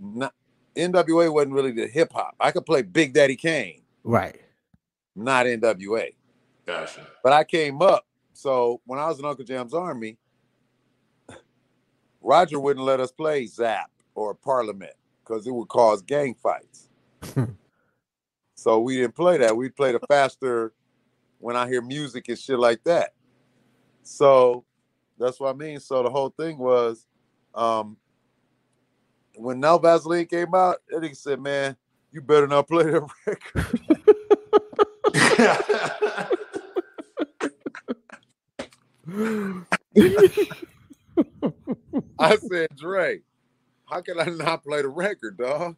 not 0.00 0.34
NWA 0.76 1.32
wasn't 1.32 1.54
really 1.54 1.72
the 1.72 1.88
hip 1.88 2.12
hop. 2.12 2.34
I 2.38 2.50
could 2.50 2.64
play 2.64 2.82
Big 2.82 3.12
Daddy 3.12 3.36
Kane, 3.36 3.82
right. 4.04 4.40
not 5.16 5.46
NWA. 5.46 6.10
Gotcha. 6.64 7.06
But 7.22 7.32
I 7.32 7.44
came 7.44 7.82
up. 7.82 8.06
So 8.32 8.80
when 8.86 8.98
I 8.98 9.08
was 9.08 9.18
in 9.18 9.24
Uncle 9.24 9.44
Jamm's 9.44 9.74
army, 9.74 10.16
Roger 12.20 12.60
wouldn't 12.60 12.86
let 12.86 13.00
us 13.00 13.10
play 13.10 13.46
Zapp 13.46 13.90
or 14.14 14.34
Parliament 14.34 14.94
because 15.22 15.46
it 15.46 15.52
would 15.52 15.68
cause 15.68 16.02
gang 16.02 16.34
fights. 16.34 16.88
So 18.62 18.78
we 18.78 18.96
didn't 18.98 19.16
play 19.16 19.38
that. 19.38 19.56
We 19.56 19.70
played 19.70 19.96
a 19.96 20.00
faster 20.06 20.72
when 21.40 21.56
I 21.56 21.66
hear 21.66 21.82
music 21.82 22.28
and 22.28 22.38
shit 22.38 22.60
like 22.60 22.84
that. 22.84 23.12
So 24.04 24.64
that's 25.18 25.40
what 25.40 25.50
I 25.50 25.58
mean. 25.58 25.80
So 25.80 26.04
the 26.04 26.10
whole 26.10 26.30
thing 26.30 26.58
was 26.58 27.04
um 27.54 27.96
when 29.34 29.58
No 29.58 29.78
Vaseline 29.78 30.26
came 30.26 30.54
out, 30.54 30.76
that 30.88 31.02
nigga 31.02 31.16
said, 31.16 31.40
Man, 31.40 31.76
you 32.12 32.20
better 32.20 32.46
not 32.46 32.68
play 32.68 32.84
that 32.84 33.08
record. 33.26 33.78
I 42.18 42.36
said, 42.36 42.68
Dre, 42.76 43.22
how 43.86 44.00
can 44.02 44.20
I 44.20 44.26
not 44.26 44.62
play 44.62 44.82
the 44.82 44.88
record, 44.88 45.38
dog? 45.38 45.76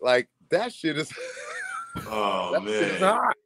Like 0.00 0.28
that 0.50 0.72
shit 0.72 0.98
is 0.98 1.10
oh 2.06 2.52
that 2.52 2.62
shit 2.62 2.82
is 2.92 3.00
man. 3.00 3.00
hot. 3.00 3.36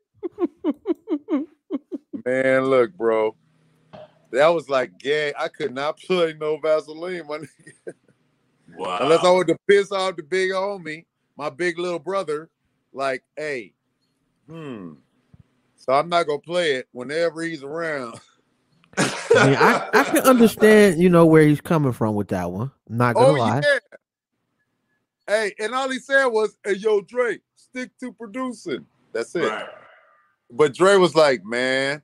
Man, 2.24 2.64
look, 2.66 2.92
bro. 2.94 3.36
That 4.32 4.48
was 4.48 4.68
like 4.68 4.98
gay. 4.98 5.32
I 5.38 5.48
could 5.48 5.72
not 5.74 5.98
play 5.98 6.34
no 6.38 6.58
Vaseline, 6.58 7.26
my 7.26 7.38
nigga. 7.38 7.94
Wow. 8.76 8.98
Unless 9.00 9.24
I 9.24 9.30
wanted 9.30 9.54
to 9.54 9.58
piss 9.68 9.90
off 9.92 10.16
the 10.16 10.22
big 10.22 10.50
homie, 10.50 11.06
my 11.36 11.50
big 11.50 11.78
little 11.78 11.98
brother. 11.98 12.50
Like, 12.92 13.22
hey, 13.36 13.72
hmm. 14.48 14.94
So 15.76 15.92
I'm 15.92 16.08
not 16.08 16.26
gonna 16.26 16.38
play 16.40 16.72
it 16.72 16.88
whenever 16.92 17.42
he's 17.42 17.62
around. 17.62 18.20
I 18.98 19.46
mean, 19.46 19.56
I, 19.56 19.88
I 19.94 20.04
can 20.04 20.18
understand, 20.18 21.00
you 21.00 21.08
know, 21.08 21.24
where 21.24 21.42
he's 21.46 21.60
coming 21.60 21.92
from 21.92 22.14
with 22.14 22.28
that 22.28 22.50
one. 22.50 22.70
I'm 22.90 22.96
not 22.96 23.14
gonna 23.14 23.28
Oh 23.28 23.32
lie. 23.32 23.60
yeah. 23.62 23.78
Hey, 25.28 25.54
and 25.60 25.74
all 25.74 25.88
he 25.90 25.98
said 25.98 26.24
was, 26.26 26.56
"Hey, 26.64 26.72
yo, 26.74 27.02
Dre, 27.02 27.38
stick 27.54 27.90
to 28.00 28.12
producing." 28.12 28.86
That's 29.12 29.34
it. 29.36 29.48
Right. 29.48 29.68
But 30.50 30.74
Dre 30.74 30.96
was 30.96 31.14
like, 31.14 31.44
"Man," 31.44 32.02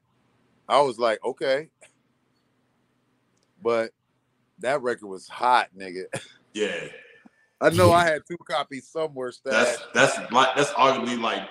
I 0.68 0.80
was 0.82 0.98
like, 0.98 1.24
"Okay," 1.24 1.70
but 3.62 3.90
that 4.58 4.82
record 4.82 5.06
was 5.06 5.26
hot, 5.26 5.68
nigga. 5.76 6.04
Yeah. 6.52 6.88
I 7.60 7.70
know 7.70 7.92
I 7.92 8.04
had 8.04 8.22
two 8.28 8.36
copies 8.36 8.86
somewhere 8.88 9.32
That's 9.44 9.76
stashed. 9.76 9.94
that's 9.94 10.32
like 10.32 10.54
that's 10.54 10.70
arguably 10.72 11.18
like 11.18 11.48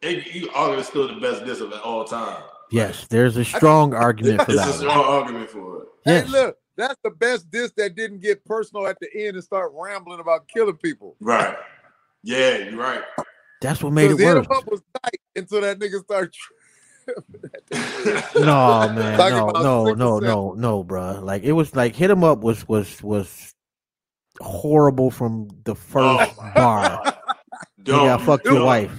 it, 0.00 0.34
you 0.34 0.50
argue 0.54 0.78
it's 0.78 0.88
still 0.88 1.06
the 1.08 1.20
best 1.20 1.44
disc 1.44 1.60
of 1.60 1.72
all 1.84 2.04
time. 2.04 2.42
Yes, 2.70 3.06
there's 3.08 3.36
a 3.36 3.44
strong 3.44 3.92
argument 3.92 4.42
for 4.42 4.52
It's 4.52 4.62
a 4.62 4.66
that. 4.66 4.74
strong 4.78 5.04
argument 5.04 5.50
for 5.50 5.82
it. 5.82 5.88
Yes. 6.06 6.24
Hey, 6.24 6.30
look, 6.30 6.56
that's 6.76 6.96
the 7.04 7.10
best 7.10 7.50
disc 7.50 7.74
that 7.76 7.94
didn't 7.94 8.20
get 8.20 8.44
personal 8.44 8.86
at 8.86 8.96
the 9.00 9.08
end 9.14 9.36
and 9.36 9.44
start 9.44 9.72
rambling 9.74 10.20
about 10.20 10.48
killing 10.48 10.76
people. 10.76 11.16
Right. 11.20 11.56
Yeah, 12.22 12.56
you're 12.58 12.76
right. 12.78 13.02
That's 13.60 13.82
what 13.82 13.92
made 13.92 14.10
it 14.10 14.16
Because 14.16 14.18
the 14.18 14.24
hit 14.24 14.36
'em 14.38 14.46
worse. 14.48 14.58
up 14.58 14.70
was 14.70 14.82
tight 15.02 15.20
until 15.36 15.60
that 15.62 15.78
nigga 15.78 16.02
started. 16.04 16.34
No, 18.36 18.88
man, 18.94 19.18
Talking 19.18 19.62
no, 19.62 19.92
no, 19.92 19.94
no, 19.94 20.18
no, 20.20 20.52
no, 20.56 20.84
bro. 20.84 21.20
Like 21.22 21.42
it 21.42 21.52
was 21.52 21.74
like 21.74 21.94
hit 21.96 22.10
him 22.10 22.22
up 22.24 22.40
was 22.40 22.66
was 22.68 23.02
was 23.02 23.52
horrible 24.40 25.10
from 25.10 25.48
the 25.64 25.74
first 25.74 26.34
Oh, 26.38 26.50
bar. 26.54 27.02
Don't 27.82 28.04
Yeah, 28.04 28.16
fuck 28.18 28.44
your 28.44 28.64
wife. 28.64 28.96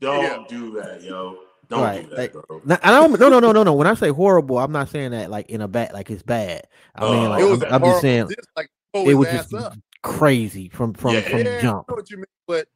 Don't 0.00 0.48
do 0.48 0.72
that, 0.80 1.02
yo. 1.02 1.38
Don't 1.68 1.80
Right, 1.82 2.08
do 2.08 2.16
like- 2.16 2.32
bro. 2.32 2.60
No, 2.64 2.76
I 2.82 2.90
don't, 2.90 3.18
no, 3.18 3.28
no, 3.28 3.40
no, 3.40 3.52
no, 3.52 3.62
no. 3.62 3.72
When 3.72 3.86
I 3.86 3.94
say 3.94 4.10
horrible, 4.10 4.58
I'm 4.58 4.72
not 4.72 4.88
saying 4.90 5.12
that 5.12 5.30
like 5.30 5.48
in 5.48 5.60
a 5.60 5.68
bad, 5.68 5.92
like 5.92 6.10
it's 6.10 6.22
bad. 6.22 6.66
I 6.94 7.00
mean, 7.10 7.14
Oh. 7.26 7.28
like 7.28 7.42
I'm, 7.42 7.62
a 7.62 7.74
I'm 7.76 7.82
just 7.82 8.00
saying 8.02 8.26
disc, 8.28 8.48
like 8.56 8.70
it 8.94 9.14
was 9.14 9.28
just 9.28 9.54
up. 9.54 9.74
crazy 10.02 10.68
from 10.68 10.92
from 10.92 11.14
Yeah. 11.14 11.20
from 11.22 11.38
yeah, 11.40 11.60
jump. 11.62 11.86
I 11.88 11.92
know 11.92 11.96
what 11.96 12.10
you 12.10 12.16
mean, 12.18 12.24
but 12.46 12.68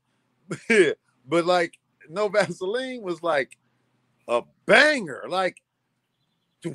but 1.28 1.44
like 1.44 1.78
no 2.08 2.28
Vaseline 2.28 3.02
was 3.02 3.22
like 3.22 3.58
a 4.28 4.42
banger. 4.64 5.24
Like 5.28 5.60
it 6.64 6.74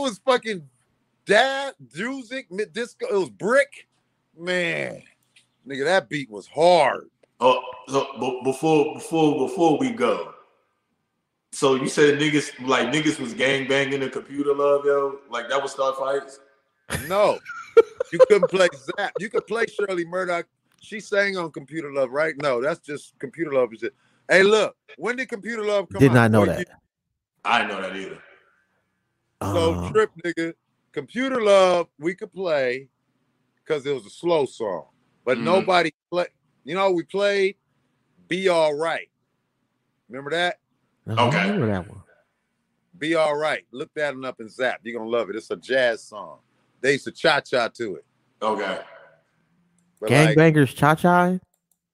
was 0.00 0.20
fucking 0.24 0.68
dad 1.26 1.74
music, 1.94 2.50
mid 2.50 2.72
disco. 2.72 3.06
It 3.06 3.18
was 3.18 3.30
brick, 3.30 3.88
man. 4.38 5.02
Nigga, 5.66 5.84
that 5.84 6.08
beat 6.08 6.30
was 6.30 6.46
hard. 6.46 7.08
Oh, 7.40 7.60
so, 7.88 8.06
but 8.20 8.42
before 8.44 8.94
before 8.94 9.46
before 9.48 9.78
we 9.78 9.90
go, 9.90 10.32
so 11.52 11.74
you 11.74 11.88
said 11.88 12.18
niggas 12.18 12.66
like 12.66 12.88
niggas 12.88 13.20
was 13.20 13.34
gang 13.34 13.68
banging 13.68 14.00
the 14.00 14.10
computer 14.10 14.54
love, 14.54 14.84
yo? 14.84 15.20
Like 15.30 15.48
that 15.48 15.62
was 15.62 15.72
start 15.72 15.96
fights? 15.96 16.40
No, 17.06 17.38
you 18.12 18.18
couldn't 18.28 18.48
play 18.48 18.68
Zapp. 18.74 19.12
You 19.18 19.30
could 19.30 19.46
play 19.46 19.66
Shirley 19.66 20.04
Murdock. 20.04 20.46
She 20.80 20.98
sang 20.98 21.36
on 21.36 21.52
Computer 21.52 21.92
Love, 21.92 22.10
right? 22.10 22.34
No, 22.38 22.60
that's 22.60 22.80
just 22.80 23.16
Computer 23.20 23.52
Love. 23.52 23.72
Is 23.72 23.84
it? 23.84 23.94
Hey, 24.28 24.42
look, 24.42 24.76
when 24.96 25.14
did 25.14 25.28
Computer 25.28 25.64
Love 25.64 25.88
come 25.88 26.00
Did 26.00 26.10
out? 26.10 26.14
not 26.14 26.30
know 26.32 26.40
Boy, 26.40 26.46
that. 26.46 26.66
I 27.44 27.64
know 27.66 27.80
that 27.80 27.94
either. 27.96 28.18
So 29.52 29.74
Uh, 29.74 29.90
trip 29.92 30.10
nigga, 30.24 30.54
computer 30.92 31.40
love 31.40 31.88
we 31.98 32.14
could 32.14 32.32
play 32.32 32.88
because 33.56 33.86
it 33.86 33.92
was 33.92 34.06
a 34.06 34.10
slow 34.10 34.44
song, 34.46 34.86
but 35.24 35.38
Mhm. 35.38 35.42
nobody 35.42 35.92
play. 36.10 36.26
You 36.64 36.74
know 36.74 36.92
we 36.92 37.02
played 37.02 37.56
"Be 38.28 38.48
All 38.48 38.74
Right." 38.74 39.10
Remember 40.08 40.30
that? 40.30 40.58
I 41.06 41.26
Okay. 41.28 41.42
remember 41.50 41.66
that 41.66 41.88
one. 41.88 42.02
"Be 42.98 43.14
All 43.14 43.36
Right." 43.36 43.64
Look 43.72 43.92
that 43.94 44.14
one 44.14 44.24
up 44.24 44.40
in 44.40 44.48
Zapp. 44.48 44.80
You're 44.82 44.98
gonna 44.98 45.10
love 45.10 45.30
it. 45.30 45.36
It's 45.36 45.50
a 45.50 45.56
jazz 45.56 46.02
song. 46.02 46.38
They 46.80 46.92
used 46.92 47.04
to 47.04 47.12
cha 47.12 47.40
cha 47.40 47.68
to 47.68 47.96
it. 47.96 48.04
Okay. 48.40 48.80
But 50.00 50.10
like, 50.10 50.36
Gangbangers, 50.36 50.74
cha 50.74 50.94
cha. 50.94 51.38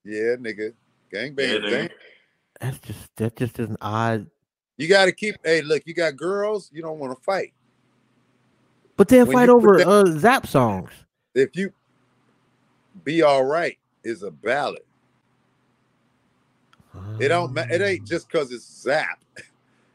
Yeah, 0.05 0.37
nigga. 0.37 0.73
Gang 1.11 1.35
bang, 1.35 1.55
Yeah, 1.55 1.59
bang. 1.71 1.89
nigga. 1.89 1.93
That's 2.61 2.79
just 2.81 3.17
that 3.17 3.37
just 3.37 3.59
is 3.59 3.69
an 3.71 3.77
odd. 3.81 4.31
You 4.77 4.89
got 4.89 5.07
to 5.07 5.13
keep. 5.13 5.37
Hey, 5.45 5.61
look, 5.63 5.83
you 5.87 5.95
got 5.95 6.17
girls. 6.17 6.71
You 6.73 6.83
don't 6.83 6.99
want 6.99 7.17
to 7.17 7.23
fight. 7.25 7.53
But 8.97 9.09
they'll 9.09 9.27
When 9.27 9.37
fight 9.37 9.49
over 9.49 9.77
put 9.77 9.79
that- 9.79 9.89
uh, 9.89 10.19
Zapp 10.19 10.47
songs. 10.47 10.91
If 11.35 11.55
you 11.57 11.73
be 13.05 13.23
all 13.23 13.45
right 13.45 13.79
is 14.03 14.23
a 14.23 14.31
ballad. 14.31 14.83
It 17.21 17.29
don't. 17.29 17.53
ma- 17.55 17.65
It 17.71 17.81
ain't 17.81 18.07
just 18.07 18.29
because 18.29 18.53
it's 18.53 18.65
Zapp. 18.83 19.19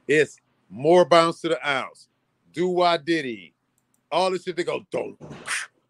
It's 0.07 0.37
more 0.69 1.05
bounce 1.05 1.41
to 1.41 1.49
the 1.49 1.67
ounce. 1.69 2.07
Do 2.51 2.67
why 2.69 2.97
did 2.97 3.25
he? 3.25 3.53
All 4.11 4.29
this 4.31 4.43
shit 4.43 4.55
they 4.55 4.63
go 4.63 4.85
don't, 4.91 5.17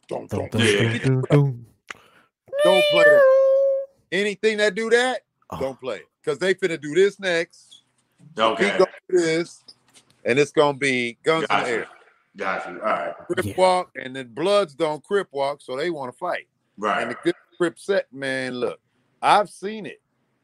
don't, 0.08 0.30
don't, 0.30 0.52
dun, 0.52 0.62
Yeah. 0.62 0.98
dun, 1.00 1.00
dun, 1.00 1.24
dun. 1.30 1.66
don't 2.64 2.84
play 2.92 3.04
that. 3.04 3.24
Anything 4.12 4.58
that 4.58 4.76
do 4.76 4.90
that, 4.92 5.22
Oh. 5.50 5.60
don't 5.60 5.80
play 5.80 5.98
it 5.98 6.08
because 6.22 6.40
they 6.40 6.54
finna 6.54 6.80
do 6.80 6.94
this 6.96 7.20
next. 7.20 7.82
Okay. 8.38 8.64
He 8.64 8.70
gonna 8.78 8.86
this, 9.10 9.64
and 10.24 10.40
it's 10.40 10.52
gonna 10.52 10.78
be 10.78 11.18
guns 11.24 11.46
in 11.50 11.60
the 11.64 11.68
air. 11.70 11.88
Got 12.38 12.70
you. 12.70 12.80
All 12.82 12.86
right. 12.88 13.14
Crip 13.28 13.46
Yeah. 13.46 13.54
walk, 13.58 13.92
and 13.96 14.16
then 14.16 14.28
Bloods 14.34 14.74
don't 14.74 15.04
crip 15.04 15.28
walk, 15.32 15.62
so 15.62 15.76
they 15.76 15.90
want 15.90 16.12
to 16.12 16.18
fight. 16.18 16.48
Right. 16.78 17.02
And 17.02 17.12
the 17.12 17.18
good 17.24 17.36
crip 17.58 17.78
set, 17.78 18.12
man, 18.14 18.56
look, 18.56 18.80
I've 19.22 19.50
seen 19.50 19.86
it. 19.86 20.02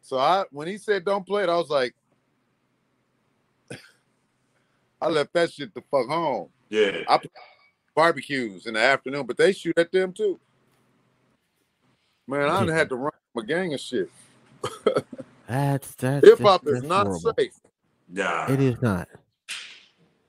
So 0.10 0.18
I 0.18 0.44
when 0.50 0.68
he 0.68 0.80
said 0.80 1.06
don't 1.06 1.24
play 1.24 1.44
it, 1.44 1.50
I 1.50 1.56
was 1.56 1.70
like, 1.70 1.94
I 5.00 5.08
left 5.08 5.32
that 5.34 5.54
shit 5.54 5.72
the 5.76 5.84
fuck 5.92 6.08
home. 6.08 6.50
Yeah. 6.70 7.04
I 7.08 7.20
play 7.20 7.30
barbecues 7.96 8.66
in 8.66 8.74
the 8.74 8.80
afternoon, 8.80 9.28
but 9.28 9.38
they 9.38 9.54
shoot 9.54 9.78
at 9.78 9.92
them 9.92 10.12
too. 10.12 10.40
Man, 12.28 12.42
I 12.42 12.48
done 12.60 12.70
Yeah. 12.70 12.74
had 12.76 12.90
to 12.90 12.96
run 12.96 13.12
from 13.34 13.44
a 13.44 13.46
gang 13.46 13.72
of 13.76 13.80
shit. 13.80 14.10
That's 15.48 15.94
that's 15.94 16.28
Hip 16.28 16.40
hop 16.40 16.64
that's- 16.64 16.82
is 16.84 16.90
not 16.90 17.06
horrible. 17.06 17.34
safe. 17.38 17.54
Yeah. 18.12 18.52
It 18.52 18.60
is 18.62 18.82
not. 18.82 19.08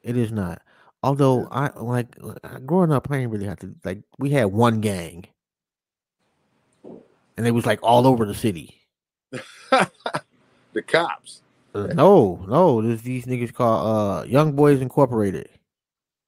It 0.03 0.17
is 0.19 0.31
not. 0.31 0.61
Although 1.03 1.49
I 1.51 1.71
like 1.79 2.15
growing 2.67 2.93
up, 2.93 3.11
I 3.11 3.17
didn't 3.17 3.31
really 3.31 3.47
have 3.47 3.59
to 3.61 3.75
like. 3.83 4.03
We 4.19 4.29
had 4.31 4.45
one 4.47 4.81
gang, 4.83 5.27
and 6.85 7.47
it 7.47 7.53
was 7.53 7.65
like 7.65 7.81
all 7.83 8.07
over 8.07 8.27
the 8.27 8.35
city. 8.35 8.80
the 10.73 10.83
cops. 10.87 11.43
Uh, 11.75 11.87
No, 11.89 12.45
no, 12.49 12.83
there's 12.83 13.03
these 13.03 13.27
niggas 13.27 13.53
called 13.55 13.87
uh 13.87 14.25
Young 14.27 14.53
Boys 14.53 14.81
Incorporated. 14.81 15.49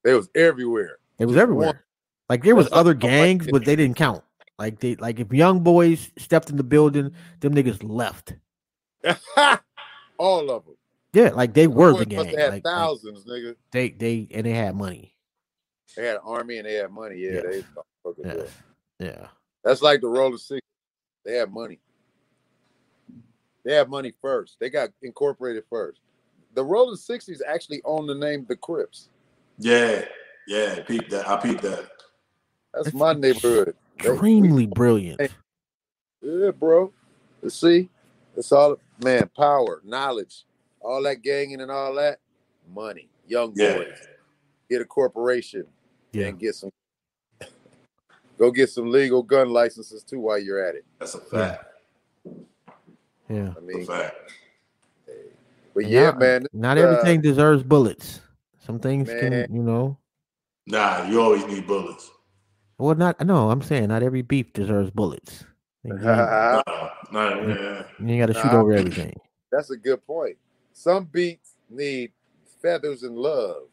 They 0.05 0.15
was 0.15 0.29
everywhere. 0.35 0.99
It 1.19 1.27
was 1.27 1.35
Just 1.35 1.43
everywhere. 1.43 1.67
one. 1.69 1.79
Like 2.29 2.43
there 2.45 2.55
was 2.55 2.67
That's 2.67 2.77
other 2.77 2.91
like- 2.93 3.01
gangs, 3.01 3.47
but 3.51 3.65
they 3.65 3.77
didn't 3.77 3.97
count. 3.97 4.23
Like 4.59 4.79
they 4.81 4.95
like 4.97 5.19
if 5.19 5.33
young 5.33 5.61
boys 5.61 6.11
stepped 6.19 6.51
in 6.51 6.57
the 6.57 6.63
building, 6.63 7.13
them 7.41 7.55
niggas 7.55 7.83
left. 7.83 8.35
All 10.19 10.51
of 10.51 10.65
them. 10.67 10.77
Yeah, 11.13 11.31
like 11.31 11.53
they 11.55 11.67
were 11.67 11.97
the 11.97 12.07
gang. 12.07 12.27
had 12.27 12.35
Like, 12.37 12.51
like, 12.51 12.63
thousands, 12.65 13.25
nigga. 13.25 13.57
they 13.73 13.91
they 13.91 14.29
and 14.33 14.47
they 14.47 14.53
had 14.53 14.75
money. 14.77 15.15
They 15.97 16.07
had 16.07 16.17
an 16.17 16.23
army 16.25 16.59
and 16.59 16.67
they 16.67 16.75
had 16.75 16.91
money. 16.91 17.17
Yeah, 17.17 17.33
Yes. 17.33 17.43
they 17.45 17.63
fucking 18.05 18.25
Yeah. 18.25 18.33
good. 18.35 18.51
Yeah. 19.01 19.27
That's 19.65 19.83
like 19.83 20.01
the 20.01 20.09
Roller 20.09 20.39
Six. 20.39 20.61
They 21.25 21.35
had 21.35 21.53
money. 21.53 21.81
They 23.65 23.75
have 23.75 23.89
money 23.89 24.13
first. 24.21 24.57
They 24.61 24.71
got 24.71 24.91
incorporated 25.03 25.65
first. 25.71 26.01
The 26.55 26.65
Roller 26.65 26.97
Sixties 26.97 27.43
actually 27.47 27.81
own 27.85 28.07
the 28.07 28.15
name 28.15 28.45
the 28.49 28.57
Crips. 28.57 29.09
Yeah. 29.59 30.05
Yeah. 30.47 30.81
Peep 30.83 31.09
that. 31.11 31.29
I 31.29 31.37
peeped 31.41 31.63
that. 31.63 31.89
That's 32.75 32.85
That's 32.87 32.95
my 32.95 33.13
neighborhood. 33.13 33.75
They- 34.03 34.09
Extremely 34.11 34.67
brilliant. 34.67 35.21
Yeah, 36.21 36.51
bro. 36.51 36.93
You 37.43 37.51
see, 37.51 37.89
it's 38.37 38.51
all 38.53 38.77
man, 39.03 39.29
power, 39.37 39.81
knowledge, 39.85 40.45
all 40.81 41.03
that 41.03 41.23
ganging 41.23 41.61
and 41.61 41.71
all 41.71 41.95
that, 41.95 42.19
money, 42.75 43.09
young 43.27 43.53
Yeah. 43.57 43.77
boys. 43.79 43.99
Get 44.71 44.81
a 44.83 44.85
corporation 44.85 45.67
Yeah. 46.13 46.29
and 46.29 46.39
get 46.39 46.55
some. 46.55 46.71
Go 48.39 48.51
get 48.51 48.71
some 48.71 48.91
legal 48.91 49.23
gun 49.23 49.51
licenses 49.51 50.03
too 50.03 50.19
while 50.21 50.39
you're 50.39 50.65
at 50.65 50.75
it. 50.75 50.85
That's 50.99 51.15
a 51.15 51.21
fact. 51.21 51.65
Yeah. 53.33 53.53
I 53.57 53.59
A 53.59 53.63
mean, 53.63 53.87
fact. 53.87 54.15
but 55.75 55.87
yeah, 55.87 56.05
Not- 56.11 56.19
man. 56.19 56.47
Not 56.53 56.79
uh, 56.79 56.83
everything 56.83 57.21
deserves 57.21 57.63
bullets. 57.63 58.21
Some 58.65 58.79
things 58.79 59.09
can, 59.09 59.47
you 59.53 59.63
know. 59.63 59.99
Nah, 60.67 61.05
you 61.09 61.21
always 61.21 61.45
need 61.47 61.67
bullets. 61.67 62.11
Well, 62.79 62.95
not 62.95 63.25
no. 63.27 63.51
I'm 63.51 63.63
saying 63.63 63.89
not 63.89 64.03
every 64.03 64.23
beef 64.23 64.53
deserves 64.53 64.91
bullets. 64.91 65.45
You, 65.85 65.95
you 65.95 66.01
No, 66.01 66.63
no, 67.11 67.49
yeah. 67.49 67.83
ain't 68.09 68.21
got 68.21 68.27
to 68.27 68.35
shoot 68.35 68.53
Nah. 68.53 68.61
over 68.61 68.73
everything. 68.75 69.13
That's 69.51 69.71
a 69.73 69.77
good 69.77 70.07
point. 70.07 70.37
Some 70.73 71.07
beats 71.07 71.57
need 71.69 72.13
feathers 72.63 73.03
and 73.03 73.17
love 73.17 73.65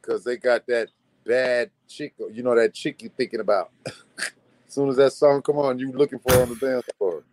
because 0.00 0.22
they 0.22 0.36
got 0.36 0.64
that 0.68 0.90
bad 1.26 1.70
chick. 1.88 2.14
You 2.32 2.44
know 2.44 2.54
that 2.54 2.72
chick 2.72 3.02
you 3.02 3.10
thinking 3.16 3.40
about. 3.40 3.70
as 3.86 3.94
soon 4.68 4.88
as 4.90 4.96
that 4.96 5.12
song 5.12 5.42
come 5.42 5.58
on, 5.58 5.80
you 5.80 5.90
looking 5.90 6.20
for 6.20 6.40
on 6.40 6.50
the 6.50 6.54
dance 6.54 6.84
floor. 6.98 7.24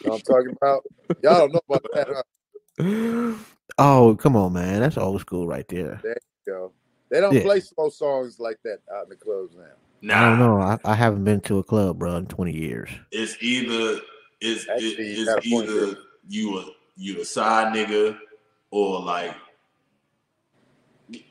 You 0.00 0.06
know 0.06 0.12
what 0.12 0.16
I'm 0.16 0.22
talking 0.22 0.56
about? 0.60 0.84
Y'all 1.22 1.38
don't 1.38 1.52
know 1.54 1.60
about 1.68 1.84
that. 1.94 2.08
Huh? 2.08 3.34
Oh, 3.78 4.16
come 4.20 4.36
on, 4.36 4.52
man. 4.54 4.80
That's 4.80 4.98
old 4.98 5.20
school 5.20 5.46
right 5.48 5.66
there. 5.68 6.00
Yo, 6.46 6.72
They 7.10 7.20
don't 7.20 7.34
Yeah. 7.34 7.42
play 7.42 7.60
slow 7.60 7.90
songs 7.90 8.40
like 8.40 8.58
that 8.64 8.78
out 8.94 9.04
in 9.04 9.10
the 9.10 9.16
clubs 9.16 9.54
now. 9.56 9.64
Nah, 10.02 10.16
I 10.18 10.30
don't 10.30 10.38
know. 10.38 10.60
I, 10.60 10.78
I 10.84 10.94
haven't 10.94 11.24
been 11.24 11.40
to 11.42 11.58
a 11.58 11.64
club, 11.64 11.98
bro, 11.98 12.16
in 12.16 12.26
20 12.26 12.52
years. 12.56 12.90
it's 13.12 13.36
either 13.40 14.00
it's 14.40 14.66
Actually, 14.70 15.08
you 15.18 15.26
got 15.26 15.38
it's 15.38 15.46
either 15.46 15.98
you 16.28 16.58
a 16.58 16.64
you 16.96 17.20
a 17.20 17.24
side 17.24 17.74
nigga 17.74 18.18
or 18.70 19.00
like 19.00 19.34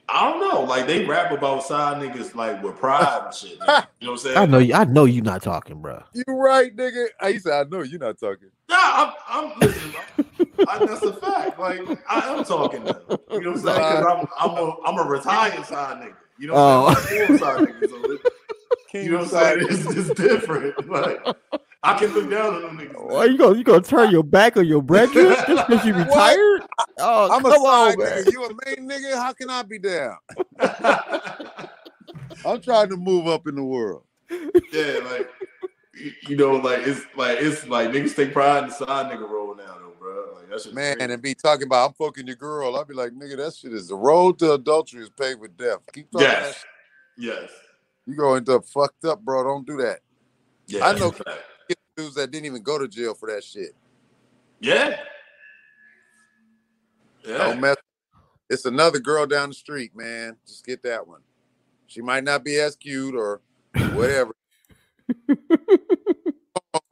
I 0.10 0.30
don't 0.30 0.40
know. 0.40 0.62
Like 0.64 0.88
they 0.88 1.06
rap 1.06 1.32
about 1.32 1.64
side 1.64 2.02
niggas 2.02 2.34
like 2.34 2.64
with 2.64 2.78
pride 2.78 3.24
and 3.26 3.34
shit. 3.34 3.60
nigga. 3.60 3.88
You 4.00 4.08
know 4.08 4.12
what 4.12 4.12
I'm 4.12 4.18
saying? 4.18 4.38
I 4.38 4.46
know 4.46 4.58
you. 4.60 4.74
I 4.74 4.84
know 4.86 5.06
you 5.06 5.22
not 5.22 5.44
talking, 5.44 5.82
bro. 5.82 6.02
You 6.14 6.24
right, 6.28 6.76
nigga. 6.76 7.08
I 7.20 7.38
said, 7.38 7.68
I 7.68 7.70
know 7.70 7.84
you're 7.84 8.00
not 8.00 8.20
talking. 8.20 8.50
Nah, 8.70 8.76
I'm, 8.80 9.14
I'm 9.28 9.60
listen. 9.60 9.94
I, 10.68 10.86
that's 10.86 11.04
a 11.04 11.14
fact. 11.14 11.60
Like 11.60 11.82
I 12.10 12.20
am 12.38 12.44
talking 12.44 12.84
now. 12.86 12.96
You 13.32 13.42
know 13.42 13.52
what 13.52 13.58
I'm 13.58 13.58
saying? 13.60 13.62
Because 13.62 14.06
I'm 14.06 14.28
I'm 14.40 14.58
a 14.58 14.76
I'm 14.86 14.98
a 14.98 15.04
retired 15.04 15.66
side 15.66 16.02
nigga. 16.02 16.16
You 16.40 16.48
know 16.48 16.54
what 16.54 16.62
I'm 16.62 16.96
oh. 16.98 17.08
saying? 17.08 17.26
I'm 17.30 17.36
a 17.36 17.40
side 17.40 17.68
nigga. 17.68 17.90
So 17.90 18.12
it- 18.14 18.34
you 18.94 19.12
know 19.12 19.18
what 19.20 19.34
I'm 19.34 19.60
saying? 19.60 19.68
It's, 19.70 19.98
it's 19.98 20.10
different. 20.12 20.76
Like 20.88 21.26
I 21.84 21.98
can 22.00 22.12
look 22.14 22.30
down 22.30 22.56
on 22.56 22.62
them 22.64 22.78
niggas. 22.78 23.02
Why 23.10 23.26
you 23.26 23.38
gonna 23.38 23.58
you 23.58 23.64
gonna 23.64 23.82
turn 23.82 24.10
your 24.12 24.24
back 24.24 24.58
on 24.58 24.66
your 24.66 24.82
brethren 24.82 25.36
just 25.48 25.68
because 25.68 25.86
you 25.86 25.94
What? 25.94 26.08
retired? 26.08 26.62
Oh, 26.98 27.32
I'm 27.32 27.46
a 27.46 27.50
come 27.52 27.62
side 27.62 27.94
on, 27.94 28.00
man. 28.00 28.24
nigga. 28.26 28.32
You 28.32 28.46
a 28.46 28.50
main 28.66 28.90
nigga? 28.90 29.16
How 29.16 29.34
can 29.34 29.50
I 29.50 29.62
be 29.64 29.80
down? 29.80 30.18
I'm 32.46 32.62
trying 32.62 32.90
to 32.90 32.98
move 32.98 33.28
up 33.28 33.48
in 33.48 33.56
the 33.56 33.64
world. 33.64 34.04
yeah, 34.30 35.00
like 35.12 35.30
you- 35.96 36.14
you 36.28 36.36
know, 36.36 36.54
like 36.58 36.80
it's 36.86 37.02
like 37.16 37.40
it's 37.42 37.68
like 37.68 37.90
niggas 37.90 38.16
take 38.16 38.32
pride 38.34 38.64
in 38.64 38.70
the 38.70 38.76
side 38.76 39.12
nigga 39.12 39.28
role 39.30 39.56
now, 39.56 39.78
though, 39.80 39.94
bro. 40.00 40.34
Like 40.36 40.50
that 40.50 40.62
shit. 40.62 40.74
Man, 40.74 41.00
and 41.02 41.22
be 41.22 41.34
talking 41.34 41.66
about 41.66 41.88
I'm 41.90 41.94
fucking 41.94 42.28
your 42.28 42.36
girl. 42.36 42.76
I'd 42.78 42.88
be 42.88 42.94
like, 42.94 43.12
nigga, 43.12 43.38
that 43.38 43.56
shit 43.56 43.74
is 43.74 43.88
the 43.88 43.96
road 43.96 44.38
to 44.40 44.54
adultery 44.54 45.02
is 45.04 45.10
paved 45.10 45.40
with 45.40 45.58
death. 45.58 45.80
Keep 45.94 46.12
talking 46.12 46.28
that 46.28 46.42
yes, 46.42 46.54
shit. 46.56 46.66
yes, 47.18 47.50
You 48.08 48.16
go 48.16 48.36
up 48.36 48.66
fucked 48.66 49.06
up, 49.06 49.22
bro. 49.22 49.44
Don't 49.44 49.68
do 49.68 49.78
that. 49.78 50.00
yeah. 50.68 50.86
I 50.88 50.98
know- 50.98 51.14
a 51.28 51.36
dudes 51.98 52.16
that 52.16 52.32
didn't 52.32 52.46
even 52.46 52.62
go 52.64 52.78
to 52.78 52.88
jail 52.88 53.14
for 53.14 53.30
that 53.32 53.44
shit. 53.44 53.76
Yeah, 54.60 55.00
Yeah. 57.24 57.38
Don't 57.38 57.60
mess. 57.60 57.76
It's 58.50 58.66
another 58.66 59.00
girl 59.00 59.26
down 59.28 59.50
the 59.50 59.56
street, 59.56 59.96
man. 59.96 60.38
Just 60.48 60.66
get 60.66 60.82
that 60.84 61.06
one. 61.06 61.22
She 61.88 62.02
might 62.02 62.24
not 62.24 62.44
be 62.46 62.58
as 62.60 62.76
cute 62.76 63.14
or 63.16 63.42
whatever. 63.94 64.34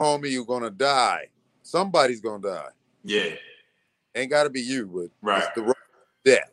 Homie, 0.02 0.32
you're 0.32 0.46
gonna 0.46 0.70
die. 0.70 1.30
Somebody's 1.64 2.20
gonna 2.20 2.42
die. 2.44 2.70
Yeah, 3.04 3.36
Ain't 4.16 4.30
gotta 4.32 4.50
be 4.50 4.62
you, 4.62 4.86
but 4.88 5.10
right. 5.22 5.44
it's 5.44 5.52
the 5.56 5.74
death. 6.24 6.52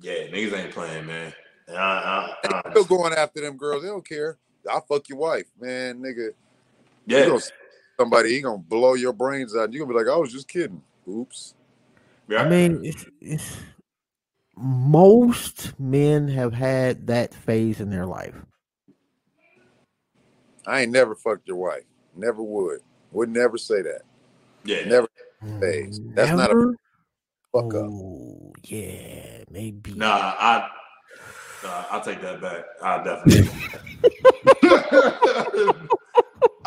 Yeah, 0.00 0.26
niggas 0.28 0.52
ain't 0.52 0.72
playing, 0.72 1.06
man. 1.06 1.32
And 1.68 1.76
I, 1.76 1.80
I, 1.80 2.34
They 2.42 2.48
I, 2.48 2.70
still 2.70 2.84
going 2.84 3.12
after 3.12 3.40
them 3.40 3.56
girls. 3.56 3.82
They 3.82 3.88
don't 3.88 4.06
care. 4.06 4.38
I'll 4.70 4.80
fuck 4.80 5.08
your 5.08 5.18
wife, 5.18 5.46
man, 5.60 6.00
nigga. 6.00 6.30
You 7.06 7.16
yeah, 7.18 7.26
gonna 7.26 7.40
somebody, 7.98 8.30
he 8.30 8.40
gonna 8.40 8.58
blow 8.58 8.94
your 8.94 9.12
brains 9.12 9.54
out. 9.56 9.72
You 9.72 9.80
gonna 9.80 9.92
be 9.92 9.98
like, 9.98 10.12
I 10.12 10.16
was 10.16 10.32
just 10.32 10.48
kidding. 10.48 10.82
Oops. 11.08 11.54
yeah. 12.28 12.42
I 12.42 12.48
mean, 12.48 12.84
it's, 12.84 13.04
it's 13.20 13.56
most 14.56 15.78
men 15.78 16.28
have 16.28 16.52
had 16.52 17.06
that 17.08 17.34
phase 17.34 17.80
in 17.80 17.90
their 17.90 18.06
life. 18.06 18.34
I 20.66 20.80
ain't 20.80 20.92
never 20.92 21.14
fucked 21.14 21.46
your 21.46 21.58
wife. 21.58 21.84
Never 22.16 22.42
would. 22.42 22.80
Would 23.12 23.28
never 23.28 23.56
say 23.56 23.82
that. 23.82 24.02
yeah, 24.64 24.88
Never 24.88 25.08
mm, 25.44 25.60
Phase. 25.60 26.00
That's 26.14 26.32
not 26.32 26.50
a- 26.50 26.74
fuck 27.52 27.74
up. 27.74 27.86
Oh, 27.88 28.52
yeah, 28.64 29.44
maybe. 29.50 29.94
Nah, 29.94 30.34
I, 30.38 30.68
nah, 31.66 31.84
I'll 31.90 32.00
take 32.00 32.20
that 32.22 32.40
back. 32.40 32.64
I 32.82 33.02
definitely. 33.02 33.48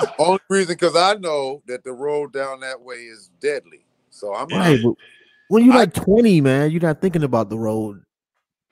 only 0.20 0.40
reason 0.50 0.74
because 0.76 0.96
I 0.96 1.16
know 1.16 1.62
that 1.68 1.84
the 1.84 1.92
road 1.94 2.34
down 2.34 2.60
that 2.62 2.82
way 2.82 2.96
is 2.98 3.30
deadly. 3.40 3.86
So 4.10 4.34
I'm 4.34 4.50
Yeah. 4.50 4.60
Right, 4.60 4.84
when 5.50 5.66
you're 5.66 5.74
I- 5.74 5.78
like 5.80 5.94
20, 5.94 6.42
man, 6.42 6.72
you're 6.72 6.82
not 6.82 7.02
thinking 7.02 7.24
about 7.24 7.50
the 7.50 7.58
road 7.58 8.02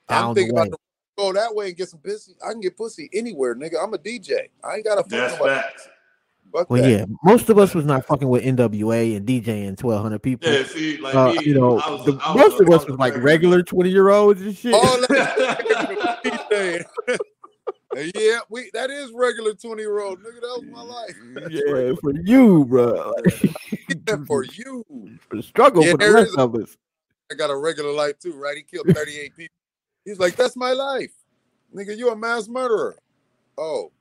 I'm 0.08 0.14
down 0.22 0.34
the 0.34 0.40
thinking 0.40 0.56
way. 0.56 0.62
about 0.62 0.70
the 0.72 0.78
go 1.22 1.32
that 1.32 1.54
way 1.54 1.68
and 1.68 1.76
get 1.76 1.88
some 1.88 2.00
pussy. 2.00 2.34
I 2.46 2.52
can 2.52 2.60
get 2.60 2.76
pussy 2.76 3.10
anywhere, 3.12 3.54
nigga. 3.56 3.82
I'm 3.82 3.92
a 3.94 3.98
DJ. 3.98 4.48
I 4.62 4.76
ain't 4.76 4.84
gotta 4.84 5.02
fuck 5.02 5.10
That's 5.10 5.32
nobody. 5.34 5.54
facts. 5.60 5.88
Fuck 6.52 6.70
Well, 6.70 6.80
that. 6.82 6.88
yeah, 6.90 7.04
most 7.24 7.50
of 7.50 7.58
us 7.58 7.74
was 7.74 7.84
not 7.84 8.06
fucking 8.06 8.26
with 8.28 8.42
NWA 8.42 9.16
and 9.16 9.26
DJing 9.26 9.66
1,200 9.82 10.22
people. 10.22 10.50
Yeah, 10.50 10.62
see, 10.64 10.96
like 10.96 11.14
Uh, 11.14 11.32
me, 11.32 11.40
you 11.44 11.54
know, 11.54 11.74
was, 11.74 12.06
the, 12.06 12.12
was 12.12 12.36
most 12.36 12.60
a- 12.60 12.62
of 12.62 12.70
us 12.70 12.86
was 12.86 12.98
like 12.98 13.14
regular 13.18 13.62
20 13.62 13.90
year 13.90 14.08
olds 14.08 14.40
and 14.40 14.56
shit. 14.56 14.72
All 14.72 14.80
that 14.80 15.86
DJing. 16.24 16.84
yeah, 18.14 18.38
we 18.48 18.70
that 18.74 18.90
is 18.90 19.10
regular 19.14 19.54
20 19.54 19.82
year 19.82 20.00
old 20.00 20.20
nigga. 20.20 20.40
That 20.40 20.60
was 20.60 20.64
my 20.70 20.82
life. 20.82 21.16
yeah, 21.50 21.92
for 22.00 22.12
you, 22.12 22.64
bro. 22.64 23.12
Yeah, 24.06 24.16
for 24.26 24.44
you. 24.44 24.84
For 25.28 25.36
the 25.36 25.42
struggle 25.42 25.84
Yeah, 25.84 25.92
for 25.92 25.98
the 25.98 26.12
rest 26.12 26.30
is 26.30 26.36
of 26.36 26.54
us. 26.54 26.76
I 27.30 27.34
got 27.34 27.50
a 27.50 27.56
regular 27.56 27.92
life 27.92 28.18
too, 28.18 28.34
right? 28.34 28.56
He 28.56 28.62
killed 28.62 28.86
38 28.94 29.36
people. 29.36 29.54
He's 30.04 30.18
like, 30.18 30.36
that's 30.36 30.56
my 30.56 30.72
life. 30.72 31.12
Nigga, 31.74 31.96
you 31.96 32.10
a 32.10 32.16
mass 32.16 32.48
murderer. 32.48 32.96
Oh. 33.58 33.92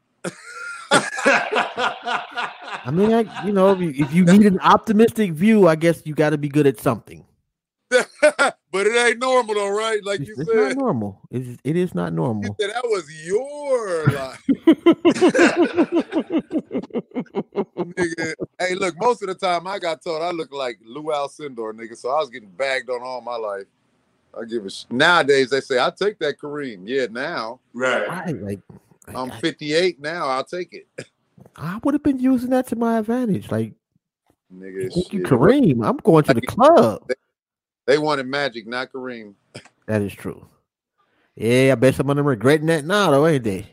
I 0.91 2.91
mean, 2.91 3.13
I, 3.13 3.45
you 3.45 3.51
know, 3.51 3.73
if 3.73 3.79
you, 3.79 3.93
if 3.97 4.13
you 4.13 4.23
need 4.23 4.45
an 4.45 4.59
optimistic 4.59 5.33
view, 5.33 5.67
I 5.67 5.75
guess 5.75 6.01
you 6.05 6.15
got 6.15 6.29
to 6.29 6.37
be 6.37 6.47
good 6.47 6.67
at 6.67 6.79
something. 6.79 7.25
But 8.71 8.87
it 8.87 8.95
ain't 8.95 9.19
normal 9.19 9.55
though, 9.55 9.69
right? 9.69 10.03
Like 10.03 10.21
It's, 10.21 10.29
you 10.29 10.35
it's 10.37 10.49
said. 10.49 10.55
not 10.55 10.75
normal. 10.77 11.21
It's, 11.31 11.59
it 11.63 11.75
is 11.75 11.95
not 11.95 12.11
You 12.11 12.17
normal. 12.17 12.55
said 12.59 12.71
that 12.71 12.83
was 12.83 13.09
your 13.25 14.11
life. 14.11 14.43
nigga. 17.77 18.33
Hey, 18.59 18.75
look, 18.75 18.95
most 18.99 19.21
of 19.21 19.29
the 19.29 19.35
time 19.35 19.67
I 19.67 19.79
got 19.79 20.03
told 20.03 20.21
I 20.21 20.31
look 20.31 20.51
like 20.53 20.79
Lou 20.83 21.03
Alcindor, 21.03 21.73
nigga. 21.73 21.97
So 21.97 22.09
I 22.09 22.19
was 22.19 22.29
getting 22.29 22.49
bagged 22.49 22.89
on 22.89 23.01
all 23.01 23.21
my 23.21 23.35
life. 23.35 23.65
I 24.39 24.45
give 24.45 24.65
a 24.65 24.69
sh- 24.69 24.85
nowadays 24.91 25.49
they 25.49 25.61
say 25.61 25.79
I 25.79 25.89
take 25.89 26.19
that 26.19 26.37
Kareem. 26.37 26.83
Yeah, 26.85 27.07
now 27.09 27.59
right. 27.73 28.07
right, 28.07 28.41
like, 28.41 28.59
like, 29.07 29.15
I'm 29.15 29.31
I, 29.31 29.39
58 29.39 29.99
now. 29.99 30.27
I'll 30.27 30.43
take 30.43 30.73
it, 30.73 30.87
I 31.55 31.79
would 31.83 31.93
have 31.95 32.03
been 32.03 32.19
using 32.19 32.51
that 32.51 32.67
to 32.67 32.75
my 32.75 32.99
advantage. 32.99 33.49
Like, 33.49 33.73
nigga. 34.53 34.93
thank 34.93 35.13
you. 35.13 35.21
Kareem. 35.21 35.85
I'm 35.85 35.97
going 35.97 36.23
to 36.25 36.33
the 36.33 36.41
club. 36.41 37.09
They 37.87 37.97
wanted 37.97 38.27
Magic, 38.27 38.67
not 38.67 38.91
Kareem. 38.91 39.33
That 39.87 40.01
is 40.01 40.13
true. 40.13 40.45
Yeah, 41.35 41.71
I 41.71 41.75
bet 41.75 41.95
some 41.95 42.09
of 42.09 42.17
them 42.17 42.25
regretting 42.25 42.67
that 42.67 42.83
now, 42.83 43.09
though, 43.09 43.25
ain't 43.25 43.45
they? 43.45 43.67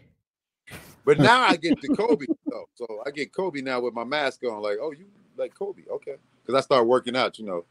But 1.04 1.18
now 1.18 1.42
I 1.42 1.56
get 1.56 1.80
to 1.80 1.88
Kobe 1.96 2.26
though. 2.46 2.64
So 2.76 3.02
I 3.04 3.10
get 3.10 3.34
Kobe 3.34 3.60
now 3.60 3.80
with 3.80 3.92
my 3.92 4.04
mask 4.04 4.42
on. 4.44 4.62
Like, 4.62 4.78
oh, 4.80 4.92
you 4.92 5.06
like 5.36 5.54
Kobe? 5.54 5.82
Okay. 5.90 6.14
Because 6.40 6.58
I 6.58 6.64
start 6.64 6.86
working 6.86 7.16
out. 7.16 7.38
You 7.38 7.46
know. 7.46 7.64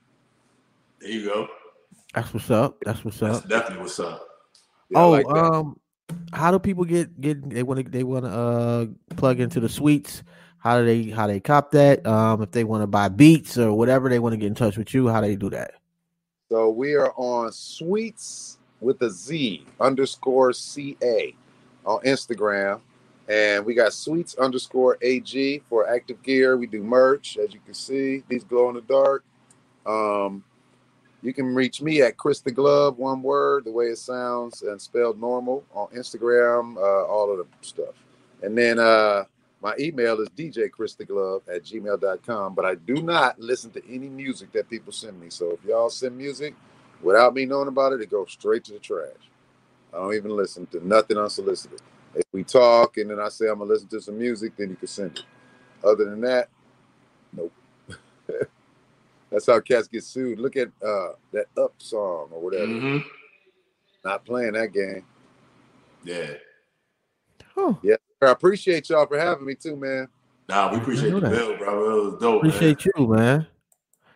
There 1.00 1.10
you 1.10 1.26
go. 1.26 1.48
That's 2.14 2.34
what's 2.34 2.52
up. 2.52 2.78
That's 2.86 3.04
what's 3.04 3.20
That's 3.20 3.40
up. 3.40 3.48
definitely 3.48 3.84
what's 3.84 4.00
up. 4.00 4.28
Yeah, 4.90 5.00
oh, 5.00 5.10
like 5.10 5.26
um, 5.28 5.80
how 6.32 6.52
do 6.52 6.60
people 6.60 6.86
get 6.86 7.20
get? 7.20 7.50
They 7.50 7.64
want 7.64 7.84
to 7.84 7.90
they 7.90 8.04
want 8.04 8.26
to 8.26 8.32
uh 8.32 8.86
plug 9.16 9.40
into 9.40 9.60
the 9.60 9.70
suites. 9.70 10.22
How 10.58 10.80
do 10.80 10.86
they 10.86 11.10
how 11.10 11.28
they 11.28 11.40
cop 11.40 11.72
that? 11.72 12.06
Um, 12.06 12.42
if 12.42 12.52
they 12.52 12.64
want 12.64 12.84
to 12.84 12.88
buy 12.88 13.10
beats 13.10 13.58
or 13.58 13.74
whatever, 13.74 14.10
they 14.10 14.20
want 14.20 14.34
to 14.34 14.38
get 14.38 14.48
in 14.48 14.56
touch 14.56 14.78
with 14.78 14.94
you. 14.94 15.08
How 15.08 15.22
do 15.22 15.28
they 15.28 15.36
do 15.36 15.50
that? 15.52 15.74
So 16.50 16.70
we 16.70 16.94
are 16.94 17.14
on 17.16 17.52
Sweets 17.52 18.58
with 18.82 19.02
a 19.02 19.10
Z 19.10 19.66
underscore 19.80 20.52
CA 20.52 21.34
on 21.86 22.02
Instagram. 22.02 22.82
And 23.30 23.66
we 23.66 23.74
got 23.74 23.94
Sweets 23.94 24.36
underscore 24.36 24.98
AG 25.02 25.64
for 25.70 25.90
active 25.90 26.22
gear. 26.22 26.58
We 26.58 26.68
do 26.68 26.84
merch, 26.84 27.38
as 27.38 27.54
you 27.54 27.62
can 27.64 27.74
see. 27.74 28.24
These 28.28 28.44
glow 28.44 28.68
in 28.70 28.76
the 28.76 28.82
dark. 28.82 29.24
Um, 29.86 30.44
you 31.22 31.34
can 31.34 31.56
reach 31.56 31.82
me 31.82 32.02
at 32.02 32.18
Chris 32.18 32.42
the 32.42 32.52
Glove, 32.52 32.98
one 32.98 33.24
word, 33.24 33.64
the 33.64 33.72
way 33.72 33.86
it 33.86 33.98
sounds 33.98 34.62
and 34.64 34.82
spelled 34.82 35.22
normal 35.22 35.64
on 35.74 35.88
Instagram, 35.96 36.76
uh, 36.76 37.06
all 37.06 37.32
of 37.32 37.38
the 37.38 37.46
stuff. 37.62 37.96
And 38.42 38.58
then 38.58 38.78
uh, 38.78 39.24
my 39.64 39.76
email 39.80 40.22
is 40.22 40.30
djchristaglove 40.32 41.44
at 41.54 41.64
gmail.com. 41.66 42.56
But 42.56 42.66
I 42.66 42.76
do 42.76 42.96
not 43.04 43.40
listen 43.40 43.72
to 43.74 43.84
any 43.90 44.10
music 44.10 44.54
that 44.54 44.70
people 44.70 44.94
send 44.94 45.22
me. 45.22 45.32
So 45.32 45.52
if 45.52 45.66
y'all 45.66 45.92
send 45.92 46.18
music 46.18 46.56
without 47.04 47.36
me 47.36 47.48
knowing 47.48 47.70
about 47.70 47.94
it, 47.94 48.02
it 48.02 48.12
goes 48.12 48.32
straight 48.34 48.66
to 48.66 48.74
the 48.74 48.80
trash. 48.80 49.12
I 49.94 49.98
don't 49.98 50.16
even 50.16 50.36
listen 50.36 50.68
to 50.68 50.86
nothing 50.88 51.18
unsolicited. 51.18 51.82
If 52.16 52.26
we 52.34 52.44
talk 52.44 52.98
and 52.98 53.12
then 53.12 53.20
I 53.20 53.30
say 53.30 53.48
I'm 53.50 53.60
gonna 53.60 53.72
listen 53.72 53.90
to 53.90 54.02
some 54.02 54.20
music, 54.20 54.54
then 54.58 54.72
you 54.72 54.78
can 54.78 54.88
send 54.88 55.20
it. 55.20 55.26
Other 55.84 56.06
than 56.10 56.22
that, 56.22 56.50
nope. 57.34 57.54
That's 59.32 59.48
how 59.48 59.60
cats 59.62 59.88
get 59.88 60.04
sued. 60.04 60.40
Look 60.40 60.58
at 60.58 60.70
uh, 60.86 61.14
that 61.34 61.48
Up 61.58 61.74
song 61.80 62.30
or 62.32 62.42
whatever. 62.42 62.66
hmm 62.68 62.98
Not 64.06 64.26
playing 64.26 64.54
that 64.54 64.74
game. 64.74 65.06
Yeah. 66.04 66.34
Oh, 67.58 67.80
I 68.28 68.32
appreciate 68.32 68.90
y'all 68.90 69.06
for 69.06 69.18
having 69.20 69.46
me 69.46 69.56
too, 69.56 69.76
man. 69.76 70.08
Nah, 70.50 70.72
we 70.72 70.78
appreciate 70.78 71.12
know 71.12 71.20
the 71.20 71.30
that. 71.30 71.36
bill, 71.36 71.58
bro. 71.58 71.74
It 72.00 72.04
was 72.12 72.22
dope. 72.22 72.44
appreciate 72.44 72.86
you, 72.86 73.08
man. 73.08 73.48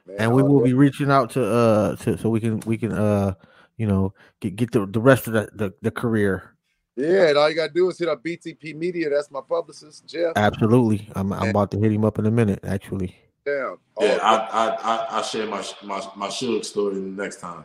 man 0.05 0.15
And 0.19 0.33
we 0.33 0.43
will 0.43 0.59
the- 0.59 0.65
be 0.65 0.73
reaching 0.73 1.09
out 1.11 1.29
to 1.31 1.45
uh 1.45 1.95
to 1.97 2.17
so 2.17 2.29
we 2.29 2.39
can 2.39 2.59
we 2.61 2.77
can 2.77 2.91
uh 2.91 3.33
you 3.77 3.87
know 3.87 4.13
get 4.39 4.55
get 4.55 4.71
the, 4.71 4.85
the 4.85 4.99
rest 4.99 5.27
of 5.27 5.33
the, 5.33 5.49
the 5.53 5.73
the 5.81 5.91
career. 5.91 6.53
Yeah, 6.95 7.27
and 7.29 7.37
all 7.37 7.47
you 7.49 7.55
gotta 7.55 7.71
do 7.71 7.87
is 7.89 7.99
hit 7.99 8.09
up 8.09 8.23
BTP 8.23 8.75
Media. 8.75 9.09
That's 9.09 9.29
my 9.29 9.41
publicist, 9.47 10.07
Jeff. 10.07 10.33
Absolutely. 10.35 11.07
I'm 11.15 11.31
I'm 11.31 11.49
about 11.49 11.69
to 11.71 11.79
hit 11.79 11.91
him 11.91 12.03
up 12.03 12.17
in 12.19 12.25
a 12.25 12.31
minute. 12.31 12.59
Actually. 12.63 13.15
Down. 13.45 13.77
Yeah, 14.01 14.17
All- 14.17 14.19
I 14.21 14.35
I 14.51 14.67
I 14.75 15.19
I 15.19 15.21
share 15.21 15.45
my 15.47 15.63
my 15.83 16.01
my 16.15 16.27
Suge 16.27 16.65
story 16.65 16.95
next 16.95 17.39
time. 17.39 17.63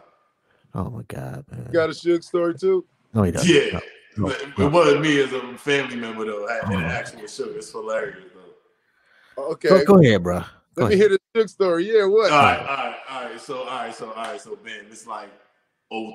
Oh 0.75 0.89
my 0.91 1.03
god, 1.09 1.45
man. 1.51 1.65
you 1.67 1.73
got 1.73 1.89
a 1.91 1.93
Suge 1.93 2.23
story 2.25 2.55
too? 2.55 2.85
no, 3.15 3.23
he 3.25 3.33
doesn't. 3.33 3.49
Yeah. 3.53 3.65
No, 3.65 3.71
But 3.73 3.83
no. 4.17 4.29
It 4.29 4.73
wasn't 4.73 5.01
me 5.03 5.21
as 5.21 5.33
a 5.33 5.41
family 5.59 5.97
member 5.97 6.25
though. 6.25 6.47
I 6.49 6.55
had 6.55 6.65
Oh. 6.67 6.79
an 6.79 6.85
actual 6.85 7.21
Suge. 7.23 7.57
It's 7.57 7.71
hilarious 7.73 8.25
though. 8.35 9.45
Okay. 9.53 9.69
Go, 9.69 9.85
go 9.85 9.99
ahead, 10.03 10.23
bro. 10.23 10.41
Go 10.75 10.85
Let 10.85 10.91
me 10.91 10.97
hear 10.97 11.09
the 11.09 11.19
Suge 11.35 11.51
story. 11.51 11.91
Yeah, 11.95 12.05
what? 12.07 12.31
All 12.33 12.39
right, 12.43 12.59
all 12.61 12.67
right, 12.67 12.97
all 13.11 13.25
right. 13.25 13.41
So, 13.41 13.59
all 13.59 13.67
right, 13.67 13.95
so, 13.95 14.11
all 14.13 14.25
right, 14.25 14.41
so, 14.41 14.57
Ben, 14.65 14.87
it's 14.91 15.07
like 15.07 15.31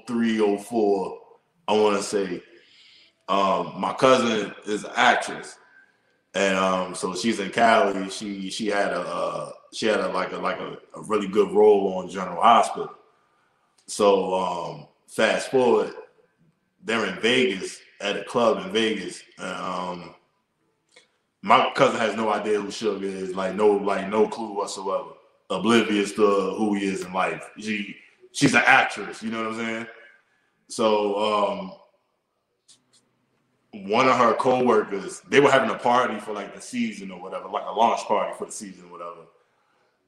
03, 0.08 0.58
04, 0.58 1.20
I 1.68 1.74
want 1.74 1.98
to 1.98 2.04
say. 2.04 2.44
Um, 3.30 3.74
my 3.78 3.94
cousin 3.94 4.54
is 4.66 4.84
an 4.86 4.92
actress, 4.96 5.58
and 6.34 6.58
um, 6.58 6.96
so 6.96 7.14
she's 7.14 7.40
in 7.40 7.50
Cali. 7.50 8.10
She 8.10 8.50
she 8.50 8.68
had 8.68 8.94
a 8.94 9.02
uh, 9.02 9.52
she 9.74 9.86
had 9.88 10.00
a 10.00 10.08
like 10.08 10.32
a 10.32 10.38
like 10.38 10.60
a, 10.60 10.78
a 10.96 11.02
really 11.02 11.28
good 11.28 11.52
role 11.52 11.94
on 11.98 12.10
General 12.10 12.42
Hospital. 12.42 12.90
So 13.86 14.34
um, 14.34 14.88
fast 15.08 15.52
forward, 15.52 15.94
they're 16.86 17.06
in 17.06 17.20
Vegas 17.20 17.80
at 18.02 18.18
a 18.18 18.24
club 18.24 18.66
in 18.66 18.72
Vegas. 18.72 19.24
Um, 19.40 20.16
my 21.42 21.72
cousin 21.76 22.00
has 22.00 22.16
no 22.16 22.32
idea 22.32 22.60
who 22.60 22.68
Suge 22.68 23.04
is, 23.04 23.36
like 23.36 23.56
no 23.56 23.68
like 23.70 24.10
no 24.10 24.28
clue 24.28 24.54
whatsoever 24.54 25.12
oblivious 25.50 26.14
to 26.14 26.26
who 26.58 26.74
he 26.76 26.86
is 26.86 27.04
in 27.04 27.14
life. 27.14 27.50
She 27.60 27.96
she's 28.32 28.54
an 28.54 28.64
actress, 28.66 29.24
you 29.24 29.32
know 29.32 29.44
what 29.44 29.54
I'm 29.54 29.66
saying? 29.66 29.88
So 30.70 31.50
um 31.50 31.72
one 33.90 34.08
of 34.08 34.18
her 34.18 34.34
co-workers, 34.34 35.22
they 35.30 35.40
were 35.40 35.52
having 35.52 35.70
a 35.70 35.78
party 35.78 36.20
for 36.20 36.34
like 36.34 36.56
the 36.56 36.62
season 36.62 37.12
or 37.12 37.22
whatever, 37.22 37.48
like 37.48 37.66
a 37.66 37.72
launch 37.72 38.02
party 38.06 38.34
for 38.38 38.46
the 38.46 38.52
season 38.52 38.86
or 38.86 38.92
whatever. 38.92 39.28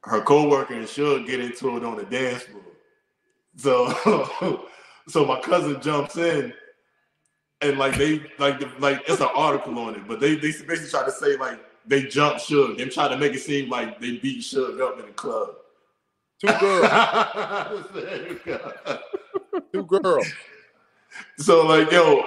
Her 0.03 0.22
co-worker 0.22 0.74
and 0.74 0.88
Suge 0.88 1.28
get 1.28 1.40
into 1.40 1.78
it 1.78 1.84
on 1.84 1.98
the 1.98 2.06
dance 2.06 2.44
floor. 2.44 2.64
So 3.56 4.66
so 5.07 5.26
my 5.26 5.40
cousin 5.41 5.82
jumps 5.82 6.18
in 6.18 6.53
and 7.61 7.77
like 7.77 7.98
they 7.98 8.22
like 8.38 8.60
the, 8.60 8.72
like 8.80 9.03
it's 9.07 9.22
an 9.22 9.30
article 9.36 9.77
on 9.80 9.95
it, 9.95 10.07
but 10.07 10.19
they 10.19 10.36
they 10.36 10.52
basically 10.52 10.88
try 10.90 11.03
to 11.03 11.11
say 11.11 11.36
like 11.38 11.60
they 11.86 12.03
jumped 12.03 12.41
Suge. 12.41 12.77
They 12.77 12.86
try 12.86 13.07
to 13.07 13.18
make 13.18 13.34
it 13.34 13.40
seem 13.40 13.69
like 13.69 13.99
they 13.99 14.18
beat 14.18 14.41
Suge 14.41 14.80
up 14.81 14.99
in 14.99 15.07
the 15.07 15.11
club. 15.14 15.56
Two 16.40 16.53
girls. 16.60 17.86
Two 19.73 19.84
girls. 19.84 20.27
so 21.38 21.65
like 21.65 21.91
yo, 21.91 22.23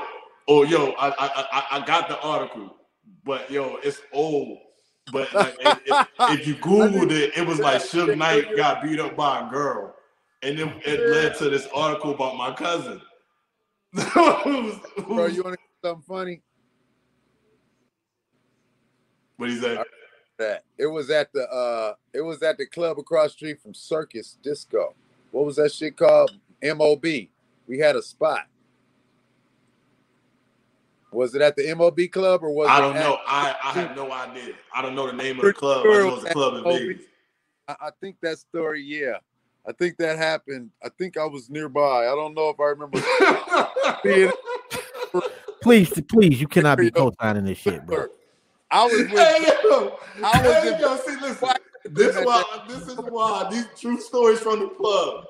oh 0.48 0.64
yo, 0.64 0.90
I, 0.92 1.08
I 1.08 1.46
I 1.52 1.66
I 1.78 1.86
got 1.86 2.08
the 2.08 2.20
article, 2.20 2.76
but 3.24 3.50
yo, 3.50 3.76
it's 3.82 4.00
old. 4.12 4.58
But 5.10 5.32
like, 5.34 5.56
if, 5.60 6.46
you 6.46 6.54
googled 6.54 7.10
it, 7.10 7.36
it 7.36 7.44
was 7.44 7.58
like 7.58 7.82
Suge 7.82 8.16
Knight 8.16 8.56
got 8.56 8.82
beat 8.82 9.00
up 9.00 9.16
by 9.16 9.46
a 9.46 9.50
girl, 9.50 9.96
and 10.42 10.56
then 10.56 10.80
it 10.84 11.10
led 11.10 11.36
to 11.38 11.50
this 11.50 11.66
article 11.74 12.14
about 12.14 12.36
my 12.36 12.52
cousin. 12.52 13.00
Bro, 13.92 15.26
you 15.26 15.42
want 15.42 15.54
to 15.54 15.60
hear 15.60 15.82
something 15.82 16.04
funny? 16.08 16.42
what 19.42 19.50
he 19.50 19.60
say? 19.60 19.78
That 20.38 20.64
it 20.78 20.86
was 20.86 21.10
at 21.10 21.32
the 21.32 21.42
uh, 21.42 21.94
it 22.12 22.20
was 22.22 22.42
at 22.42 22.58
the 22.58 22.66
club 22.66 22.98
across 22.98 23.30
the 23.30 23.32
street 23.32 23.60
from 23.60 23.74
Circus 23.74 24.38
Disco. 24.42 24.94
What 25.30 25.44
was 25.44 25.56
that 25.56 25.72
shit 25.72 25.96
called? 25.96 26.32
MOB. 26.62 27.04
We 27.66 27.78
had 27.78 27.96
a 27.96 28.02
spot. 28.02 28.46
Was 31.10 31.34
it 31.34 31.42
at 31.42 31.56
the 31.56 31.74
MOB 31.74 31.98
club 32.10 32.42
or 32.42 32.50
was 32.50 32.68
I 32.70 32.80
don't 32.80 32.94
know. 32.94 33.18
I, 33.26 33.54
I 33.62 33.72
have 33.72 33.96
no 33.96 34.10
idea. 34.10 34.54
I 34.74 34.80
don't 34.80 34.94
know 34.94 35.06
the 35.06 35.12
name 35.12 35.38
of 35.38 35.44
the 35.44 35.52
club. 35.52 35.84
I 35.86 35.88
know 35.88 36.14
it's 36.16 36.24
a 36.24 36.32
club 36.32 36.54
in 36.54 36.64
Vegas. 36.64 37.04
I, 37.68 37.76
I 37.80 37.90
think 38.00 38.16
that 38.22 38.38
story, 38.38 38.82
yeah. 38.82 39.18
I 39.66 39.72
think 39.72 39.96
that 39.98 40.18
happened. 40.18 40.70
I 40.82 40.88
think 40.88 41.16
I 41.16 41.24
was 41.24 41.48
nearby. 41.48 42.06
I 42.06 42.14
don't 42.14 42.34
know 42.34 42.48
if 42.48 42.58
I 42.58 42.64
remember 42.64 43.00
Please, 45.62 45.92
please, 46.08 46.40
you 46.40 46.48
cannot 46.48 46.78
be 46.78 46.90
co-signing 46.90 47.44
this 47.44 47.58
shit, 47.58 47.86
bro. 47.86 48.06
I 48.70 48.84
was 48.84 48.92
with 48.92 49.10
hey 49.10 49.52
yo, 49.62 49.98
I 50.24 50.42
was 50.42 50.56
hey, 50.56 50.74
in- 50.74 50.80
yo, 50.80 50.96
see, 50.96 51.20
listen. 51.20 51.48
This 51.84 52.16
why 52.24 52.42
this 52.68 52.88
is 52.88 52.96
why 52.96 53.48
these 53.50 53.66
true 53.78 54.00
stories 54.00 54.40
from 54.40 54.60
the 54.60 54.68
plug. 54.68 55.26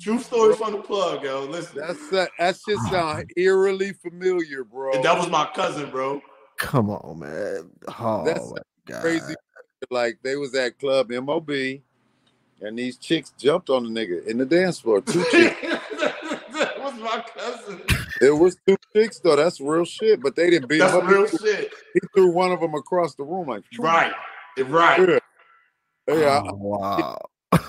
True 0.00 0.18
stories 0.20 0.56
from 0.56 0.72
the 0.72 0.78
plug, 0.78 1.24
yo. 1.24 1.44
Listen, 1.44 1.78
that's 1.78 2.08
that, 2.10 2.30
that 2.38 2.56
shit 2.56 2.78
sound 2.90 3.24
ah. 3.28 3.32
eerily 3.36 3.92
familiar, 3.92 4.62
bro. 4.62 4.92
and 4.92 5.04
that 5.04 5.18
was 5.18 5.28
my 5.28 5.50
cousin, 5.54 5.90
bro. 5.90 6.22
Come 6.58 6.90
on, 6.90 7.18
man. 7.18 7.70
Oh 7.98 8.24
That's 8.24 8.50
my 8.50 8.58
god. 8.86 9.00
crazy. 9.00 9.34
Like 9.90 10.18
they 10.22 10.36
was 10.36 10.54
at 10.54 10.78
Club 10.78 11.10
MOB 11.10 11.50
and 12.60 12.78
these 12.78 12.96
chicks 12.96 13.32
jumped 13.38 13.70
on 13.70 13.84
the 13.84 14.00
nigga 14.00 14.26
in 14.26 14.38
the 14.38 14.46
dance 14.46 14.80
floor. 14.80 15.00
Two 15.00 15.24
chicks. 15.30 15.60
that 15.60 16.74
was 16.80 16.94
my 17.00 17.24
cousin. 17.36 17.80
it 18.20 18.30
was 18.30 18.56
two 18.66 18.76
chicks 18.94 19.18
though. 19.20 19.36
That's 19.36 19.60
real 19.60 19.84
shit. 19.84 20.22
But 20.22 20.36
they 20.36 20.50
didn't 20.50 20.68
beat 20.68 20.78
That's 20.78 20.94
him 20.94 21.02
up. 21.02 21.08
real 21.10 21.26
He- 21.28 21.38
shit. 21.38 21.72
He 21.94 22.00
threw 22.14 22.28
one 22.28 22.52
of 22.52 22.60
them 22.60 22.74
across 22.74 23.14
the 23.14 23.24
room 23.24 23.48
like 23.48 23.64
Right. 23.78 24.12
Right. 24.58 25.08
Yeah. 25.08 25.18
Yeah, 26.08 26.42
Oh, 26.44 26.54
wow. 26.54 27.18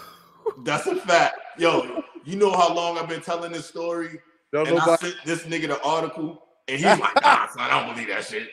That's 0.63 0.85
a 0.87 0.95
fact. 0.95 1.37
Yo, 1.57 2.03
you 2.23 2.35
know 2.35 2.51
how 2.51 2.73
long 2.73 2.97
I've 2.97 3.09
been 3.09 3.21
telling 3.21 3.51
this 3.51 3.65
story? 3.65 4.19
don't 4.53 4.67
And 4.67 4.79
I 4.79 4.95
sent 4.97 5.15
this 5.25 5.43
nigga 5.43 5.67
the 5.69 5.81
article, 5.83 6.43
and 6.67 6.77
he's 6.77 6.99
like, 6.99 7.15
nah, 7.21 7.47
son, 7.47 7.61
I 7.69 7.79
don't 7.83 7.93
believe 7.93 8.09
that 8.09 8.23
shit. 8.25 8.49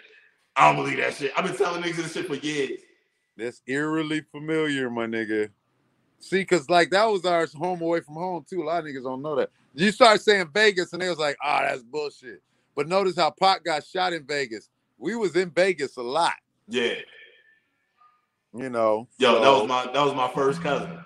I 0.56 0.66
don't 0.72 0.82
believe 0.82 0.98
that 0.98 1.14
shit. 1.14 1.32
I've 1.36 1.44
been 1.44 1.56
telling 1.56 1.82
niggas 1.82 1.96
this 1.96 2.12
shit 2.14 2.26
for 2.26 2.34
years. 2.36 2.80
That's 3.36 3.60
eerily 3.66 4.22
familiar, 4.32 4.88
my 4.90 5.06
nigga. 5.06 5.50
See, 6.20 6.44
cause 6.44 6.68
like 6.70 6.90
that 6.90 7.04
was 7.04 7.24
our 7.24 7.46
home 7.54 7.82
away 7.82 8.00
from 8.00 8.14
home 8.14 8.44
too. 8.48 8.62
A 8.62 8.64
lot 8.64 8.78
of 8.80 8.84
niggas 8.86 9.02
don't 9.04 9.22
know 9.22 9.36
that. 9.36 9.50
You 9.74 9.90
start 9.92 10.20
saying 10.20 10.48
Vegas, 10.54 10.92
and 10.92 11.02
they 11.02 11.08
was 11.08 11.18
like, 11.18 11.36
"Ah, 11.44 11.62
that's 11.68 11.82
bullshit." 11.82 12.42
But 12.74 12.88
notice 12.88 13.16
how 13.16 13.30
Pac 13.30 13.64
got 13.64 13.84
shot 13.84 14.12
in 14.12 14.24
Vegas. 14.26 14.68
We 14.98 15.16
was 15.16 15.36
in 15.36 15.50
Vegas 15.50 15.96
a 15.96 16.02
lot, 16.02 16.34
Yeah. 16.68 16.94
you 18.56 18.70
know. 18.70 19.08
Yo, 19.18 19.34
that 19.42 19.50
was 19.50 19.68
my 19.68 19.92
that 19.92 20.04
was 20.04 20.14
my 20.14 20.30
first 20.34 20.62
cousin. 20.62 20.98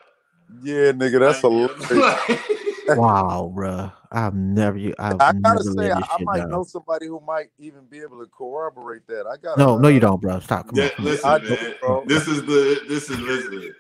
yeah, 0.63 0.93
nigga. 0.93 1.19
That's 1.21 1.41
hilarious. 1.41 2.58
Wow, 2.89 3.53
bro. 3.55 3.91
I've 4.11 4.35
never 4.35 4.79
I've 4.99 5.21
I 5.21 5.33
never 5.33 5.59
gotta 5.59 5.65
say, 5.65 5.91
I, 5.91 5.99
I 5.99 6.19
might 6.23 6.39
down. 6.39 6.51
know 6.51 6.65
somebody 6.65 7.07
who 7.07 7.21
might 7.21 7.51
even 7.59 7.85
be 7.87 8.01
able 8.01 8.21
to 8.25 8.31
corroborate 8.31 9.07
that. 9.09 9.27
I 9.27 9.37
got 9.37 9.59
No, 9.59 9.77
no, 9.79 9.89
you 9.89 9.99
uh, 9.99 10.01
don't, 10.01 10.21
bro. 10.21 10.41
Stop. 10.41 10.69
Come 10.69 10.79
yeah, 10.79 10.89
on, 10.99 11.05
listen, 11.05 11.31
I 11.31 11.39
man. 11.39 11.75
bro. 11.81 12.05
This 12.07 12.27
is 12.29 12.43
the 12.47 12.81
this 12.89 13.11
is 13.11 13.19
listen. 13.21 13.75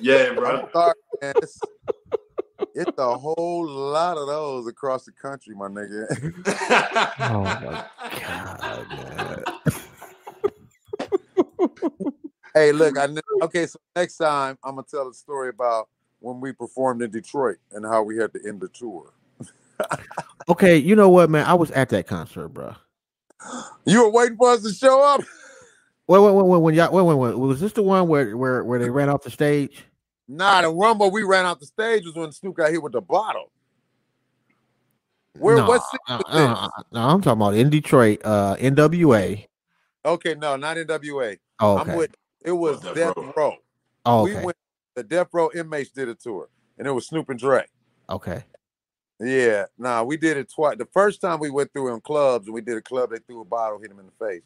Yeah, 0.00 0.32
bro. 0.34 0.50
I'm 0.62 0.68
sorry, 0.72 0.94
man. 1.22 1.34
It's, 1.42 1.60
it's 2.74 2.98
a 2.98 3.16
whole 3.16 3.68
lot 3.68 4.16
of 4.16 4.26
those 4.26 4.66
across 4.66 5.04
the 5.04 5.12
country, 5.12 5.54
my 5.54 5.68
nigga. 5.68 6.06
Oh 7.20 7.44
my 7.44 7.84
god, 8.26 8.86
man. 8.90 9.44
Hey, 12.54 12.72
look, 12.72 12.98
I 12.98 13.06
kn- 13.06 13.20
okay. 13.42 13.66
So 13.66 13.78
next 13.94 14.16
time 14.16 14.58
I'm 14.64 14.74
gonna 14.74 14.86
tell 14.90 15.08
a 15.08 15.14
story 15.14 15.50
about 15.50 15.88
when 16.20 16.40
we 16.40 16.52
performed 16.52 17.02
in 17.02 17.10
Detroit 17.10 17.56
and 17.72 17.84
how 17.84 18.02
we 18.02 18.16
had 18.16 18.32
to 18.34 18.40
end 18.46 18.60
the 18.60 18.68
tour. 18.68 19.12
Okay, 20.48 20.76
you 20.76 20.96
know 20.96 21.08
what, 21.08 21.30
man? 21.30 21.46
I 21.46 21.54
was 21.54 21.70
at 21.70 21.88
that 21.90 22.06
concert, 22.06 22.48
bro. 22.48 22.74
You 23.84 24.04
were 24.04 24.10
waiting 24.10 24.36
for 24.36 24.50
us 24.50 24.62
to 24.62 24.72
show 24.72 25.02
up. 25.02 25.20
Wait, 26.06 26.18
wait, 26.18 26.32
wait, 26.32 26.44
wait, 26.44 26.58
when 26.58 26.74
y'all, 26.74 26.92
wait, 26.92 27.02
wait, 27.02 27.14
wait, 27.14 27.38
was 27.38 27.60
this 27.60 27.72
the 27.72 27.82
one 27.82 28.08
where 28.08 28.36
where 28.36 28.64
where 28.64 28.78
they 28.78 28.90
ran 28.90 29.08
off 29.08 29.22
the 29.22 29.30
stage? 29.30 29.84
Nah, 30.28 30.62
the 30.62 30.68
rumble 30.68 31.10
we 31.10 31.22
ran 31.22 31.46
off 31.46 31.60
the 31.60 31.66
stage 31.66 32.04
was 32.04 32.14
when 32.14 32.32
Snoop 32.32 32.56
got 32.56 32.70
hit 32.70 32.82
with 32.82 32.92
the 32.92 33.00
bottle. 33.00 33.50
Where 35.38 35.56
no, 35.56 35.66
what 35.66 35.82
city 35.90 36.02
uh, 36.08 36.22
was 36.26 36.34
uh, 36.34 36.52
uh, 36.52 36.82
no, 36.92 37.00
I'm 37.00 37.20
talking 37.22 37.40
about 37.40 37.54
in 37.54 37.70
Detroit, 37.70 38.20
uh, 38.24 38.56
NWA. 38.56 39.46
Okay, 40.04 40.34
no, 40.34 40.56
not 40.56 40.76
NWA. 40.76 41.38
Oh, 41.60 41.78
okay. 41.78 41.92
I'm 41.92 41.96
with 41.96 42.14
it 42.44 42.52
was 42.52 42.80
Death 42.80 42.94
Death 42.94 43.16
Row. 43.16 43.32
Row. 43.36 43.56
oh, 44.06 44.24
We 44.24 44.34
okay. 44.34 44.44
went 44.46 44.56
the 44.94 45.02
Death 45.02 45.28
Row 45.32 45.50
inmates 45.54 45.90
did 45.90 46.08
a 46.08 46.14
tour, 46.14 46.48
and 46.78 46.86
it 46.86 46.90
was 46.90 47.06
Snoop 47.06 47.28
and 47.30 47.38
Dre. 47.38 47.64
okay. 48.08 48.44
Yeah, 49.22 49.66
nah, 49.76 50.02
we 50.02 50.16
did 50.16 50.38
it 50.38 50.50
twice. 50.50 50.78
The 50.78 50.86
first 50.86 51.20
time 51.20 51.40
we 51.40 51.50
went 51.50 51.70
through 51.74 51.92
in 51.92 52.00
clubs 52.00 52.46
and 52.46 52.54
we 52.54 52.62
did 52.62 52.78
a 52.78 52.80
club, 52.80 53.10
they 53.10 53.18
threw 53.18 53.42
a 53.42 53.44
bottle, 53.44 53.78
hit 53.78 53.90
him 53.90 53.98
in 53.98 54.06
the 54.06 54.26
face. 54.26 54.40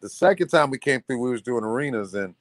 The 0.00 0.08
second 0.08 0.48
time 0.48 0.68
we 0.70 0.78
came 0.78 1.00
through, 1.02 1.20
we 1.20 1.30
was 1.30 1.42
doing 1.42 1.62
arenas 1.62 2.14
and 2.14 2.34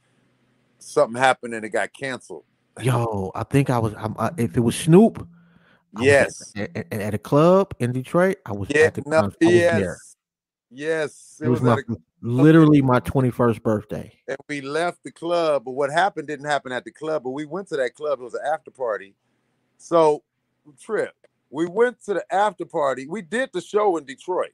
something 0.80 1.16
happened 1.22 1.54
and 1.54 1.64
it 1.64 1.70
got 1.70 1.94
canceled. 1.94 2.44
Yo, 2.82 3.32
I 3.36 3.44
think 3.44 3.70
I 3.70 3.78
was. 3.78 3.94
I'm, 4.00 4.16
uh, 4.18 4.32
if 4.36 4.58
it 4.58 4.62
was 4.62 4.76
Snoop, 4.76 5.28
I 5.96 6.00
was 6.00 6.06
Yes. 6.08 6.54
at, 6.56 6.76
at, 6.76 6.92
at 6.92 7.14
a 7.14 7.20
club 7.20 7.72
in 7.80 7.92
Detroit. 7.92 8.38
I 8.48 8.54
was 8.54 8.68
Yeah, 8.72 8.86
at 8.86 8.96
the 8.96 9.04
no. 9.06 9.18
I 9.18 9.22
was 9.28 9.36
yes. 9.42 9.80
there. 9.80 9.98
Yes. 10.72 11.40
It 11.44 11.50
was, 11.50 11.62
my 11.62 11.74
at 11.74 11.80
a- 11.88 11.96
literally 12.26 12.82
my 12.82 13.00
21st 13.00 13.62
birthday. 13.62 14.12
and 14.28 14.38
we 14.50 14.60
left 14.62 15.04
the 15.04 15.12
club, 15.12 15.64
but 15.66 15.72
what 15.72 15.92
happened 15.92 16.28
didn't 16.28 16.48
happen 16.48 16.72
at 16.72 16.84
the 16.84 16.92
club, 16.92 17.24
but 17.24 17.30
we 17.32 17.46
went 17.46 17.68
to 17.70 17.78
that 17.78 17.94
club. 17.94 18.20
It 18.20 18.24
was 18.24 18.34
an 18.34 18.42
after 18.52 18.72
party. 18.72 19.14
So, 19.78 20.24
trip. 20.82 21.14
We 21.52 21.68
went 21.68 22.02
to 22.06 22.16
the 22.16 22.26
after 22.34 22.66
party. 22.66 23.06
We 23.08 23.22
did 23.22 23.52
the 23.54 23.62
show 23.62 23.98
in 23.98 24.06
Detroit. 24.06 24.54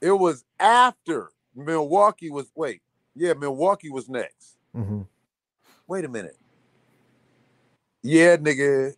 It 0.00 0.10
was 0.10 0.44
after 0.58 1.30
Milwaukee 1.54 2.30
was 2.30 2.50
wait, 2.54 2.82
yeah, 3.14 3.32
Milwaukee 3.34 3.88
was 3.90 4.08
next. 4.08 4.56
hmm 4.74 5.02
Wait 5.86 6.04
a 6.04 6.08
minute. 6.08 6.36
Yeah, 8.02 8.36
nigga. 8.36 8.94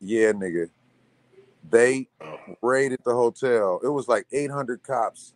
Yeah, 0.00 0.32
nigga. 0.32 0.70
They 1.68 2.08
raided 2.62 3.00
the 3.04 3.14
hotel. 3.14 3.80
It 3.82 3.88
was 3.88 4.06
like 4.06 4.26
800 4.32 4.82
cops. 4.84 5.34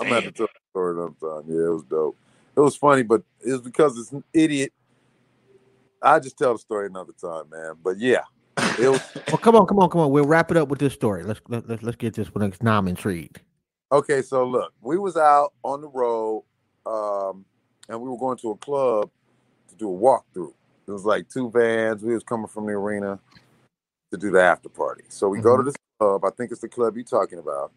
I'm 0.00 0.08
gonna 0.08 0.22
have 0.22 0.24
to 0.24 0.32
tell 0.32 0.46
the 0.46 0.70
story 0.70 0.94
another 0.94 1.14
time. 1.20 1.44
Yeah, 1.46 1.66
it 1.66 1.72
was 1.72 1.84
dope. 1.84 2.16
It 2.56 2.60
was 2.60 2.76
funny, 2.76 3.02
but 3.02 3.22
it 3.44 3.52
was 3.52 3.60
because 3.60 3.98
it's 3.98 4.12
an 4.12 4.24
idiot. 4.32 4.72
I 6.02 6.18
just 6.18 6.38
tell 6.38 6.54
the 6.54 6.58
story 6.58 6.86
another 6.86 7.12
time, 7.20 7.50
man. 7.50 7.74
But 7.82 7.98
yeah, 7.98 8.22
it 8.78 8.88
was 8.88 9.02
Well, 9.28 9.38
come 9.38 9.56
on, 9.56 9.66
come 9.66 9.78
on, 9.78 9.90
come 9.90 10.00
on. 10.00 10.10
We'll 10.10 10.24
wrap 10.24 10.50
it 10.50 10.56
up 10.56 10.68
with 10.68 10.78
this 10.78 10.94
story. 10.94 11.22
Let's 11.22 11.40
let, 11.48 11.68
let's 11.68 11.82
let's 11.82 11.96
get 11.96 12.14
this 12.14 12.34
one 12.34 12.50
now 12.62 12.78
I'm 12.78 12.88
intrigued. 12.88 13.40
okay. 13.92 14.22
So 14.22 14.46
look, 14.46 14.72
we 14.80 14.98
was 14.98 15.16
out 15.18 15.52
on 15.62 15.82
the 15.82 15.88
road, 15.88 16.44
um, 16.86 17.44
and 17.88 18.00
we 18.00 18.08
were 18.08 18.18
going 18.18 18.38
to 18.38 18.52
a 18.52 18.56
club 18.56 19.10
to 19.68 19.74
do 19.76 19.94
a 19.94 19.98
walkthrough. 19.98 20.54
It 20.88 20.92
was 20.92 21.04
like 21.04 21.28
two 21.28 21.50
vans. 21.50 22.02
We 22.02 22.14
was 22.14 22.24
coming 22.24 22.48
from 22.48 22.64
the 22.64 22.72
arena 22.72 23.18
to 24.10 24.18
do 24.18 24.30
the 24.30 24.40
after 24.40 24.70
party. 24.70 25.04
So 25.08 25.28
we 25.28 25.40
go 25.40 25.56
to 25.56 25.62
this 25.62 25.76
club. 25.98 26.24
I 26.24 26.30
think 26.30 26.50
it's 26.52 26.62
the 26.62 26.68
club 26.68 26.96
you're 26.96 27.04
talking 27.04 27.38
about. 27.38 27.70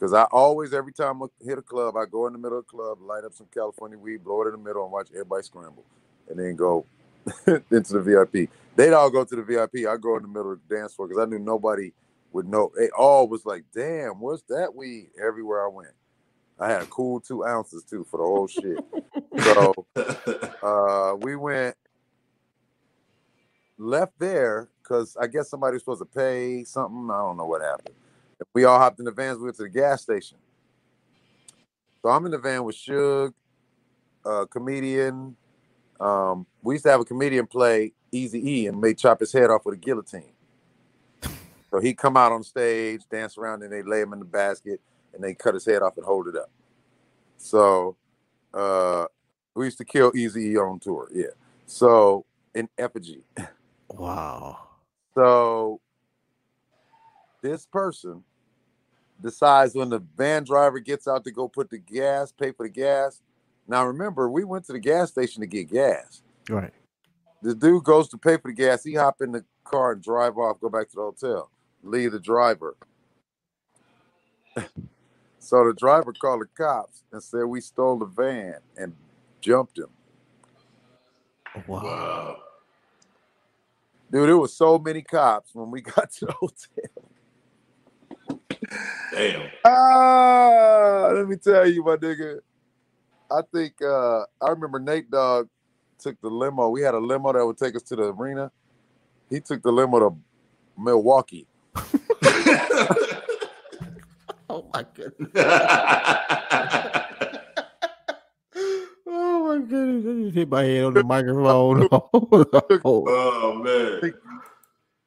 Because 0.00 0.14
I 0.14 0.22
always, 0.32 0.72
every 0.72 0.94
time 0.94 1.22
I 1.22 1.26
hit 1.44 1.58
a 1.58 1.62
club, 1.62 1.94
I 1.94 2.06
go 2.06 2.26
in 2.26 2.32
the 2.32 2.38
middle 2.38 2.58
of 2.58 2.64
the 2.64 2.70
club, 2.70 3.02
light 3.02 3.22
up 3.22 3.34
some 3.34 3.48
California 3.52 3.98
weed, 3.98 4.24
blow 4.24 4.40
it 4.42 4.46
in 4.46 4.52
the 4.52 4.58
middle, 4.58 4.82
and 4.84 4.90
watch 4.90 5.08
everybody 5.12 5.42
scramble, 5.42 5.84
and 6.30 6.38
then 6.38 6.56
go 6.56 6.86
into 7.46 7.92
the 7.92 8.00
VIP. 8.00 8.48
They'd 8.76 8.94
all 8.94 9.10
go 9.10 9.24
to 9.24 9.36
the 9.36 9.42
VIP. 9.42 9.86
I 9.86 9.98
go 9.98 10.16
in 10.16 10.22
the 10.22 10.28
middle 10.28 10.52
of 10.52 10.60
the 10.66 10.74
dance 10.74 10.94
floor 10.94 11.06
because 11.06 11.22
I 11.22 11.26
knew 11.26 11.38
nobody 11.38 11.92
would 12.32 12.48
know. 12.48 12.72
They 12.78 12.88
all 12.96 13.28
was 13.28 13.44
like, 13.44 13.64
"Damn, 13.74 14.20
what's 14.20 14.42
that 14.48 14.74
weed?" 14.74 15.10
Everywhere 15.22 15.66
I 15.66 15.68
went, 15.68 15.92
I 16.58 16.70
had 16.70 16.82
a 16.82 16.86
cool 16.86 17.20
two 17.20 17.44
ounces 17.44 17.84
too 17.84 18.06
for 18.10 18.16
the 18.18 18.24
whole 18.24 18.48
shit. 18.48 18.82
so 19.36 19.86
uh, 20.62 21.14
we 21.20 21.36
went 21.36 21.76
left 23.78 24.18
there 24.18 24.70
because 24.82 25.16
I 25.20 25.26
guess 25.26 25.50
somebody 25.50 25.74
was 25.74 25.82
supposed 25.82 26.02
to 26.02 26.06
pay 26.06 26.64
something. 26.64 27.10
I 27.12 27.18
don't 27.18 27.36
know 27.36 27.46
what 27.46 27.62
happened. 27.62 27.96
We 28.54 28.64
all 28.64 28.78
hopped 28.78 28.98
in 28.98 29.04
the 29.04 29.10
vans. 29.10 29.38
We 29.38 29.44
went 29.44 29.56
to 29.56 29.64
the 29.64 29.68
gas 29.68 30.02
station. 30.02 30.38
So 32.02 32.08
I'm 32.08 32.24
in 32.24 32.32
the 32.32 32.38
van 32.38 32.64
with 32.64 32.76
Suge, 32.76 33.34
a 34.24 34.46
comedian. 34.46 35.36
Um, 36.00 36.46
we 36.62 36.74
used 36.74 36.84
to 36.84 36.90
have 36.90 37.00
a 37.00 37.04
comedian 37.04 37.46
play 37.46 37.92
Easy 38.10 38.62
E 38.62 38.66
and 38.66 38.80
may 38.80 38.94
chop 38.94 39.20
his 39.20 39.32
head 39.32 39.50
off 39.50 39.64
with 39.64 39.74
a 39.74 39.78
guillotine. 39.78 40.32
So 41.70 41.78
he 41.78 41.94
come 41.94 42.16
out 42.16 42.32
on 42.32 42.42
stage, 42.42 43.02
dance 43.10 43.38
around, 43.38 43.62
and 43.62 43.72
they 43.72 43.82
lay 43.82 44.00
him 44.00 44.12
in 44.12 44.18
the 44.18 44.24
basket, 44.24 44.80
and 45.14 45.22
they 45.22 45.34
cut 45.34 45.54
his 45.54 45.64
head 45.64 45.82
off 45.82 45.96
and 45.96 46.04
hold 46.04 46.26
it 46.26 46.36
up. 46.36 46.50
So 47.36 47.96
uh, 48.52 49.06
we 49.54 49.66
used 49.66 49.78
to 49.78 49.84
kill 49.84 50.10
Easy 50.16 50.52
E 50.52 50.56
on 50.56 50.80
tour, 50.80 51.08
yeah. 51.12 51.26
So 51.66 52.24
in 52.54 52.68
effigy. 52.78 53.22
Wow. 53.88 54.58
So 55.14 55.80
this 57.42 57.66
person 57.66 58.24
decides 59.22 59.74
when 59.74 59.90
the 59.90 60.00
van 60.16 60.44
driver 60.44 60.78
gets 60.78 61.06
out 61.08 61.24
to 61.24 61.30
go 61.30 61.48
put 61.48 61.70
the 61.70 61.78
gas, 61.78 62.32
pay 62.32 62.52
for 62.52 62.66
the 62.66 62.72
gas. 62.72 63.20
Now 63.68 63.86
remember, 63.86 64.30
we 64.30 64.44
went 64.44 64.64
to 64.66 64.72
the 64.72 64.80
gas 64.80 65.10
station 65.10 65.40
to 65.40 65.46
get 65.46 65.70
gas. 65.70 66.22
Right. 66.48 66.72
The 67.42 67.54
dude 67.54 67.84
goes 67.84 68.08
to 68.10 68.18
pay 68.18 68.36
for 68.36 68.50
the 68.50 68.54
gas. 68.54 68.84
He 68.84 68.94
hop 68.94 69.22
in 69.22 69.32
the 69.32 69.44
car 69.64 69.92
and 69.92 70.02
drive 70.02 70.36
off, 70.36 70.60
go 70.60 70.68
back 70.68 70.88
to 70.90 70.96
the 70.96 71.02
hotel, 71.02 71.50
leave 71.82 72.12
the 72.12 72.20
driver. 72.20 72.76
So 75.42 75.66
the 75.66 75.72
driver 75.72 76.12
called 76.12 76.42
the 76.42 76.46
cops 76.54 77.02
and 77.10 77.22
said 77.22 77.44
we 77.44 77.62
stole 77.62 77.98
the 77.98 78.04
van 78.04 78.56
and 78.76 78.94
jumped 79.40 79.78
him. 79.78 79.88
Wow. 81.66 81.82
Wow. 81.82 82.36
Dude, 84.12 84.28
there 84.28 84.36
was 84.36 84.54
so 84.54 84.78
many 84.78 85.02
cops 85.02 85.54
when 85.54 85.70
we 85.70 85.80
got 85.80 86.12
to 86.12 86.26
the 86.26 86.32
hotel. 86.32 87.09
Damn. 89.12 89.50
Ah, 89.64 91.10
let 91.12 91.28
me 91.28 91.36
tell 91.36 91.68
you, 91.68 91.84
my 91.84 91.96
nigga. 91.96 92.40
I 93.30 93.40
think 93.52 93.74
uh 93.82 94.20
I 94.40 94.50
remember 94.50 94.78
Nate 94.78 95.10
Dogg 95.10 95.48
took 95.98 96.20
the 96.20 96.28
limo. 96.28 96.68
We 96.68 96.82
had 96.82 96.94
a 96.94 96.98
limo 96.98 97.32
that 97.32 97.44
would 97.44 97.58
take 97.58 97.76
us 97.76 97.82
to 97.84 97.96
the 97.96 98.12
arena. 98.12 98.50
He 99.28 99.40
took 99.40 99.62
the 99.62 99.70
limo 99.70 99.98
to 100.00 100.16
Milwaukee. 100.76 101.46
Oh 104.50 104.66
my 104.74 104.84
goodness. 104.94 105.30
Oh 109.12 109.58
my 109.58 109.66
goodness. 109.66 110.06
I 110.06 110.22
just 110.24 110.34
hit 110.36 110.48
my 110.48 110.62
head 110.62 110.84
on 110.84 110.94
the 110.94 111.02
microphone. 111.02 111.88
oh, 111.90 112.08
oh 112.84 113.54
man. 113.54 114.12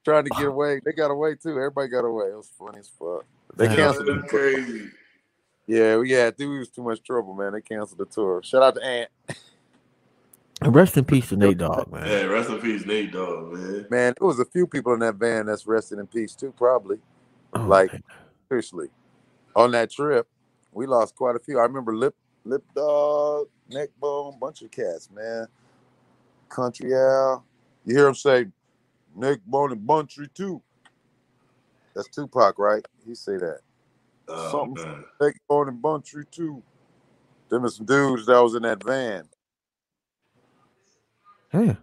trying 0.04 0.26
to 0.26 0.30
get 0.32 0.48
away. 0.48 0.82
They 0.84 0.92
got 0.92 1.10
away 1.10 1.36
too. 1.36 1.52
Everybody 1.52 1.88
got 1.88 2.04
away. 2.04 2.28
It 2.28 2.36
was 2.36 2.52
funny 2.58 2.80
as 2.80 2.90
fuck. 2.90 3.26
They 3.56 3.68
Damn. 3.68 3.76
canceled 3.78 4.08
That's 4.08 4.22
the 4.24 4.28
crazy. 4.28 4.90
Yeah, 5.68 5.98
we 5.98 6.12
yeah, 6.12 6.30
dude, 6.32 6.50
we 6.50 6.60
was 6.60 6.70
too 6.70 6.84
much 6.84 7.02
trouble, 7.04 7.34
man. 7.34 7.54
They 7.54 7.62
canceled 7.62 8.00
the 8.00 8.06
tour. 8.06 8.42
Shout 8.44 8.64
out 8.64 8.76
to 8.76 8.84
Ant. 8.84 9.10
Rest 10.62 10.98
in 10.98 11.06
peace 11.06 11.30
to 11.30 11.36
Nate 11.38 11.58
Dogg, 11.58 11.92
man. 11.92 12.08
Yeah, 12.08 12.24
rest 12.24 12.50
in 12.50 12.60
peace, 12.60 12.86
Nate 12.86 13.12
Dogg, 13.12 13.54
man. 13.54 13.86
Man, 13.90 14.14
there 14.18 14.28
was 14.28 14.40
a 14.40 14.46
few 14.46 14.66
people 14.68 14.94
in 14.94 15.00
that 15.00 15.16
van 15.16 15.46
that's 15.46 15.68
resting 15.68 16.00
in 16.00 16.08
peace 16.08 16.36
too, 16.36 16.54
probably. 16.58 16.98
Oh, 17.54 17.62
like- 17.62 17.92
man. 17.92 18.04
Seriously. 18.50 18.88
On 19.56 19.72
that 19.72 19.92
trip, 19.92 20.28
we 20.72 20.86
lost 20.86 21.16
quite 21.16 21.36
a 21.36 21.40
few. 21.40 21.60
I 21.60 21.64
remember 21.64 21.96
Lip 21.96 22.16
Lip 22.46 22.64
Dog, 22.76 23.48
Neckbone, 23.70 24.40
bunch 24.40 24.62
of 24.62 24.72
cats, 24.72 25.10
man. 25.14 25.48
Country 26.50 26.94
Al. 26.94 27.46
You 27.86 27.96
hear 27.96 28.08
him 28.08 28.16
say 28.16 28.48
Neckbone 29.16 29.72
and 29.72 29.88
Buntry 29.88 30.32
too. 30.34 30.62
That's 31.96 32.08
Tupac, 32.10 32.58
right? 32.58 32.86
He 33.06 33.16
say 33.16 33.38
that. 33.38 33.60
Oh, 34.28 34.52
Something- 34.52 34.84
man. 34.84 35.06
Neckbone 35.22 35.70
and 35.70 35.82
Buntry 35.82 36.30
too. 36.30 36.64
Them 37.50 37.66
are 37.66 37.70
some 37.70 37.86
dudes 37.86 38.26
that 38.26 38.42
was 38.42 38.56
in 38.56 38.64
that 38.64 38.84
van. 38.84 39.30
Yeah. 41.54 41.76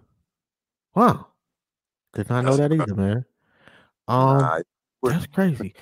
Wow. 0.94 1.28
Did 2.12 2.28
not 2.28 2.44
know 2.44 2.56
That's 2.56 2.70
that 2.70 2.82
either, 2.82 2.94
man. 2.94 3.24
Um, 4.08 4.38
Nah, 4.38 4.60
that's 5.04 5.26
crazy. 5.26 5.74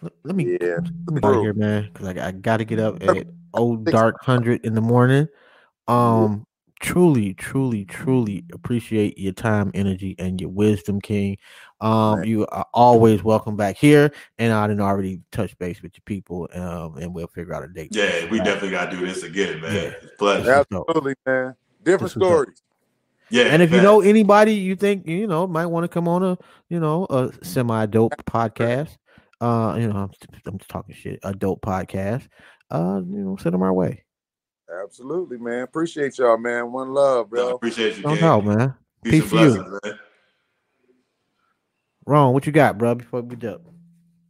Let, 0.00 0.12
let 0.24 0.34
me 0.34 0.56
yeah. 0.60 0.78
let 1.06 1.14
me 1.14 1.20
get 1.20 1.24
out 1.24 1.34
of 1.36 1.42
here, 1.42 1.52
man, 1.52 1.90
because 1.92 2.08
I, 2.08 2.28
I 2.28 2.30
got 2.32 2.56
to 2.58 2.64
get 2.64 2.80
up 2.80 3.02
at 3.02 3.26
old 3.52 3.84
dark 3.84 4.16
hundred 4.22 4.64
in 4.64 4.74
the 4.74 4.80
morning. 4.80 5.28
Um, 5.86 6.46
truly, 6.80 7.34
truly, 7.34 7.84
truly 7.84 8.44
appreciate 8.52 9.18
your 9.18 9.32
time, 9.32 9.70
energy, 9.74 10.14
and 10.18 10.40
your 10.40 10.50
wisdom, 10.50 11.00
King. 11.00 11.36
Um, 11.80 12.20
Man. 12.20 12.28
you 12.28 12.46
are 12.46 12.66
always 12.72 13.22
welcome 13.22 13.56
back 13.56 13.76
here, 13.76 14.12
and 14.38 14.52
I 14.52 14.66
didn't 14.66 14.82
already 14.82 15.20
touch 15.32 15.56
base 15.58 15.82
with 15.82 15.92
your 15.94 16.02
people, 16.04 16.48
um, 16.54 16.96
and 16.98 17.14
we'll 17.14 17.26
figure 17.26 17.54
out 17.54 17.64
a 17.64 17.68
date. 17.68 17.88
Yeah, 17.92 18.28
we 18.30 18.38
definitely 18.38 18.70
gotta 18.70 18.96
do 18.96 19.06
this 19.06 19.22
again, 19.22 19.60
man. 19.60 19.74
Yeah. 19.74 19.92
It's 20.02 20.16
pleasure. 20.18 20.52
Absolutely, 20.52 21.14
man. 21.26 21.54
Different 21.82 22.14
This 22.14 22.22
stories. 22.22 22.62
Yeah. 23.30 23.44
And 23.44 23.62
if 23.62 23.72
you 23.72 23.80
know 23.80 24.00
anybody 24.00 24.54
you 24.54 24.76
think 24.76 25.06
you 25.08 25.26
know 25.26 25.46
might 25.46 25.66
want 25.66 25.84
to 25.84 25.88
come 25.88 26.06
on 26.06 26.22
a 26.22 26.38
you 26.68 26.78
know 26.78 27.06
a 27.10 27.32
semi 27.42 27.86
dope 27.86 28.14
podcast, 28.26 28.96
uh, 29.40 29.76
you 29.78 29.88
know 29.88 29.96
I'm, 29.96 30.10
I'm 30.46 30.58
just 30.58 30.70
talking 30.70 30.94
shit, 30.94 31.20
a 31.22 31.32
dope 31.32 31.62
podcast, 31.62 32.28
uh, 32.70 33.00
you 33.04 33.18
know 33.18 33.36
send 33.36 33.54
them 33.54 33.62
our 33.62 33.72
way. 33.72 34.04
Absolutely, 34.82 35.38
man. 35.38 35.62
Appreciate 35.62 36.18
y'all, 36.18 36.38
man. 36.38 36.72
One 36.72 36.92
love, 36.92 37.26
I 37.26 37.28
bro. 37.30 37.50
appreciate 37.56 37.96
you, 37.96 38.02
No 38.02 38.10
King. 38.10 38.20
doubt, 38.20 38.44
man. 38.44 38.74
Peace, 39.02 39.12
Peace 39.12 39.22
and 39.22 39.30
to 39.30 39.36
you. 39.56 39.80
man. 39.84 39.98
Ron, 42.06 42.32
what 42.32 42.46
you 42.46 42.52
got, 42.52 42.78
bro? 42.78 42.94
Before 42.94 43.22
we 43.22 43.36
jump, 43.36 43.62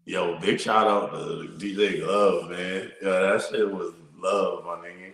Yo, 0.07 0.39
big 0.39 0.61
shout 0.61 0.87
out 0.87 1.13
to 1.13 1.49
DJ 1.59 2.07
Love, 2.07 2.51
man. 2.51 2.91
Yeah, 3.03 3.11
that 3.21 3.43
shit 3.51 3.71
was 3.71 3.95
love, 4.19 4.65
my 4.65 4.77
nigga. 4.77 5.13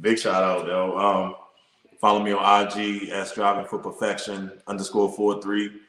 Big 0.00 0.18
shout 0.18 0.42
out, 0.42 0.66
yo. 0.66 0.96
Um, 0.98 1.34
follow 2.00 2.22
me 2.22 2.32
on 2.32 2.66
IG 2.66 3.08
at 3.10 3.28
striving 3.28 3.64
for 3.66 3.78
perfection 3.78 4.52
underscore 4.66 5.10
four 5.12 5.40
three. 5.40 5.80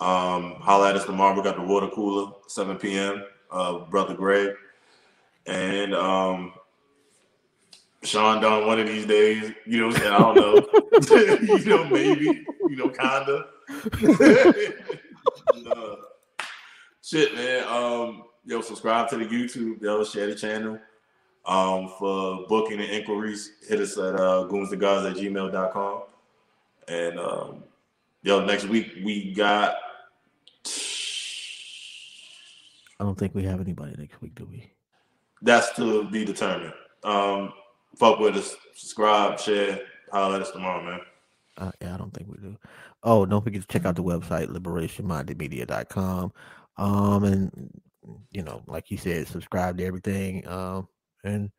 Um, 0.00 0.54
holla 0.60 0.90
at 0.90 0.96
us 0.96 1.04
tomorrow. 1.04 1.36
We 1.36 1.42
got 1.42 1.56
the 1.56 1.62
water 1.62 1.88
cooler, 1.88 2.32
7 2.48 2.76
p.m. 2.78 3.22
Uh, 3.50 3.80
brother 3.80 4.14
Greg. 4.14 4.54
And 5.46 5.94
um 5.94 6.52
Sean 8.04 8.40
Don 8.40 8.66
one 8.66 8.78
of 8.78 8.86
these 8.86 9.06
days, 9.06 9.52
you 9.66 9.80
know 9.80 9.86
I'm 9.86 9.92
saying? 9.92 10.12
I 10.12 10.18
don't 10.18 10.36
know. 10.36 10.54
you 11.58 11.64
know, 11.64 11.84
maybe, 11.88 12.46
you 12.68 12.76
know, 12.76 12.88
kinda. 12.88 13.46
Uh, 15.66 15.96
Shit, 17.02 17.34
man. 17.34 17.64
Um, 17.66 18.24
yo, 18.44 18.60
subscribe 18.60 19.08
to 19.08 19.16
the 19.16 19.24
YouTube, 19.24 19.80
yo, 19.80 20.04
share 20.04 20.26
the 20.26 20.34
channel. 20.34 20.78
Um, 21.46 21.92
for 21.98 22.46
booking 22.46 22.80
and 22.80 22.90
inquiries, 22.90 23.52
hit 23.66 23.80
us 23.80 23.96
at 23.96 24.14
uh 24.14 24.46
goonsthegods 24.50 25.10
at 25.10 25.16
gmail.com. 25.16 26.02
And 26.88 27.18
um, 27.18 27.64
yo, 28.22 28.44
next 28.44 28.64
week 28.66 28.92
we 29.02 29.32
got 29.32 29.76
I 33.00 33.04
don't 33.04 33.18
think 33.18 33.34
we 33.34 33.44
have 33.44 33.60
anybody 33.60 33.94
next 33.98 34.20
week, 34.20 34.34
do 34.34 34.46
we? 34.50 34.70
that's 35.44 35.72
to 35.76 36.04
be 36.10 36.24
determined. 36.24 36.72
Um, 37.04 37.52
fuck 37.96 38.18
with 38.18 38.36
us, 38.36 38.56
subscribe, 38.74 39.38
share, 39.38 39.80
holler 40.10 40.36
at 40.36 40.42
us 40.42 40.50
tomorrow, 40.50 40.82
man. 40.82 41.00
Uh, 41.56 41.72
yeah, 41.80 41.94
I 41.94 41.98
don't 41.98 42.12
think 42.12 42.28
we 42.28 42.36
do. 42.38 42.56
Oh, 43.02 43.26
don't 43.26 43.44
forget 43.44 43.62
to 43.62 43.68
check 43.68 43.84
out 43.84 43.96
the 43.96 44.02
website 44.02 44.48
liberationmindedmedia.com. 44.48 46.32
Um, 46.76 47.24
and 47.24 47.70
you 48.32 48.42
know, 48.42 48.62
like 48.66 48.90
you 48.90 48.96
said, 48.96 49.28
subscribe 49.28 49.78
to 49.78 49.84
everything. 49.84 50.46
Um, 50.48 50.88
and 51.22 51.50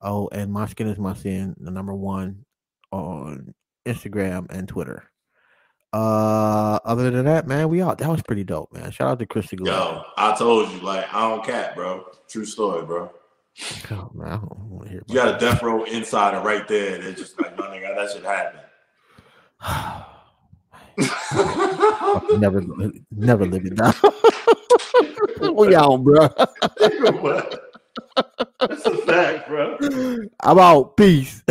oh, 0.00 0.28
and 0.32 0.52
my 0.52 0.66
skin 0.66 0.88
is 0.88 0.98
my 0.98 1.14
sin, 1.14 1.54
the 1.60 1.70
number 1.70 1.94
one 1.94 2.44
on 2.90 3.54
Instagram 3.86 4.50
and 4.50 4.68
Twitter. 4.68 5.04
Uh, 5.92 6.78
other 6.84 7.10
than 7.10 7.26
that, 7.26 7.46
man, 7.46 7.68
we 7.68 7.82
out. 7.82 7.98
That 7.98 8.08
was 8.08 8.22
pretty 8.22 8.44
dope, 8.44 8.72
man. 8.72 8.90
Shout 8.90 9.10
out 9.10 9.18
to 9.18 9.26
Christy. 9.26 9.58
Yo, 9.62 10.02
I 10.16 10.34
told 10.34 10.70
you, 10.70 10.80
like, 10.80 11.12
I 11.12 11.28
don't 11.28 11.44
cap, 11.44 11.74
bro. 11.74 12.06
True 12.28 12.46
story, 12.46 12.86
bro. 12.86 13.10
Oh, 13.90 14.10
man, 14.14 14.28
I 14.28 14.36
don't 14.36 14.70
want 14.70 14.84
to 14.84 14.90
hear. 14.90 15.02
You 15.06 15.14
got 15.14 15.36
a 15.36 15.38
death 15.38 15.62
row 15.62 15.84
insider 15.84 16.40
right 16.40 16.66
there. 16.66 16.96
That's 16.98 17.20
just 17.20 17.38
like, 17.40 17.56
my 17.58 17.66
nigga, 17.66 17.94
that 17.94 18.10
should 18.10 18.24
happen. 18.24 18.60
never, 22.40 22.62
never 23.10 23.46
live 23.46 23.66
it 23.66 23.76
down. 23.76 23.94
we 25.54 25.74
out, 25.74 26.02
bro. 26.02 26.28
That's 28.60 28.86
a 28.86 28.96
fact, 28.98 29.48
bro. 29.48 29.76
I'm 30.40 30.58
out. 30.58 30.96
Peace. 30.96 31.42